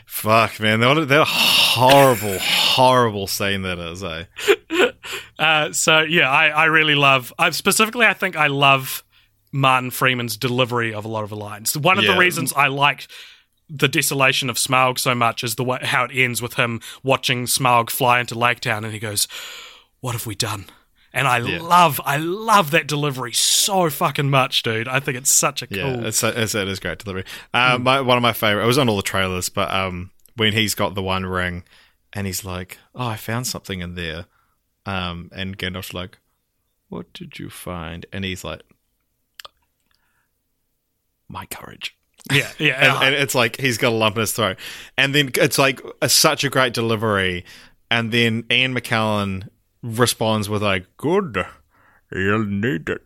Fuck, 0.07 0.61
man, 0.61 0.81
that 0.81 1.09
that 1.09 1.27
horrible, 1.29 2.39
horrible 2.39 3.27
scene 3.27 3.63
that 3.63 3.79
is. 3.79 4.03
Eh? 4.03 4.25
Uh, 5.39 5.71
so 5.71 6.01
yeah, 6.01 6.31
I, 6.31 6.49
I 6.49 6.65
really 6.65 6.95
love. 6.95 7.31
I 7.39 7.51
specifically, 7.51 8.07
I 8.07 8.15
think 8.15 8.37
I 8.37 8.47
love 8.47 9.05
Martin 9.53 9.91
Freeman's 9.91 10.37
delivery 10.37 10.95
of 10.95 11.05
a 11.05 11.09
lot 11.09 11.25
of 11.25 11.31
the 11.31 11.37
lines. 11.37 11.77
One 11.77 11.99
of 11.99 12.07
the 12.07 12.17
reasons 12.17 12.53
I 12.55 12.69
liked 12.69 13.11
the 13.69 13.89
desolation 13.89 14.49
of 14.49 14.57
Smaug 14.57 14.99
so 14.99 15.15
much 15.15 15.45
is 15.45 15.57
the 15.57 15.65
way 15.65 15.79
how 15.83 16.05
it 16.05 16.11
ends 16.15 16.41
with 16.41 16.55
him 16.55 16.81
watching 17.03 17.45
Smaug 17.45 17.91
fly 17.91 18.21
into 18.21 18.39
Lake 18.39 18.61
Town, 18.61 18.85
and 18.85 18.95
he 18.95 18.99
goes, 18.99 19.29
"What 20.01 20.13
have 20.13 20.27
we 20.27 20.35
done?" 20.35 20.67
And 21.17 21.27
I 21.27 21.39
love, 21.39 21.99
I 22.05 22.19
love 22.19 22.73
that 22.73 22.87
delivery 22.87 23.33
so 23.33 23.89
fucking 23.89 24.29
much, 24.29 24.63
dude. 24.63 24.87
I 24.87 25.01
think 25.01 25.17
it's 25.17 25.35
such 25.35 25.63
a 25.63 25.67
cool. 25.67 25.79
Yeah, 25.79 26.07
it's, 26.07 26.23
it's 26.23 26.55
it 26.55 26.69
is 26.69 26.79
great 26.79 26.99
delivery. 26.99 27.25
Uh, 27.55 27.79
my, 27.81 28.03
one 28.03 28.19
of 28.19 28.23
my 28.23 28.35
favorite. 28.35 28.65
It 28.65 28.67
was 28.67 28.77
on 28.77 28.91
all 28.91 28.99
the 28.99 29.03
trailers, 29.03 29.49
but 29.49 29.73
um, 29.73 30.11
when 30.37 30.53
he's 30.53 30.75
got 30.75 30.95
the 30.95 31.03
one 31.03 31.25
ring, 31.25 31.65
and 32.13 32.27
he's 32.27 32.45
like, 32.45 32.77
"Oh, 32.95 33.07
I 33.07 33.17
found 33.17 33.47
something 33.47 33.81
in 33.81 33.95
there," 33.95 34.27
um, 34.85 35.31
and 35.35 35.57
Gandalf's 35.57 35.95
like, 35.95 36.19
"What 36.91 37.11
did 37.15 37.39
you 37.39 37.49
find?" 37.49 38.05
And 38.13 38.23
he's 38.23 38.45
like, 38.45 38.61
"My 41.29 41.47
courage." 41.47 41.97
yeah, 42.31 42.51
yeah. 42.59 42.95
and, 42.95 43.05
and 43.05 43.15
it's 43.15 43.35
like 43.35 43.59
he's 43.59 43.79
got 43.79 43.89
a 43.89 43.97
lump 43.97 44.17
in 44.17 44.21
his 44.21 44.33
throat, 44.33 44.59
and 44.99 45.15
then 45.15 45.31
it's 45.37 45.57
like 45.57 45.81
a, 46.03 46.11
such 46.11 46.45
a 46.45 46.51
great 46.51 46.75
delivery, 46.75 47.47
and 47.91 48.13
then 48.13 48.45
Ian 48.51 48.75
McKellen 48.75 49.49
responds 49.87 50.49
with 50.49 50.63
like, 50.63 50.87
"Good, 50.97 51.45
you'll 52.13 52.45
need 52.45 52.89
it." 52.89 53.03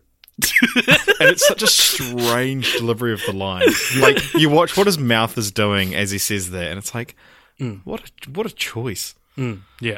and 1.19 1.29
it's 1.29 1.47
such 1.47 1.61
a 1.61 1.67
strange 1.67 2.73
delivery 2.73 3.13
of 3.13 3.21
the 3.25 3.33
line. 3.33 3.67
Like 3.99 4.33
you 4.33 4.49
watch 4.49 4.75
what 4.75 4.87
his 4.87 4.97
mouth 4.97 5.37
is 5.37 5.51
doing 5.51 5.93
as 5.93 6.09
he 6.11 6.17
says 6.17 6.49
that, 6.51 6.69
and 6.69 6.77
it's 6.79 6.95
like, 6.95 7.15
what 7.83 8.01
a 8.25 8.29
what 8.31 8.45
a 8.45 8.49
choice. 8.51 9.13
yeah. 9.79 9.97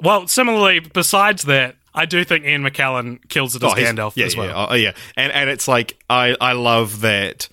Well, 0.00 0.26
similarly, 0.28 0.80
besides 0.80 1.44
that, 1.44 1.76
I 1.94 2.06
do 2.06 2.22
think 2.24 2.44
Ian 2.44 2.62
McKellen 2.62 3.26
kills 3.28 3.56
it 3.56 3.62
as 3.64 3.72
Oh, 3.72 3.74
Gandalf 3.74 4.12
yeah, 4.16 4.26
as 4.26 4.36
well. 4.36 4.46
Yeah, 4.46 4.66
oh, 4.70 4.74
yeah, 4.74 4.92
and 5.16 5.32
and 5.32 5.50
it's 5.50 5.66
like 5.66 5.98
I 6.08 6.36
I 6.40 6.52
love 6.52 7.00
that. 7.00 7.48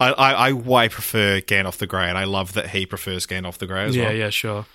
I, 0.00 0.10
I, 0.12 0.32
I 0.48 0.52
why 0.52 0.88
prefer 0.88 1.40
Gandalf 1.40 1.78
the 1.78 1.86
Grey, 1.86 2.08
and 2.08 2.18
I 2.18 2.24
love 2.24 2.52
that 2.54 2.70
he 2.70 2.84
prefers 2.86 3.26
Gandalf 3.26 3.58
the 3.58 3.66
Grey 3.66 3.84
as 3.84 3.96
yeah, 3.96 4.04
well. 4.04 4.12
yeah, 4.14 4.30
sure. 4.30 4.66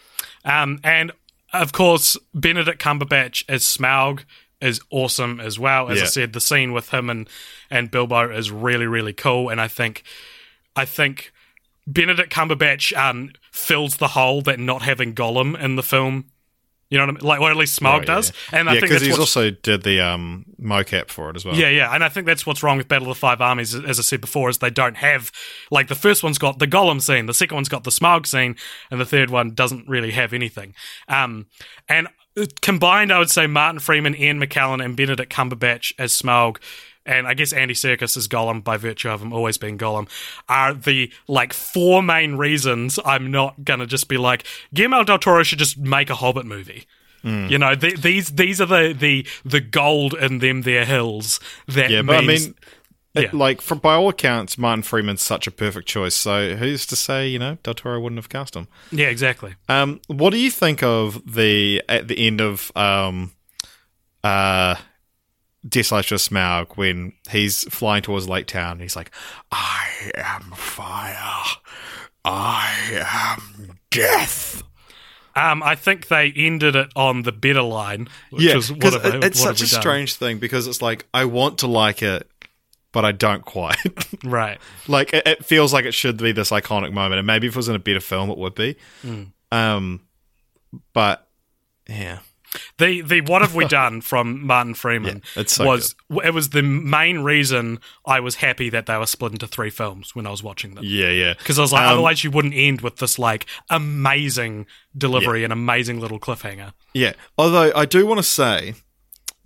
Um, 0.45 0.80
and 0.84 1.11
of 1.53 1.71
course, 1.71 2.17
Benedict 2.34 2.81
Cumberbatch 2.81 3.43
as 3.47 3.63
Smaug 3.63 4.23
is 4.61 4.81
awesome 4.89 5.39
as 5.39 5.57
well. 5.57 5.89
As 5.89 6.01
I 6.01 6.05
said, 6.05 6.34
the 6.34 6.41
scene 6.41 6.73
with 6.73 6.89
him 6.93 7.09
and 7.09 7.30
and 7.69 7.89
Bilbo 7.89 8.31
is 8.35 8.51
really 8.51 8.88
really 8.88 9.13
cool, 9.13 9.49
and 9.49 9.59
I 9.61 9.67
think 9.67 10.03
I 10.76 10.85
think 10.85 11.31
Benedict 11.88 12.31
Cumberbatch 12.31 12.95
um, 12.95 13.31
fills 13.51 13.97
the 13.97 14.09
hole 14.09 14.41
that 14.43 14.59
not 14.59 14.84
having 14.84 15.15
Gollum 15.15 15.59
in 15.59 15.76
the 15.76 15.84
film. 15.84 16.26
You 16.90 16.98
know 16.98 17.06
what 17.06 17.10
I 17.10 17.14
mean? 17.20 17.28
Like, 17.28 17.40
or 17.41 17.52
at 17.52 17.57
least 17.57 17.80
Smaug 17.80 17.99
Right, 17.99 18.07
does. 18.07 18.32
yeah. 18.52 18.60
And 18.60 18.70
I 18.70 18.74
yeah, 18.74 18.80
think 18.80 18.90
because 18.91 19.06
he's 19.06 19.20
also 19.20 19.52
did 19.52 19.84
the 19.84 20.02
um, 20.02 20.45
mocap 20.60 21.10
for 21.10 21.30
it 21.30 21.36
as 21.36 21.45
well. 21.45 21.56
yeah, 21.56 21.70
yeah, 21.70 21.94
and 21.94 22.03
I 22.03 22.10
think 22.10 22.26
that's 22.26 22.45
what's 22.48 22.64
wrong 22.64 22.78
with 22.78 22.88
Battle 22.88 23.10
of 23.11 23.16
the 23.16 23.20
Five 23.20 23.41
Armies, 23.41 23.76
as 23.76 23.99
I 23.99 24.02
said 24.02 24.22
before, 24.22 24.49
is 24.49 24.57
they 24.57 24.72
don't 24.72 24.98
have 24.98 25.32
like 25.70 25.88
the 25.88 25.95
first 25.95 26.24
one's 26.24 26.40
got 26.40 26.57
the 26.57 26.66
Gollum 26.68 26.99
scene, 27.02 27.28
the 27.28 27.34
second 27.34 27.53
one's 27.56 27.70
got 27.70 27.84
the 27.84 27.91
Smaug 27.91 28.26
scene, 28.26 28.56
and 28.90 28.99
the 28.99 29.06
third 29.06 29.30
one 29.30 29.53
doesn't 29.53 29.88
really 29.88 30.11
have 30.11 30.34
anything. 30.34 30.74
Um, 31.07 31.45
and 31.88 32.07
uh, 32.36 32.45
combined, 32.61 33.11
I 33.11 33.20
would 33.20 33.30
say 33.30 33.45
Martin 33.45 33.80
Freeman, 33.80 34.16
Ian 34.16 34.40
McKellen, 34.40 34.84
and 34.84 34.95
Benedict 34.98 35.32
Cumberbatch 35.32 35.94
as 35.99 36.11
Smaug. 36.11 36.57
And 37.05 37.27
I 37.27 37.34
guess 37.34 37.53
Andy 37.53 37.73
Serkis 37.73 38.15
as 38.17 38.27
Gollum, 38.27 38.63
by 38.63 38.77
virtue 38.77 39.09
of 39.09 39.21
him 39.21 39.34
always 39.34 39.57
being 39.57 39.77
Gollum, 39.77 40.07
are 40.47 40.73
the 40.73 41.11
like 41.27 41.53
four 41.53 42.03
main 42.03 42.35
reasons 42.35 42.99
I'm 43.03 43.31
not 43.31 43.63
gonna 43.63 43.88
just 43.88 44.07
be 44.09 44.17
like 44.17 44.43
Guillermo 44.73 45.03
del 45.03 45.17
Toro 45.19 45.41
should 45.43 45.59
just 45.59 45.77
make 45.77 46.09
a 46.09 46.15
Hobbit 46.15 46.45
movie. 46.45 46.85
You 47.21 47.57
know, 47.57 47.76
th- 47.76 47.99
these 48.01 48.30
these 48.31 48.61
are 48.61 48.65
the, 48.65 48.93
the 48.97 49.27
the 49.43 49.59
gold 49.59 50.13
in 50.13 50.39
them 50.39 50.61
their 50.61 50.85
hills. 50.85 51.39
That 51.67 51.89
Yeah, 51.89 52.01
but 52.01 52.15
I 52.17 52.21
mean, 52.21 52.55
it- 53.13 53.23
Yeah. 53.23 53.30
like 53.34 53.59
from 53.59 53.80
by 53.80 53.95
all 53.95 54.07
accounts, 54.07 54.57
Martin 54.57 54.84
Freeman's 54.84 55.21
such 55.21 55.45
a 55.45 55.51
perfect 55.51 55.85
choice. 55.88 56.15
So 56.15 56.55
who's 56.55 56.85
to 56.85 56.95
say 56.95 57.27
you 57.27 57.38
know 57.38 57.57
Del 57.63 57.73
Toro 57.73 57.99
wouldn't 57.99 58.19
have 58.19 58.30
cast 58.30 58.55
him? 58.55 58.67
yeah, 58.91 59.07
exactly. 59.07 59.55
Um, 59.67 59.99
what 60.07 60.30
do 60.30 60.38
you 60.38 60.49
think 60.51 60.81
of 60.81 61.21
the 61.34 61.81
at 61.89 62.07
the 62.07 62.26
end 62.26 62.39
of 62.39 62.71
um, 62.77 63.31
uh, 64.23 64.76
Of 65.64 65.72
Smaug 65.72 66.77
when 66.77 67.14
he's 67.30 67.64
flying 67.65 68.02
towards 68.02 68.30
Lake 68.30 68.48
Town? 68.48 68.73
And 68.73 68.81
he's 68.81 68.95
like, 68.95 69.11
"I 69.52 70.11
am 70.15 70.52
fire, 70.56 71.57
I 72.23 73.06
am 73.06 73.80
death." 73.91 74.64
Um, 75.36 75.64
I 75.64 75.76
think 75.76 76.07
they 76.07 76.34
ended 76.36 76.76
it 76.76 76.90
on 76.95 77.22
the 77.22 77.31
better 77.31 77.61
line, 77.61 78.10
which 78.30 78.44
yeah, 78.44 78.56
was 78.56 78.72
what 78.72 78.94
have, 78.94 79.23
it's 79.23 79.40
what 79.40 79.57
such 79.57 79.68
a 79.68 79.72
done? 79.72 79.81
strange 79.81 80.15
thing 80.15 80.38
because 80.38 80.68
it's 80.68 80.81
like 80.81 81.06
I 81.14 81.26
want 81.26 81.60
to 81.60 81.68
like 81.68 82.02
it, 82.02 82.30
but 82.91 83.06
I 83.06 83.11
don't 83.11 83.45
quite. 83.45 83.77
right. 84.23 84.60
like 84.88 85.14
it, 85.14 85.27
it 85.27 85.45
feels 85.45 85.72
like 85.72 85.86
it 85.86 85.94
should 85.94 86.18
be 86.18 86.31
this 86.31 86.49
iconic 86.52 86.91
moment, 86.91 87.19
and 87.19 87.27
maybe 87.27 87.48
if 87.48 87.53
it 87.53 87.57
was 87.57 87.69
in 87.69 87.76
a 87.76 87.80
better 87.80 88.02
film, 88.02 88.30
it 88.30 88.38
would 88.38 88.56
be. 88.56 88.76
Hmm. 89.02 89.23
Um, 89.52 90.02
but 90.94 91.27
yeah, 91.88 92.19
The 92.77 93.01
the 93.01 93.21
what 93.21 93.41
have 93.41 93.53
we 93.55 93.65
done 93.81 94.01
from 94.01 94.45
Martin 94.45 94.73
Freeman 94.73 95.21
Yeah, 95.35 95.43
so 95.45 95.65
was 95.65 95.95
it 96.23 96.34
was 96.34 96.49
the 96.49 96.63
main 96.63 97.19
reason 97.19 97.80
I 98.05 98.19
was 98.19 98.35
happy 98.35 98.69
that 98.69 98.85
they 98.88 98.97
were 98.97 99.05
split 99.05 99.34
into 99.34 99.47
three 99.47 99.69
films 99.69 100.15
when 100.15 100.26
I 100.26 100.31
was 100.31 100.41
watching 100.41 100.73
them. 100.76 100.84
yeah, 100.88 101.09
yeah. 101.09 101.34
Because 101.35 101.59
I 101.59 101.61
was 101.61 101.71
like, 101.71 101.84
Um, 101.85 101.93
otherwise 101.93 102.23
you 102.23 102.31
wouldn't 102.31 102.55
end 102.55 102.81
with 102.81 102.97
this 102.97 103.19
like 103.19 103.45
amazing 103.69 104.65
delivery 104.97 105.43
and 105.43 105.53
amazing 105.53 105.99
little 105.99 106.19
cliffhanger. 106.19 106.73
Yeah. 106.93 107.13
Although 107.38 107.71
I 107.76 107.85
do 107.85 108.05
want 108.05 108.17
to 108.19 108.23
say 108.23 108.73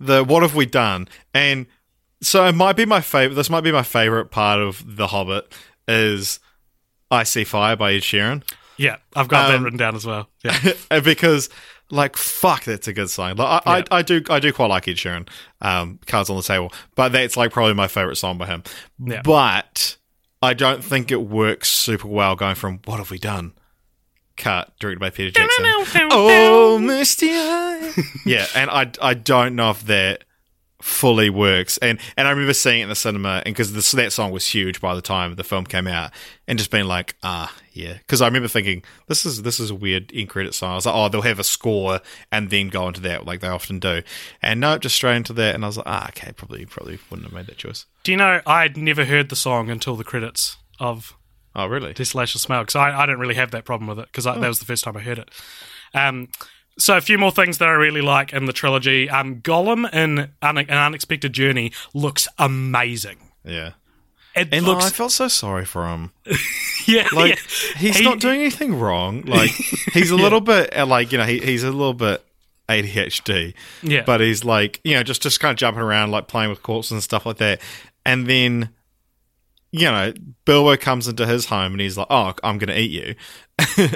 the 0.00 0.24
what 0.24 0.42
have 0.42 0.54
we 0.54 0.66
done? 0.66 1.08
And 1.32 1.66
so 2.22 2.44
it 2.46 2.54
might 2.54 2.76
be 2.76 2.84
my 2.86 3.00
favorite 3.00 3.34
this 3.36 3.50
might 3.50 3.62
be 3.62 3.72
my 3.72 3.82
favorite 3.82 4.30
part 4.30 4.60
of 4.60 4.96
The 4.96 5.08
Hobbit 5.08 5.52
is 5.86 6.40
I 7.10 7.22
See 7.24 7.44
Fire 7.44 7.76
by 7.76 7.92
Ed 7.92 8.00
Sheeran. 8.02 8.42
Yeah, 8.76 8.96
I've 9.14 9.28
got 9.28 9.48
that 9.48 9.54
Um, 9.56 9.62
written 9.64 9.76
down 9.78 9.94
as 9.94 10.04
well. 10.04 10.28
Yeah, 10.42 10.72
because 11.04 11.48
like 11.90 12.16
fuck 12.16 12.64
that's 12.64 12.88
a 12.88 12.92
good 12.92 13.10
song. 13.10 13.36
Like, 13.36 13.62
I, 13.66 13.76
Yeah. 13.78 13.84
I 13.90 13.98
I 13.98 14.02
do 14.02 14.22
I 14.30 14.40
do 14.40 14.52
quite 14.52 14.66
like 14.70 14.88
Ed 14.88 14.96
Sheeran. 14.96 15.28
Um 15.60 15.98
Cards 16.06 16.30
on 16.30 16.36
the 16.36 16.42
Table. 16.42 16.72
But 16.94 17.10
that's 17.12 17.36
like 17.36 17.52
probably 17.52 17.74
my 17.74 17.88
favorite 17.88 18.16
song 18.16 18.38
by 18.38 18.46
him. 18.46 18.62
Yeah. 18.98 19.22
But 19.22 19.96
I 20.42 20.54
don't 20.54 20.82
think 20.84 21.10
it 21.10 21.22
works 21.22 21.68
super 21.70 22.08
well 22.08 22.36
going 22.36 22.54
from 22.54 22.80
what 22.84 22.98
have 22.98 23.10
we 23.10 23.18
done? 23.18 23.52
Cut 24.36 24.72
directed 24.80 24.98
by 24.98 25.10
Peter 25.10 25.30
Jackson. 25.30 25.64
Oh, 26.10 26.78
Misty 26.78 27.30
Eye. 27.30 27.92
yeah, 28.26 28.46
and 28.56 28.68
I 28.68 28.90
I 29.00 29.14
don't 29.14 29.54
know 29.54 29.70
if 29.70 29.84
that 29.86 30.24
fully 30.84 31.30
works. 31.30 31.78
And 31.78 31.98
and 32.16 32.28
I 32.28 32.30
remember 32.30 32.52
seeing 32.52 32.80
it 32.80 32.82
in 32.84 32.88
the 32.90 32.94
cinema, 32.94 33.42
and 33.46 33.54
because 33.56 33.72
that 33.92 34.12
song 34.12 34.30
was 34.32 34.46
huge 34.46 34.80
by 34.82 34.94
the 34.94 35.00
time 35.00 35.34
the 35.34 35.42
film 35.44 35.64
came 35.64 35.86
out, 35.86 36.10
and 36.46 36.58
just 36.58 36.70
being 36.70 36.84
like, 36.84 37.16
ah, 37.22 37.52
yeah. 37.72 37.94
Because 37.94 38.20
I 38.20 38.26
remember 38.26 38.48
thinking 38.48 38.84
this 39.08 39.24
is 39.24 39.42
this 39.42 39.58
is 39.58 39.70
a 39.70 39.74
weird 39.74 40.12
in 40.12 40.26
credit 40.26 40.54
song. 40.54 40.72
I 40.72 40.74
was 40.74 40.84
like, 40.86 40.94
oh, 40.94 41.08
they'll 41.08 41.22
have 41.22 41.38
a 41.38 41.44
score 41.44 42.00
and 42.30 42.50
then 42.50 42.68
go 42.68 42.86
into 42.86 43.00
that 43.00 43.24
like 43.24 43.40
they 43.40 43.48
often 43.48 43.78
do. 43.78 44.02
And 44.42 44.60
no, 44.60 44.76
just 44.76 44.94
straight 44.94 45.16
into 45.16 45.32
that, 45.32 45.54
and 45.54 45.64
I 45.64 45.68
was 45.68 45.78
like, 45.78 45.86
ah, 45.88 46.08
okay, 46.08 46.32
probably 46.32 46.66
probably 46.66 46.98
wouldn't 47.10 47.26
have 47.28 47.34
made 47.34 47.46
that 47.46 47.56
choice. 47.56 47.86
Do 48.02 48.12
you 48.12 48.18
know 48.18 48.42
I'd 48.46 48.76
never 48.76 49.06
heard 49.06 49.30
the 49.30 49.36
song 49.36 49.70
until 49.70 49.96
the 49.96 50.04
credits 50.04 50.58
of 50.78 51.16
Oh, 51.56 51.66
really? 51.66 51.92
Desolation 51.92 52.40
Smell 52.40 52.62
because 52.62 52.74
I, 52.74 52.90
I 53.00 53.06
didn't 53.06 53.20
really 53.20 53.36
have 53.36 53.52
that 53.52 53.64
problem 53.64 53.86
with 53.88 54.00
it 54.00 54.06
because 54.06 54.26
Oh. 54.26 54.38
that 54.38 54.48
was 54.48 54.58
the 54.58 54.64
first 54.64 54.82
time 54.84 54.96
I 54.96 55.00
heard 55.00 55.18
it. 55.20 55.30
Um, 55.94 56.28
so 56.78 56.96
a 56.96 57.00
few 57.00 57.18
more 57.18 57.30
things 57.30 57.58
that 57.58 57.68
I 57.68 57.72
really 57.72 58.00
like 58.02 58.32
in 58.32 58.46
the 58.46 58.52
trilogy. 58.52 59.08
Um, 59.08 59.36
Gollum 59.40 59.92
in 59.94 60.30
Un- 60.42 60.58
An 60.58 60.68
Unexpected 60.70 61.32
Journey 61.32 61.72
looks 61.94 62.26
amazing. 62.38 63.18
Yeah. 63.44 63.72
It 64.34 64.48
And 64.52 64.66
looks 64.66 64.86
I 64.86 64.90
felt 64.90 65.12
so 65.12 65.28
sorry 65.28 65.64
for 65.64 65.86
him. 65.86 66.10
yeah, 66.86 67.06
like 67.12 67.36
yeah. 67.36 67.76
he's 67.78 67.98
He- 67.98 68.04
not 68.04 68.18
doing 68.18 68.40
anything 68.40 68.78
wrong. 68.78 69.22
Like 69.22 69.50
he's 69.92 70.10
a 70.10 70.16
little 70.16 70.40
bit 70.40 70.76
uh, 70.76 70.84
like 70.86 71.12
you 71.12 71.18
know 71.18 71.24
he, 71.24 71.38
he's 71.38 71.62
a 71.62 71.70
little 71.70 71.94
bit 71.94 72.24
ADHD. 72.68 73.54
Yeah. 73.82 74.02
but 74.04 74.20
he's 74.20 74.44
like 74.44 74.80
you 74.82 74.94
know 74.94 75.04
just 75.04 75.22
just 75.22 75.38
kind 75.38 75.52
of 75.52 75.56
jumping 75.56 75.82
around 75.82 76.10
like 76.10 76.26
playing 76.26 76.50
with 76.50 76.62
corpses 76.64 76.90
and 76.92 77.02
stuff 77.02 77.26
like 77.26 77.36
that. 77.36 77.60
And 78.04 78.26
then 78.26 78.70
you 79.70 79.82
know 79.84 80.12
Bilbo 80.44 80.76
comes 80.78 81.06
into 81.06 81.26
his 81.26 81.46
home 81.46 81.72
and 81.72 81.80
he's 81.80 81.96
like, 81.96 82.08
"Oh, 82.10 82.34
I'm 82.42 82.58
going 82.58 82.68
to 82.68 82.78
eat 82.78 82.90
you," 82.90 83.14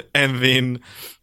and 0.15 0.39
then. 0.41 0.79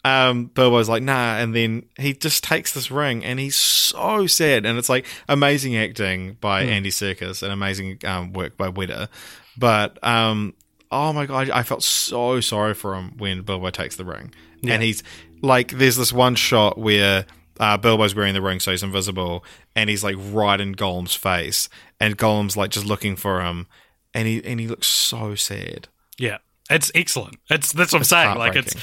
Um, 0.07 0.47
Bilbo's 0.55 0.89
like, 0.89 1.03
nah, 1.03 1.37
and 1.37 1.53
then 1.53 1.87
he 1.99 2.12
just 2.12 2.45
takes 2.45 2.73
this 2.73 2.93
ring, 2.93 3.24
and 3.24 3.41
he's 3.41 3.57
so 3.57 4.28
sad, 4.28 4.65
and 4.65 4.78
it's 4.78 4.89
like 4.89 5.05
amazing 5.28 5.77
acting 5.77 6.37
by 6.41 6.62
Andy 6.62 6.91
Serkis 6.91 7.43
and 7.43 7.53
amazing 7.53 7.99
um, 8.05 8.33
work 8.33 8.57
by 8.57 8.70
Weta, 8.70 9.09
but 9.57 9.99
um, 10.05 10.55
oh 10.93 11.12
my 11.12 11.27
god, 11.27 11.51
I 11.51 11.65
felt 11.65 11.83
so 11.83 12.41
sorry 12.41 12.74
for 12.74 12.95
him 12.95 13.16
when 13.19 13.43
Bilbo 13.43 13.70
takes 13.70 13.97
the 13.97 14.05
ring, 14.05 14.33
and 14.74 14.81
he's 14.83 15.03
like, 15.43 15.73
there's 15.73 15.97
this 15.97 16.12
one 16.12 16.37
shot 16.37 16.78
where 16.78 17.27
uh, 17.59 17.77
Bilbo's 17.77 18.15
wearing 18.15 18.35
the 18.35 18.43
ring, 18.43 18.61
so 18.61 18.70
he's 18.70 18.85
invisible, 18.85 19.45
and 19.74 19.91
he's 19.91 20.05
like 20.05 20.16
right 20.19 20.61
in 20.61 20.77
Gollum's 20.77 21.16
face, 21.16 21.69
and 21.99 22.16
Gollum's 22.16 22.57
like 22.57 22.70
just 22.70 22.87
looking 22.87 23.16
for 23.16 23.41
him, 23.41 23.66
and 24.15 24.28
he 24.28 24.45
and 24.45 24.61
he 24.61 24.69
looks 24.69 24.87
so 24.87 25.35
sad. 25.35 25.89
Yeah. 26.16 26.39
It's 26.68 26.90
excellent. 26.94 27.36
It's 27.48 27.72
that's 27.72 27.93
what 27.93 28.01
I'm 28.01 28.05
saying. 28.05 28.36
Like 28.38 28.56
it's 28.56 28.74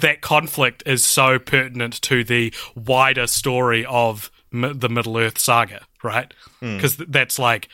that 0.00 0.20
conflict 0.20 0.82
is 0.86 1.04
so 1.04 1.38
pertinent 1.38 2.00
to 2.02 2.22
the 2.24 2.52
wider 2.76 3.26
story 3.26 3.84
of 3.86 4.30
M- 4.52 4.78
the 4.78 4.88
Middle 4.88 5.18
Earth 5.18 5.38
saga, 5.38 5.86
right? 6.02 6.32
Hmm. 6.60 6.76
Because 6.76 6.96
that's 6.96 7.38
like 7.38 7.68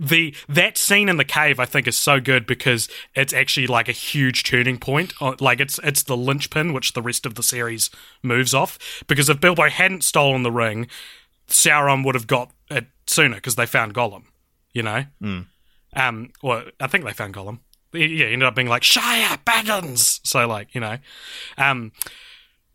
the 0.00 0.34
that 0.48 0.76
scene 0.76 1.08
in 1.08 1.16
the 1.16 1.24
cave. 1.24 1.58
I 1.58 1.64
think 1.64 1.88
is 1.88 1.96
so 1.96 2.20
good 2.20 2.46
because 2.46 2.88
it's 3.14 3.32
actually 3.32 3.66
like 3.66 3.88
a 3.88 3.92
huge 3.92 4.44
turning 4.44 4.78
point. 4.78 5.14
Uh, 5.20 5.34
Like 5.40 5.60
it's 5.60 5.80
it's 5.82 6.02
the 6.02 6.16
linchpin 6.16 6.72
which 6.74 6.92
the 6.92 7.02
rest 7.02 7.24
of 7.26 7.36
the 7.36 7.42
series 7.42 7.90
moves 8.22 8.52
off. 8.54 8.78
Because 9.06 9.28
if 9.30 9.40
Bilbo 9.40 9.70
hadn't 9.70 10.04
stolen 10.04 10.42
the 10.42 10.52
ring, 10.52 10.88
Sauron 11.48 12.04
would 12.04 12.14
have 12.14 12.26
got 12.26 12.50
it 12.70 12.86
sooner 13.06 13.36
because 13.36 13.54
they 13.56 13.66
found 13.66 13.94
Gollum. 13.94 14.24
You 14.74 14.82
know. 14.82 15.04
Um, 15.96 16.32
well, 16.42 16.64
I 16.78 16.86
think 16.86 17.04
they 17.04 17.12
found 17.14 17.32
Gollum. 17.34 17.60
Yeah, 17.92 18.06
he 18.06 18.24
ended 18.24 18.44
up 18.44 18.54
being 18.54 18.68
like 18.68 18.84
Shire 18.84 19.38
Baggins. 19.46 20.20
So, 20.24 20.46
like, 20.46 20.74
you 20.74 20.80
know, 20.80 20.98
um, 21.56 21.92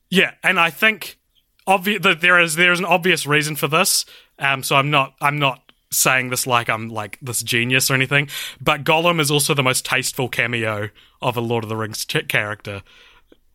yeah, 0.09 0.31
and 0.43 0.59
I 0.59 0.69
think 0.69 1.17
obvious 1.67 2.01
that 2.03 2.21
there 2.21 2.39
is 2.39 2.55
there 2.55 2.71
is 2.71 2.79
an 2.79 2.85
obvious 2.85 3.25
reason 3.25 3.55
for 3.55 3.67
this. 3.67 4.05
Um, 4.39 4.63
so 4.63 4.75
I'm 4.75 4.89
not 4.89 5.15
I'm 5.21 5.39
not 5.39 5.71
saying 5.91 6.29
this 6.29 6.47
like 6.47 6.69
I'm 6.69 6.89
like 6.89 7.17
this 7.21 7.43
genius 7.43 7.89
or 7.89 7.93
anything, 7.93 8.29
but 8.59 8.83
Gollum 8.83 9.19
is 9.19 9.29
also 9.31 9.53
the 9.53 9.63
most 9.63 9.85
tasteful 9.85 10.29
cameo 10.29 10.89
of 11.21 11.37
a 11.37 11.41
Lord 11.41 11.63
of 11.63 11.69
the 11.69 11.77
Rings 11.77 12.05
ch- 12.05 12.27
character. 12.27 12.81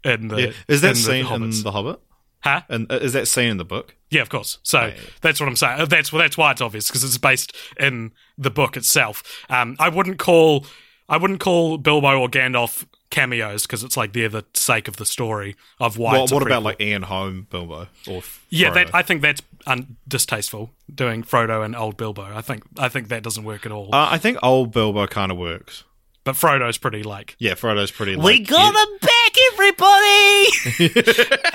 In 0.05 0.29
the 0.29 0.41
Yeah. 0.41 0.53
Is 0.69 0.81
that 0.83 0.91
in 0.91 0.95
scene 0.95 1.27
in 1.27 1.51
The 1.63 1.73
Hobbit? 1.73 2.01
huh? 2.41 2.63
And 2.69 2.91
uh, 2.91 2.97
is 2.97 3.13
that 3.15 3.27
scene 3.27 3.51
in 3.51 3.57
the 3.57 3.65
book? 3.65 3.97
Yeah, 4.11 4.23
of 4.23 4.29
course. 4.29 4.59
So 4.63 4.93
that's 5.21 5.41
what 5.41 5.49
I'm 5.49 5.57
saying. 5.57 5.87
That's 5.89 6.11
that's 6.11 6.39
why 6.39 6.53
it's 6.53 6.61
obvious 6.61 6.89
because 6.89 7.05
it's 7.05 7.19
based 7.19 7.55
in 7.79 8.13
the 8.39 8.51
book 8.51 8.77
itself. 8.77 9.23
Um, 9.51 9.77
I 9.79 9.89
wouldn't 9.89 10.19
call 10.19 10.67
I 11.09 11.17
wouldn't 11.17 11.41
call 11.41 11.79
Bilbo 11.79 12.21
or 12.21 12.29
Gandalf 12.29 12.85
cameos 13.11 13.63
because 13.63 13.83
it's 13.83 13.97
like 13.97 14.13
they're 14.13 14.29
the 14.29 14.45
sake 14.53 14.87
of 14.89 14.97
the 14.97 15.07
story 15.07 15.57
of 15.81 15.97
why. 15.97 16.13
What, 16.13 16.23
it's 16.25 16.33
a 16.33 16.35
what 16.35 16.47
about 16.47 16.63
like 16.63 16.81
Ian 16.81 17.03
Holm 17.05 17.47
Bilbo 17.51 17.89
or 18.07 18.23
Yeah, 18.51 18.71
that 18.73 18.95
I 18.95 19.03
think 19.03 19.23
that's 19.23 19.41
un- 19.67 19.97
distasteful 20.07 20.71
doing 20.95 21.23
Frodo 21.23 21.65
and 21.65 21.75
old 21.75 21.97
Bilbo. 21.97 22.23
I 22.23 22.43
think 22.43 22.63
I 22.79 22.89
think 22.89 23.09
that 23.09 23.23
doesn't 23.23 23.45
work 23.45 23.65
at 23.65 23.73
all. 23.73 23.95
Uh, 23.95 24.09
I 24.11 24.19
think 24.19 24.39
old 24.43 24.73
Bilbo 24.73 25.07
kind 25.07 25.33
of 25.33 25.39
works. 25.39 25.85
but 26.25 26.35
Frodo's 26.37 26.77
pretty 26.77 27.03
like 27.03 27.35
Yeah, 27.39 27.55
Frodo's 27.55 27.91
pretty. 27.91 28.15
Like, 28.17 28.27
We 28.27 28.41
got 28.41 28.75
them 28.75 28.99
back, 29.01 29.33
everybody! 29.55 30.45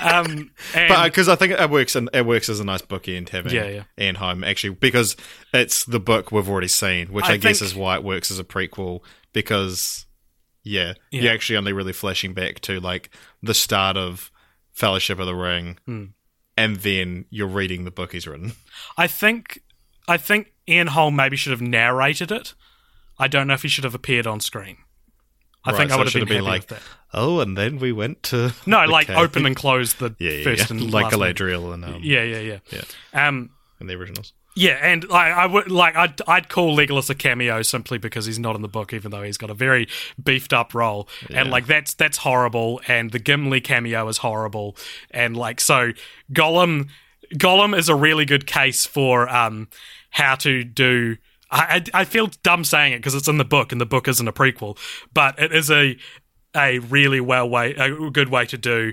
um 0.00 0.50
and 0.74 0.88
But 0.88 1.04
because 1.04 1.28
I 1.28 1.36
think 1.36 1.52
it 1.52 1.70
works 1.70 1.94
and 1.94 2.10
it 2.12 2.26
works 2.26 2.48
as 2.48 2.58
a 2.60 2.64
nice 2.64 2.82
bookend 2.82 3.28
having 3.28 3.52
Yeah, 3.52 3.68
yeah. 3.68 3.82
Ian 3.98 4.16
Holm 4.16 4.42
actually 4.42 4.74
because 4.74 5.16
it's 5.52 5.84
the 5.84 6.00
book 6.00 6.32
we've 6.32 6.48
already 6.48 6.66
seen, 6.68 7.12
which 7.12 7.26
I, 7.26 7.34
I 7.34 7.36
guess 7.36 7.62
is 7.62 7.74
why 7.76 7.94
it 7.96 8.02
works 8.02 8.30
as 8.32 8.38
a 8.40 8.44
prequel 8.44 9.00
because 9.34 10.06
yeah, 10.62 10.94
Yeah. 11.10 11.22
you're 11.24 11.32
actually 11.34 11.58
only 11.58 11.74
really 11.74 11.92
flashing 11.92 12.32
back 12.32 12.60
to 12.60 12.80
like 12.80 13.10
the 13.42 13.52
start 13.52 13.98
of 13.98 14.30
Fellowship 14.72 15.18
of 15.18 15.26
the 15.26 15.34
Ring, 15.34 15.78
Hmm. 15.84 16.04
and 16.56 16.76
then 16.76 17.26
you're 17.28 17.46
reading 17.46 17.84
the 17.84 17.90
book 17.90 18.12
he's 18.12 18.26
written. 18.26 18.52
I 18.96 19.06
think 19.06 19.60
I 20.08 20.16
think 20.16 20.52
Ian 20.68 20.86
Holm 20.88 21.14
maybe 21.16 21.36
should 21.36 21.50
have 21.52 21.60
narrated 21.62 22.32
it. 22.32 22.54
I 23.18 23.28
don't 23.28 23.46
know 23.46 23.54
if 23.54 23.62
he 23.62 23.68
should 23.68 23.84
have 23.84 23.94
appeared 23.94 24.26
on 24.26 24.40
screen. 24.40 24.78
I 25.66 25.70
Right, 25.70 25.76
think 25.78 25.90
so 25.90 25.94
I 25.94 25.98
would 25.98 26.12
have 26.12 26.28
been 26.28 26.38
been 26.38 26.44
like, 26.44 26.68
oh, 27.14 27.40
and 27.40 27.56
then 27.56 27.78
we 27.78 27.90
went 27.92 28.22
to 28.24 28.52
No, 28.66 28.84
like 28.84 29.06
cave." 29.06 29.16
open 29.16 29.46
and 29.46 29.54
close 29.56 29.94
the 29.94 30.14
yeah, 30.18 30.30
yeah, 30.30 30.44
first 30.44 30.70
yeah. 30.70 30.76
and 30.76 30.92
like. 30.92 31.12
Galadriel 31.12 31.72
and 31.72 31.84
um, 31.84 32.00
Yeah, 32.02 32.22
yeah, 32.22 32.40
yeah. 32.40 32.58
Yeah. 32.70 33.28
Um, 33.28 33.50
in 33.80 33.86
the 33.86 33.94
originals. 33.94 34.32
Yeah, 34.56 34.78
and 34.80 35.04
I, 35.10 35.30
I 35.30 35.46
would 35.46 35.70
like 35.70 35.96
I'd, 35.96 36.20
I'd 36.28 36.48
call 36.48 36.76
Legolas 36.76 37.10
a 37.10 37.14
cameo 37.14 37.62
simply 37.62 37.98
because 37.98 38.26
he's 38.26 38.38
not 38.38 38.54
in 38.54 38.62
the 38.62 38.68
book, 38.68 38.92
even 38.92 39.10
though 39.10 39.22
he's 39.22 39.36
got 39.36 39.50
a 39.50 39.54
very 39.54 39.88
beefed 40.22 40.52
up 40.52 40.74
role, 40.74 41.08
and 41.30 41.50
like 41.50 41.66
that's 41.66 41.92
that's 41.94 42.18
horrible. 42.18 42.80
And 42.86 43.10
the 43.10 43.18
Gimli 43.18 43.60
cameo 43.60 44.06
is 44.06 44.18
horrible, 44.18 44.76
and 45.10 45.36
like 45.36 45.60
so 45.60 45.92
Gollum 46.32 46.88
Gollum 47.34 47.76
is 47.76 47.88
a 47.88 47.96
really 47.96 48.24
good 48.24 48.46
case 48.46 48.86
for 48.86 49.28
um 49.28 49.68
how 50.10 50.36
to 50.36 50.62
do. 50.62 51.16
I 51.50 51.82
I, 51.92 52.00
I 52.02 52.04
feel 52.04 52.28
dumb 52.44 52.62
saying 52.62 52.92
it 52.92 52.98
because 52.98 53.16
it's 53.16 53.28
in 53.28 53.38
the 53.38 53.44
book, 53.44 53.72
and 53.72 53.80
the 53.80 53.86
book 53.86 54.06
isn't 54.06 54.28
a 54.28 54.32
prequel, 54.32 54.78
but 55.12 55.36
it 55.36 55.52
is 55.52 55.68
a 55.68 55.96
a 56.54 56.78
really 56.78 57.20
well 57.20 57.48
way 57.48 57.74
a 57.74 58.10
good 58.10 58.28
way 58.28 58.46
to 58.46 58.56
do 58.56 58.92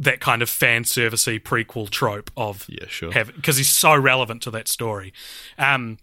that 0.00 0.18
kind 0.18 0.40
of 0.42 0.48
fan 0.50 0.82
servicey 0.84 1.38
prequel 1.40 1.88
trope 1.90 2.30
of 2.36 2.66
Yeah, 2.68 2.86
sure. 2.88 3.12
because 3.12 3.58
he's 3.58 3.68
so 3.68 3.94
relevant 3.94 4.42
to 4.42 4.50
that 4.52 4.66
story. 4.66 5.12
Um, 5.58 5.98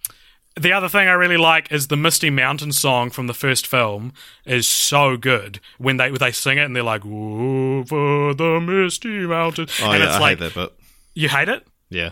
the 0.60 0.72
other 0.72 0.88
thing 0.90 1.08
I 1.08 1.14
really 1.14 1.38
like 1.38 1.72
is 1.72 1.88
the 1.88 1.98
Misty 1.98 2.30
Mountain 2.30 2.72
song 2.72 3.10
from 3.10 3.28
the 3.28 3.34
first 3.34 3.68
film 3.68 4.14
is 4.46 4.68
so 4.68 5.18
good 5.18 5.60
when 5.78 5.98
they 5.98 6.10
when 6.12 6.20
they 6.20 6.32
sing 6.32 6.58
it 6.58 6.62
and 6.66 6.76
they're 6.76 6.82
like 6.84 7.06
over 7.06 8.34
the 8.34 8.60
misty 8.60 9.20
mountain 9.28 9.68
Oh 9.82 9.92
and 9.92 10.00
yeah, 10.02 10.08
it's 10.08 10.16
I 10.16 10.20
like 10.20 10.40
hate 10.40 10.44
that, 10.46 10.54
but 10.56 10.78
you 11.14 11.30
hate 11.30 11.50
it. 11.50 11.66
yeah, 11.90 12.12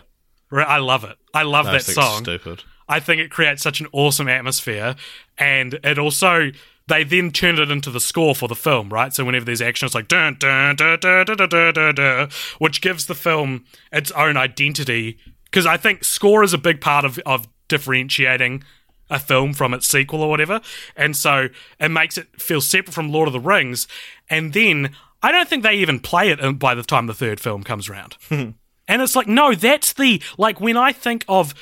I 0.51 0.77
love 0.77 1.03
it. 1.03 1.17
I 1.33 1.43
love 1.43 1.67
I 1.67 1.71
that 1.73 1.77
it's 1.81 1.93
song. 1.93 2.23
stupid. 2.23 2.63
I 2.87 2.99
think 2.99 3.19
it 3.21 3.31
creates 3.31 3.63
such 3.63 3.79
an 3.81 3.87
awesome 3.93 4.27
atmosphere, 4.27 4.95
and 5.39 5.73
it 5.83 5.97
also 5.97 6.51
they 6.87 7.03
then 7.03 7.31
turned 7.31 7.59
it 7.59 7.71
into 7.71 7.89
the 7.89 7.99
score 7.99 8.35
for 8.35 8.47
the 8.47 8.55
film, 8.55 8.89
right? 8.89 9.13
So 9.13 9.25
whenever 9.25 9.45
there's 9.45 9.61
action, 9.61 9.85
it's 9.85 9.95
like 9.95 10.07
dun 10.07 10.37
dun 10.39 10.75
dun 10.75 10.99
dun 10.99 11.25
dun 11.25 11.49
dun 11.49 11.73
dun, 11.73 11.95
dun, 11.95 12.29
which 12.59 12.81
gives 12.81 13.07
the 13.07 13.15
film 13.15 13.65
its 13.91 14.11
own 14.11 14.37
identity. 14.37 15.17
Because 15.45 15.65
I 15.65 15.77
think 15.77 16.03
score 16.03 16.43
is 16.43 16.53
a 16.53 16.57
big 16.57 16.81
part 16.81 17.05
of 17.05 17.19
of 17.25 17.47
differentiating 17.67 18.63
a 19.09 19.19
film 19.19 19.53
from 19.53 19.73
its 19.73 19.87
sequel 19.87 20.21
or 20.21 20.29
whatever, 20.29 20.61
and 20.95 21.15
so 21.15 21.49
it 21.79 21.89
makes 21.89 22.17
it 22.17 22.39
feel 22.39 22.61
separate 22.61 22.93
from 22.93 23.11
Lord 23.11 23.27
of 23.27 23.33
the 23.33 23.39
Rings. 23.39 23.87
And 24.29 24.53
then 24.53 24.91
I 25.21 25.31
don't 25.31 25.47
think 25.47 25.63
they 25.63 25.75
even 25.75 25.99
play 25.99 26.29
it 26.29 26.43
uh, 26.43 26.51
by 26.51 26.75
the 26.75 26.83
time 26.83 27.07
the 27.07 27.13
third 27.13 27.39
film 27.39 27.63
comes 27.63 27.89
around. 27.89 28.15
Hmm. 28.29 28.51
And 28.87 29.01
it's 29.01 29.15
like, 29.15 29.27
no, 29.27 29.55
that's 29.55 29.93
the 29.93 30.21
like 30.37 30.61
when 30.61 30.77
I 30.77 30.91
think 30.91 31.25
of 31.27 31.55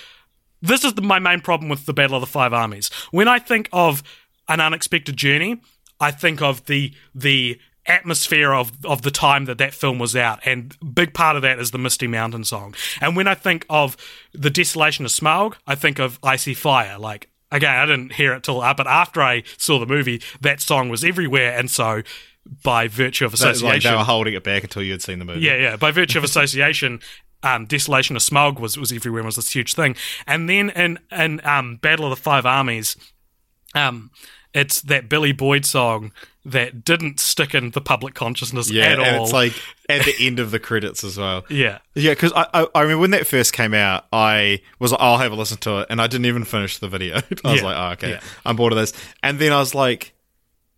this 0.61 0.83
is 0.83 0.93
the, 0.93 1.01
my 1.01 1.19
main 1.19 1.39
problem 1.39 1.69
with 1.69 1.85
the 1.85 1.93
Battle 1.93 2.17
of 2.17 2.21
the 2.21 2.27
Five 2.27 2.51
Armies. 2.51 2.89
When 3.11 3.29
I 3.29 3.39
think 3.39 3.69
of 3.71 4.03
an 4.53 4.61
unexpected 4.61 5.17
journey, 5.17 5.59
I 5.99 6.11
think 6.11 6.41
of 6.41 6.65
the 6.65 6.93
the 7.13 7.59
atmosphere 7.85 8.53
of 8.53 8.85
of 8.85 9.01
the 9.01 9.11
time 9.11 9.45
that 9.45 9.57
that 9.57 9.73
film 9.73 9.99
was 9.99 10.15
out, 10.15 10.39
and 10.45 10.75
big 10.93 11.13
part 11.13 11.35
of 11.35 11.41
that 11.41 11.59
is 11.59 11.71
the 11.71 11.77
Misty 11.77 12.07
Mountain 12.07 12.45
song. 12.45 12.75
And 13.01 13.15
when 13.15 13.27
I 13.27 13.35
think 13.35 13.65
of 13.69 13.97
the 14.33 14.49
Desolation 14.49 15.05
of 15.05 15.11
Smaug, 15.11 15.55
I 15.65 15.75
think 15.75 15.99
of 15.99 16.19
I 16.23 16.35
See 16.35 16.53
Fire. 16.53 16.97
Like 16.99 17.29
again, 17.51 17.75
I 17.75 17.85
didn't 17.85 18.13
hear 18.13 18.33
it 18.33 18.43
till 18.43 18.61
uh, 18.61 18.73
but 18.73 18.87
after 18.87 19.21
I 19.21 19.43
saw 19.57 19.79
the 19.79 19.87
movie, 19.87 20.21
that 20.41 20.61
song 20.61 20.89
was 20.89 21.03
everywhere, 21.03 21.57
and 21.57 21.69
so 21.69 22.03
by 22.63 22.87
virtue 22.87 23.25
of 23.25 23.35
So, 23.37 23.47
like 23.47 23.55
association, 23.55 23.91
they 23.91 23.97
were 23.97 24.03
holding 24.03 24.33
it 24.33 24.43
back 24.43 24.63
until 24.63 24.83
you 24.83 24.91
had 24.91 25.01
seen 25.01 25.19
the 25.19 25.25
movie. 25.25 25.41
yeah, 25.41 25.55
yeah. 25.55 25.75
By 25.77 25.91
virtue 25.91 26.17
of 26.17 26.23
association, 26.23 26.99
um, 27.43 27.65
Desolation 27.65 28.15
of 28.15 28.21
Smaug 28.21 28.59
was, 28.59 28.77
was 28.77 28.91
everywhere 28.91 29.19
and 29.19 29.27
was 29.27 29.35
this 29.35 29.53
huge 29.53 29.75
thing. 29.75 29.95
And 30.27 30.49
then 30.49 30.69
in, 30.71 30.99
in 31.11 31.45
um, 31.45 31.77
Battle 31.77 32.05
of 32.05 32.09
the 32.11 32.21
Five 32.21 32.45
Armies, 32.45 32.97
um, 33.75 34.11
it's 34.53 34.81
that 34.81 35.09
Billy 35.09 35.31
Boyd 35.31 35.65
song 35.65 36.11
that 36.45 36.83
didn't 36.83 37.19
stick 37.21 37.55
in 37.55 37.71
the 37.71 37.79
public 37.81 38.13
consciousness 38.13 38.69
yeah, 38.69 38.83
at 38.87 38.99
and 38.99 39.17
all. 39.17 39.23
it's 39.23 39.31
like 39.33 39.53
at 39.87 40.03
the 40.05 40.13
end 40.19 40.39
of 40.39 40.51
the 40.51 40.59
credits 40.59 41.03
as 41.03 41.17
well. 41.17 41.45
yeah. 41.49 41.79
Yeah, 41.95 42.11
because 42.11 42.33
I, 42.33 42.45
I 42.53 42.67
I 42.75 42.81
remember 42.81 43.01
when 43.01 43.11
that 43.11 43.25
first 43.27 43.53
came 43.53 43.73
out, 43.73 44.05
I 44.11 44.61
was 44.79 44.91
like, 44.91 44.99
I'll 45.01 45.17
have 45.17 45.31
a 45.31 45.35
listen 45.35 45.57
to 45.59 45.79
it, 45.79 45.87
and 45.89 46.01
I 46.01 46.07
didn't 46.07 46.25
even 46.25 46.43
finish 46.43 46.77
the 46.79 46.87
video. 46.89 47.15
I 47.45 47.51
was 47.51 47.61
Yeah, 47.61 47.67
like, 47.67 47.77
oh, 47.77 47.91
okay, 47.93 48.09
yeah. 48.11 48.19
I'm 48.45 48.55
bored 48.57 48.73
of 48.73 48.77
this. 48.79 48.91
And 49.23 49.39
then 49.39 49.53
I 49.53 49.59
was 49.59 49.73
like, 49.73 50.13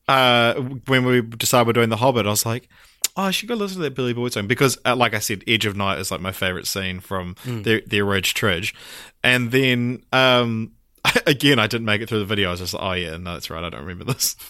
uh, 0.08 0.54
when 0.88 1.04
we 1.06 1.22
decided 1.22 1.66
we're 1.68 1.74
doing 1.74 1.90
The 1.90 1.98
Hobbit, 1.98 2.28
I 2.28 2.30
was 2.30 2.46
like, 2.46 2.70
oh, 3.18 3.24
I 3.24 3.32
should 3.32 3.50
go 3.50 3.56
listen 3.56 3.78
to 3.78 3.84
that 3.84 3.96
Billy 3.96 4.14
Boyd 4.14 4.34
song 4.34 4.46
because, 4.48 4.78
uh, 4.86 4.96
like 4.96 5.14
I 5.16 5.20
said, 5.20 5.44
Edge 5.48 5.66
of 5.66 5.76
Night 5.76 5.98
is 6.00 6.12
like 6.12 6.22
my 6.22 6.32
favorite 6.32 6.68
scene 6.68 7.00
from 7.00 7.36
Hmm. 7.44 7.64
the 7.64 7.82
the 7.88 8.02
Ridge 8.04 8.34
Tridge. 8.36 8.76
And 9.24 9.52
then, 9.52 10.04
um, 10.14 10.74
again, 11.28 11.60
I 11.60 11.68
didn't 11.68 11.86
make 11.86 12.02
it 12.02 12.10
through 12.10 12.20
the 12.20 12.26
video. 12.26 12.50
I 12.50 12.52
was 12.52 12.60
just 12.60 12.74
like, 12.74 12.84
oh 12.84 12.94
yeah, 12.94 13.18
no, 13.18 13.34
that's 13.34 13.50
right, 13.50 13.64
I 13.64 13.70
don't 13.70 13.82
remember 13.86 14.14
this. 14.14 14.36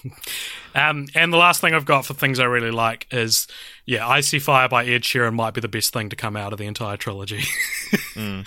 Um, 0.76 1.08
and 1.16 1.32
the 1.32 1.38
last 1.38 1.62
thing 1.62 1.74
I've 1.74 1.86
got 1.86 2.06
for 2.06 2.14
things 2.14 2.38
I 2.38 2.44
really 2.44 2.70
like 2.70 3.08
is, 3.10 3.48
yeah, 3.86 4.06
I 4.06 4.20
See 4.20 4.40
Fire 4.40 4.68
by 4.68 4.84
Ed 4.84 5.04
Sheeran 5.04 5.34
might 5.34 5.54
be 5.54 5.62
the 5.62 5.70
best 5.70 5.94
thing 5.94 6.10
to 6.10 6.18
come 6.18 6.36
out 6.36 6.52
of 6.52 6.60
the 6.60 6.66
entire 6.66 6.98
trilogy. 6.98 7.46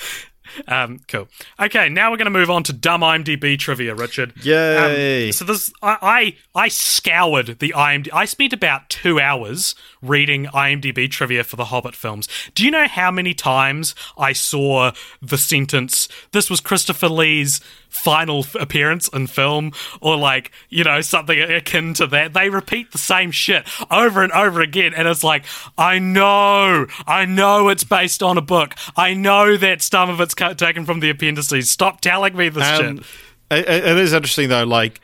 Um, 0.67 1.01
cool. 1.09 1.29
Okay, 1.61 1.89
now 1.89 2.11
we're 2.11 2.17
going 2.17 2.27
to 2.27 2.31
move 2.31 2.51
on 2.51 2.63
to 2.65 2.73
dumb 2.73 3.03
IMDb 3.03 3.59
trivia, 3.59 3.95
Richard. 3.95 4.33
Yay. 4.45 5.27
Um, 5.27 5.33
so 5.33 5.45
this, 5.45 5.73
I, 5.83 6.37
I, 6.55 6.63
I 6.65 6.69
scoured 6.69 7.59
the 7.59 7.75
IMDb. 7.77 8.09
I 8.13 8.25
spent 8.25 8.53
about 8.53 8.89
two 8.89 9.21
hours 9.21 9.75
reading 10.03 10.47
IMDb 10.47 11.11
trivia 11.11 11.45
for 11.45 11.57
the 11.57 11.67
Hobbit 11.67 11.95
films. 11.95 12.29
Do 12.55 12.65
you 12.65 12.71
know 12.71 12.87
how 12.89 13.11
many 13.11 13.35
times 13.35 13.95
I 14.17 14.33
saw 14.33 14.93
the 15.21 15.39
sentence, 15.39 16.09
"This 16.33 16.51
was 16.51 16.61
Christopher 16.61 17.09
Lee's 17.09 17.61
final 17.89 18.41
f- 18.41 18.55
appearance 18.55 19.09
in 19.09 19.27
film," 19.27 19.73
or 20.01 20.17
like 20.17 20.53
you 20.69 20.85
know 20.85 21.01
something 21.01 21.39
akin 21.41 21.95
to 21.95 22.07
that? 22.09 22.35
They 22.35 22.51
repeat 22.51 22.93
the 22.93 22.99
same 22.99 23.31
shit 23.31 23.67
over 23.91 24.23
and 24.23 24.33
over 24.33 24.61
again, 24.61 24.95
and 24.95 25.07
it's 25.09 25.25
like, 25.25 25.45
I 25.77 25.99
know, 25.99 26.87
I 27.07 27.25
know 27.25 27.69
it's 27.69 27.85
based 27.85 28.23
on 28.23 28.39
a 28.39 28.43
book. 28.43 28.75
I 28.97 29.15
know 29.15 29.57
that 29.57 29.83
some 29.83 30.11
of 30.11 30.21
it's 30.21 30.35
cut, 30.35 30.59
taken 30.59 30.85
from 30.85 31.01
the 31.01 31.11
appendices. 31.11 31.71
Stop 31.71 32.01
telling 32.01 32.37
me 32.37 32.49
this 32.49 32.65
Um, 32.65 32.97
shit. 32.99 33.07
it, 33.51 33.69
it 33.69 33.97
is 33.99 34.13
interesting 34.13 34.49
though, 34.49 34.65
like 34.65 35.01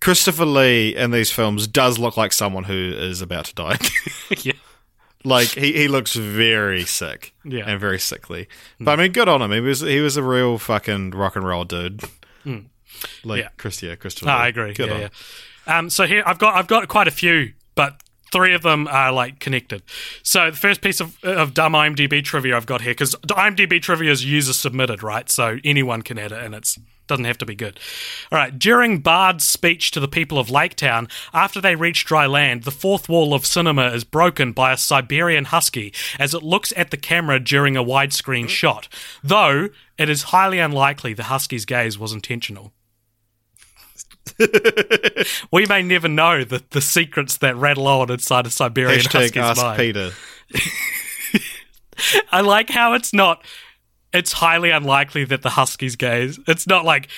Christopher 0.00 0.44
Lee 0.44 0.94
in 0.94 1.10
these 1.12 1.30
films 1.30 1.66
does 1.66 1.98
look 1.98 2.16
like 2.16 2.32
someone 2.32 2.64
who 2.64 2.92
is 2.96 3.22
about 3.22 3.46
to 3.46 3.54
die. 3.54 3.78
yeah. 4.42 4.52
Like 5.24 5.48
he, 5.48 5.72
he 5.72 5.88
looks 5.88 6.14
very 6.14 6.84
sick, 6.84 7.34
Yeah. 7.44 7.64
and 7.66 7.80
very 7.80 7.98
sickly. 7.98 8.48
But 8.78 8.98
I 8.98 9.02
mean, 9.02 9.12
good 9.12 9.28
on 9.28 9.40
him. 9.42 9.50
He 9.52 9.60
was 9.60 9.80
he 9.80 10.00
was 10.00 10.16
a 10.16 10.22
real 10.22 10.58
fucking 10.58 11.10
rock 11.12 11.36
and 11.36 11.46
roll 11.46 11.64
dude. 11.64 12.02
Like 13.24 13.40
Yeah. 13.42 13.48
Chris, 13.56 13.82
yeah, 13.82 13.96
Christopher. 13.96 14.26
No, 14.26 14.32
I 14.32 14.48
agree. 14.48 14.72
Good 14.72 14.88
yeah, 14.88 14.94
on 14.94 15.00
yeah. 15.00 15.08
Um, 15.78 15.90
so 15.90 16.06
here 16.06 16.22
I've 16.26 16.38
got 16.38 16.54
I've 16.54 16.66
got 16.68 16.86
quite 16.88 17.08
a 17.08 17.10
few, 17.10 17.52
but 17.74 18.00
three 18.32 18.54
of 18.54 18.62
them 18.62 18.86
are 18.88 19.10
like 19.12 19.40
connected. 19.40 19.82
So 20.22 20.50
the 20.50 20.56
first 20.56 20.80
piece 20.80 21.00
of, 21.00 21.16
of 21.24 21.54
dumb 21.54 21.72
IMDb 21.72 22.22
trivia 22.22 22.56
I've 22.56 22.66
got 22.66 22.82
here 22.82 22.92
because 22.92 23.14
IMDb 23.16 23.80
trivia 23.82 24.10
is 24.10 24.24
user 24.24 24.52
submitted, 24.52 25.02
right? 25.02 25.28
So 25.30 25.58
anyone 25.64 26.02
can 26.02 26.18
add 26.18 26.32
it, 26.32 26.42
and 26.42 26.54
it's 26.54 26.78
doesn't 27.06 27.24
have 27.24 27.38
to 27.38 27.46
be 27.46 27.54
good. 27.54 27.78
All 28.32 28.38
right. 28.38 28.58
During 28.58 29.00
Bard's 29.00 29.44
speech 29.44 29.90
to 29.92 30.00
the 30.00 30.08
people 30.08 30.38
of 30.38 30.50
Lake 30.50 30.74
Town, 30.74 31.08
after 31.32 31.60
they 31.60 31.76
reach 31.76 32.04
dry 32.04 32.26
land, 32.26 32.64
the 32.64 32.70
fourth 32.70 33.08
wall 33.08 33.34
of 33.34 33.46
cinema 33.46 33.88
is 33.88 34.04
broken 34.04 34.52
by 34.52 34.72
a 34.72 34.76
Siberian 34.76 35.46
husky 35.46 35.92
as 36.18 36.34
it 36.34 36.42
looks 36.42 36.72
at 36.76 36.90
the 36.90 36.96
camera 36.96 37.38
during 37.38 37.76
a 37.76 37.84
widescreen 37.84 38.44
mm. 38.44 38.48
shot. 38.48 38.88
Though 39.22 39.68
it 39.98 40.08
is 40.08 40.24
highly 40.24 40.58
unlikely 40.58 41.14
the 41.14 41.24
husky's 41.24 41.64
gaze 41.64 41.98
was 41.98 42.12
intentional. 42.12 42.72
we 45.52 45.66
may 45.66 45.82
never 45.82 46.08
know 46.08 46.44
the, 46.44 46.62
the 46.70 46.80
secrets 46.80 47.36
that 47.38 47.56
rattle 47.56 47.86
on 47.86 48.10
inside 48.10 48.46
a 48.46 48.50
Siberian 48.50 49.00
Hashtag 49.00 49.12
husky's 49.12 49.42
ask 49.42 49.62
mind. 49.62 49.76
Peter. 49.78 50.12
I 52.32 52.40
like 52.40 52.70
how 52.70 52.94
it's 52.94 53.12
not. 53.12 53.44
It's 54.14 54.32
highly 54.32 54.70
unlikely 54.70 55.24
that 55.24 55.42
the 55.42 55.50
Huskies 55.50 55.96
gaze. 55.96 56.38
It's 56.46 56.66
not 56.66 56.84
like 56.84 57.08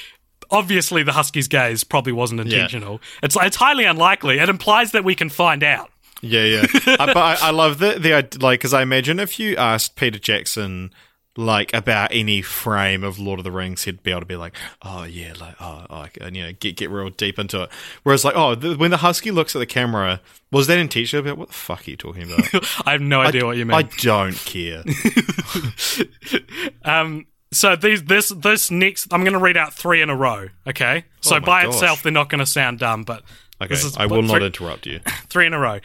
obviously 0.51 1.02
the 1.02 1.12
Huskies 1.12 1.47
gaze 1.47 1.85
probably 1.85 2.12
wasn't 2.12 2.40
intentional. 2.40 3.01
It's 3.23 3.36
it's 3.40 3.56
highly 3.56 3.85
unlikely. 3.85 4.39
It 4.39 4.48
implies 4.48 4.93
that 4.93 5.05
we 5.05 5.14
can 5.14 5.28
find 5.28 5.62
out. 5.62 5.90
Yeah, 6.23 6.44
yeah. 6.44 6.66
I, 6.98 7.06
but 7.06 7.16
I, 7.16 7.36
I 7.43 7.51
love 7.51 7.78
the 7.78 7.98
the 7.98 8.39
like 8.40 8.60
because 8.60 8.74
I 8.74 8.82
imagine 8.82 9.20
if 9.20 9.39
you 9.39 9.56
asked 9.56 9.97
Peter 9.97 10.18
Jackson 10.18 10.90
like 11.37 11.73
about 11.75 12.11
any 12.13 12.43
frame 12.43 13.05
of 13.05 13.19
Lord 13.19 13.39
of 13.39 13.45
the 13.45 13.51
Rings, 13.51 13.85
he'd 13.85 14.03
be 14.03 14.11
able 14.11 14.21
to 14.21 14.27
be 14.27 14.37
like, 14.37 14.55
oh 14.83 15.05
yeah, 15.05 15.35
like 15.41 15.55
oh, 15.61 15.87
oh 15.91 16.07
and 16.21 16.37
you 16.37 16.45
know 16.45 16.53
get 16.53 16.77
get 16.77 16.91
real 16.91 17.11
deep 17.11 17.39
into 17.39 17.65
it. 17.65 17.71
Whereas 18.03 18.25
like 18.25 18.35
oh, 18.37 18.55
the, 18.55 18.75
when 18.77 18.91
the 18.91 18.99
husky 18.99 19.31
looks 19.31 19.55
at 19.55 19.59
the 19.59 19.67
camera, 19.67 20.21
was 20.51 20.67
that 20.67 20.79
intentional? 20.79 21.25
About 21.25 21.39
what 21.39 21.49
the 21.49 21.55
fuck 21.55 21.87
are 21.87 21.91
you 21.91 21.97
talking 21.97 22.23
about? 22.23 22.49
I 22.87 22.93
have 22.93 23.01
no 23.01 23.21
idea 23.21 23.43
I, 23.43 23.45
what 23.45 23.57
you 23.57 23.67
mean. 23.67 23.77
I 23.77 23.83
don't 23.83 24.37
care. 24.37 24.85
Um, 26.85 27.27
so 27.53 27.77
these 27.77 28.05
this 28.05 28.29
this 28.29 28.71
next, 28.71 29.13
I'm 29.13 29.23
going 29.23 29.33
to 29.33 29.39
read 29.39 29.57
out 29.57 29.75
three 29.75 30.03
in 30.03 30.11
a 30.11 30.17
row. 30.17 30.49
Okay, 30.67 31.05
so 31.21 31.37
Oh 31.37 31.41
by 31.41 31.65
gosh. 31.65 31.75
itself 31.75 32.03
they're 32.03 32.13
not 32.13 32.29
going 32.29 32.39
to 32.39 32.47
sound 32.47 32.79
dumb, 32.79 33.03
but 33.05 33.23
Okay, 33.61 33.75
is 33.75 33.97
I 33.97 34.07
will 34.07 34.23
three, 34.23 34.33
not 34.33 34.43
interrupt 34.43 34.87
you. 34.87 35.01
three 35.29 35.47
in 35.47 35.55
a 35.55 35.59
row. 35.59 35.81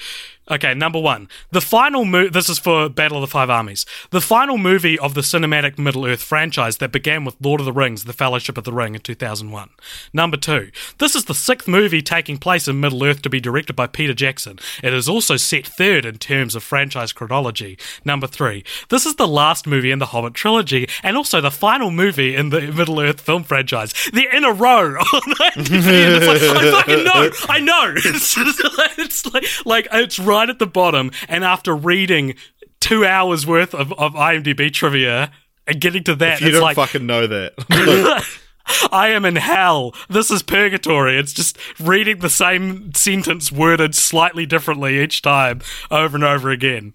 Okay, 0.49 0.73
number 0.73 0.99
one. 0.99 1.29
The 1.51 1.61
final 1.61 2.03
movie. 2.03 2.29
This 2.29 2.49
is 2.49 2.57
for 2.57 2.89
Battle 2.89 3.17
of 3.17 3.21
the 3.21 3.27
Five 3.27 3.49
Armies. 3.49 3.85
The 4.09 4.19
final 4.19 4.57
movie 4.57 4.97
of 4.97 5.13
the 5.13 5.21
cinematic 5.21 5.77
Middle 5.77 6.05
Earth 6.05 6.23
franchise 6.23 6.77
that 6.77 6.91
began 6.91 7.23
with 7.23 7.35
Lord 7.39 7.61
of 7.61 7.65
the 7.65 7.71
Rings, 7.71 8.05
The 8.05 8.13
Fellowship 8.13 8.57
of 8.57 8.63
the 8.63 8.73
Ring 8.73 8.95
in 8.95 9.01
2001. 9.01 9.69
Number 10.13 10.37
two. 10.37 10.71
This 10.97 11.15
is 11.15 11.25
the 11.25 11.35
sixth 11.35 11.67
movie 11.67 12.01
taking 12.01 12.37
place 12.37 12.67
in 12.67 12.79
Middle 12.79 13.03
Earth 13.03 13.21
to 13.21 13.29
be 13.29 13.39
directed 13.39 13.75
by 13.75 13.85
Peter 13.85 14.15
Jackson. 14.15 14.57
It 14.83 14.93
is 14.93 15.07
also 15.07 15.37
set 15.37 15.67
third 15.67 16.05
in 16.05 16.17
terms 16.17 16.55
of 16.55 16.63
franchise 16.63 17.13
chronology. 17.13 17.77
Number 18.03 18.27
three. 18.27 18.63
This 18.89 19.05
is 19.05 19.15
the 19.15 19.27
last 19.27 19.67
movie 19.67 19.91
in 19.91 19.99
the 19.99 20.07
Hobbit 20.07 20.33
trilogy 20.33 20.89
and 21.03 21.15
also 21.15 21.39
the 21.39 21.51
final 21.51 21.91
movie 21.91 22.35
in 22.35 22.49
the 22.49 22.61
Middle 22.61 22.99
Earth 22.99 23.21
film 23.21 23.43
franchise. 23.43 23.93
They're 24.11 24.35
in 24.35 24.43
a 24.43 24.51
row. 24.53 24.95
it's 25.13 26.27
like, 26.27 26.41
I 26.41 26.71
fucking 26.71 27.03
know. 27.03 27.29
I 27.47 27.59
know. 27.59 27.93
It's, 28.03 28.35
just, 28.35 28.59
it's 28.97 29.25
like, 29.33 29.45
like 29.65 29.87
it's 29.93 30.19
right 30.31 30.49
at 30.49 30.59
the 30.59 30.67
bottom. 30.67 31.11
And 31.27 31.43
after 31.43 31.75
reading 31.75 32.35
two 32.79 33.05
hours 33.05 33.45
worth 33.45 33.73
of, 33.73 33.93
of 33.93 34.13
IMDb 34.13 34.73
trivia 34.73 35.31
and 35.67 35.79
getting 35.79 36.03
to 36.05 36.15
that, 36.15 36.41
You 36.41 36.47
it's 36.47 36.55
don't 36.55 36.63
like 36.63 36.75
fucking 36.75 37.05
know 37.05 37.27
that. 37.27 38.25
I 38.91 39.09
am 39.09 39.25
in 39.25 39.35
hell. 39.35 39.93
This 40.09 40.31
is 40.31 40.43
purgatory. 40.43 41.17
It's 41.17 41.33
just 41.33 41.57
reading 41.79 42.19
the 42.19 42.29
same 42.29 42.93
sentence 42.93 43.51
worded 43.51 43.95
slightly 43.95 44.45
differently 44.45 45.01
each 45.01 45.21
time 45.21 45.61
over 45.89 46.15
and 46.15 46.23
over 46.23 46.49
again. 46.49 46.93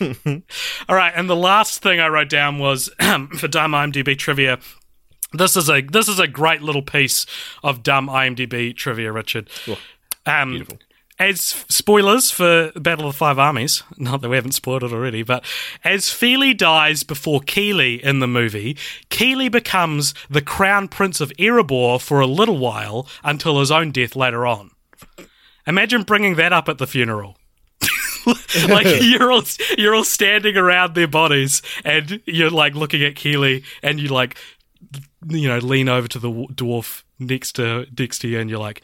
All 0.00 0.96
right, 0.96 1.12
and 1.14 1.30
the 1.30 1.36
last 1.36 1.82
thing 1.82 2.00
I 2.00 2.08
wrote 2.08 2.28
down 2.28 2.58
was 2.58 2.90
for 3.38 3.48
dumb 3.48 3.72
IMDb 3.72 4.18
trivia. 4.18 4.58
This 5.32 5.56
is 5.56 5.70
a 5.70 5.80
this 5.80 6.08
is 6.08 6.18
a 6.18 6.28
great 6.28 6.60
little 6.60 6.82
piece 6.82 7.24
of 7.62 7.82
dumb 7.82 8.08
IMDb 8.08 8.76
trivia, 8.76 9.12
Richard. 9.12 9.48
Um, 10.26 10.50
beautiful. 10.50 10.78
As 11.22 11.64
spoilers 11.68 12.32
for 12.32 12.72
Battle 12.74 13.06
of 13.06 13.14
the 13.14 13.18
Five 13.18 13.38
Armies, 13.38 13.84
not 13.96 14.22
that 14.22 14.28
we 14.28 14.34
haven't 14.34 14.56
spoiled 14.56 14.82
it 14.82 14.92
already, 14.92 15.22
but 15.22 15.44
as 15.84 16.10
Fili 16.10 16.52
dies 16.52 17.04
before 17.04 17.38
Kili 17.38 18.00
in 18.00 18.18
the 18.18 18.26
movie, 18.26 18.76
Kili 19.08 19.48
becomes 19.48 20.14
the 20.28 20.42
crown 20.42 20.88
prince 20.88 21.20
of 21.20 21.30
Erebor 21.38 22.00
for 22.00 22.18
a 22.18 22.26
little 22.26 22.58
while 22.58 23.06
until 23.22 23.60
his 23.60 23.70
own 23.70 23.92
death 23.92 24.16
later 24.16 24.44
on. 24.44 24.72
Imagine 25.64 26.02
bringing 26.02 26.34
that 26.34 26.52
up 26.52 26.68
at 26.68 26.78
the 26.78 26.88
funeral. 26.88 27.38
like 28.68 28.86
you're 29.00 29.30
all 29.30 29.44
you're 29.78 29.94
all 29.94 30.02
standing 30.02 30.56
around 30.56 30.96
their 30.96 31.06
bodies 31.06 31.62
and 31.84 32.20
you're 32.26 32.50
like 32.50 32.74
looking 32.74 33.04
at 33.04 33.14
Kili 33.14 33.62
and 33.80 34.00
you 34.00 34.08
like 34.08 34.36
you 35.28 35.46
know 35.46 35.58
lean 35.58 35.88
over 35.88 36.08
to 36.08 36.18
the 36.18 36.30
dwarf 36.30 37.04
next 37.20 37.52
to 37.52 37.86
next 37.96 38.18
to 38.20 38.28
you 38.28 38.40
and 38.40 38.50
you're 38.50 38.58
like 38.58 38.82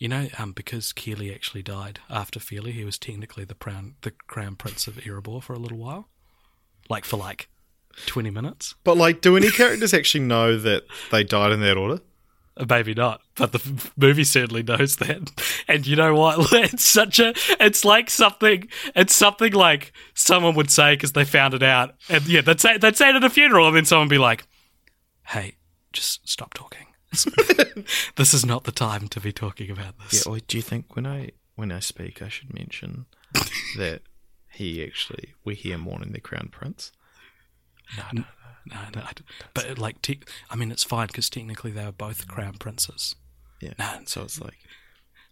you 0.00 0.08
know 0.08 0.26
um 0.38 0.50
because 0.50 0.92
Kili 0.92 1.32
actually 1.32 1.62
died 1.62 2.00
after 2.08 2.40
Fili 2.40 2.72
he 2.72 2.84
was 2.84 2.98
technically 2.98 3.44
the 3.44 3.54
crown 3.54 3.94
the 4.02 4.10
crown 4.26 4.56
prince 4.56 4.88
of 4.88 4.96
Erebor 4.96 5.40
for 5.40 5.52
a 5.52 5.58
little 5.58 5.78
while 5.78 6.08
like 6.88 7.04
for 7.04 7.16
like 7.16 7.48
20 8.06 8.30
minutes 8.30 8.74
but 8.82 8.96
like, 8.96 9.20
do 9.20 9.36
any 9.36 9.50
characters 9.50 9.94
actually 9.94 10.24
know 10.24 10.56
that 10.58 10.84
they 11.12 11.22
died 11.22 11.52
in 11.52 11.60
that 11.60 11.76
order? 11.76 12.00
Uh, 12.56 12.66
Maybe 12.68 12.94
not, 12.94 13.20
but 13.36 13.52
the 13.52 13.90
movie 13.96 14.24
certainly 14.24 14.62
knows 14.62 14.96
that. 14.96 15.30
And 15.68 15.86
you 15.86 15.96
know 15.96 16.14
what? 16.14 16.52
It's 16.72 16.84
such 16.84 17.18
a. 17.20 17.32
It's 17.60 17.84
like 17.84 18.10
something. 18.10 18.68
It's 18.96 19.14
something 19.14 19.52
like 19.52 19.92
someone 20.14 20.54
would 20.56 20.70
say 20.70 20.94
because 20.94 21.12
they 21.12 21.24
found 21.24 21.54
it 21.54 21.62
out. 21.62 21.94
And 22.08 22.26
yeah, 22.26 22.40
they'd 22.40 22.60
say 22.60 22.76
they'd 22.76 22.96
say 22.96 23.10
it 23.10 23.16
at 23.16 23.24
a 23.24 23.30
funeral, 23.30 23.68
and 23.68 23.76
then 23.76 23.84
someone 23.84 24.08
would 24.08 24.14
be 24.14 24.18
like, 24.18 24.44
"Hey, 25.26 25.56
just 25.92 26.28
stop 26.28 26.54
talking. 26.54 26.86
this 28.16 28.32
is 28.34 28.44
not 28.46 28.64
the 28.64 28.72
time 28.72 29.08
to 29.08 29.20
be 29.20 29.32
talking 29.32 29.70
about 29.70 29.94
this." 29.98 30.24
Yeah. 30.26 30.32
Or 30.32 30.38
do 30.40 30.56
you 30.56 30.62
think 30.62 30.94
when 30.96 31.06
I 31.06 31.30
when 31.56 31.72
I 31.72 31.80
speak, 31.80 32.22
I 32.22 32.28
should 32.28 32.54
mention 32.54 33.06
that 33.76 34.02
he 34.52 34.82
actually 34.84 35.34
we 35.44 35.54
hear 35.54 35.78
mourning 35.78 36.12
the 36.12 36.20
crown 36.20 36.48
prince? 36.52 36.92
No, 37.96 38.04
no, 38.12 38.24
no. 38.94 39.02
I 39.02 39.10
d- 39.14 39.24
but 39.54 39.78
like, 39.78 40.00
te- 40.02 40.20
I 40.48 40.54
mean, 40.56 40.70
it's 40.70 40.84
fine 40.84 41.08
because 41.08 41.28
technically 41.28 41.72
they 41.72 41.84
were 41.84 41.90
both 41.92 42.28
crown 42.28 42.54
princes. 42.58 43.16
Yeah. 43.60 43.72
No, 43.78 44.00
so 44.06 44.22
it's 44.22 44.40
like 44.40 44.58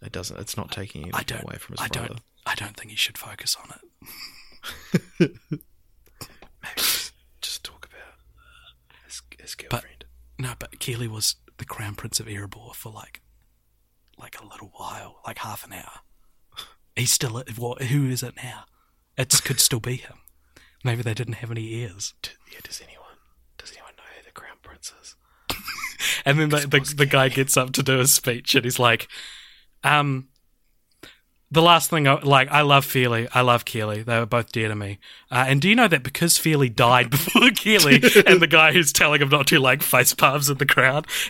it 0.01 0.11
doesn't. 0.11 0.37
It's 0.39 0.57
not 0.57 0.71
taking 0.71 1.03
anything 1.03 1.41
away 1.41 1.55
from 1.57 1.73
his 1.73 1.81
I 1.81 1.87
brother. 1.87 2.07
don't. 2.09 2.21
I 2.45 2.55
don't 2.55 2.75
think 2.75 2.89
he 2.91 2.95
should 2.97 3.17
focus 3.17 3.55
on 3.63 3.73
it. 3.75 3.81
Maybe 6.63 6.75
just, 6.75 7.13
just 7.41 7.63
talk 7.63 7.85
about 7.87 8.15
his, 9.05 9.21
his 9.39 9.55
But 9.55 9.69
girlfriend. 9.69 10.05
no, 10.37 10.53
but 10.59 10.71
Kili 10.79 11.07
was 11.07 11.35
the 11.59 11.65
crown 11.65 11.93
prince 11.95 12.19
of 12.19 12.25
Erebor 12.25 12.73
for 12.73 12.91
like, 12.91 13.21
like 14.17 14.39
a 14.41 14.45
little 14.45 14.71
while, 14.75 15.21
like 15.25 15.37
half 15.37 15.63
an 15.65 15.73
hour. 15.73 16.01
He's 16.95 17.11
still. 17.11 17.41
What? 17.55 17.83
Who 17.83 18.07
is 18.07 18.23
it 18.23 18.33
now? 18.43 18.65
It 19.17 19.41
could 19.45 19.59
still 19.59 19.79
be 19.79 19.95
him. 19.97 20.17
Maybe 20.83 21.01
they 21.01 21.13
didn't 21.13 21.35
have 21.35 21.51
any 21.51 21.73
ears. 21.75 22.13
D- 22.21 22.31
yeah. 22.51 22.59
Does 22.63 22.81
anyone 22.81 23.05
does 23.57 23.71
anyone 23.71 23.93
know 23.97 24.03
who 24.17 24.23
the 24.25 24.31
crown 24.31 24.57
prince 24.61 24.91
is? 25.01 25.15
And 26.25 26.39
then 26.39 26.49
the, 26.49 26.59
the, 26.67 26.93
the 26.95 27.05
guy 27.05 27.29
gets 27.29 27.55
up 27.55 27.71
to 27.73 27.83
do 27.83 27.99
his 27.99 28.11
speech, 28.11 28.55
and 28.55 28.65
he's 28.65 28.79
like, 28.79 29.07
um. 29.83 30.29
The 31.51 31.63
last 31.63 31.89
thing, 31.89 32.07
I, 32.07 32.19
like, 32.21 32.47
I 32.49 32.61
love 32.61 32.85
Fili. 32.85 33.27
I 33.33 33.41
love 33.41 33.65
Kili. 33.65 34.05
They 34.05 34.19
were 34.19 34.27
both 34.27 34.51
dear 34.51 34.67
to 34.67 34.75
me. 34.75 34.99
Uh, 35.31 35.45
and 35.47 35.59
do 35.59 35.67
you 35.67 35.75
know 35.75 35.87
that 35.87 36.03
because 36.03 36.37
Fili 36.37 36.69
died 36.69 37.09
before 37.11 37.49
Kili, 37.49 38.23
and 38.27 38.39
the 38.39 38.47
guy 38.47 38.71
who's 38.71 38.93
telling 38.93 39.19
him 39.21 39.29
not 39.29 39.47
to 39.47 39.59
like 39.59 39.81
face 39.81 40.13
palms 40.13 40.49
in 40.49 40.59
the 40.59 40.65
crowd, 40.65 41.07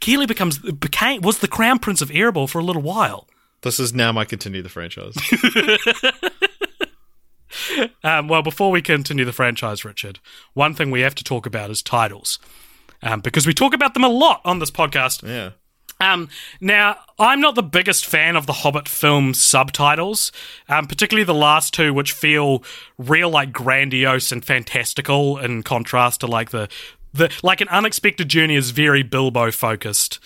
Kili 0.00 0.28
becomes 0.28 0.58
became 0.58 1.22
was 1.22 1.38
the 1.38 1.48
crown 1.48 1.78
prince 1.78 2.02
of 2.02 2.10
Erebor 2.10 2.48
for 2.48 2.58
a 2.58 2.64
little 2.64 2.82
while. 2.82 3.26
This 3.62 3.80
is 3.80 3.94
now 3.94 4.12
my 4.12 4.24
continue 4.24 4.62
the 4.62 4.68
franchise. 4.68 5.14
Um, 8.04 8.28
well, 8.28 8.42
before 8.42 8.70
we 8.70 8.82
continue 8.82 9.24
the 9.24 9.32
franchise, 9.32 9.84
Richard, 9.84 10.20
one 10.52 10.74
thing 10.74 10.90
we 10.90 11.00
have 11.00 11.14
to 11.16 11.24
talk 11.24 11.46
about 11.46 11.70
is 11.70 11.82
titles, 11.82 12.38
um, 13.02 13.20
because 13.20 13.46
we 13.46 13.54
talk 13.54 13.74
about 13.74 13.94
them 13.94 14.04
a 14.04 14.08
lot 14.08 14.42
on 14.44 14.58
this 14.58 14.70
podcast. 14.70 15.26
yeah. 15.26 15.50
Um, 16.00 16.28
now, 16.60 16.96
I'm 17.18 17.40
not 17.40 17.54
the 17.56 17.62
biggest 17.62 18.06
fan 18.06 18.36
of 18.36 18.46
the 18.46 18.52
Hobbit 18.52 18.88
film 18.88 19.34
subtitles, 19.34 20.30
um, 20.68 20.86
particularly 20.86 21.24
the 21.24 21.34
last 21.34 21.74
two, 21.74 21.92
which 21.92 22.12
feel 22.12 22.62
real 22.98 23.30
like 23.30 23.52
grandiose 23.52 24.30
and 24.30 24.44
fantastical 24.44 25.38
in 25.38 25.62
contrast 25.62 26.20
to 26.20 26.26
like 26.26 26.50
the 26.50 26.68
the 27.12 27.34
like 27.42 27.60
an 27.60 27.68
unexpected 27.68 28.28
journey 28.28 28.54
is 28.54 28.70
very 28.70 29.02
Bilbo 29.02 29.50
focused 29.50 30.20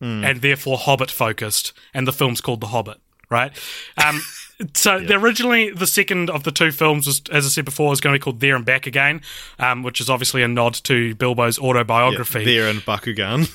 and 0.00 0.40
therefore 0.42 0.78
Hobbit 0.78 1.10
focused, 1.10 1.72
and 1.92 2.06
the 2.06 2.12
film's 2.12 2.40
called 2.40 2.60
The 2.60 2.68
Hobbit, 2.68 2.98
right? 3.30 3.52
Um, 4.04 4.20
so 4.74 4.98
the 4.98 5.14
originally 5.14 5.70
the 5.70 5.86
second 5.86 6.30
of 6.30 6.42
the 6.42 6.50
two 6.50 6.72
films 6.72 7.06
was, 7.06 7.22
as 7.30 7.46
I 7.46 7.48
said 7.48 7.64
before, 7.64 7.90
was 7.90 8.00
going 8.00 8.12
to 8.14 8.18
be 8.18 8.22
called 8.22 8.40
There 8.40 8.56
and 8.56 8.64
Back 8.64 8.86
Again, 8.86 9.20
um, 9.58 9.82
which 9.82 10.00
is 10.00 10.10
obviously 10.10 10.42
a 10.42 10.48
nod 10.48 10.74
to 10.84 11.14
Bilbo's 11.14 11.58
autobiography. 11.58 12.44
There 12.44 12.68
and 12.68 12.80
Bakugan. 12.80 13.48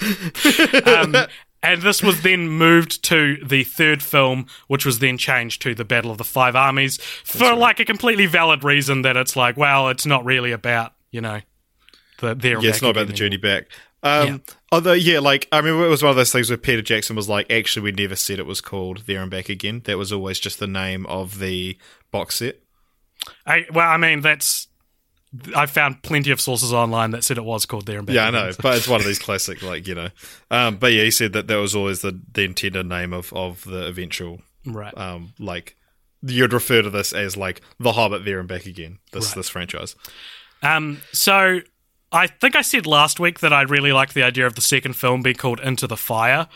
um, 0.86 1.26
and 1.62 1.82
this 1.82 2.02
was 2.02 2.22
then 2.22 2.48
moved 2.48 3.02
to 3.04 3.38
the 3.44 3.64
third 3.64 4.02
film, 4.02 4.46
which 4.66 4.84
was 4.84 4.98
then 4.98 5.18
changed 5.18 5.62
to 5.62 5.74
the 5.74 5.84
Battle 5.84 6.10
of 6.10 6.18
the 6.18 6.24
Five 6.24 6.56
Armies 6.56 6.96
for 6.96 7.54
like 7.54 7.80
a 7.80 7.84
completely 7.84 8.26
valid 8.26 8.64
reason 8.64 9.02
that 9.02 9.16
it's 9.16 9.36
like, 9.36 9.56
well, 9.56 9.88
it's 9.88 10.04
not 10.04 10.24
really 10.24 10.52
about 10.52 10.94
you 11.12 11.20
know 11.20 11.40
the 12.18 12.34
there. 12.34 12.56
and 12.56 12.64
yeah, 12.64 12.70
it's 12.70 12.82
not 12.82 12.90
about 12.90 13.06
the 13.06 13.12
journey 13.12 13.36
back. 13.36 13.68
Um, 14.04 14.26
Yeah. 14.28 14.38
Although, 14.70 14.92
yeah, 14.92 15.18
like 15.20 15.48
I 15.52 15.56
remember 15.58 15.84
it 15.86 15.88
was 15.88 16.02
one 16.02 16.10
of 16.10 16.16
those 16.16 16.30
things 16.32 16.50
where 16.50 16.56
Peter 16.56 16.82
Jackson 16.82 17.16
was 17.16 17.28
like, 17.28 17.50
"Actually, 17.50 17.84
we 17.84 17.92
never 17.92 18.16
said 18.16 18.38
it 18.38 18.46
was 18.46 18.60
called 18.60 19.06
There 19.06 19.22
and 19.22 19.30
Back 19.30 19.48
Again. 19.48 19.82
That 19.84 19.98
was 19.98 20.12
always 20.12 20.38
just 20.40 20.58
the 20.58 20.66
name 20.66 21.06
of 21.06 21.38
the 21.38 21.76
box 22.10 22.36
set." 22.36 22.60
I, 23.46 23.64
well, 23.72 23.88
I 23.88 23.96
mean 23.96 24.20
that's. 24.20 24.68
I 25.56 25.66
found 25.66 26.02
plenty 26.02 26.30
of 26.30 26.40
sources 26.40 26.72
online 26.72 27.10
that 27.10 27.24
said 27.24 27.38
it 27.38 27.44
was 27.44 27.66
called 27.66 27.86
There 27.86 27.98
and 27.98 28.06
Back. 28.06 28.14
Yeah, 28.14 28.26
I 28.28 28.30
know, 28.30 28.50
so- 28.52 28.58
but 28.62 28.76
it's 28.76 28.86
one 28.86 29.00
of 29.00 29.06
these 29.06 29.18
classic, 29.26 29.62
like 29.62 29.86
you 29.88 29.94
know. 29.94 30.08
Um, 30.50 30.76
but 30.76 30.92
yeah, 30.92 31.02
he 31.04 31.10
said 31.10 31.32
that 31.32 31.46
that 31.48 31.56
was 31.56 31.74
always 31.74 32.02
the 32.02 32.20
the 32.32 32.42
intended 32.42 32.86
name 32.86 33.12
of 33.12 33.32
of 33.32 33.64
the 33.64 33.86
eventual, 33.86 34.42
right. 34.66 34.96
um, 34.98 35.34
like 35.38 35.76
you'd 36.22 36.52
refer 36.52 36.82
to 36.82 36.90
this 36.90 37.12
as 37.12 37.36
like 37.36 37.60
the 37.78 37.92
Hobbit 37.92 38.24
There 38.24 38.38
and 38.40 38.48
Back 38.48 38.66
Again. 38.66 38.98
This 39.12 39.28
Right. 39.28 39.34
this 39.36 39.48
franchise. 39.48 39.94
Um, 40.62 41.00
so 41.12 41.60
I 42.14 42.28
think 42.28 42.54
I 42.54 42.62
said 42.62 42.86
last 42.86 43.18
week 43.18 43.40
that 43.40 43.52
I 43.52 43.62
really 43.62 43.92
liked 43.92 44.14
the 44.14 44.22
idea 44.22 44.46
of 44.46 44.54
the 44.54 44.60
second 44.60 44.94
film 44.94 45.20
being 45.20 45.34
called 45.34 45.58
Into 45.58 45.88
the 45.88 45.96
Fire, 45.96 46.48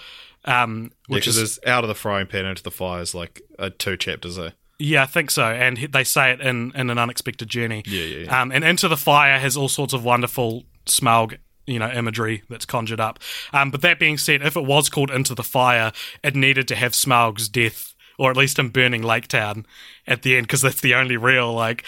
um, 0.44 0.93
which 1.09 1.26
is 1.26 1.36
is 1.36 1.59
out 1.66 1.82
of 1.82 1.89
the 1.89 1.97
frying 1.97 2.28
pan 2.28 2.47
into 2.47 2.62
the 2.62 2.70
fire 2.70 3.02
is 3.02 3.14
like 3.14 3.43
uh, 3.59 3.70
two 3.76 3.97
chapters 3.97 4.36
there. 4.36 4.52
Yeah, 4.78 5.02
I 5.02 5.06
think 5.06 5.32
so. 5.32 5.44
And 5.44 5.76
they 5.76 6.05
say 6.05 6.30
it 6.30 6.40
in, 6.40 6.70
in 6.76 6.89
an 6.90 6.98
unexpected 6.98 7.48
journey. 7.48 7.82
Yeah, 7.85 8.05
yeah, 8.05 8.18
yeah. 8.24 8.40
Um, 8.40 8.52
and 8.52 8.62
Into 8.64 8.86
the 8.86 8.97
Fire 8.97 9.40
has 9.40 9.56
all 9.56 9.68
sorts 9.68 9.93
of 9.93 10.05
wonderful 10.05 10.62
Smaug, 10.86 11.36
you 11.66 11.80
know, 11.80 11.90
imagery 11.90 12.44
that's 12.48 12.64
conjured 12.64 13.01
up. 13.01 13.18
Um, 13.52 13.72
but 13.72 13.82
that 13.82 13.98
being 13.98 14.16
said, 14.16 14.40
if 14.43 14.56
it 14.56 14.64
was 14.64 14.89
called 14.89 15.10
Into 15.10 15.35
the 15.35 15.43
Fire, 15.43 15.90
it 16.22 16.36
needed 16.36 16.68
to 16.68 16.76
have 16.76 16.93
Smaug's 16.93 17.48
death, 17.48 17.94
or 18.20 18.30
at 18.30 18.36
least 18.36 18.60
him 18.60 18.68
burning 18.68 19.02
Lake 19.02 19.26
Town 19.26 19.66
at 20.06 20.22
the 20.22 20.36
end, 20.36 20.47
because 20.47 20.62
that's 20.62 20.80
the 20.80 20.94
only 20.94 21.16
real, 21.16 21.52
like, 21.52 21.82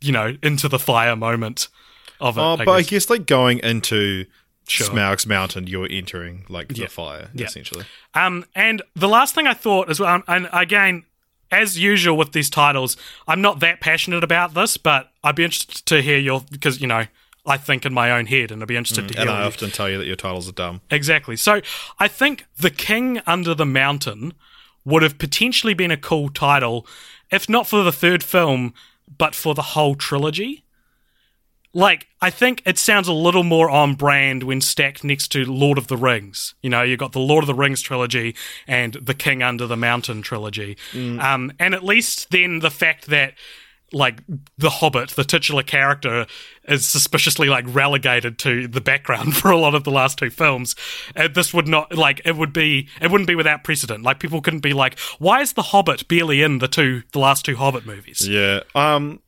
you 0.00 0.12
know, 0.12 0.36
Into 0.40 0.68
the 0.68 0.78
Fire 0.78 1.16
moment 1.16 1.66
of 2.20 2.38
it. 2.38 2.40
Oh, 2.40 2.54
I 2.54 2.64
but 2.64 2.72
I 2.72 2.80
guess. 2.82 2.90
guess 2.90 3.10
like 3.10 3.26
going 3.26 3.58
into 3.60 4.26
Sure. 4.68 4.88
Smaug's 4.88 5.26
mountain, 5.26 5.68
you're 5.68 5.86
entering 5.88 6.44
like 6.48 6.68
the 6.68 6.80
Yeah. 6.82 6.86
fire 6.88 7.30
Yeah. 7.34 7.46
essentially. 7.46 7.84
Um, 8.14 8.44
and 8.54 8.82
the 8.96 9.06
last 9.08 9.32
thing 9.34 9.46
I 9.46 9.54
thought 9.54 9.88
as 9.88 10.00
well, 10.00 10.22
and 10.26 10.48
again, 10.52 11.04
as 11.52 11.78
usual 11.78 12.16
with 12.16 12.32
these 12.32 12.50
titles, 12.50 12.96
I'm 13.28 13.40
not 13.40 13.60
that 13.60 13.80
passionate 13.80 14.24
about 14.24 14.54
this, 14.54 14.76
but 14.76 15.12
I'd 15.22 15.36
be 15.36 15.44
interested 15.44 15.86
to 15.86 16.02
hear 16.02 16.18
your 16.18 16.44
because 16.50 16.80
you 16.80 16.88
know 16.88 17.06
I 17.46 17.56
think 17.58 17.86
in 17.86 17.94
my 17.94 18.10
own 18.10 18.26
head, 18.26 18.50
and 18.50 18.60
I'd 18.60 18.66
be 18.66 18.74
interested 18.74 19.06
to 19.06 19.14
hear. 19.14 19.20
And 19.22 19.30
I 19.30 19.42
you- 19.42 19.46
often 19.46 19.70
tell 19.70 19.88
you 19.88 19.98
that 19.98 20.06
your 20.06 20.16
titles 20.16 20.48
are 20.48 20.52
dumb. 20.52 20.80
Exactly. 20.90 21.36
So 21.36 21.60
I 22.00 22.08
think 22.08 22.46
The 22.58 22.70
King 22.70 23.20
Under 23.24 23.54
the 23.54 23.64
Mountain 23.66 24.32
would 24.84 25.04
have 25.04 25.16
potentially 25.18 25.74
been 25.74 25.92
a 25.92 25.96
cool 25.96 26.28
title, 26.28 26.84
if 27.30 27.48
not 27.48 27.68
for 27.68 27.84
the 27.84 27.92
third 27.92 28.24
film, 28.24 28.74
but 29.16 29.36
for 29.36 29.54
the 29.54 29.62
whole 29.62 29.94
trilogy. 29.94 30.64
Like, 31.76 32.06
I 32.22 32.30
think 32.30 32.62
it 32.64 32.78
sounds 32.78 33.06
a 33.06 33.12
little 33.12 33.42
more 33.42 33.68
on 33.68 33.96
brand 33.96 34.42
when 34.42 34.62
stacked 34.62 35.04
next 35.04 35.28
to 35.32 35.44
Lord 35.44 35.76
of 35.76 35.88
the 35.88 35.96
Rings. 35.98 36.54
You 36.62 36.70
know, 36.70 36.80
you've 36.80 36.98
got 36.98 37.12
the 37.12 37.18
Lord 37.18 37.44
of 37.44 37.48
the 37.48 37.54
Rings 37.54 37.82
trilogy 37.82 38.34
and 38.66 38.94
the 38.94 39.12
King 39.12 39.42
Under 39.42 39.66
the 39.66 39.76
Mountain 39.76 40.22
trilogy. 40.22 40.78
Um, 41.20 41.52
and 41.58 41.74
at 41.74 41.84
least 41.84 42.30
then 42.30 42.60
the 42.60 42.70
fact 42.70 43.08
that 43.08 43.34
like 43.92 44.22
the 44.56 44.70
Hobbit, 44.70 45.10
the 45.10 45.24
titular 45.24 45.62
character, 45.62 46.26
is 46.66 46.86
suspiciously 46.86 47.48
like 47.48 47.66
relegated 47.68 48.38
to 48.38 48.66
the 48.66 48.80
background 48.80 49.36
for 49.40 49.50
a 49.50 49.58
lot 49.58 49.74
of 49.74 49.84
the 49.84 49.90
last 49.90 50.16
two 50.16 50.30
films. 50.30 50.76
Uh, 51.14 51.28
this 51.28 51.52
would 51.52 51.68
not 51.68 51.94
like 51.94 52.22
it 52.24 52.36
would 52.36 52.54
be 52.54 52.88
it 53.02 53.10
wouldn't 53.10 53.28
be 53.28 53.34
without 53.34 53.64
precedent. 53.64 54.02
Like 54.02 54.18
people 54.18 54.40
couldn't 54.40 54.60
be 54.60 54.72
like, 54.72 54.98
why 55.18 55.42
is 55.42 55.52
the 55.52 55.62
Hobbit 55.62 56.08
barely 56.08 56.42
in 56.42 56.58
the 56.58 56.68
two 56.68 57.02
the 57.12 57.18
last 57.18 57.44
two 57.44 57.56
Hobbit 57.56 57.84
movies? 57.84 58.26
Yeah. 58.26 58.60
Um. 58.74 59.20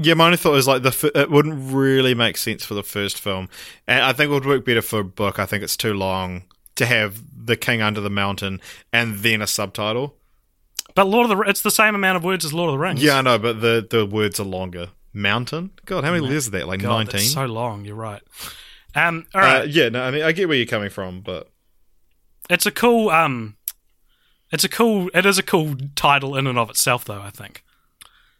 Yeah, 0.00 0.14
my 0.14 0.26
only 0.26 0.36
thought 0.36 0.54
is 0.54 0.68
like 0.68 0.82
the 0.82 0.90
f- 0.90 1.04
it 1.16 1.28
wouldn't 1.28 1.72
really 1.74 2.14
make 2.14 2.36
sense 2.36 2.64
for 2.64 2.74
the 2.74 2.84
first 2.84 3.18
film, 3.20 3.48
and 3.88 4.04
I 4.04 4.12
think 4.12 4.30
it 4.30 4.32
would 4.32 4.46
work 4.46 4.64
better 4.64 4.80
for 4.80 5.00
a 5.00 5.04
book. 5.04 5.40
I 5.40 5.44
think 5.46 5.64
it's 5.64 5.76
too 5.76 5.92
long 5.92 6.44
to 6.76 6.86
have 6.86 7.20
the 7.46 7.56
King 7.56 7.82
Under 7.82 8.00
the 8.00 8.08
Mountain 8.10 8.60
and 8.92 9.18
then 9.18 9.42
a 9.42 9.46
subtitle. 9.48 10.14
But 10.94 11.08
Lord 11.08 11.28
of 11.28 11.36
the 11.36 11.42
it's 11.44 11.62
the 11.62 11.72
same 11.72 11.96
amount 11.96 12.16
of 12.16 12.22
words 12.22 12.44
as 12.44 12.54
Lord 12.54 12.68
of 12.68 12.74
the 12.74 12.78
Rings. 12.78 13.02
Yeah, 13.02 13.18
I 13.18 13.22
know, 13.22 13.38
but 13.40 13.60
the 13.60 13.84
the 13.90 14.06
words 14.06 14.38
are 14.38 14.44
longer. 14.44 14.90
Mountain. 15.12 15.70
God, 15.84 16.04
how 16.04 16.12
many 16.12 16.22
letters 16.22 16.44
is 16.44 16.50
that? 16.52 16.68
Like 16.68 16.80
nineteen. 16.80 17.20
so 17.20 17.46
long. 17.46 17.84
You're 17.84 17.96
right. 17.96 18.22
Um, 18.94 19.26
all 19.34 19.40
right. 19.40 19.62
Uh, 19.62 19.64
yeah, 19.64 19.88
no, 19.88 20.02
I 20.04 20.10
mean 20.12 20.22
I 20.22 20.30
get 20.30 20.46
where 20.46 20.56
you're 20.56 20.66
coming 20.66 20.90
from, 20.90 21.22
but 21.22 21.48
it's 22.48 22.66
a 22.66 22.70
cool 22.70 23.10
um, 23.10 23.56
it's 24.52 24.62
a 24.62 24.68
cool 24.68 25.10
it 25.12 25.26
is 25.26 25.38
a 25.38 25.42
cool 25.42 25.74
title 25.96 26.36
in 26.36 26.46
and 26.46 26.56
of 26.58 26.70
itself, 26.70 27.04
though. 27.04 27.20
I 27.20 27.30
think. 27.30 27.64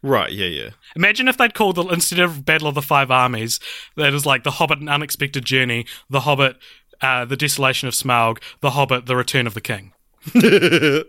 Right, 0.01 0.31
yeah, 0.31 0.47
yeah. 0.47 0.69
Imagine 0.95 1.27
if 1.27 1.37
they'd 1.37 1.53
called 1.53 1.75
the 1.75 1.83
instead 1.87 2.19
of 2.19 2.45
Battle 2.45 2.67
of 2.67 2.75
the 2.75 2.81
Five 2.81 3.11
Armies, 3.11 3.59
that 3.95 4.13
is 4.13 4.25
like 4.25 4.43
the 4.43 4.51
Hobbit: 4.51 4.79
and 4.79 4.89
Unexpected 4.89 5.45
Journey, 5.45 5.85
the 6.09 6.21
Hobbit, 6.21 6.57
uh, 7.01 7.25
the 7.25 7.37
Desolation 7.37 7.87
of 7.87 7.93
Smaug, 7.93 8.39
the 8.61 8.71
Hobbit: 8.71 9.05
The 9.05 9.15
Return 9.15 9.47
of 9.47 9.53
the 9.53 9.61
King. 9.61 9.93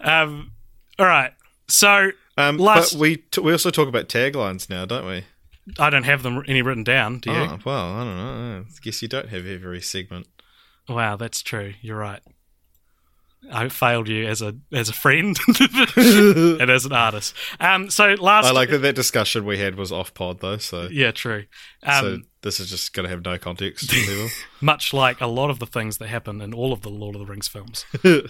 um, 0.00 0.52
all 0.98 1.06
right. 1.06 1.32
So 1.68 2.10
Um, 2.36 2.56
Last- 2.58 2.92
but 2.94 3.00
we 3.00 3.16
t- 3.16 3.40
we 3.40 3.52
also 3.52 3.70
talk 3.70 3.88
about 3.88 4.08
taglines 4.08 4.68
now, 4.70 4.84
don't 4.86 5.06
we? 5.06 5.24
I 5.78 5.90
don't 5.90 6.04
have 6.04 6.22
them 6.22 6.42
any 6.48 6.62
written 6.62 6.84
down. 6.84 7.18
Do 7.18 7.30
you? 7.30 7.36
Oh, 7.36 7.58
well, 7.64 7.92
I 7.92 8.04
don't 8.04 8.16
know. 8.16 8.64
I 8.66 8.70
guess 8.82 9.02
you 9.02 9.08
don't 9.08 9.28
have 9.28 9.46
every 9.46 9.80
segment. 9.80 10.26
Wow, 10.88 11.16
that's 11.16 11.42
true. 11.42 11.74
You're 11.80 11.98
right. 11.98 12.20
I 13.50 13.68
failed 13.68 14.08
you 14.08 14.26
as 14.26 14.42
a 14.42 14.54
as 14.72 14.88
a 14.88 14.92
friend 14.92 15.36
and 15.96 16.70
as 16.70 16.84
an 16.84 16.92
artist. 16.92 17.34
Um. 17.58 17.90
So 17.90 18.14
last. 18.14 18.46
I 18.46 18.52
like 18.52 18.70
that 18.70 18.78
that 18.78 18.94
discussion 18.94 19.44
we 19.44 19.58
had 19.58 19.74
was 19.74 19.92
off 19.92 20.14
pod 20.14 20.40
though, 20.40 20.58
so 20.58 20.88
Yeah, 20.90 21.10
true. 21.10 21.44
Um, 21.82 22.00
so 22.00 22.18
this 22.42 22.60
is 22.60 22.70
just 22.70 22.92
going 22.92 23.04
to 23.04 23.10
have 23.10 23.24
no 23.24 23.38
context 23.38 23.92
much 24.60 24.92
like 24.92 25.20
a 25.20 25.26
lot 25.26 25.50
of 25.50 25.58
the 25.58 25.66
things 25.66 25.98
that 25.98 26.08
happen 26.08 26.40
in 26.40 26.54
all 26.54 26.72
of 26.72 26.82
the 26.82 26.88
Lord 26.88 27.14
of 27.14 27.20
the 27.20 27.26
Rings 27.26 27.48
films. 27.48 27.84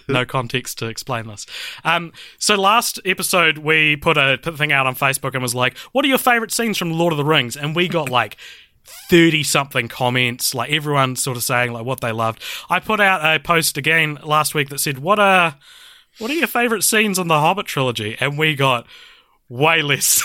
no 0.08 0.24
context 0.24 0.78
to 0.78 0.86
explain 0.86 1.26
this. 1.28 1.46
Um, 1.84 2.12
so 2.38 2.54
last 2.56 3.00
episode 3.04 3.58
we 3.58 3.96
put 3.96 4.16
a 4.16 4.38
put 4.42 4.54
a 4.54 4.56
thing 4.56 4.72
out 4.72 4.86
on 4.86 4.94
Facebook 4.94 5.34
and 5.34 5.42
was 5.42 5.54
like, 5.54 5.76
"What 5.92 6.04
are 6.04 6.08
your 6.08 6.18
favorite 6.18 6.52
scenes 6.52 6.78
from 6.78 6.90
Lord 6.92 7.12
of 7.12 7.16
the 7.16 7.24
Rings?" 7.24 7.56
And 7.56 7.76
we 7.76 7.88
got 7.88 8.08
like. 8.08 8.36
30 8.84 9.42
something 9.42 9.88
comments 9.88 10.54
like 10.54 10.70
everyone 10.70 11.16
sort 11.16 11.36
of 11.36 11.42
saying 11.42 11.72
like 11.72 11.84
what 11.84 12.00
they 12.00 12.12
loved 12.12 12.42
i 12.68 12.80
put 12.80 13.00
out 13.00 13.24
a 13.24 13.38
post 13.38 13.76
again 13.76 14.18
last 14.24 14.54
week 14.54 14.68
that 14.68 14.78
said 14.78 14.98
what 14.98 15.18
are 15.18 15.56
what 16.18 16.30
are 16.30 16.34
your 16.34 16.46
favorite 16.46 16.82
scenes 16.82 17.18
in 17.18 17.28
the 17.28 17.38
hobbit 17.40 17.66
trilogy 17.66 18.16
and 18.20 18.38
we 18.38 18.54
got 18.54 18.86
way 19.50 19.82
less 19.82 20.22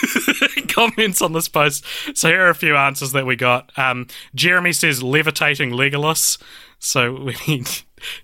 comments 0.69 1.21
on 1.21 1.33
this 1.33 1.49
post. 1.49 1.83
So 2.13 2.29
here 2.29 2.45
are 2.45 2.49
a 2.49 2.55
few 2.55 2.77
answers 2.77 3.11
that 3.11 3.25
we 3.25 3.35
got. 3.35 3.71
Um, 3.77 4.07
Jeremy 4.33 4.71
says 4.71 5.03
levitating 5.03 5.71
Legolas. 5.71 6.41
So 6.79 7.13
when 7.23 7.33
he 7.43 7.65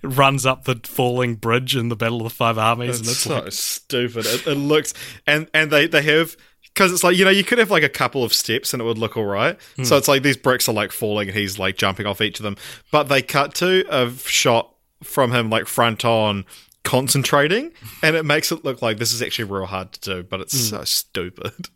runs 0.02 0.46
up 0.46 0.64
the 0.64 0.80
falling 0.84 1.34
bridge 1.34 1.76
in 1.76 1.88
the 1.88 1.96
Battle 1.96 2.18
of 2.18 2.24
the 2.24 2.30
Five 2.30 2.56
Armies, 2.56 3.00
and 3.00 3.08
It's 3.08 3.10
it's 3.10 3.20
so 3.20 3.40
like, 3.40 3.52
stupid. 3.52 4.26
It, 4.26 4.46
it 4.46 4.54
looks 4.54 4.94
and 5.26 5.48
and 5.52 5.70
they 5.70 5.86
they 5.86 6.02
have 6.02 6.36
because 6.74 6.92
it's 6.92 7.04
like 7.04 7.16
you 7.16 7.24
know 7.24 7.30
you 7.30 7.44
could 7.44 7.58
have 7.58 7.70
like 7.70 7.82
a 7.82 7.88
couple 7.88 8.24
of 8.24 8.32
steps 8.32 8.72
and 8.72 8.80
it 8.80 8.84
would 8.84 8.98
look 8.98 9.16
all 9.16 9.24
right. 9.26 9.58
Hmm. 9.76 9.84
So 9.84 9.96
it's 9.96 10.08
like 10.08 10.22
these 10.22 10.36
bricks 10.36 10.68
are 10.68 10.72
like 10.74 10.92
falling 10.92 11.28
and 11.28 11.36
he's 11.36 11.58
like 11.58 11.76
jumping 11.76 12.06
off 12.06 12.20
each 12.20 12.38
of 12.40 12.44
them, 12.44 12.56
but 12.90 13.04
they 13.04 13.22
cut 13.22 13.54
to 13.56 13.84
a 13.90 14.10
shot 14.12 14.74
from 15.02 15.32
him 15.32 15.50
like 15.50 15.66
front 15.66 16.04
on 16.04 16.44
concentrating 16.84 17.72
and 18.02 18.16
it 18.16 18.24
makes 18.24 18.50
it 18.52 18.64
look 18.64 18.82
like 18.82 18.98
this 18.98 19.12
is 19.12 19.22
actually 19.22 19.44
real 19.44 19.66
hard 19.66 19.92
to 19.92 20.00
do, 20.00 20.22
but 20.22 20.40
it's 20.40 20.52
Hmm. 20.70 20.76
so 20.76 20.84
stupid. 20.84 21.68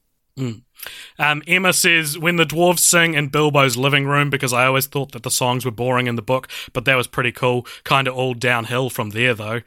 Um, 1.19 1.43
Emma 1.47 1.73
says, 1.73 2.19
when 2.19 2.37
the 2.37 2.45
dwarves 2.45 2.81
sing 2.81 3.15
in 3.15 3.29
Bilbo's 3.31 3.77
living 3.77 4.07
room, 4.07 4.29
because 4.31 4.53
I 4.53 4.67
always 4.67 4.87
thought 4.87 5.13
that 5.13 5.23
the 5.23 5.31
songs 5.31 5.65
were 5.65 5.71
boring 5.71 6.07
in 6.07 6.15
the 6.17 6.23
book, 6.23 6.49
but 6.73 6.85
that 6.85 6.95
was 6.95 7.07
pretty 7.07 7.33
cool. 7.33 7.67
Kind 7.85 8.07
of 8.07 8.15
all 8.15 8.35
downhill 8.35 8.91
from 8.91 9.11
there, 9.11 9.35
though. 9.35 9.63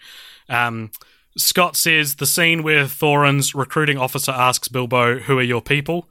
Um, 0.47 0.91
Scott 1.39 1.75
says, 1.75 2.15
the 2.15 2.25
scene 2.25 2.63
where 2.63 2.85
Thorin's 2.85 3.55
recruiting 3.55 3.97
officer 3.97 4.31
asks 4.31 4.67
Bilbo, 4.67 5.19
Who 5.19 5.39
are 5.39 5.43
your 5.43 5.61
people? 5.61 6.07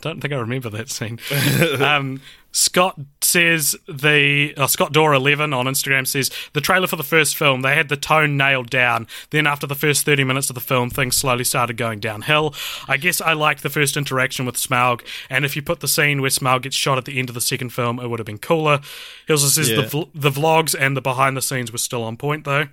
Don't 0.00 0.20
think 0.20 0.34
I 0.34 0.36
remember 0.36 0.68
that 0.70 0.90
scene. 0.90 1.18
um, 1.80 2.20
Scott 2.52 2.98
says 3.22 3.76
the 3.86 4.52
uh, 4.56 4.66
Scott 4.66 4.92
Dora 4.92 5.16
eleven 5.16 5.52
on 5.52 5.66
Instagram 5.66 6.06
says 6.06 6.30
the 6.52 6.60
trailer 6.60 6.86
for 6.86 6.96
the 6.96 7.02
first 7.02 7.36
film 7.36 7.62
they 7.62 7.74
had 7.74 7.88
the 7.88 7.96
tone 7.96 8.36
nailed 8.36 8.68
down. 8.70 9.06
Then 9.30 9.46
after 9.46 9.66
the 9.66 9.74
first 9.74 10.04
thirty 10.04 10.24
minutes 10.24 10.50
of 10.50 10.54
the 10.54 10.60
film, 10.60 10.90
things 10.90 11.16
slowly 11.16 11.44
started 11.44 11.76
going 11.76 12.00
downhill. 12.00 12.54
I 12.86 12.96
guess 12.96 13.20
I 13.20 13.32
liked 13.34 13.62
the 13.62 13.70
first 13.70 13.96
interaction 13.96 14.44
with 14.44 14.56
Smaug, 14.56 15.02
and 15.30 15.44
if 15.44 15.56
you 15.56 15.62
put 15.62 15.80
the 15.80 15.88
scene 15.88 16.20
where 16.20 16.30
Smaug 16.30 16.62
gets 16.62 16.76
shot 16.76 16.98
at 16.98 17.04
the 17.06 17.18
end 17.18 17.28
of 17.30 17.34
the 17.34 17.40
second 17.40 17.70
film, 17.70 17.98
it 17.98 18.08
would 18.08 18.18
have 18.18 18.26
been 18.26 18.38
cooler. 18.38 18.80
He 19.26 19.32
also 19.32 19.46
says 19.46 19.68
the 19.68 19.82
Yeah. 19.82 19.88
vl- 19.88 20.10
the 20.14 20.30
vlogs 20.30 20.74
and 20.78 20.96
the 20.96 21.00
behind 21.02 21.36
the 21.36 21.42
scenes 21.42 21.70
were 21.72 21.78
still 21.78 22.02
on 22.02 22.16
point 22.18 22.44
though, 22.44 22.66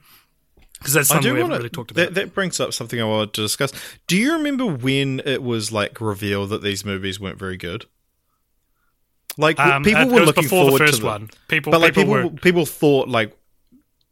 because 0.86 0.94
that's 0.94 1.10
I 1.10 1.16
something 1.16 1.30
do 1.30 1.34
we 1.34 1.40
haven't 1.40 1.50
want 1.52 1.60
really 1.62 1.70
talked 1.72 1.90
about. 1.90 2.04
That, 2.06 2.14
that 2.14 2.34
brings 2.36 2.60
up 2.60 2.72
something 2.74 3.02
I 3.02 3.06
wanted 3.06 3.34
to 3.34 3.42
discuss. 3.42 3.72
Do 4.06 4.16
you 4.16 4.34
remember 4.34 4.68
when 4.68 5.20
it 5.26 5.42
was 5.42 5.72
like 5.72 6.00
revealed 6.00 6.52
that 6.52 6.62
these 6.62 6.86
movies 6.86 7.20
weren't 7.20 7.40
very 7.40 7.58
good? 7.58 7.86
Like 9.38 9.60
Um, 9.60 9.84
people 9.84 10.04
it 10.04 10.08
were 10.12 10.20
was 10.20 10.28
looking 10.28 10.44
before 10.44 10.72
the 10.72 10.78
first 10.78 10.96
to 10.98 11.02
them. 11.02 11.08
one. 11.08 11.30
People- 11.48 11.72
but 11.72 11.82
like 11.82 11.96
people 11.96 12.14
people, 12.16 12.30
were- 12.30 12.38
people 12.38 12.66
thought 12.68 13.10
like 13.10 13.36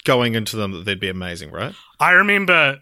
going 0.03 0.33
into 0.33 0.55
them 0.57 0.71
that 0.71 0.83
they'd 0.85 0.99
be 0.99 1.09
amazing, 1.09 1.51
right? 1.51 1.75
I 1.99 2.11
remember 2.11 2.81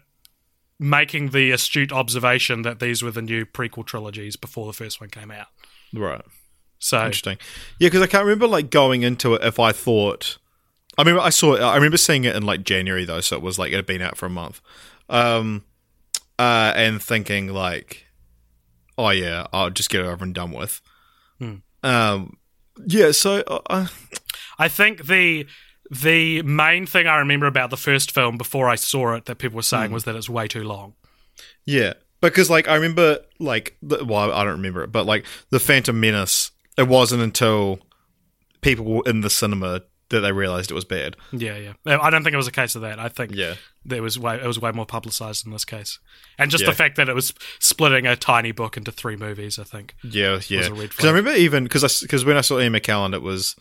making 0.80 1.30
the 1.30 1.50
astute 1.52 1.92
observation 1.92 2.62
that 2.62 2.80
these 2.80 3.02
were 3.02 3.10
the 3.10 3.22
new 3.22 3.44
prequel 3.46 3.84
trilogies 3.86 4.36
before 4.36 4.66
the 4.66 4.72
first 4.72 5.00
one 5.00 5.10
came 5.10 5.30
out. 5.30 5.46
Right. 5.92 6.22
So 6.80 6.96
Interesting. 7.04 7.36
Yeah, 7.78 7.86
because 7.88 8.02
I 8.02 8.06
can't 8.08 8.24
remember 8.24 8.48
like 8.48 8.70
going 8.70 9.02
into 9.02 9.34
it 9.34 9.44
if 9.44 9.60
I 9.60 9.70
thought. 9.70 10.38
I 10.98 11.04
mean, 11.04 11.18
I 11.18 11.30
saw. 11.30 11.54
it 11.54 11.60
I 11.60 11.74
remember 11.74 11.96
seeing 11.96 12.24
it 12.24 12.36
in 12.36 12.42
like 12.44 12.64
January 12.64 13.04
though, 13.04 13.20
so 13.20 13.36
it 13.36 13.42
was 13.42 13.58
like 13.58 13.72
it 13.72 13.76
had 13.76 13.86
been 13.86 14.02
out 14.02 14.16
for 14.16 14.26
a 14.26 14.30
month, 14.30 14.60
um, 15.08 15.64
uh, 16.38 16.72
and 16.76 17.02
thinking 17.02 17.48
like, 17.48 18.06
oh 18.98 19.10
yeah, 19.10 19.46
I'll 19.52 19.70
just 19.70 19.90
get 19.90 20.02
it 20.02 20.06
over 20.06 20.24
and 20.24 20.34
done 20.34 20.52
with. 20.52 20.80
Um, 21.82 22.36
yeah. 22.86 23.12
So 23.12 23.42
uh, 23.66 23.86
I 24.58 24.68
think 24.68 25.06
the 25.06 25.46
the 25.90 26.42
main 26.42 26.86
thing 26.86 27.06
I 27.06 27.18
remember 27.18 27.46
about 27.46 27.70
the 27.70 27.76
first 27.76 28.12
film 28.12 28.38
before 28.38 28.68
I 28.68 28.76
saw 28.76 29.14
it 29.14 29.26
that 29.26 29.36
people 29.36 29.56
were 29.56 29.62
saying 29.62 29.92
was 29.92 30.04
that 30.04 30.14
it's 30.14 30.30
way 30.30 30.48
too 30.48 30.64
long. 30.64 30.94
Yeah, 31.64 31.94
because 32.20 32.48
like 32.48 32.68
I 32.68 32.74
remember 32.74 33.18
like 33.38 33.76
the, 33.82 34.04
well 34.04 34.32
I 34.32 34.44
don't 34.44 34.54
remember 34.54 34.82
it, 34.84 34.92
but 34.92 35.06
like 35.06 35.26
the 35.50 35.60
Phantom 35.60 35.98
Menace, 35.98 36.50
it 36.78 36.88
wasn't 36.88 37.22
until 37.22 37.80
people 38.60 38.84
were 38.84 39.02
in 39.06 39.20
the 39.20 39.30
cinema 39.30 39.82
that 40.12 40.20
they 40.20 40.30
realized 40.32 40.70
it 40.70 40.74
was 40.74 40.84
bad. 40.84 41.16
Yeah, 41.32 41.56
yeah. 41.56 41.72
I 42.00 42.08
don't 42.10 42.22
think 42.22 42.32
it 42.34 42.36
was 42.38 42.46
a 42.46 42.52
case 42.52 42.74
of 42.76 42.82
that. 42.82 42.98
I 43.00 43.08
think 43.08 43.32
Yeah. 43.34 43.54
there 43.84 44.02
was 44.02 44.18
way 44.18 44.36
it 44.36 44.46
was 44.46 44.60
way 44.60 44.70
more 44.70 44.86
publicized 44.86 45.44
in 45.44 45.52
this 45.52 45.64
case, 45.64 45.98
and 46.38 46.50
just 46.50 46.62
Yeah. 46.62 46.70
the 46.70 46.76
fact 46.76 46.96
that 46.96 47.08
it 47.08 47.14
was 47.14 47.34
splitting 47.58 48.06
a 48.06 48.14
tiny 48.16 48.52
book 48.52 48.76
into 48.76 48.92
three 48.92 49.16
movies. 49.16 49.58
I 49.58 49.64
think. 49.64 49.94
Yeah, 50.04 50.40
yeah. 50.48 50.68
Because 50.68 51.04
I 51.04 51.08
remember 51.08 51.32
even 51.32 51.64
because 51.64 52.00
because 52.00 52.24
when 52.24 52.36
I 52.36 52.40
saw 52.42 52.60
Ian 52.60 52.72
McKellen, 52.74 53.12
it 53.14 53.22
was 53.22 53.56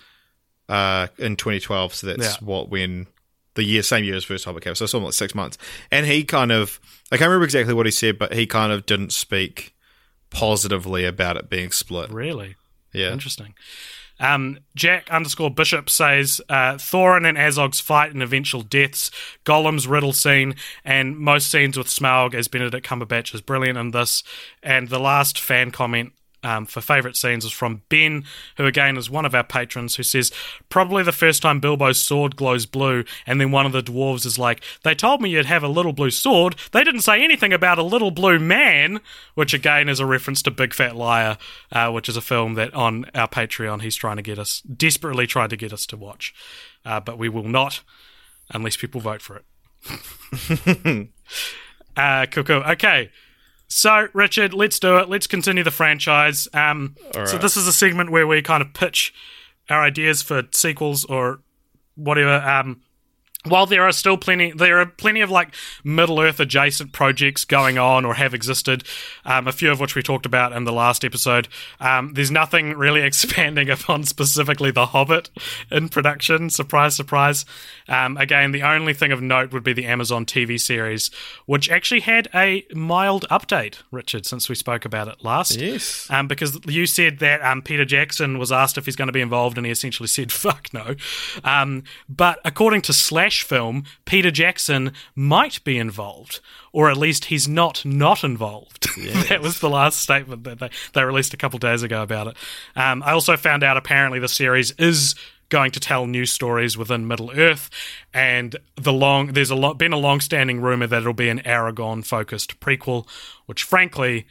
uh, 0.69 1.07
in 1.18 1.36
2012, 1.36 1.94
so 1.95 2.07
that's 2.07 2.23
Yeah. 2.23 2.38
what 2.40 2.69
when 2.69 3.07
the 3.56 3.64
year 3.64 3.84
same 3.84 4.06
year 4.06 4.15
as 4.15 4.23
first 4.23 4.45
Hobbit 4.45 4.64
came. 4.64 4.76
So 4.76 4.86
I 4.86 4.88
saw 4.88 4.99
him 4.99 5.03
like 5.03 5.14
six 5.14 5.36
months, 5.36 5.57
and 5.91 6.06
he 6.06 6.23
kind 6.23 6.52
of 6.52 6.80
I 7.11 7.18
can't 7.18 7.28
remember 7.28 7.44
exactly 7.45 7.73
what 7.73 7.86
he 7.86 7.91
said, 7.91 8.18
but 8.18 8.34
he 8.34 8.45
kind 8.45 8.72
of 8.72 8.86
didn't 8.86 9.11
speak 9.11 9.73
positively 10.30 11.03
about 11.06 11.36
it 11.38 11.49
being 11.49 11.72
split. 11.72 12.10
Really 12.10 12.56
Yeah, 12.94 13.11
interesting. 13.11 13.53
Um, 14.22 14.60
Jack 14.76 15.10
underscore 15.10 15.49
Bishop 15.49 15.89
says 15.89 16.39
uh, 16.48 16.76
Thorin 16.76 17.27
and 17.27 17.38
Azog's 17.38 17.81
fight 17.81 18.14
and 18.14 18.22
eventual 18.22 18.61
deaths, 18.61 19.11
Gollum's 19.43 19.88
riddle 19.88 20.14
scene, 20.14 20.56
and 20.85 21.18
most 21.18 21.52
scenes 21.52 21.77
with 21.77 21.88
Smaug 21.88 22.34
as 22.35 22.48
Benedict 22.48 22.88
Cumberbatch 22.88 23.34
is 23.34 23.41
brilliant 23.41 23.77
in 23.77 23.91
this. 23.91 24.23
And 24.61 24.88
the 24.89 24.99
last 24.99 25.39
fan 25.39 25.72
comment 25.72 26.14
um, 26.44 26.66
for 26.66 26.82
favourite 26.82 27.16
scenes 27.16 27.46
is 27.46 27.52
from 27.52 27.84
Ben, 27.90 28.24
who 28.58 28.66
again 28.66 28.98
is 28.98 29.10
one 29.10 29.26
of 29.26 29.36
our 29.36 29.44
patrons, 29.44 29.96
who 29.96 30.04
says, 30.04 30.32
Probably 30.70 31.04
the 31.04 31.12
first 31.12 31.42
time 31.42 31.60
Bilbo's 31.60 32.00
sword 32.00 32.36
glows 32.36 32.66
blue, 32.66 33.04
and 33.26 33.40
then 33.40 33.52
one 33.52 33.66
of 33.66 33.72
the 33.72 33.84
dwarves 33.84 34.26
is 34.26 34.40
like, 34.40 34.62
They 34.84 34.96
told 34.96 35.22
me 35.22 35.30
you'd 35.30 35.46
have 35.46 35.64
a 35.64 35.68
little 35.68 35.94
blue 35.94 36.10
sword. 36.10 36.56
They 36.72 36.84
didn't 36.84 37.02
say 37.02 37.24
anything 37.24 37.54
about 37.54 37.78
a 37.78 37.84
little 37.84 38.12
blue 38.12 38.40
man, 38.40 39.02
which 39.36 39.54
again 39.54 39.90
is 39.90 40.00
a 40.00 40.06
reference 40.06 40.42
to 40.44 40.52
Big 40.52 40.74
Fat 40.74 40.96
Liar, 40.96 41.38
uh, 41.72 41.92
which 41.92 42.10
is 42.10 42.18
a 42.18 42.22
film 42.22 42.56
that 42.56 42.74
on 42.74 43.06
our 43.14 43.28
Patreon 43.28 43.82
he's 43.82 43.96
trying 43.96 44.18
to 44.18 44.24
get 44.24 44.40
us, 44.40 44.62
desperately 44.62 45.28
trying 45.28 45.50
to 45.50 45.58
get 45.58 45.74
us 45.74 45.86
to 45.88 45.98
watch. 45.98 46.34
Uh, 46.84 47.00
but 47.00 47.18
we 47.18 47.30
will 47.30 47.44
not 47.44 47.82
unless 48.54 48.78
people 48.78 49.02
vote 49.02 49.22
for 49.22 49.38
it. 49.38 49.46
uh, 51.98 52.26
cool, 52.32 52.44
cool. 52.44 52.64
Okay. 52.64 53.10
So, 53.73 54.10
Richard, 54.14 54.53
let's 54.53 54.80
do 54.80 54.98
it. 54.98 55.07
Let's 55.07 55.27
continue 55.27 55.64
the 55.64 55.72
franchise. 55.72 56.48
Um, 56.53 56.95
So, 57.26 57.38
this 57.38 57.56
is 57.56 57.68
a 57.68 57.72
segment 57.73 58.11
where 58.11 58.27
we 58.27 58.41
kind 58.41 58.61
of 58.61 58.73
pitch 58.73 59.14
our 59.69 59.81
ideas 59.81 60.22
for 60.22 60.43
sequels 60.52 61.06
or 61.06 61.39
whatever. 61.95 62.35
Um, 62.45 62.81
while 63.46 63.66
there 63.66 63.84
are 63.84 63.92
still 63.92 64.18
plenty, 64.18 64.52
there 64.52 64.80
are 64.80 64.86
plenty 64.86 65.22
of 65.22 65.32
like 65.32 65.56
Middle 65.84 66.20
Earth 66.20 66.40
adjacent 66.40 66.92
projects 66.92 67.44
going 67.44 67.78
on 67.78 68.06
or 68.06 68.14
have 68.14 68.34
existed. 68.34 68.84
Um, 69.26 69.48
a 69.48 69.52
few 69.52 69.72
of 69.72 69.80
which 69.80 69.96
we 69.96 70.04
talked 70.04 70.26
about 70.28 70.54
in 70.54 70.64
the 70.64 70.72
last 70.72 71.04
episode. 71.04 71.48
Um, 71.80 72.14
there's 72.14 72.30
nothing 72.30 72.78
really 72.78 73.02
expanding 73.12 73.70
upon 73.70 74.04
specifically 74.04 74.70
The 74.70 74.88
Hobbit 74.88 75.32
in 75.72 75.90
production. 75.90 76.50
Surprise, 76.50 76.96
surprise. 76.96 77.46
Um, 77.88 78.16
again, 78.18 78.52
the 78.52 78.62
only 78.62 78.94
thing 78.94 79.12
of 79.12 79.22
note 79.22 79.52
would 79.54 79.64
be 79.64 79.74
the 79.74 79.86
Amazon 79.86 80.26
TV 80.26 80.60
series, 80.60 81.10
which 81.46 81.70
actually 81.70 82.02
had 82.02 82.30
a 82.36 82.64
mild 82.74 83.28
update, 83.30 83.78
Richard, 83.92 84.26
since 84.26 84.50
we 84.50 84.56
spoke 84.56 84.86
about 84.86 85.08
it 85.08 85.24
last. 85.24 85.60
Yes. 85.60 86.08
Um, 86.12 86.28
because 86.28 86.60
you 86.68 86.86
said 86.86 87.20
that 87.20 87.42
um, 87.42 87.64
Peter 87.64 87.86
Jackson 87.86 88.38
was 88.38 88.52
asked 88.52 88.78
if 88.78 88.86
he's 88.86 88.96
going 88.96 89.08
to 89.08 89.14
be 89.14 89.22
involved, 89.22 89.58
and 89.58 89.66
he 89.66 89.72
essentially 89.72 90.08
said, 90.08 90.32
fuck 90.42 90.72
no. 90.74 90.96
Um, 91.44 91.84
but 92.08 92.40
according 92.46 92.84
to 92.84 92.94
Slash 92.94 93.31
Film, 93.40 93.84
Peter 94.06 94.32
Jackson 94.32 94.94
might 95.16 95.64
be 95.64 95.78
involved, 95.78 96.40
or 96.72 96.90
at 96.90 96.98
least 96.98 97.26
he's 97.26 97.48
not 97.48 97.86
not 97.86 98.24
involved. 98.24 98.88
that 99.30 99.41
was 99.41 99.60
the 99.60 99.70
last 99.70 99.99
statement 99.99 100.44
that 100.44 100.60
they, 100.60 100.70
they 100.94 101.03
released 101.03 101.34
a 101.34 101.38
couple 101.38 101.60
days 101.60 101.84
ago 101.84 102.02
about 102.02 102.28
it. 102.28 102.38
Um, 102.76 103.02
I 103.03 103.12
also 103.12 103.38
found 103.38 103.64
out 103.64 103.78
apparently 103.78 104.20
the 104.20 104.28
series 104.28 104.72
is 104.72 105.16
going 105.49 105.72
to 105.72 105.80
tell 105.82 106.06
new 106.08 106.26
stories 106.26 106.78
within 106.78 107.08
Middle 107.08 107.32
Earth, 107.38 107.70
and 108.14 108.56
the 108.76 108.94
long 108.94 109.34
there's 109.34 109.52
a 109.52 109.56
lot 109.56 109.78
been 109.78 109.94
a 109.94 109.98
long 109.98 110.22
standing 110.22 110.62
rumor 110.62 110.88
that 110.88 111.02
it'll 111.02 111.14
be 111.14 111.30
an 111.30 111.40
Aragorn 111.40 112.06
focused 112.06 112.60
prequel, 112.60 113.08
which 113.48 113.64
frankly 113.64 114.26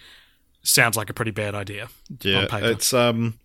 sounds 0.63 0.97
like 0.97 1.09
a 1.11 1.15
pretty 1.15 1.31
bad 1.31 1.55
idea 1.55 1.89
Yeah, 2.23 2.41
on 2.41 2.47
paper. 2.49 2.67
it's 2.71 2.93
um, 2.93 3.39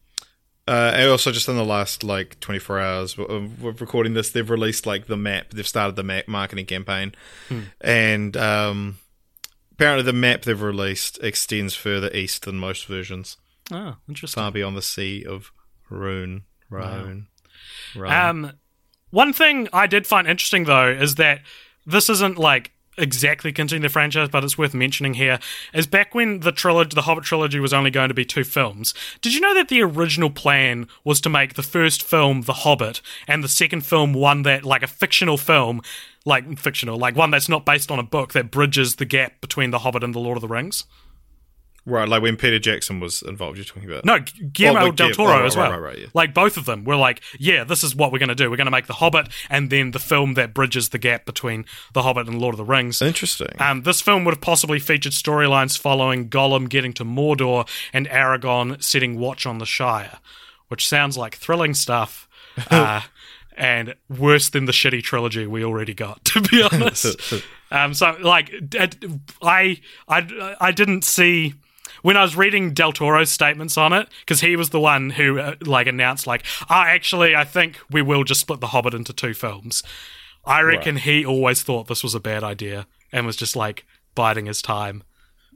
uh, 0.67 0.91
and 0.95 1.09
also 1.09 1.31
just 1.31 1.47
in 1.47 1.55
the 1.55 1.65
last 1.65 2.03
like 2.03 2.39
24 2.39 2.79
hours 2.79 3.17
of 3.19 3.63
of 3.63 3.81
recording 3.81 4.13
this, 4.13 4.31
they've 4.31 4.49
released 4.49 4.85
like 4.85 5.07
the 5.07 5.17
map. 5.17 5.51
They've 5.51 5.67
started 5.67 5.95
the 5.95 6.03
map 6.03 6.27
marketing 6.27 6.65
campaign, 6.65 7.13
and 7.81 8.35
um, 8.35 8.97
apparently 9.73 10.03
the 10.03 10.13
map 10.13 10.41
they've 10.43 10.61
released 10.61 11.19
extends 11.23 11.75
further 11.75 12.09
east 12.13 12.45
than 12.45 12.57
most 12.57 12.87
versions, 12.87 13.37
oh, 13.71 13.97
interesting. 14.09 14.41
far 14.41 14.51
beyond 14.51 14.75
the 14.75 14.81
Sea 14.81 15.23
of 15.23 15.51
Rhûn. 15.91 16.41
Rhûn. 16.71 17.25
Rhûn. 17.93 18.29
Um, 18.29 18.51
one 19.11 19.33
thing 19.33 19.69
I 19.71 19.87
did 19.87 20.07
find 20.07 20.27
interesting 20.27 20.65
though 20.65 20.89
is 20.89 21.15
that 21.15 21.41
this 21.85 22.09
isn't 22.09 22.37
like 22.37 22.71
exactly 22.97 23.51
continuing 23.51 23.83
the 23.83 23.89
franchise, 23.89 24.29
but 24.29 24.43
it's 24.43 24.57
worth 24.57 24.73
mentioning 24.73 25.15
here. 25.15 25.39
Is 25.73 25.87
back 25.87 26.15
when 26.15 26.41
the 26.41 26.51
trilogy, 26.51 26.95
the 26.95 27.03
Hobbit 27.03 27.23
trilogy, 27.23 27.59
was 27.59 27.73
only 27.73 27.91
going 27.91 28.09
to 28.09 28.13
be 28.13 28.25
two 28.25 28.43
films. 28.43 28.93
Did 29.21 29.33
you 29.33 29.39
know 29.39 29.53
that 29.53 29.69
the 29.69 29.81
original 29.81 30.29
plan 30.29 30.87
was 31.03 31.21
to 31.21 31.29
make 31.29 31.53
the 31.53 31.63
first 31.63 32.03
film 32.03 32.41
The 32.41 32.53
Hobbit 32.53 33.01
and 33.27 33.43
the 33.43 33.49
second 33.49 33.85
film 33.85 34.13
one 34.13 34.43
that 34.43 34.63
like 34.63 34.83
a 34.83 34.87
fictional 34.87 35.37
film, 35.37 35.81
like 36.25 36.57
fictional, 36.57 36.97
like 36.97 37.15
one 37.15 37.31
that's 37.31 37.49
not 37.49 37.65
based 37.65 37.91
on 37.91 37.99
a 37.99 38.03
book 38.03 38.33
that 38.33 38.51
bridges 38.51 38.95
the 38.95 39.05
gap 39.05 39.41
between 39.41 39.71
The 39.71 39.79
Hobbit 39.79 40.03
and 40.03 40.13
The 40.13 40.19
Lord 40.19 40.37
of 40.37 40.41
the 40.41 40.47
Rings? 40.47 40.85
Right, 41.87 42.09
like 42.09 42.23
when 42.23 42.35
Peter 42.35 42.57
Jackson 42.57 42.99
was 42.99 43.21
involved, 43.21 43.57
you're 43.57 43.65
talking 43.65 43.87
about. 43.87 44.05
No, 44.05 44.17
Guillermo 44.51 44.87
Oh, 44.87 44.91
del 44.91 45.11
Toro 45.11 45.29
oh, 45.33 45.37
right, 45.37 45.45
as 45.45 45.55
well. 45.55 45.69
right, 45.69 45.79
right, 45.79 45.97
yeah. 45.99 46.07
Like 46.15 46.33
both 46.33 46.57
of 46.57 46.65
them 46.65 46.83
were 46.83 46.95
like, 46.95 47.21
yeah, 47.37 47.63
this 47.63 47.83
is 47.83 47.95
what 47.95 48.11
we're 48.11 48.17
going 48.17 48.29
to 48.29 48.35
do. 48.35 48.49
We're 48.49 48.57
going 48.57 48.65
to 48.65 48.71
make 48.71 48.87
The 48.87 48.93
Hobbit 48.93 49.29
and 49.51 49.69
then 49.69 49.91
the 49.91 49.99
film 49.99 50.33
that 50.33 50.51
bridges 50.53 50.89
the 50.89 50.97
gap 50.97 51.25
between 51.25 51.65
The 51.93 52.01
Hobbit 52.01 52.27
and 52.27 52.41
Lord 52.41 52.53
of 52.55 52.57
the 52.57 52.65
Rings. 52.65 53.03
Interesting. 53.03 53.49
Um, 53.59 53.83
this 53.83 54.01
film 54.01 54.25
would 54.25 54.33
have 54.33 54.41
possibly 54.41 54.79
featured 54.79 55.11
storylines 55.11 55.77
following 55.77 56.27
Gollum 56.27 56.69
getting 56.69 56.91
to 56.93 57.05
Mordor 57.05 57.69
and 57.93 58.07
Aragorn 58.07 58.81
setting 58.81 59.19
watch 59.19 59.45
on 59.45 59.59
the 59.59 59.65
Shire, 59.67 60.17
which 60.69 60.87
sounds 60.87 61.17
like 61.17 61.35
thrilling 61.35 61.73
stuff. 61.73 62.27
Uh, 62.71 63.01
and 63.57 63.95
worse 64.09 64.49
than 64.49 64.63
the 64.63 64.71
shitty 64.71 65.03
trilogy 65.03 65.45
we 65.45 65.63
already 65.63 65.93
got, 65.93 66.23
to 66.25 66.41
be 66.41 66.61
honest. 66.63 67.43
um, 67.71 67.93
so, 67.93 68.15
like, 68.21 68.49
I, 69.41 69.81
I, 70.07 70.55
I 70.61 70.71
didn't 70.71 71.03
see 71.03 71.53
when 72.05 72.17
I 72.17 72.21
was 72.21 72.35
reading 72.35 72.71
Del 72.71 72.91
Toro's 72.91 73.31
statements 73.31 73.79
on 73.79 73.91
it, 73.91 74.07
because 74.19 74.41
he 74.41 74.55
was 74.55 74.69
the 74.69 74.79
one 74.79 75.09
who 75.09 75.39
uh, 75.39 75.55
like 75.61 75.87
announced 75.87 76.27
like, 76.27 76.45
ah, 76.69 76.85
actually, 76.85 77.35
I 77.35 77.45
think 77.45 77.79
we 77.89 78.03
will 78.03 78.23
just 78.23 78.41
split 78.41 78.59
The 78.59 78.67
Hobbit 78.67 78.93
into 78.93 79.11
two 79.11 79.33
films. 79.33 79.81
I 80.45 80.61
reckon 80.61 80.97
he 80.97 81.25
always 81.25 81.63
thought 81.63 81.87
this 81.87 82.03
was 82.03 82.13
a 82.13 82.19
bad 82.19 82.43
idea 82.43 82.85
and 83.11 83.25
was 83.25 83.35
just 83.35 83.55
like 83.55 83.87
biding 84.13 84.45
his 84.45 84.61
time, 84.61 85.01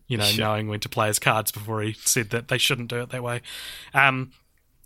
you 0.08 0.18
know, 0.18 0.28
knowing 0.40 0.68
when 0.68 0.80
to 0.80 0.90
play 0.90 1.06
his 1.06 1.20
cards 1.20 1.52
before 1.52 1.84
he 1.84 1.94
said 1.94 2.32
that 2.32 2.48
they 2.48 2.58
shouldn't 2.58 2.90
do 2.90 3.02
it 3.02 3.10
that 3.10 3.22
way. 3.22 3.44
Um, 3.94 4.32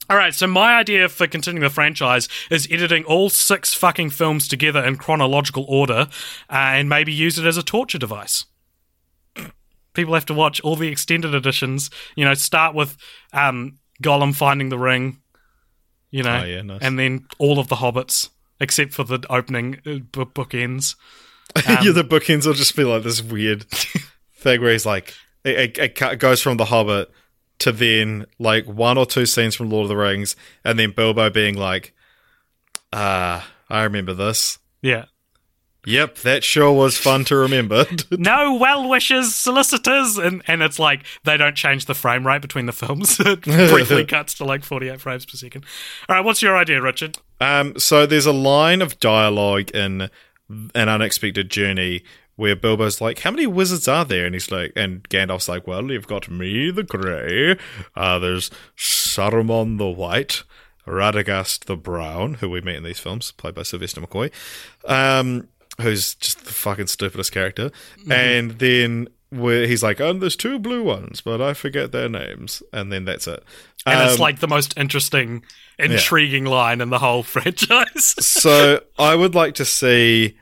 all 0.10 0.18
right, 0.18 0.34
so 0.34 0.48
my 0.48 0.76
idea 0.76 1.07
for 1.07 1.27
continuing 1.27 1.64
the 1.64 1.69
franchise 1.69 2.27
is 2.52 2.68
editing 2.69 3.06
all 3.06 3.30
six 3.30 3.73
fucking 3.73 4.10
films 4.10 4.49
together 4.49 4.84
in 4.84 4.98
chronological 4.98 5.64
order 5.69 6.10
uh, 6.49 6.53
and 6.53 6.90
maybe 6.90 7.14
use 7.14 7.40
it 7.40 7.45
as 7.45 7.56
a 7.56 7.64
torture 7.64 7.98
device 7.98 8.44
people 9.94 10.14
have 10.14 10.26
to 10.28 10.34
watch 10.34 10.60
all 10.61 10.76
the 10.76 10.88
extended 10.90 11.34
editions. 11.36 11.90
You 12.15 12.26
know, 12.26 12.34
start 12.34 12.76
with 12.76 12.98
um, 13.34 13.78
Gollum 14.03 14.36
finding 14.36 14.70
the 14.70 14.78
ring. 14.80 15.20
You 16.11 16.24
know, 16.24 16.41
Oh, 16.41 16.45
yeah, 16.45 16.61
nice. 16.61 16.82
and 16.82 16.99
then 16.99 17.26
all 17.40 17.57
of 17.60 17.68
the 17.70 17.78
hobbits 17.78 18.30
except 18.60 18.94
for 18.94 19.03
the 19.03 19.20
opening 19.30 19.80
uh, 19.86 19.98
bu- 20.11 20.26
bookends. 20.26 20.95
yeah, 21.68 21.91
the 21.91 22.03
bookends 22.03 22.45
will 22.45 22.53
just 22.53 22.76
be 22.76 22.84
like 22.84 23.03
this 23.03 23.22
weird 23.22 23.64
thing 24.38 24.61
where 24.61 24.72
he's 24.72 24.86
like, 24.86 25.14
it, 25.44 25.78
it, 25.78 26.02
it 26.02 26.20
goes 26.20 26.41
from 26.41 26.57
The 26.57 26.65
Hobbit 26.65 27.11
to 27.60 27.72
then 27.72 28.26
like 28.40 28.65
one 28.65 28.98
or 28.98 29.06
two 29.06 29.26
scenes 29.26 29.56
from 29.56 29.70
Lord 29.70 29.84
of 29.86 29.90
the 29.90 29.98
Rings, 29.98 30.36
and 30.64 30.78
then 30.80 30.91
Bilbo 30.91 31.30
being 31.32 31.56
like, 31.56 31.94
ah, 32.91 33.48
I 33.70 33.84
remember 33.84 34.14
this. 34.14 34.60
Yeah. 34.82 35.06
Yep, 35.85 36.19
that 36.19 36.43
sure 36.43 36.72
was 36.72 36.97
fun 36.97 37.26
to 37.26 37.35
remember. 37.35 37.85
No 38.11 38.55
well 38.55 38.88
wishes, 38.89 39.35
solicitors, 39.35 40.18
and 40.18 40.43
and 40.47 40.61
it's 40.61 40.80
like 40.80 41.03
they 41.23 41.35
don't 41.35 41.55
change 41.55 41.85
the 41.85 41.93
frame 41.93 42.26
rate 42.26 42.41
between 42.41 42.68
the 42.68 42.72
films. 42.72 43.19
it 43.19 43.41
briefly 43.41 44.05
cuts 44.07 44.34
to 44.35 44.45
like 44.45 44.64
forty 44.64 44.89
eight 44.89 45.01
frames 45.01 45.26
per 45.26 45.38
second. 45.38 45.65
All 46.07 46.15
right, 46.15 46.23
what's 46.23 46.41
your 46.41 46.55
idea, 46.55 46.81
Richard? 46.81 47.18
Um, 47.41 47.77
so 47.77 48.05
there's 48.05 48.26
a 48.26 48.34
line 48.34 48.81
of 48.81 48.99
dialogue 48.99 49.72
in 49.72 50.10
an 50.49 50.89
unexpected 50.89 51.49
journey 51.49 52.03
where 52.35 52.55
Bilbo's 52.55 53.01
like, 53.01 53.19
"How 53.19 53.31
many 53.31 53.47
wizards 53.47 53.88
are 53.88 54.05
there?" 54.05 54.26
And 54.26 54.35
he's 54.35 54.51
like, 54.51 54.72
and 54.76 55.07
Gandalf's 55.10 55.49
like, 55.49 55.68
"Well, 55.68 55.91
you've 55.91 56.07
got 56.07 56.30
me, 56.30 56.72
the 56.72 56.84
Grey. 56.84 57.57
Uh, 57.95 58.19
there's 58.19 58.49
Saruman 58.77 59.77
the 59.77 59.88
White, 59.88 60.43
Radagast 60.88 61.65
the 61.65 61.77
Brown, 61.77 62.35
who 62.35 62.49
we 62.49 62.61
meet 62.61 62.76
in 62.76 62.84
these 62.84 62.99
films, 62.99 63.31
played 63.31 63.55
by 63.55 63.64
Sylvester 63.64 64.01
McCoy, 64.01 64.31
um, 64.85 65.47
who's 65.82 66.16
just 66.16 66.45
the 66.45 66.54
fucking 66.54 66.88
stupidest 66.88 67.32
character. 67.32 67.72
And 68.10 68.52
then 68.60 69.08
where 69.30 69.66
he's 69.68 69.82
like, 69.84 70.00
"Oh, 70.00 70.14
there's 70.14 70.36
two 70.36 70.60
blue 70.60 70.84
ones, 70.84 71.22
but 71.22 71.41
I 71.41 71.54
forget 71.54 71.91
their 71.91 72.10
names." 72.10 72.62
And 72.72 72.91
then 72.91 73.06
that's 73.06 73.28
it. 73.28 73.44
And 73.86 74.02
it's 74.04 74.14
Um, 74.16 74.20
like 74.20 74.40
the 74.40 74.48
most 74.48 74.74
interesting, 74.78 75.44
intriguing 75.80 76.45
line 76.45 76.82
in 76.82 76.90
the 76.90 77.00
whole 77.00 77.24
franchise. 77.34 78.16
so 78.26 78.82
I 79.00 79.16
would 79.16 79.34
like 79.36 79.56
to 79.56 79.66
see 79.66 80.38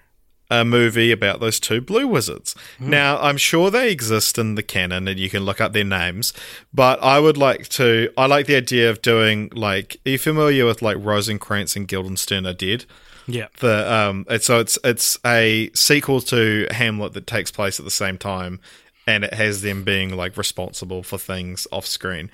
a 0.50 0.66
movie 0.66 1.14
about 1.14 1.40
those 1.40 1.62
two 1.62 1.80
blue 1.80 2.06
wizards. 2.06 2.54
Now, 2.78 3.18
I'm 3.22 3.38
sure 3.38 3.72
they 3.72 3.90
exist 3.90 4.38
in 4.38 4.56
the 4.56 4.64
canon 4.64 5.08
and 5.08 5.18
you 5.18 5.30
can 5.30 5.44
look 5.46 5.62
up 5.62 5.72
their 5.72 5.86
names, 5.86 6.34
but 6.74 7.02
I 7.02 7.20
would 7.20 7.38
like 7.38 7.70
to 7.70 8.12
I 8.18 8.26
like 8.26 8.48
the 8.48 8.58
idea 8.58 8.90
of 8.90 9.02
doing 9.02 9.50
like 9.54 9.96
are 10.06 10.10
you 10.10 10.18
familiar 10.18 10.66
with 10.66 10.82
like 10.82 10.98
Rosencrantz 11.00 11.78
and 11.78 11.88
Guildenstern 11.88 12.46
are 12.46 12.54
dead? 12.54 12.84
Yeah. 13.28 13.48
The 13.60 13.92
um 13.94 14.26
it's 14.30 14.46
so 14.46 14.60
it's 14.60 14.78
it's 14.84 15.18
a 15.26 15.70
sequel 15.74 16.22
to 16.22 16.68
Hamlet 16.72 17.14
that 17.14 17.28
takes 17.28 17.52
place 17.52 17.80
at 17.80 17.86
the 17.86 17.92
same 17.92 18.18
time 18.18 18.60
and 19.08 19.24
it 19.24 19.34
has 19.34 19.62
them 19.62 19.84
being 19.84 20.16
like 20.16 20.38
responsible 20.38 21.04
for 21.04 21.18
things 21.18 21.68
off 21.72 21.86
screen. 21.86 22.30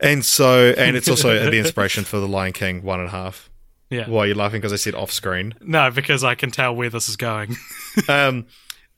and 0.00 0.24
so 0.24 0.74
and 0.76 0.96
it's 0.96 1.08
also 1.08 1.50
the 1.50 1.58
inspiration 1.58 2.04
for 2.04 2.18
the 2.18 2.28
Lion 2.28 2.52
King 2.52 2.82
one 2.82 3.00
and 3.00 3.08
a 3.08 3.12
half. 3.12 3.48
Yeah. 3.90 4.08
Why 4.08 4.24
are 4.24 4.26
you 4.26 4.34
laughing? 4.34 4.60
Because 4.60 4.72
I 4.72 4.76
said 4.76 4.94
off 4.96 5.12
screen. 5.12 5.54
No, 5.60 5.90
because 5.90 6.24
I 6.24 6.34
can 6.34 6.50
tell 6.50 6.74
where 6.74 6.90
this 6.90 7.08
is 7.08 7.16
going. 7.16 7.56
Um, 8.10 8.44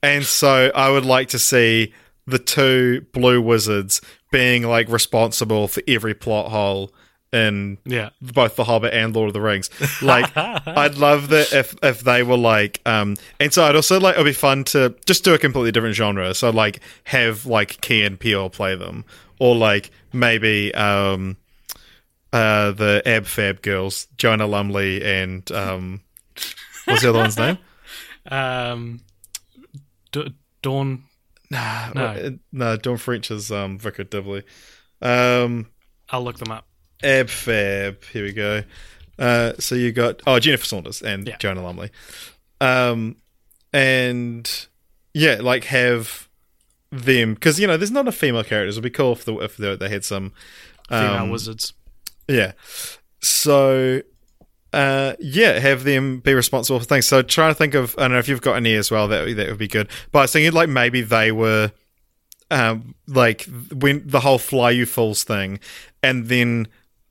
and 0.02 0.24
so 0.24 0.72
I 0.74 0.90
would 0.90 1.04
like 1.04 1.28
to 1.28 1.38
see 1.38 1.94
the 2.26 2.40
two 2.40 3.06
blue 3.12 3.40
wizards 3.40 4.00
being 4.32 4.64
like 4.64 4.88
responsible 4.88 5.68
for 5.68 5.82
every 5.86 6.14
plot 6.14 6.50
hole 6.50 6.92
in 7.32 7.78
yeah. 7.84 8.10
both 8.20 8.56
The 8.56 8.64
Hobbit 8.64 8.94
and 8.94 9.14
Lord 9.14 9.28
of 9.28 9.34
the 9.34 9.40
Rings. 9.40 9.70
Like, 10.02 10.30
I'd 10.36 10.96
love 10.96 11.28
that 11.28 11.52
if 11.52 11.74
if 11.82 12.00
they 12.00 12.22
were 12.22 12.36
like, 12.36 12.80
um, 12.86 13.16
and 13.38 13.52
so 13.52 13.64
I'd 13.64 13.76
also 13.76 14.00
like 14.00 14.14
it'd 14.14 14.24
be 14.24 14.32
fun 14.32 14.64
to 14.64 14.94
just 15.06 15.24
do 15.24 15.34
a 15.34 15.38
completely 15.38 15.72
different 15.72 15.94
genre. 15.94 16.34
So 16.34 16.50
like 16.50 16.80
have 17.04 17.46
like 17.46 17.80
Key 17.80 18.04
and 18.04 18.18
Peele 18.18 18.50
play 18.50 18.76
them, 18.76 19.04
or 19.38 19.54
like 19.54 19.90
maybe 20.12 20.74
um, 20.74 21.36
uh, 22.32 22.72
the 22.72 23.02
Ab 23.04 23.26
Fab 23.26 23.62
girls, 23.62 24.06
Joanna 24.16 24.46
Lumley 24.46 25.04
and 25.04 25.50
um, 25.52 26.00
what's 26.84 27.02
the 27.02 27.10
other 27.10 27.18
one's 27.18 27.38
name? 27.38 27.58
Um, 28.30 29.00
D- 30.12 30.34
Dawn. 30.60 31.04
No. 31.50 31.58
Uh, 31.58 32.30
no, 32.52 32.76
Dawn 32.76 32.98
French 32.98 33.30
is 33.30 33.50
um, 33.50 33.78
Vicar 33.78 34.04
Dibley. 34.04 34.42
Um, 35.00 35.70
I'll 36.10 36.22
look 36.22 36.38
them 36.38 36.50
up. 36.50 36.67
Ab 37.02 37.28
Fab. 37.28 38.02
Here 38.12 38.24
we 38.24 38.32
go. 38.32 38.62
Uh, 39.18 39.52
so 39.58 39.74
you 39.74 39.92
got 39.92 40.22
oh 40.26 40.38
Jennifer 40.38 40.64
Saunders 40.64 41.02
and 41.02 41.26
Yeah. 41.28 41.36
Joanna 41.38 41.62
Lumley, 41.62 41.90
um, 42.60 43.16
and 43.72 44.66
yeah, 45.14 45.38
like 45.40 45.64
have 45.64 46.28
them 46.90 47.34
because 47.34 47.58
you 47.60 47.66
know 47.66 47.76
there's 47.76 47.90
not 47.90 48.00
enough 48.02 48.14
female 48.14 48.44
characters. 48.44 48.74
It'd 48.76 48.84
be 48.84 48.90
cool 48.90 49.12
if 49.12 49.24
the, 49.24 49.34
if 49.38 49.56
they, 49.56 49.76
they 49.76 49.88
had 49.88 50.04
some 50.04 50.32
Female 50.88 51.22
um, 51.24 51.30
wizards. 51.30 51.74
yeah. 52.28 52.52
So, 53.20 54.00
uh, 54.72 55.14
yeah, 55.18 55.58
have 55.58 55.84
them 55.84 56.20
be 56.20 56.32
responsible 56.32 56.78
for 56.78 56.84
things. 56.86 57.06
So, 57.06 57.20
trying 57.20 57.50
to 57.50 57.54
think 57.54 57.74
of, 57.74 57.94
I 57.98 58.02
don't 58.02 58.12
know 58.12 58.18
if 58.18 58.28
you've 58.28 58.40
got 58.40 58.54
any 58.54 58.74
as 58.74 58.90
well. 58.90 59.08
That 59.08 59.34
that 59.36 59.48
would 59.48 59.58
be 59.58 59.68
good. 59.68 59.88
But 60.12 60.20
I 60.20 60.22
was 60.22 60.32
thinking 60.32 60.52
like 60.52 60.68
maybe 60.68 61.02
they 61.02 61.30
were, 61.32 61.72
um, 62.50 62.94
like 63.06 63.46
when 63.72 64.02
the 64.06 64.20
whole 64.20 64.38
fly 64.38 64.70
you 64.70 64.86
fools 64.86 65.24
thing, 65.24 65.58
and 66.02 66.28
then 66.28 66.68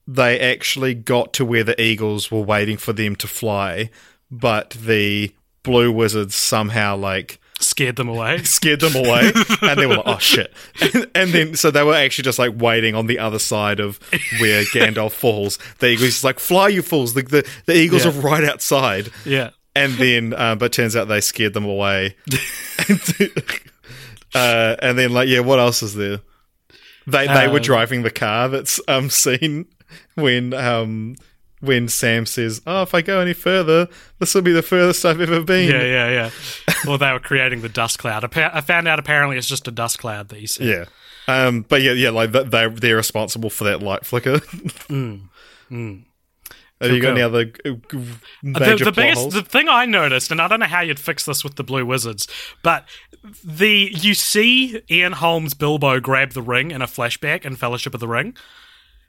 they 0.07 0.39
actually 0.39 0.93
got 0.93 1.33
to 1.33 1.43
where 1.45 1.63
the 1.63 1.79
eagles 1.81 2.31
were 2.31 2.41
waiting 2.41 2.77
for 2.77 2.93
them 2.93 3.15
to 3.17 3.27
fly, 3.27 3.89
but 4.31 4.69
the 4.71 5.33
blue 5.63 5.91
wizards 5.91 6.33
somehow 6.35 6.95
like 6.95 7.39
Scared 7.59 7.95
them 7.95 8.07
away. 8.07 8.37
scared 8.43 8.81
them 8.81 8.95
away, 8.95 9.31
and 9.63 9.79
they 9.79 9.87
were 9.87 9.95
like, 9.95 10.03
"Oh 10.05 10.19
shit!" 10.19 10.53
And, 10.79 11.07
and 11.15 11.31
then 11.31 11.55
so 11.55 11.71
they 11.71 11.81
were 11.83 11.95
actually 11.95 12.25
just 12.25 12.37
like 12.37 12.53
waiting 12.55 12.93
on 12.93 13.07
the 13.07 13.17
other 13.17 13.39
side 13.39 13.79
of 13.79 13.97
where 14.39 14.63
Gandalf 14.73 15.11
falls. 15.11 15.57
The 15.79 15.87
eagles 15.87 16.23
like, 16.23 16.37
"Fly, 16.39 16.67
you 16.67 16.83
fools!" 16.83 17.15
The 17.15 17.23
the, 17.23 17.49
the 17.65 17.75
eagles 17.75 18.05
Yeah. 18.05 18.11
are 18.11 18.21
right 18.21 18.43
outside, 18.43 19.09
yeah. 19.25 19.49
and 19.75 19.93
then 19.93 20.33
uh, 20.35 20.53
but 20.53 20.71
turns 20.71 20.95
out 20.95 21.07
they 21.07 21.19
scared 21.19 21.55
them 21.55 21.65
away. 21.65 22.15
uh, 24.35 24.75
and 24.81 24.97
then 24.97 25.11
like, 25.13 25.27
yeah, 25.27 25.39
what 25.39 25.59
else 25.59 25.81
is 25.81 25.95
there? 25.95 26.19
They 27.07 27.25
they 27.27 27.47
were 27.47 27.57
Um, 27.57 27.63
driving 27.63 28.03
the 28.03 28.11
car 28.11 28.49
that's 28.49 28.79
um 28.87 29.09
seen 29.09 29.65
when 30.15 30.53
um. 30.53 31.15
When 31.59 31.87
Sam 31.87 32.27
says, 32.27 32.61
"Oh, 32.67 32.83
if 32.83 32.93
I 32.93 33.01
go 33.01 33.19
any 33.19 33.33
further, 33.33 33.87
this 34.19 34.35
will 34.35 34.43
be 34.43 34.51
the 34.51 34.61
furthest 34.61 35.03
I've 35.03 35.19
ever 35.19 35.41
been." 35.41 35.67
Yeah, 35.67 35.85
yeah, 35.85 36.09
yeah. 36.11 36.29
well, 36.85 36.99
they 36.99 37.11
were 37.11 37.19
creating 37.19 37.61
the 37.61 37.67
dust 37.67 37.97
cloud. 37.97 38.23
I 38.37 38.61
found 38.61 38.87
out 38.87 38.99
apparently 38.99 39.39
it's 39.39 39.47
just 39.47 39.67
a 39.67 39.71
dust 39.71 39.97
cloud 39.97 40.29
that 40.29 40.39
you 40.39 40.45
see. 40.45 40.69
Yeah. 40.69 40.85
Um, 41.27 41.65
but 41.67 41.81
yeah, 41.81 41.93
yeah, 41.93 42.11
like 42.11 42.31
they 42.31 42.67
they're 42.67 42.95
responsible 42.95 43.49
for 43.49 43.63
that 43.63 43.81
light 43.81 44.05
flicker. 44.05 44.39
Have 46.79 46.91
you 46.91 47.01
got 47.01 47.13
any 47.13 47.21
other 47.21 47.45
the, 47.45 47.81
major 48.43 48.85
the 48.85 48.91
plot 48.91 48.95
biggest 48.95 49.21
holes? 49.21 49.33
the 49.33 49.41
thing 49.41 49.67
I 49.67 49.85
noticed, 49.85 50.29
and 50.29 50.39
I 50.39 50.47
don't 50.47 50.59
know 50.59 50.67
how 50.67 50.81
you'd 50.81 50.99
fix 50.99 51.25
this 51.25 51.43
with 51.43 51.55
the 51.55 51.63
Blue 51.63 51.85
Wizards, 51.85 52.27
but 52.61 52.85
the 53.43 53.91
you 53.95 54.13
see 54.13 54.81
Ian 54.89 55.13
Holm's 55.13 55.55
Bilbo 55.55 55.99
grab 55.99 56.33
the 56.33 56.41
ring 56.41 56.69
in 56.69 56.83
a 56.83 56.87
flashback 56.87 57.45
in 57.45 57.55
Fellowship 57.55 57.95
of 57.95 57.99
the 57.99 58.07
Ring, 58.07 58.37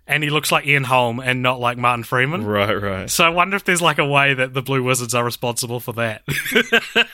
and 0.08 0.24
he 0.24 0.30
looks 0.30 0.50
like 0.50 0.66
Ian 0.66 0.82
Holm 0.84 1.20
and 1.20 1.42
not 1.42 1.60
like 1.60 1.76
Martin 1.78 2.02
Freeman. 2.02 2.44
right, 2.44 2.74
right. 2.74 3.08
So 3.10 3.24
I 3.24 3.28
wonder 3.28 3.56
if 3.56 3.62
there's 3.64 3.80
like 3.82 3.98
a 3.98 4.06
way 4.06 4.34
that 4.34 4.54
the 4.54 4.62
Blue 4.62 4.82
Wizards 4.82 5.14
are 5.14 5.24
responsible 5.24 5.78
for 5.80 5.92
that. 5.92 6.22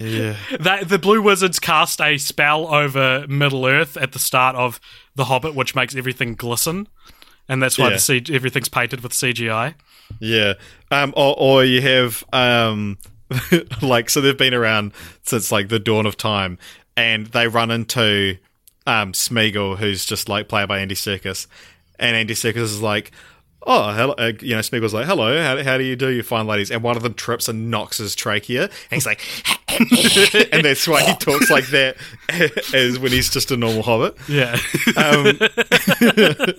Yeah. 0.00 0.34
That 0.58 0.88
the 0.88 0.98
Blue 0.98 1.22
Wizards 1.22 1.60
cast 1.60 2.00
a 2.00 2.18
spell 2.18 2.66
over 2.74 3.24
Middle 3.28 3.66
Earth 3.66 3.96
at 3.96 4.12
the 4.12 4.18
start 4.18 4.56
of 4.56 4.80
The 5.14 5.26
Hobbit, 5.26 5.54
which 5.54 5.76
makes 5.76 5.94
everything 5.94 6.34
glisten, 6.34 6.88
and 7.48 7.62
that's 7.62 7.78
why 7.78 7.86
Yeah. 7.88 7.94
the 7.94 7.98
C- 8.00 8.24
everything's 8.32 8.68
painted 8.68 9.00
with 9.02 9.12
CGI. 9.12 9.74
Yeah. 10.18 10.54
Um, 10.90 11.14
or, 11.16 11.36
or 11.38 11.64
you 11.64 11.80
have, 11.82 12.24
um, 12.32 12.98
like, 13.82 14.10
so 14.10 14.20
they've 14.20 14.36
been 14.36 14.54
around 14.54 14.92
since 15.22 15.52
like 15.52 15.68
the 15.68 15.78
dawn 15.78 16.04
of 16.04 16.16
time, 16.16 16.58
and 16.96 17.26
they 17.28 17.46
run 17.46 17.70
into 17.70 18.38
um, 18.88 19.12
Smeagol, 19.12 19.78
who's 19.78 20.04
just 20.04 20.28
like 20.28 20.48
played 20.48 20.66
by 20.68 20.80
Andy 20.80 20.96
Serkis, 20.96 21.46
and 22.00 22.16
Andy 22.16 22.34
Serkis 22.34 22.56
is 22.56 22.82
like, 22.82 23.12
"Oh, 23.66 23.92
hello," 23.92 24.14
uh, 24.18 24.32
you 24.40 24.54
know, 24.56 24.60
Smeagol's 24.60 24.92
like, 24.94 25.06
"Hello, 25.06 25.40
how, 25.40 25.62
how 25.62 25.78
do 25.78 25.84
you 25.84 25.94
do, 25.94 26.08
you 26.08 26.22
fine 26.24 26.46
ladies?" 26.48 26.70
And 26.72 26.82
one 26.82 26.96
of 26.96 27.02
them 27.04 27.14
trips 27.14 27.48
and 27.48 27.70
knocks 27.70 27.98
his 27.98 28.14
trachea, 28.16 28.64
and 28.64 28.70
he's 28.90 29.06
like, 29.06 29.20
and 30.52 30.64
that's 30.64 30.88
why 30.88 31.02
he 31.04 31.14
talks 31.16 31.48
like 31.50 31.66
that, 31.68 31.96
as 32.74 32.98
when 32.98 33.12
he's 33.12 33.30
just 33.30 33.50
a 33.52 33.56
normal 33.56 33.82
hobbit. 33.82 34.16
Yeah, 34.28 34.58
Um, 34.96 35.38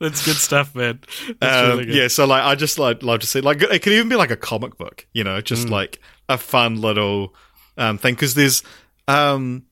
that's 0.00 0.24
good 0.24 0.36
stuff, 0.36 0.74
man. 0.74 1.00
That's 1.40 1.56
Um, 1.64 1.70
really 1.70 1.84
good. 1.86 1.94
yeah, 1.94 2.08
so 2.08 2.26
like 2.26 2.42
I 2.44 2.54
just 2.54 2.78
like 2.78 3.02
love 3.02 3.20
to 3.20 3.26
see 3.26 3.40
like 3.40 3.62
it 3.62 3.82
could 3.82 3.92
even 3.92 4.08
be 4.08 4.16
like 4.16 4.30
a 4.30 4.36
comic 4.36 4.76
book, 4.78 5.06
you 5.12 5.24
know, 5.24 5.38
Mm. 5.40 5.44
just 5.44 5.68
like 5.68 6.00
a 6.28 6.38
fun 6.38 6.80
little 6.80 7.34
um 7.76 7.98
thing 7.98 8.14
because 8.14 8.34
there's 8.34 8.62
um 9.08 9.64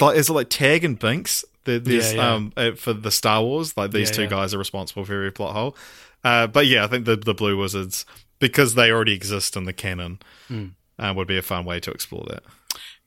like 0.00 0.16
is 0.16 0.28
it 0.28 0.32
like 0.32 0.48
Tag 0.50 0.84
and 0.84 0.98
Binks? 0.98 1.44
There's 1.76 2.14
Yeah, 2.14 2.20
yeah. 2.22 2.34
um 2.34 2.52
uh, 2.56 2.70
for 2.72 2.94
the 2.94 3.10
Star 3.10 3.42
Wars 3.42 3.76
like 3.76 3.90
these 3.90 4.08
Yeah, 4.10 4.16
two 4.16 4.26
guys 4.28 4.54
are 4.54 4.58
responsible 4.58 5.04
for 5.04 5.12
every 5.14 5.32
plot 5.32 5.54
hole. 5.54 5.76
Uh, 6.24 6.46
but 6.46 6.66
yeah, 6.66 6.84
I 6.84 6.86
think 6.86 7.04
the 7.04 7.16
the 7.16 7.34
Blue 7.34 7.56
Wizards 7.58 8.06
because 8.38 8.74
they 8.74 8.90
already 8.90 9.12
exist 9.14 9.56
in 9.56 9.64
the 9.64 9.72
canon 9.72 10.18
Hmm. 10.48 10.66
uh, 10.98 11.12
would 11.14 11.28
be 11.28 11.36
a 11.36 11.42
fun 11.42 11.64
way 11.64 11.80
to 11.80 11.90
explore 11.90 12.24
that. 12.30 12.42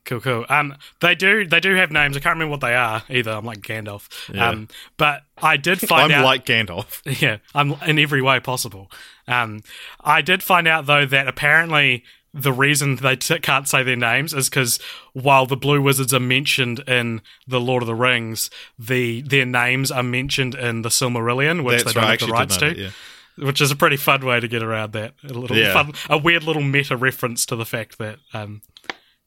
Cool, 0.04 0.20
cool. 0.20 0.46
Um, 0.50 0.76
they 1.00 1.14
do 1.14 1.46
they 1.46 1.60
do 1.60 1.76
have 1.76 1.92
names. 1.92 2.18
I 2.18 2.20
can't 2.22 2.34
remember 2.36 2.52
what 2.52 2.62
they 2.62 2.74
are 2.74 3.04
either. 3.10 3.32
I'm 3.32 3.46
like 3.46 3.60
Gandalf. 3.62 4.08
Yeah. 4.34 4.50
Um, 4.50 4.68
but 4.98 5.22
I 5.38 5.58
did 5.58 5.80
find 5.88 6.12
out 6.12 6.20
I'm 6.20 6.24
like 6.26 6.46
Gandalf. 6.46 7.02
Yeah, 7.22 7.38
I'm 7.54 7.74
in 7.86 8.00
every 8.00 8.22
way 8.22 8.40
possible. 8.40 8.92
Um, 9.28 9.62
I 10.04 10.22
did 10.22 10.42
find 10.42 10.68
out 10.68 10.86
though 10.88 11.06
that 11.06 11.28
apparently 11.28 12.04
the 12.34 12.53
reason 12.53 12.95
they 12.98 13.16
t- 13.18 13.40
can't 13.40 13.68
say 13.68 13.84
their 13.84 13.95
names 13.98 14.34
is 14.34 14.49
because 14.49 14.80
while 15.14 15.45
the 15.45 15.58
Blue 15.58 15.82
Wizards 15.82 16.14
are 16.14 16.20
mentioned 16.20 16.80
in 16.88 17.22
the 17.48 17.60
Lord 17.60 17.84
of 17.84 17.88
the 17.88 17.95
Rings, 17.95 18.49
the 18.80 19.22
their 19.22 19.45
names 19.45 19.91
are 19.91 20.03
mentioned 20.03 20.56
in 20.56 20.82
the 20.82 20.90
Silmarillion, 20.90 21.64
which 21.64 21.84
That's 21.84 21.94
they 21.94 21.99
don't 21.99 22.10
right. 22.10 22.20
Have 22.20 22.28
the 22.30 22.34
rights 22.34 22.58
to. 22.58 22.66
that, 22.70 22.78
yeah. 22.78 22.90
Which 23.38 23.60
is 23.62 23.72
a 23.72 23.76
pretty 23.76 23.98
fun 23.98 24.26
way 24.26 24.40
to 24.40 24.48
get 24.48 24.64
around 24.64 24.94
that. 24.94 25.14
A 25.28 25.34
little 25.34 25.58
Yeah. 25.58 25.74
fun, 25.74 25.94
a 26.10 26.18
weird 26.18 26.44
little 26.44 26.62
meta 26.62 26.95
reference 26.95 27.45
to 27.48 27.56
the 27.56 27.66
fact 27.66 27.98
that, 27.98 28.20
um, 28.34 28.62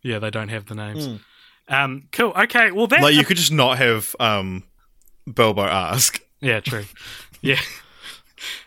yeah, 0.03 0.19
they 0.19 0.31
don't 0.31 0.49
have 0.51 0.67
the 0.67 0.75
names. 0.75 1.21
Um, 1.69 2.09
cool. 2.13 2.33
Okay. 2.37 2.71
Well, 2.71 2.87
that. 2.87 3.01
Like 3.03 3.15
you 3.15 3.25
could 3.25 3.37
just 3.39 3.53
not 3.53 3.79
have 3.79 4.15
um 4.21 4.65
Bilbo 5.33 5.63
ask. 5.65 6.21
Yeah, 6.41 6.61
true. 6.61 6.85
yeah. 7.43 7.61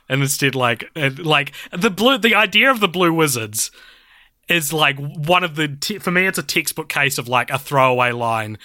And 0.09 0.21
instead, 0.21 0.55
like, 0.55 0.89
like 0.95 1.51
the 1.71 1.89
blue, 1.89 2.17
the 2.17 2.33
idea 2.33 2.71
of 2.71 2.79
the 2.79 2.87
blue 2.87 3.13
wizards 3.13 3.71
is 4.49 4.71
like 4.71 4.97
one 4.99 5.43
of 5.43 5.55
the 5.55 5.67
te- 5.67 5.99
for 5.99 6.11
me, 6.11 6.25
it's 6.25 6.37
a 6.37 6.43
textbook 6.43 6.89
case 6.89 7.17
of 7.17 7.27
like 7.27 7.49
a 7.49 7.59
throwaway 7.59 8.11
line 8.11 8.57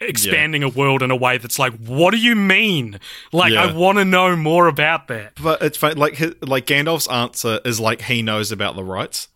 expanding 0.00 0.62
a 0.62 0.68
world 0.68 1.02
in 1.02 1.10
a 1.10 1.16
way 1.16 1.38
that's 1.38 1.58
like, 1.58 1.72
what 1.74 2.10
do 2.12 2.18
you 2.18 2.34
mean? 2.34 2.98
Like, 3.32 3.52
I 3.52 3.72
want 3.72 3.98
to 3.98 4.04
know 4.04 4.36
more 4.36 4.66
about 4.66 5.08
that. 5.08 5.34
But 5.40 5.62
it's. 5.62 5.82
Like 5.82 6.16
his, 6.16 6.34
like 6.42 6.66
Gandalf's 6.66 7.08
answer 7.08 7.60
is 7.64 7.80
like 7.80 8.02
he 8.02 8.22
knows 8.22 8.52
about 8.52 8.76
the 8.76 8.84
rights 8.84 9.28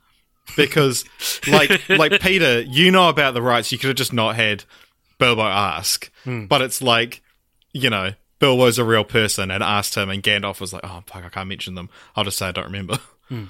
because 0.57 1.05
like 1.49 1.89
like 1.89 2.21
Peter, 2.21 2.61
you 2.61 2.91
know 2.91 3.09
about 3.09 3.35
the 3.35 3.43
rights. 3.43 3.73
You 3.73 3.79
could 3.79 3.89
have 3.89 3.97
just 3.97 4.13
not 4.13 4.37
had 4.37 4.65
Bilbo 5.19 5.43
ask, 5.43 6.11
hmm. 6.25 6.47
but 6.47 6.63
it's 6.63 6.83
like 6.83 7.23
you 7.73 7.91
know 7.91 8.13
Bilbo's 8.39 8.79
a 8.79 8.85
real 8.85 9.05
person 9.05 9.51
and 9.51 9.63
asked 9.63 9.95
him, 9.95 10.11
and 10.11 10.23
Gandalf 10.23 10.61
was 10.61 10.73
like, 10.73 10.83
"Oh 10.85 11.03
fuck, 11.07 11.25
I 11.25 11.29
can't 11.29 11.49
mention 11.49 11.75
them. 11.75 11.89
I'll 12.15 12.25
just 12.25 12.39
say 12.39 12.47
I 12.47 12.53
don't 12.53 12.67
remember." 12.67 12.99
Yeah. 13.29 13.47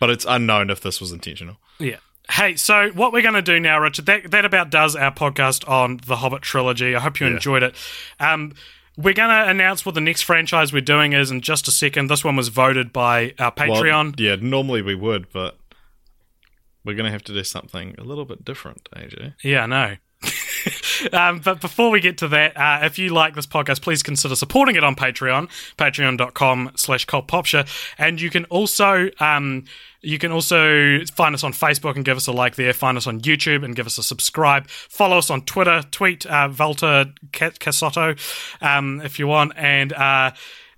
But 0.00 0.10
it's 0.10 0.24
unknown 0.28 0.70
if 0.70 0.80
this 0.80 1.00
was 1.00 1.12
intentional. 1.12 1.58
Yeah. 1.78 1.96
Hey, 2.30 2.56
so 2.56 2.90
what 2.94 3.12
we're 3.12 3.22
going 3.22 3.34
to 3.34 3.42
do 3.42 3.60
now, 3.60 3.78
Richard, 3.80 4.06
that, 4.06 4.30
that 4.32 4.44
about 4.44 4.70
does 4.70 4.96
our 4.96 5.12
podcast 5.12 5.68
on 5.68 6.00
the 6.06 6.16
Hobbit 6.16 6.42
trilogy. 6.42 6.96
I 6.96 7.00
hope 7.00 7.20
you 7.20 7.26
Yeah. 7.28 7.34
enjoyed 7.34 7.62
it. 7.62 7.74
Um, 8.18 8.54
we're 8.96 9.14
going 9.14 9.30
to 9.30 9.48
announce 9.50 9.84
what 9.86 9.94
the 9.94 10.00
next 10.00 10.22
franchise 10.22 10.72
we're 10.72 10.80
doing 10.80 11.12
is 11.12 11.30
in 11.30 11.40
just 11.42 11.68
a 11.68 11.70
second. 11.70 12.08
This 12.08 12.24
one 12.24 12.34
was 12.36 12.48
voted 12.48 12.92
by 12.92 13.34
our 13.38 13.52
Well, 13.56 13.68
Patreon. 13.82 14.18
yeah, 14.18 14.36
normally 14.40 14.82
we 14.82 14.94
would, 14.94 15.30
but 15.32 15.56
we're 16.84 16.96
gonna 16.96 17.10
have 17.10 17.24
to 17.24 17.32
do 17.34 17.44
something 17.44 17.94
a 17.98 18.02
little 18.04 18.24
bit 18.24 18.44
different, 18.44 18.88
AJ. 18.96 19.34
Yeah, 19.42 19.64
I 19.64 19.66
know. 19.66 19.96
um, 21.12 21.40
but 21.40 21.60
before 21.60 21.90
we 21.90 22.00
get 22.00 22.18
to 22.18 22.28
that, 22.28 22.56
uh, 22.56 22.80
if 22.82 22.98
you 22.98 23.10
like 23.10 23.34
this 23.34 23.46
podcast, 23.46 23.82
please 23.82 24.02
consider 24.02 24.36
supporting 24.36 24.76
it 24.76 24.84
on 24.84 24.94
Patreon, 24.96 25.48
patreon.com 25.76 26.72
slash 26.76 27.06
cultpopture. 27.06 27.66
And 27.98 28.20
you 28.20 28.30
can 28.30 28.44
also... 28.46 29.10
Um, 29.18 29.64
you 30.02 30.18
can 30.18 30.32
also 30.32 31.04
find 31.12 31.34
us 31.34 31.44
on 31.44 31.52
Facebook 31.52 31.94
and 31.94 32.06
give 32.06 32.16
us 32.16 32.26
a 32.26 32.32
like 32.32 32.56
there. 32.56 32.72
Find 32.72 32.96
us 32.96 33.06
on 33.06 33.20
YouTube 33.20 33.62
and 33.62 33.76
give 33.76 33.86
us 33.86 33.98
a 33.98 34.02
subscribe. 34.02 34.66
Follow 34.68 35.18
us 35.18 35.28
on 35.28 35.42
Twitter. 35.42 35.82
Tweet 35.90 36.24
uh, 36.24 36.50
Walter 36.58 37.04
Casotto 37.32 38.18
um, 38.62 39.02
if 39.02 39.18
you 39.18 39.26
want. 39.26 39.52
And 39.56 39.92
uh, 39.92 40.30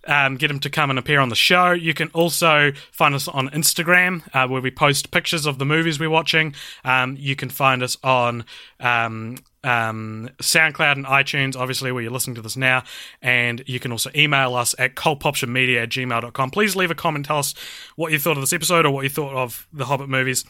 um, 0.07 0.37
get 0.37 0.51
him 0.51 0.61
to 0.61 0.71
come 0.71 0.91
and 0.91 0.99
appear 0.99 1.21
on 1.21 1.29
the 1.29 1.37
show. 1.37 1.73
You 1.73 1.95
can 1.95 2.09
also 2.09 2.73
find 2.91 3.15
us 3.15 3.29
on 3.29 3.49
Instagram, 3.51 4.23
uh, 4.35 4.49
where 4.49 4.61
we 4.61 4.71
post 4.71 5.11
pictures 5.11 5.47
of 5.47 5.59
the 5.59 5.65
movies 5.65 6.01
we're 6.01 6.11
watching. 6.11 6.55
Um, 6.85 7.17
you 7.19 7.37
can 7.37 7.49
find 7.49 7.83
us 7.83 7.97
on 8.03 8.45
um, 8.81 9.37
um, 9.65 10.29
SoundCloud 10.39 10.93
and 10.93 11.07
iTunes, 11.07 11.57
obviously, 11.57 11.93
where 11.93 12.03
you're 12.03 12.13
listening 12.13 12.37
to 12.37 12.43
this 12.43 12.57
now. 12.57 12.85
And 13.21 13.63
you 13.67 13.81
can 13.81 13.93
also 13.93 14.11
email 14.15 14.55
us 14.55 14.75
at 14.79 14.95
cultpoptionmedia 14.95 15.83
at 15.83 15.89
gmail.com. 15.91 16.51
Please 16.51 16.77
leave 16.77 16.91
a 16.91 16.95
comment, 16.95 17.27
tell 17.27 17.39
us 17.39 17.55
what 17.97 18.13
you 18.13 18.19
thought 18.19 18.37
of 18.37 18.43
this 18.43 18.53
episode 18.53 18.87
or 18.87 18.91
what 18.91 19.03
you 19.03 19.11
thought 19.11 19.35
of 19.35 19.67
the 19.73 19.85
Hobbit 19.85 20.09
movies. 20.09 20.45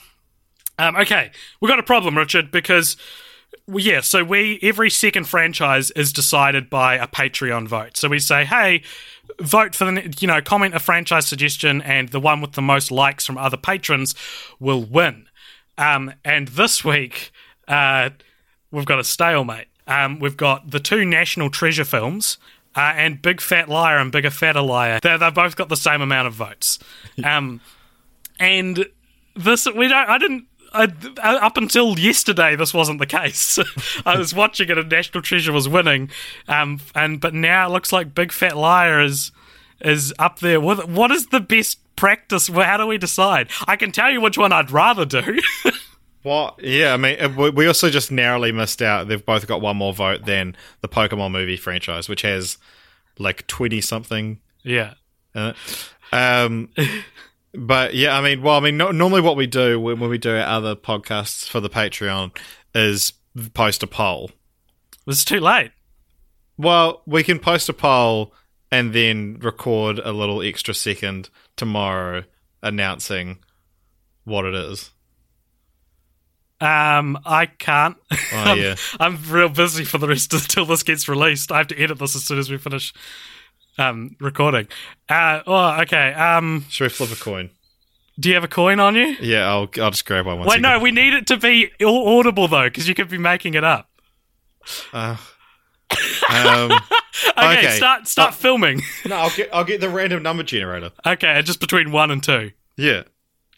Um, 0.79 0.97
okay, 0.97 1.31
we've 1.61 1.69
got 1.69 1.79
a 1.79 1.85
problem, 1.85 2.17
Richard, 2.17 2.51
because 2.51 2.97
yeah, 3.69 4.01
so 4.01 4.25
we 4.25 4.59
every 4.63 4.91
second 4.91 5.25
franchise 5.25 5.91
is 5.93 6.13
decided 6.13 6.71
by 6.71 6.95
a 6.95 7.07
Patreon 7.07 7.69
vote. 7.69 7.97
So 7.97 8.09
we 8.09 8.19
say, 8.19 8.45
hey, 8.45 8.83
vote 9.39 9.75
for 9.75 9.85
the 9.85 10.15
you 10.19 10.27
know 10.27 10.41
comment 10.41 10.75
a 10.75 10.81
franchise 10.81 11.27
suggestion, 11.27 11.83
and 11.83 12.09
the 12.09 12.21
one 12.21 12.41
with 12.41 12.53
the 12.53 12.63
most 12.63 12.91
likes 12.91 13.27
from 13.27 13.39
other 13.39 13.57
patrons 13.57 14.15
will 14.59 14.83
win. 14.83 15.27
Um, 15.79 16.15
and 16.25 16.49
this 16.49 16.85
week, 16.85 17.31
uh, 17.69 18.11
we've 18.73 18.85
got 18.85 18.99
a 18.99 19.05
stalemate. 19.05 19.69
Um, 19.87 20.19
we've 20.19 20.37
got 20.37 20.71
the 20.71 20.81
two 20.81 21.05
National 21.05 21.51
Treasure 21.51 21.85
films. 21.85 22.39
Uh, 22.75 22.95
and 22.97 23.21
Big 23.21 23.43
Fat 23.43 23.69
Liar 23.69 23.99
and 23.99 24.11
Bigger 24.11 24.31
Fatter 24.31 24.63
Liar. 24.63 24.99
They 25.03 25.15
they've 25.19 25.35
both 25.35 25.57
got 25.57 25.69
the 25.69 25.77
same 25.77 26.01
amount 26.01 26.27
of 26.27 26.35
votes. 26.35 26.79
Um, 27.23 27.61
and 28.41 28.87
this 29.37 29.67
we 29.67 29.89
don't. 29.89 30.09
I 30.09 30.17
didn't 30.17 30.47
I, 30.75 30.89
up 31.23 31.57
until 31.57 31.99
yesterday, 31.99 32.57
this 32.57 32.73
wasn't 32.73 32.99
the 32.99 33.07
case. 33.07 33.59
I 34.07 34.17
was 34.17 34.35
watching 34.35 34.71
it, 34.71 34.79
and 34.79 34.91
National 34.91 35.23
Treasure 35.23 35.53
was 35.53 35.69
winning, 35.69 36.11
um, 36.49 36.81
and 36.95 37.21
but 37.21 37.35
now 37.35 37.67
it 37.67 37.73
looks 37.73 37.93
like 37.93 38.15
Big 38.15 38.33
Fat 38.33 38.57
Liar 38.57 39.01
is 39.01 39.33
is 39.81 40.15
up 40.19 40.39
there. 40.39 40.61
What, 40.61 40.89
what 40.89 41.11
is 41.11 41.29
the 41.29 41.41
best 41.41 41.79
practice? 41.97 42.49
How 42.49 42.77
do 42.77 42.87
we 42.87 42.99
decide? 42.99 43.51
I 43.67 43.77
can 43.77 43.93
tell 43.93 44.11
you 44.11 44.21
which 44.21 44.39
one 44.39 44.53
I'd 44.53 44.71
rather 44.71 45.05
do. 45.05 45.41
What? 46.23 46.63
Yeah, 46.63 46.95
I 46.95 46.97
mean, 46.97 47.21
uh, 47.21 47.51
we 47.51 47.67
also 47.67 47.91
just 47.91 48.13
narrowly 48.13 48.53
missed 48.53 48.81
out. 48.81 49.09
They've 49.09 49.25
both 49.25 49.47
got 49.47 49.61
one 49.61 49.77
more 49.77 49.93
vote 49.93 50.25
than 50.25 50.57
the 50.81 50.89
Pokemon 50.89 51.33
movie 51.33 51.57
franchise, 51.57 52.09
which 52.09 52.23
has 52.23 52.59
like 53.19 53.47
twenty 53.47 53.81
something. 53.81 54.41
Yeah. 54.63 54.95
Um, 56.13 56.69
but 57.55 57.95
yeah, 57.95 58.17
I 58.17 58.23
mean, 58.23 58.43
well, 58.43 58.57
I 58.57 58.61
mean, 58.61 58.77
no, 58.77 58.91
normally 58.91 59.21
what 59.21 59.37
we 59.37 59.47
do 59.47 59.81
when, 59.81 59.99
when 59.99 60.11
we 60.11 60.19
do 60.19 60.37
our 60.37 60.47
other 60.47 60.77
podcasts 60.77 61.49
for 61.49 61.61
the 61.61 61.71
Patreon 61.71 62.37
is 62.75 63.13
post 63.55 63.83
a 63.83 63.87
poll. 63.87 64.31
It's 65.07 65.25
too 65.25 65.41
late. 65.41 65.73
Well, 66.57 67.03
we 67.07 67.25
can 67.25 67.39
post 67.39 67.69
a 67.69 67.73
poll 67.73 68.35
and 68.71 68.93
then 68.93 69.39
record 69.41 69.99
a 69.99 70.13
little 70.13 70.43
extra 70.43 70.75
second 70.75 71.29
tomorrow 71.57 72.25
announcing 72.63 73.39
what 74.25 74.45
it 74.45 74.55
is. 74.55 74.91
Um, 76.63 77.19
I 77.27 77.47
can't. 77.47 77.97
Oh, 78.13 78.17
I'm, 78.33 78.59
yeah. 78.59 78.77
I'm 79.01 79.19
real 79.29 79.49
busy 79.49 79.85
for 79.85 79.99
the 79.99 80.07
rest 80.09 80.33
of 80.33 80.47
till 80.47 80.65
this 80.65 80.83
gets 80.83 81.09
released. 81.09 81.51
I 81.51 81.59
have 81.59 81.67
to 81.69 81.79
edit 81.79 81.99
this 81.99 82.15
as 82.15 82.25
soon 82.25 82.39
as 82.39 82.51
we 82.51 82.59
finish 82.59 82.93
um 83.79 84.15
recording. 84.21 84.69
Uh, 85.09 85.41
oh, 85.47 85.81
okay. 85.83 86.13
Um, 86.13 86.65
Should 86.69 86.85
we 86.85 86.89
flip 86.91 87.11
a 87.11 87.17
coin? 87.17 87.51
do 88.21 88.29
you 88.29 88.35
have 88.37 88.45
a 88.45 88.49
coin 88.49 88.79
on 88.79 88.95
you? 88.95 89.17
Yeah, 89.21 89.49
I'll 89.49 89.69
I'll 89.81 89.91
just 89.91 90.05
grab 90.05 90.27
one. 90.27 90.39
One 90.39 90.47
Wait, 90.47 90.61
no, 90.61 90.79
we 90.79 90.91
need 90.93 91.15
it 91.15 91.27
to 91.29 91.37
be 91.37 91.71
audible 91.85 92.47
though, 92.47 92.65
because 92.69 92.87
you 92.87 92.95
could 92.95 93.09
be 93.09 93.19
making 93.19 93.55
it 93.55 93.65
up. 93.65 93.89
Uh, 94.93 95.17
um, 96.31 96.71
Okay, 97.39 97.59
Okay. 97.59 97.77
start 97.77 98.07
start 98.09 98.29
Uh, 98.31 98.33
filming. 98.33 98.83
no, 99.07 99.17
I'll 99.17 99.31
get 99.37 99.51
I'll 99.53 99.65
get 99.65 99.81
the 99.81 99.89
random 99.89 100.23
number 100.23 100.43
generator. 100.43 100.91
okay, 101.07 101.41
just 101.43 101.61
between 101.61 101.91
one 101.93 102.11
and 102.11 102.23
two. 102.23 102.53
Yeah. 102.77 103.03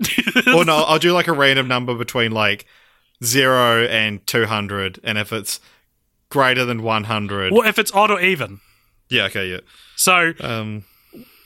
or 0.54 0.64
no, 0.64 0.78
I'll 0.78 0.98
do 0.98 1.12
like 1.12 1.28
a 1.28 1.32
random 1.32 1.68
number 1.68 1.94
between 1.94 2.32
like 2.32 2.66
zero 3.22 3.84
and 3.86 4.26
two 4.26 4.46
hundred, 4.46 4.98
and 5.04 5.18
if 5.18 5.32
it's 5.32 5.60
greater 6.30 6.64
than 6.64 6.82
one 6.82 7.04
hundred, 7.04 7.52
Well, 7.52 7.66
if 7.68 7.78
it's 7.78 7.92
odd 7.92 8.10
or 8.10 8.20
even. 8.20 8.60
yeah, 9.08 9.24
okay, 9.26 9.46
yeah. 9.50 9.60
So, 9.96 10.32
Um, 10.40 10.84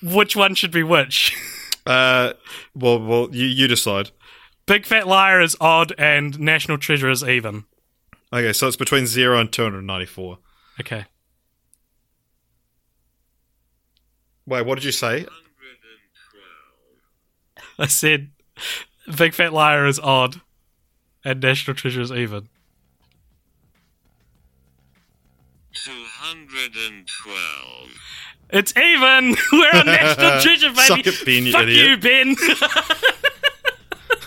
which 0.03 0.37
one 0.37 0.55
should 0.55 0.71
be 0.71 0.83
which? 0.83 1.37
uh, 1.87 2.33
well, 2.75 3.01
well, 3.05 3.29
you 3.33 3.47
you 3.47 3.69
decide. 3.69 4.11
Big 4.67 4.85
Fat 4.87 5.07
Liar 5.07 5.41
is 5.41 5.57
odd 5.61 5.93
and 5.99 6.39
National 6.39 6.79
Treasure 6.79 7.09
is 7.11 7.25
even. 7.25 7.65
Okay, 8.33 8.53
so 8.53 8.67
it's 8.69 8.77
between 8.77 9.07
zero 9.07 9.39
and 9.41 9.51
two 9.53 9.63
hundred 9.63 9.83
ninety-four. 9.83 10.39
Okay. 10.81 11.07
Wait, 14.47 14.65
what 14.65 14.77
did 14.77 14.85
you 14.85 14.93
say? 14.93 15.27
I 17.79 17.87
said 17.87 18.31
Big 19.17 19.35
Fat 19.35 19.53
Liar 19.53 19.87
is 19.87 19.99
odd 20.01 20.41
and 21.25 21.41
National 21.41 21.75
Treasure 21.75 22.01
is 22.01 22.13
even. 22.13 22.49
212. 25.75 27.91
It's 28.51 28.73
even. 28.77 29.37
We're 29.53 29.71
on 29.81 29.87
National 29.87 30.41
Treasure, 30.41 30.71
baby. 30.71 30.83
Suck 30.83 31.07
it, 31.07 31.25
Ben, 31.25 31.47
you 31.47 31.53
Fuck 31.53 31.63
idiot. 31.65 31.91
you, 31.91 31.97
Ben. 31.99 32.37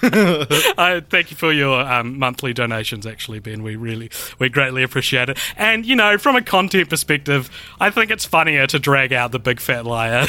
I 0.03 1.03
thank 1.09 1.31
you 1.31 1.37
for 1.37 1.51
your 1.51 1.81
um, 1.81 2.17
monthly 2.17 2.53
donations. 2.53 3.05
Actually, 3.05 3.39
Ben, 3.39 3.63
we 3.63 3.75
really, 3.75 4.09
we 4.39 4.49
greatly 4.49 4.83
appreciate 4.83 5.29
it. 5.29 5.37
And 5.57 5.85
you 5.85 5.95
know, 5.95 6.17
from 6.17 6.35
a 6.35 6.41
content 6.41 6.89
perspective, 6.89 7.49
I 7.79 7.89
think 7.89 8.11
it's 8.11 8.25
funnier 8.25 8.67
to 8.67 8.79
drag 8.79 9.13
out 9.13 9.31
the 9.31 9.39
big 9.39 9.59
fat 9.59 9.85
liar, 9.85 10.25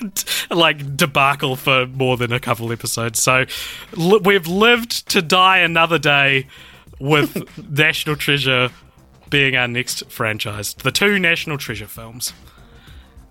like 0.50 0.96
debacle 0.96 1.56
for 1.56 1.86
more 1.86 2.16
than 2.16 2.32
a 2.32 2.40
couple 2.40 2.72
episodes. 2.72 3.22
So 3.22 3.44
li- 3.94 4.20
we've 4.22 4.46
lived 4.46 5.08
to 5.10 5.22
die 5.22 5.58
another 5.58 5.98
day 5.98 6.46
with 6.98 7.58
National 7.70 8.16
Treasure 8.16 8.70
being 9.28 9.56
our 9.56 9.68
next 9.68 10.10
franchise. 10.10 10.74
The 10.74 10.92
two 10.92 11.18
National 11.18 11.58
Treasure 11.58 11.86
films. 11.86 12.32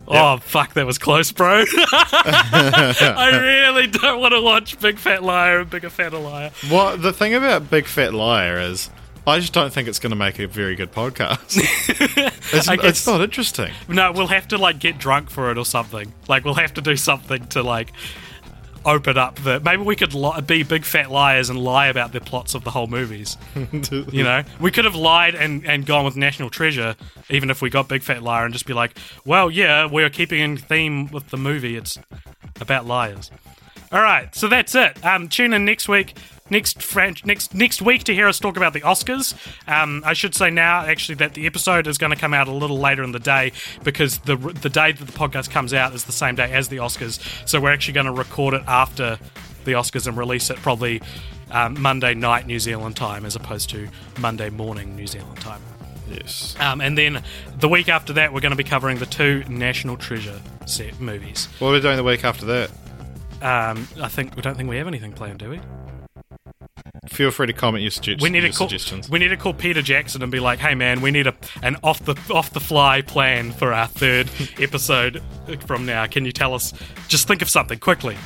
Oh 0.09 0.37
fuck, 0.37 0.73
that 0.73 0.85
was 0.85 0.97
close, 0.97 1.31
bro. 1.31 1.63
I 1.73 3.39
really 3.41 3.87
don't 3.87 4.19
want 4.19 4.33
to 4.33 4.41
watch 4.41 4.79
Big 4.79 4.97
Fat 4.97 5.23
Liar 5.23 5.59
and 5.59 5.69
Bigger 5.69 5.89
Fatter 5.89 6.17
Liar. 6.17 6.51
Well, 6.71 6.97
the 6.97 7.13
thing 7.13 7.33
about 7.35 7.69
Big 7.69 7.85
Fat 7.85 8.13
Liar 8.13 8.59
is, 8.59 8.89
I 9.27 9.39
just 9.39 9.53
don't 9.53 9.71
think 9.71 9.87
it's 9.87 9.99
going 9.99 10.09
to 10.11 10.15
make 10.15 10.39
a 10.39 10.47
very 10.47 10.75
good 10.75 10.91
podcast. 10.91 11.57
it's, 12.53 12.67
I 12.67 12.75
guess- 12.77 12.85
it's 12.85 13.07
not 13.07 13.21
interesting. 13.21 13.71
No, 13.87 14.11
we'll 14.11 14.27
have 14.27 14.47
to 14.49 14.57
like 14.57 14.79
get 14.79 14.97
drunk 14.97 15.29
for 15.29 15.51
it 15.51 15.57
or 15.57 15.65
something. 15.65 16.11
Like 16.27 16.43
we'll 16.45 16.55
have 16.55 16.73
to 16.75 16.81
do 16.81 16.95
something 16.95 17.45
to 17.49 17.61
like 17.61 17.91
open 18.85 19.17
up 19.17 19.35
the. 19.35 19.59
Maybe 19.59 19.83
we 19.83 19.95
could 19.95 20.13
li- 20.13 20.41
be 20.41 20.63
big 20.63 20.85
fat 20.85 21.11
liars 21.11 21.49
and 21.49 21.59
lie 21.59 21.87
about 21.87 22.11
the 22.11 22.21
plots 22.21 22.55
of 22.55 22.63
the 22.63 22.71
whole 22.71 22.87
movies. 22.87 23.37
you 24.11 24.23
know, 24.23 24.43
we 24.59 24.71
could 24.71 24.85
have 24.85 24.95
lied 24.95 25.35
and 25.35 25.65
and 25.65 25.85
gone 25.85 26.05
with 26.05 26.15
National 26.15 26.49
Treasure, 26.49 26.95
even 27.29 27.49
if 27.49 27.61
we 27.61 27.69
got 27.69 27.87
big 27.87 28.03
fat 28.03 28.23
liar, 28.23 28.45
and 28.45 28.53
just 28.53 28.65
be 28.65 28.73
like, 28.73 28.97
well, 29.25 29.49
yeah, 29.51 29.85
we're 29.85 30.09
keeping 30.09 30.39
in 30.39 30.57
theme 30.57 31.07
with 31.11 31.29
the 31.29 31.37
movie. 31.37 31.75
It's 31.75 31.97
about 32.59 32.85
liars. 32.85 33.31
All 33.91 34.01
right, 34.01 34.33
so 34.35 34.47
that's 34.47 34.75
it. 34.75 35.03
Um, 35.03 35.29
tune 35.29 35.51
in 35.51 35.65
next 35.65 35.87
week, 35.89 36.15
next 36.49 36.81
French, 36.81 37.25
next 37.25 37.53
next 37.53 37.81
week 37.81 38.03
to 38.05 38.13
hear 38.13 38.27
us 38.27 38.39
talk 38.39 38.57
about 38.57 38.73
the 38.73 38.81
Oscars. 38.81 39.33
Um, 39.67 40.03
I 40.05 40.13
should 40.13 40.35
say 40.35 40.49
now, 40.49 40.81
actually, 40.81 41.15
that 41.15 41.33
the 41.33 41.45
episode 41.45 41.87
is 41.87 41.97
going 41.97 42.11
to 42.11 42.17
come 42.19 42.33
out 42.33 42.47
a 42.47 42.51
little 42.51 42.79
later 42.79 43.03
in 43.03 43.11
the 43.11 43.19
day 43.19 43.51
because 43.83 44.19
the 44.19 44.35
the 44.35 44.69
day 44.69 44.91
that 44.91 45.05
the 45.05 45.11
podcast 45.11 45.49
comes 45.49 45.73
out 45.73 45.93
is 45.93 46.05
the 46.05 46.11
same 46.11 46.35
day 46.35 46.51
as 46.51 46.69
the 46.69 46.77
Oscars. 46.77 47.19
So 47.47 47.59
we're 47.59 47.73
actually 47.73 47.93
going 47.93 48.07
to 48.07 48.11
record 48.11 48.53
it 48.53 48.63
after 48.67 49.19
the 49.65 49.73
Oscars 49.73 50.07
and 50.07 50.17
release 50.17 50.49
it 50.49 50.57
probably 50.57 51.01
um, 51.51 51.79
Monday 51.81 52.13
night 52.13 52.47
New 52.47 52.59
Zealand 52.59 52.95
time 52.95 53.25
as 53.25 53.35
opposed 53.35 53.69
to 53.71 53.87
Monday 54.19 54.49
morning 54.49 54.95
New 54.95 55.07
Zealand 55.07 55.37
time. 55.37 55.61
Yes. 56.09 56.55
Um, 56.59 56.81
and 56.81 56.97
then 56.97 57.23
the 57.59 57.69
week 57.69 57.87
after 57.87 58.13
that, 58.13 58.33
we're 58.33 58.39
going 58.39 58.51
to 58.51 58.57
be 58.57 58.63
covering 58.63 58.97
the 58.97 59.05
two 59.05 59.43
National 59.47 59.95
Treasure 59.95 60.41
set 60.65 60.99
movies. 60.99 61.47
What 61.59 61.69
are 61.69 61.73
we 61.73 61.81
doing 61.81 61.97
the 61.97 62.03
week 62.03 62.23
after 62.23 62.45
that? 62.45 62.71
Um, 63.41 63.87
I 64.01 64.07
think 64.07 64.35
we 64.35 64.41
don't 64.41 64.57
think 64.57 64.69
we 64.69 64.77
have 64.77 64.87
anything 64.87 65.13
planned, 65.13 65.39
do 65.39 65.49
we? 65.51 65.61
Feel 67.07 67.31
free 67.31 67.47
to 67.47 67.53
comment 67.53 67.81
your, 67.81 67.91
sugge- 67.91 68.21
We 68.21 68.29
need 68.29 68.43
your 68.43 68.51
to 68.51 68.57
call. 68.57 68.67
suggestions. 68.69 69.09
We 69.09 69.19
need 69.19 69.29
to 69.29 69.37
call 69.37 69.53
Peter 69.53 69.81
Jackson 69.81 70.21
and 70.21 70.31
be 70.31 70.39
like, 70.39 70.59
"Hey, 70.59 70.75
man, 70.75 71.01
we 71.01 71.11
need 71.11 71.27
a 71.27 71.33
an 71.63 71.77
off 71.83 71.99
the 72.05 72.15
off 72.33 72.51
the 72.51 72.59
fly 72.59 73.01
plan 73.01 73.51
for 73.51 73.73
our 73.73 73.87
third 73.87 74.29
episode 74.59 75.21
from 75.65 75.85
now. 75.85 76.05
Can 76.07 76.25
you 76.25 76.31
tell 76.31 76.53
us? 76.53 76.73
Just 77.07 77.27
think 77.27 77.41
of 77.41 77.49
something 77.49 77.79
quickly." 77.79 78.17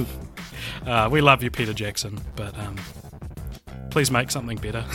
uh, 0.86 1.08
we 1.10 1.20
love 1.20 1.42
you, 1.42 1.50
Peter 1.50 1.72
Jackson, 1.72 2.20
but 2.36 2.56
um, 2.58 2.76
please 3.90 4.10
make 4.10 4.30
something 4.30 4.58
better. 4.58 4.84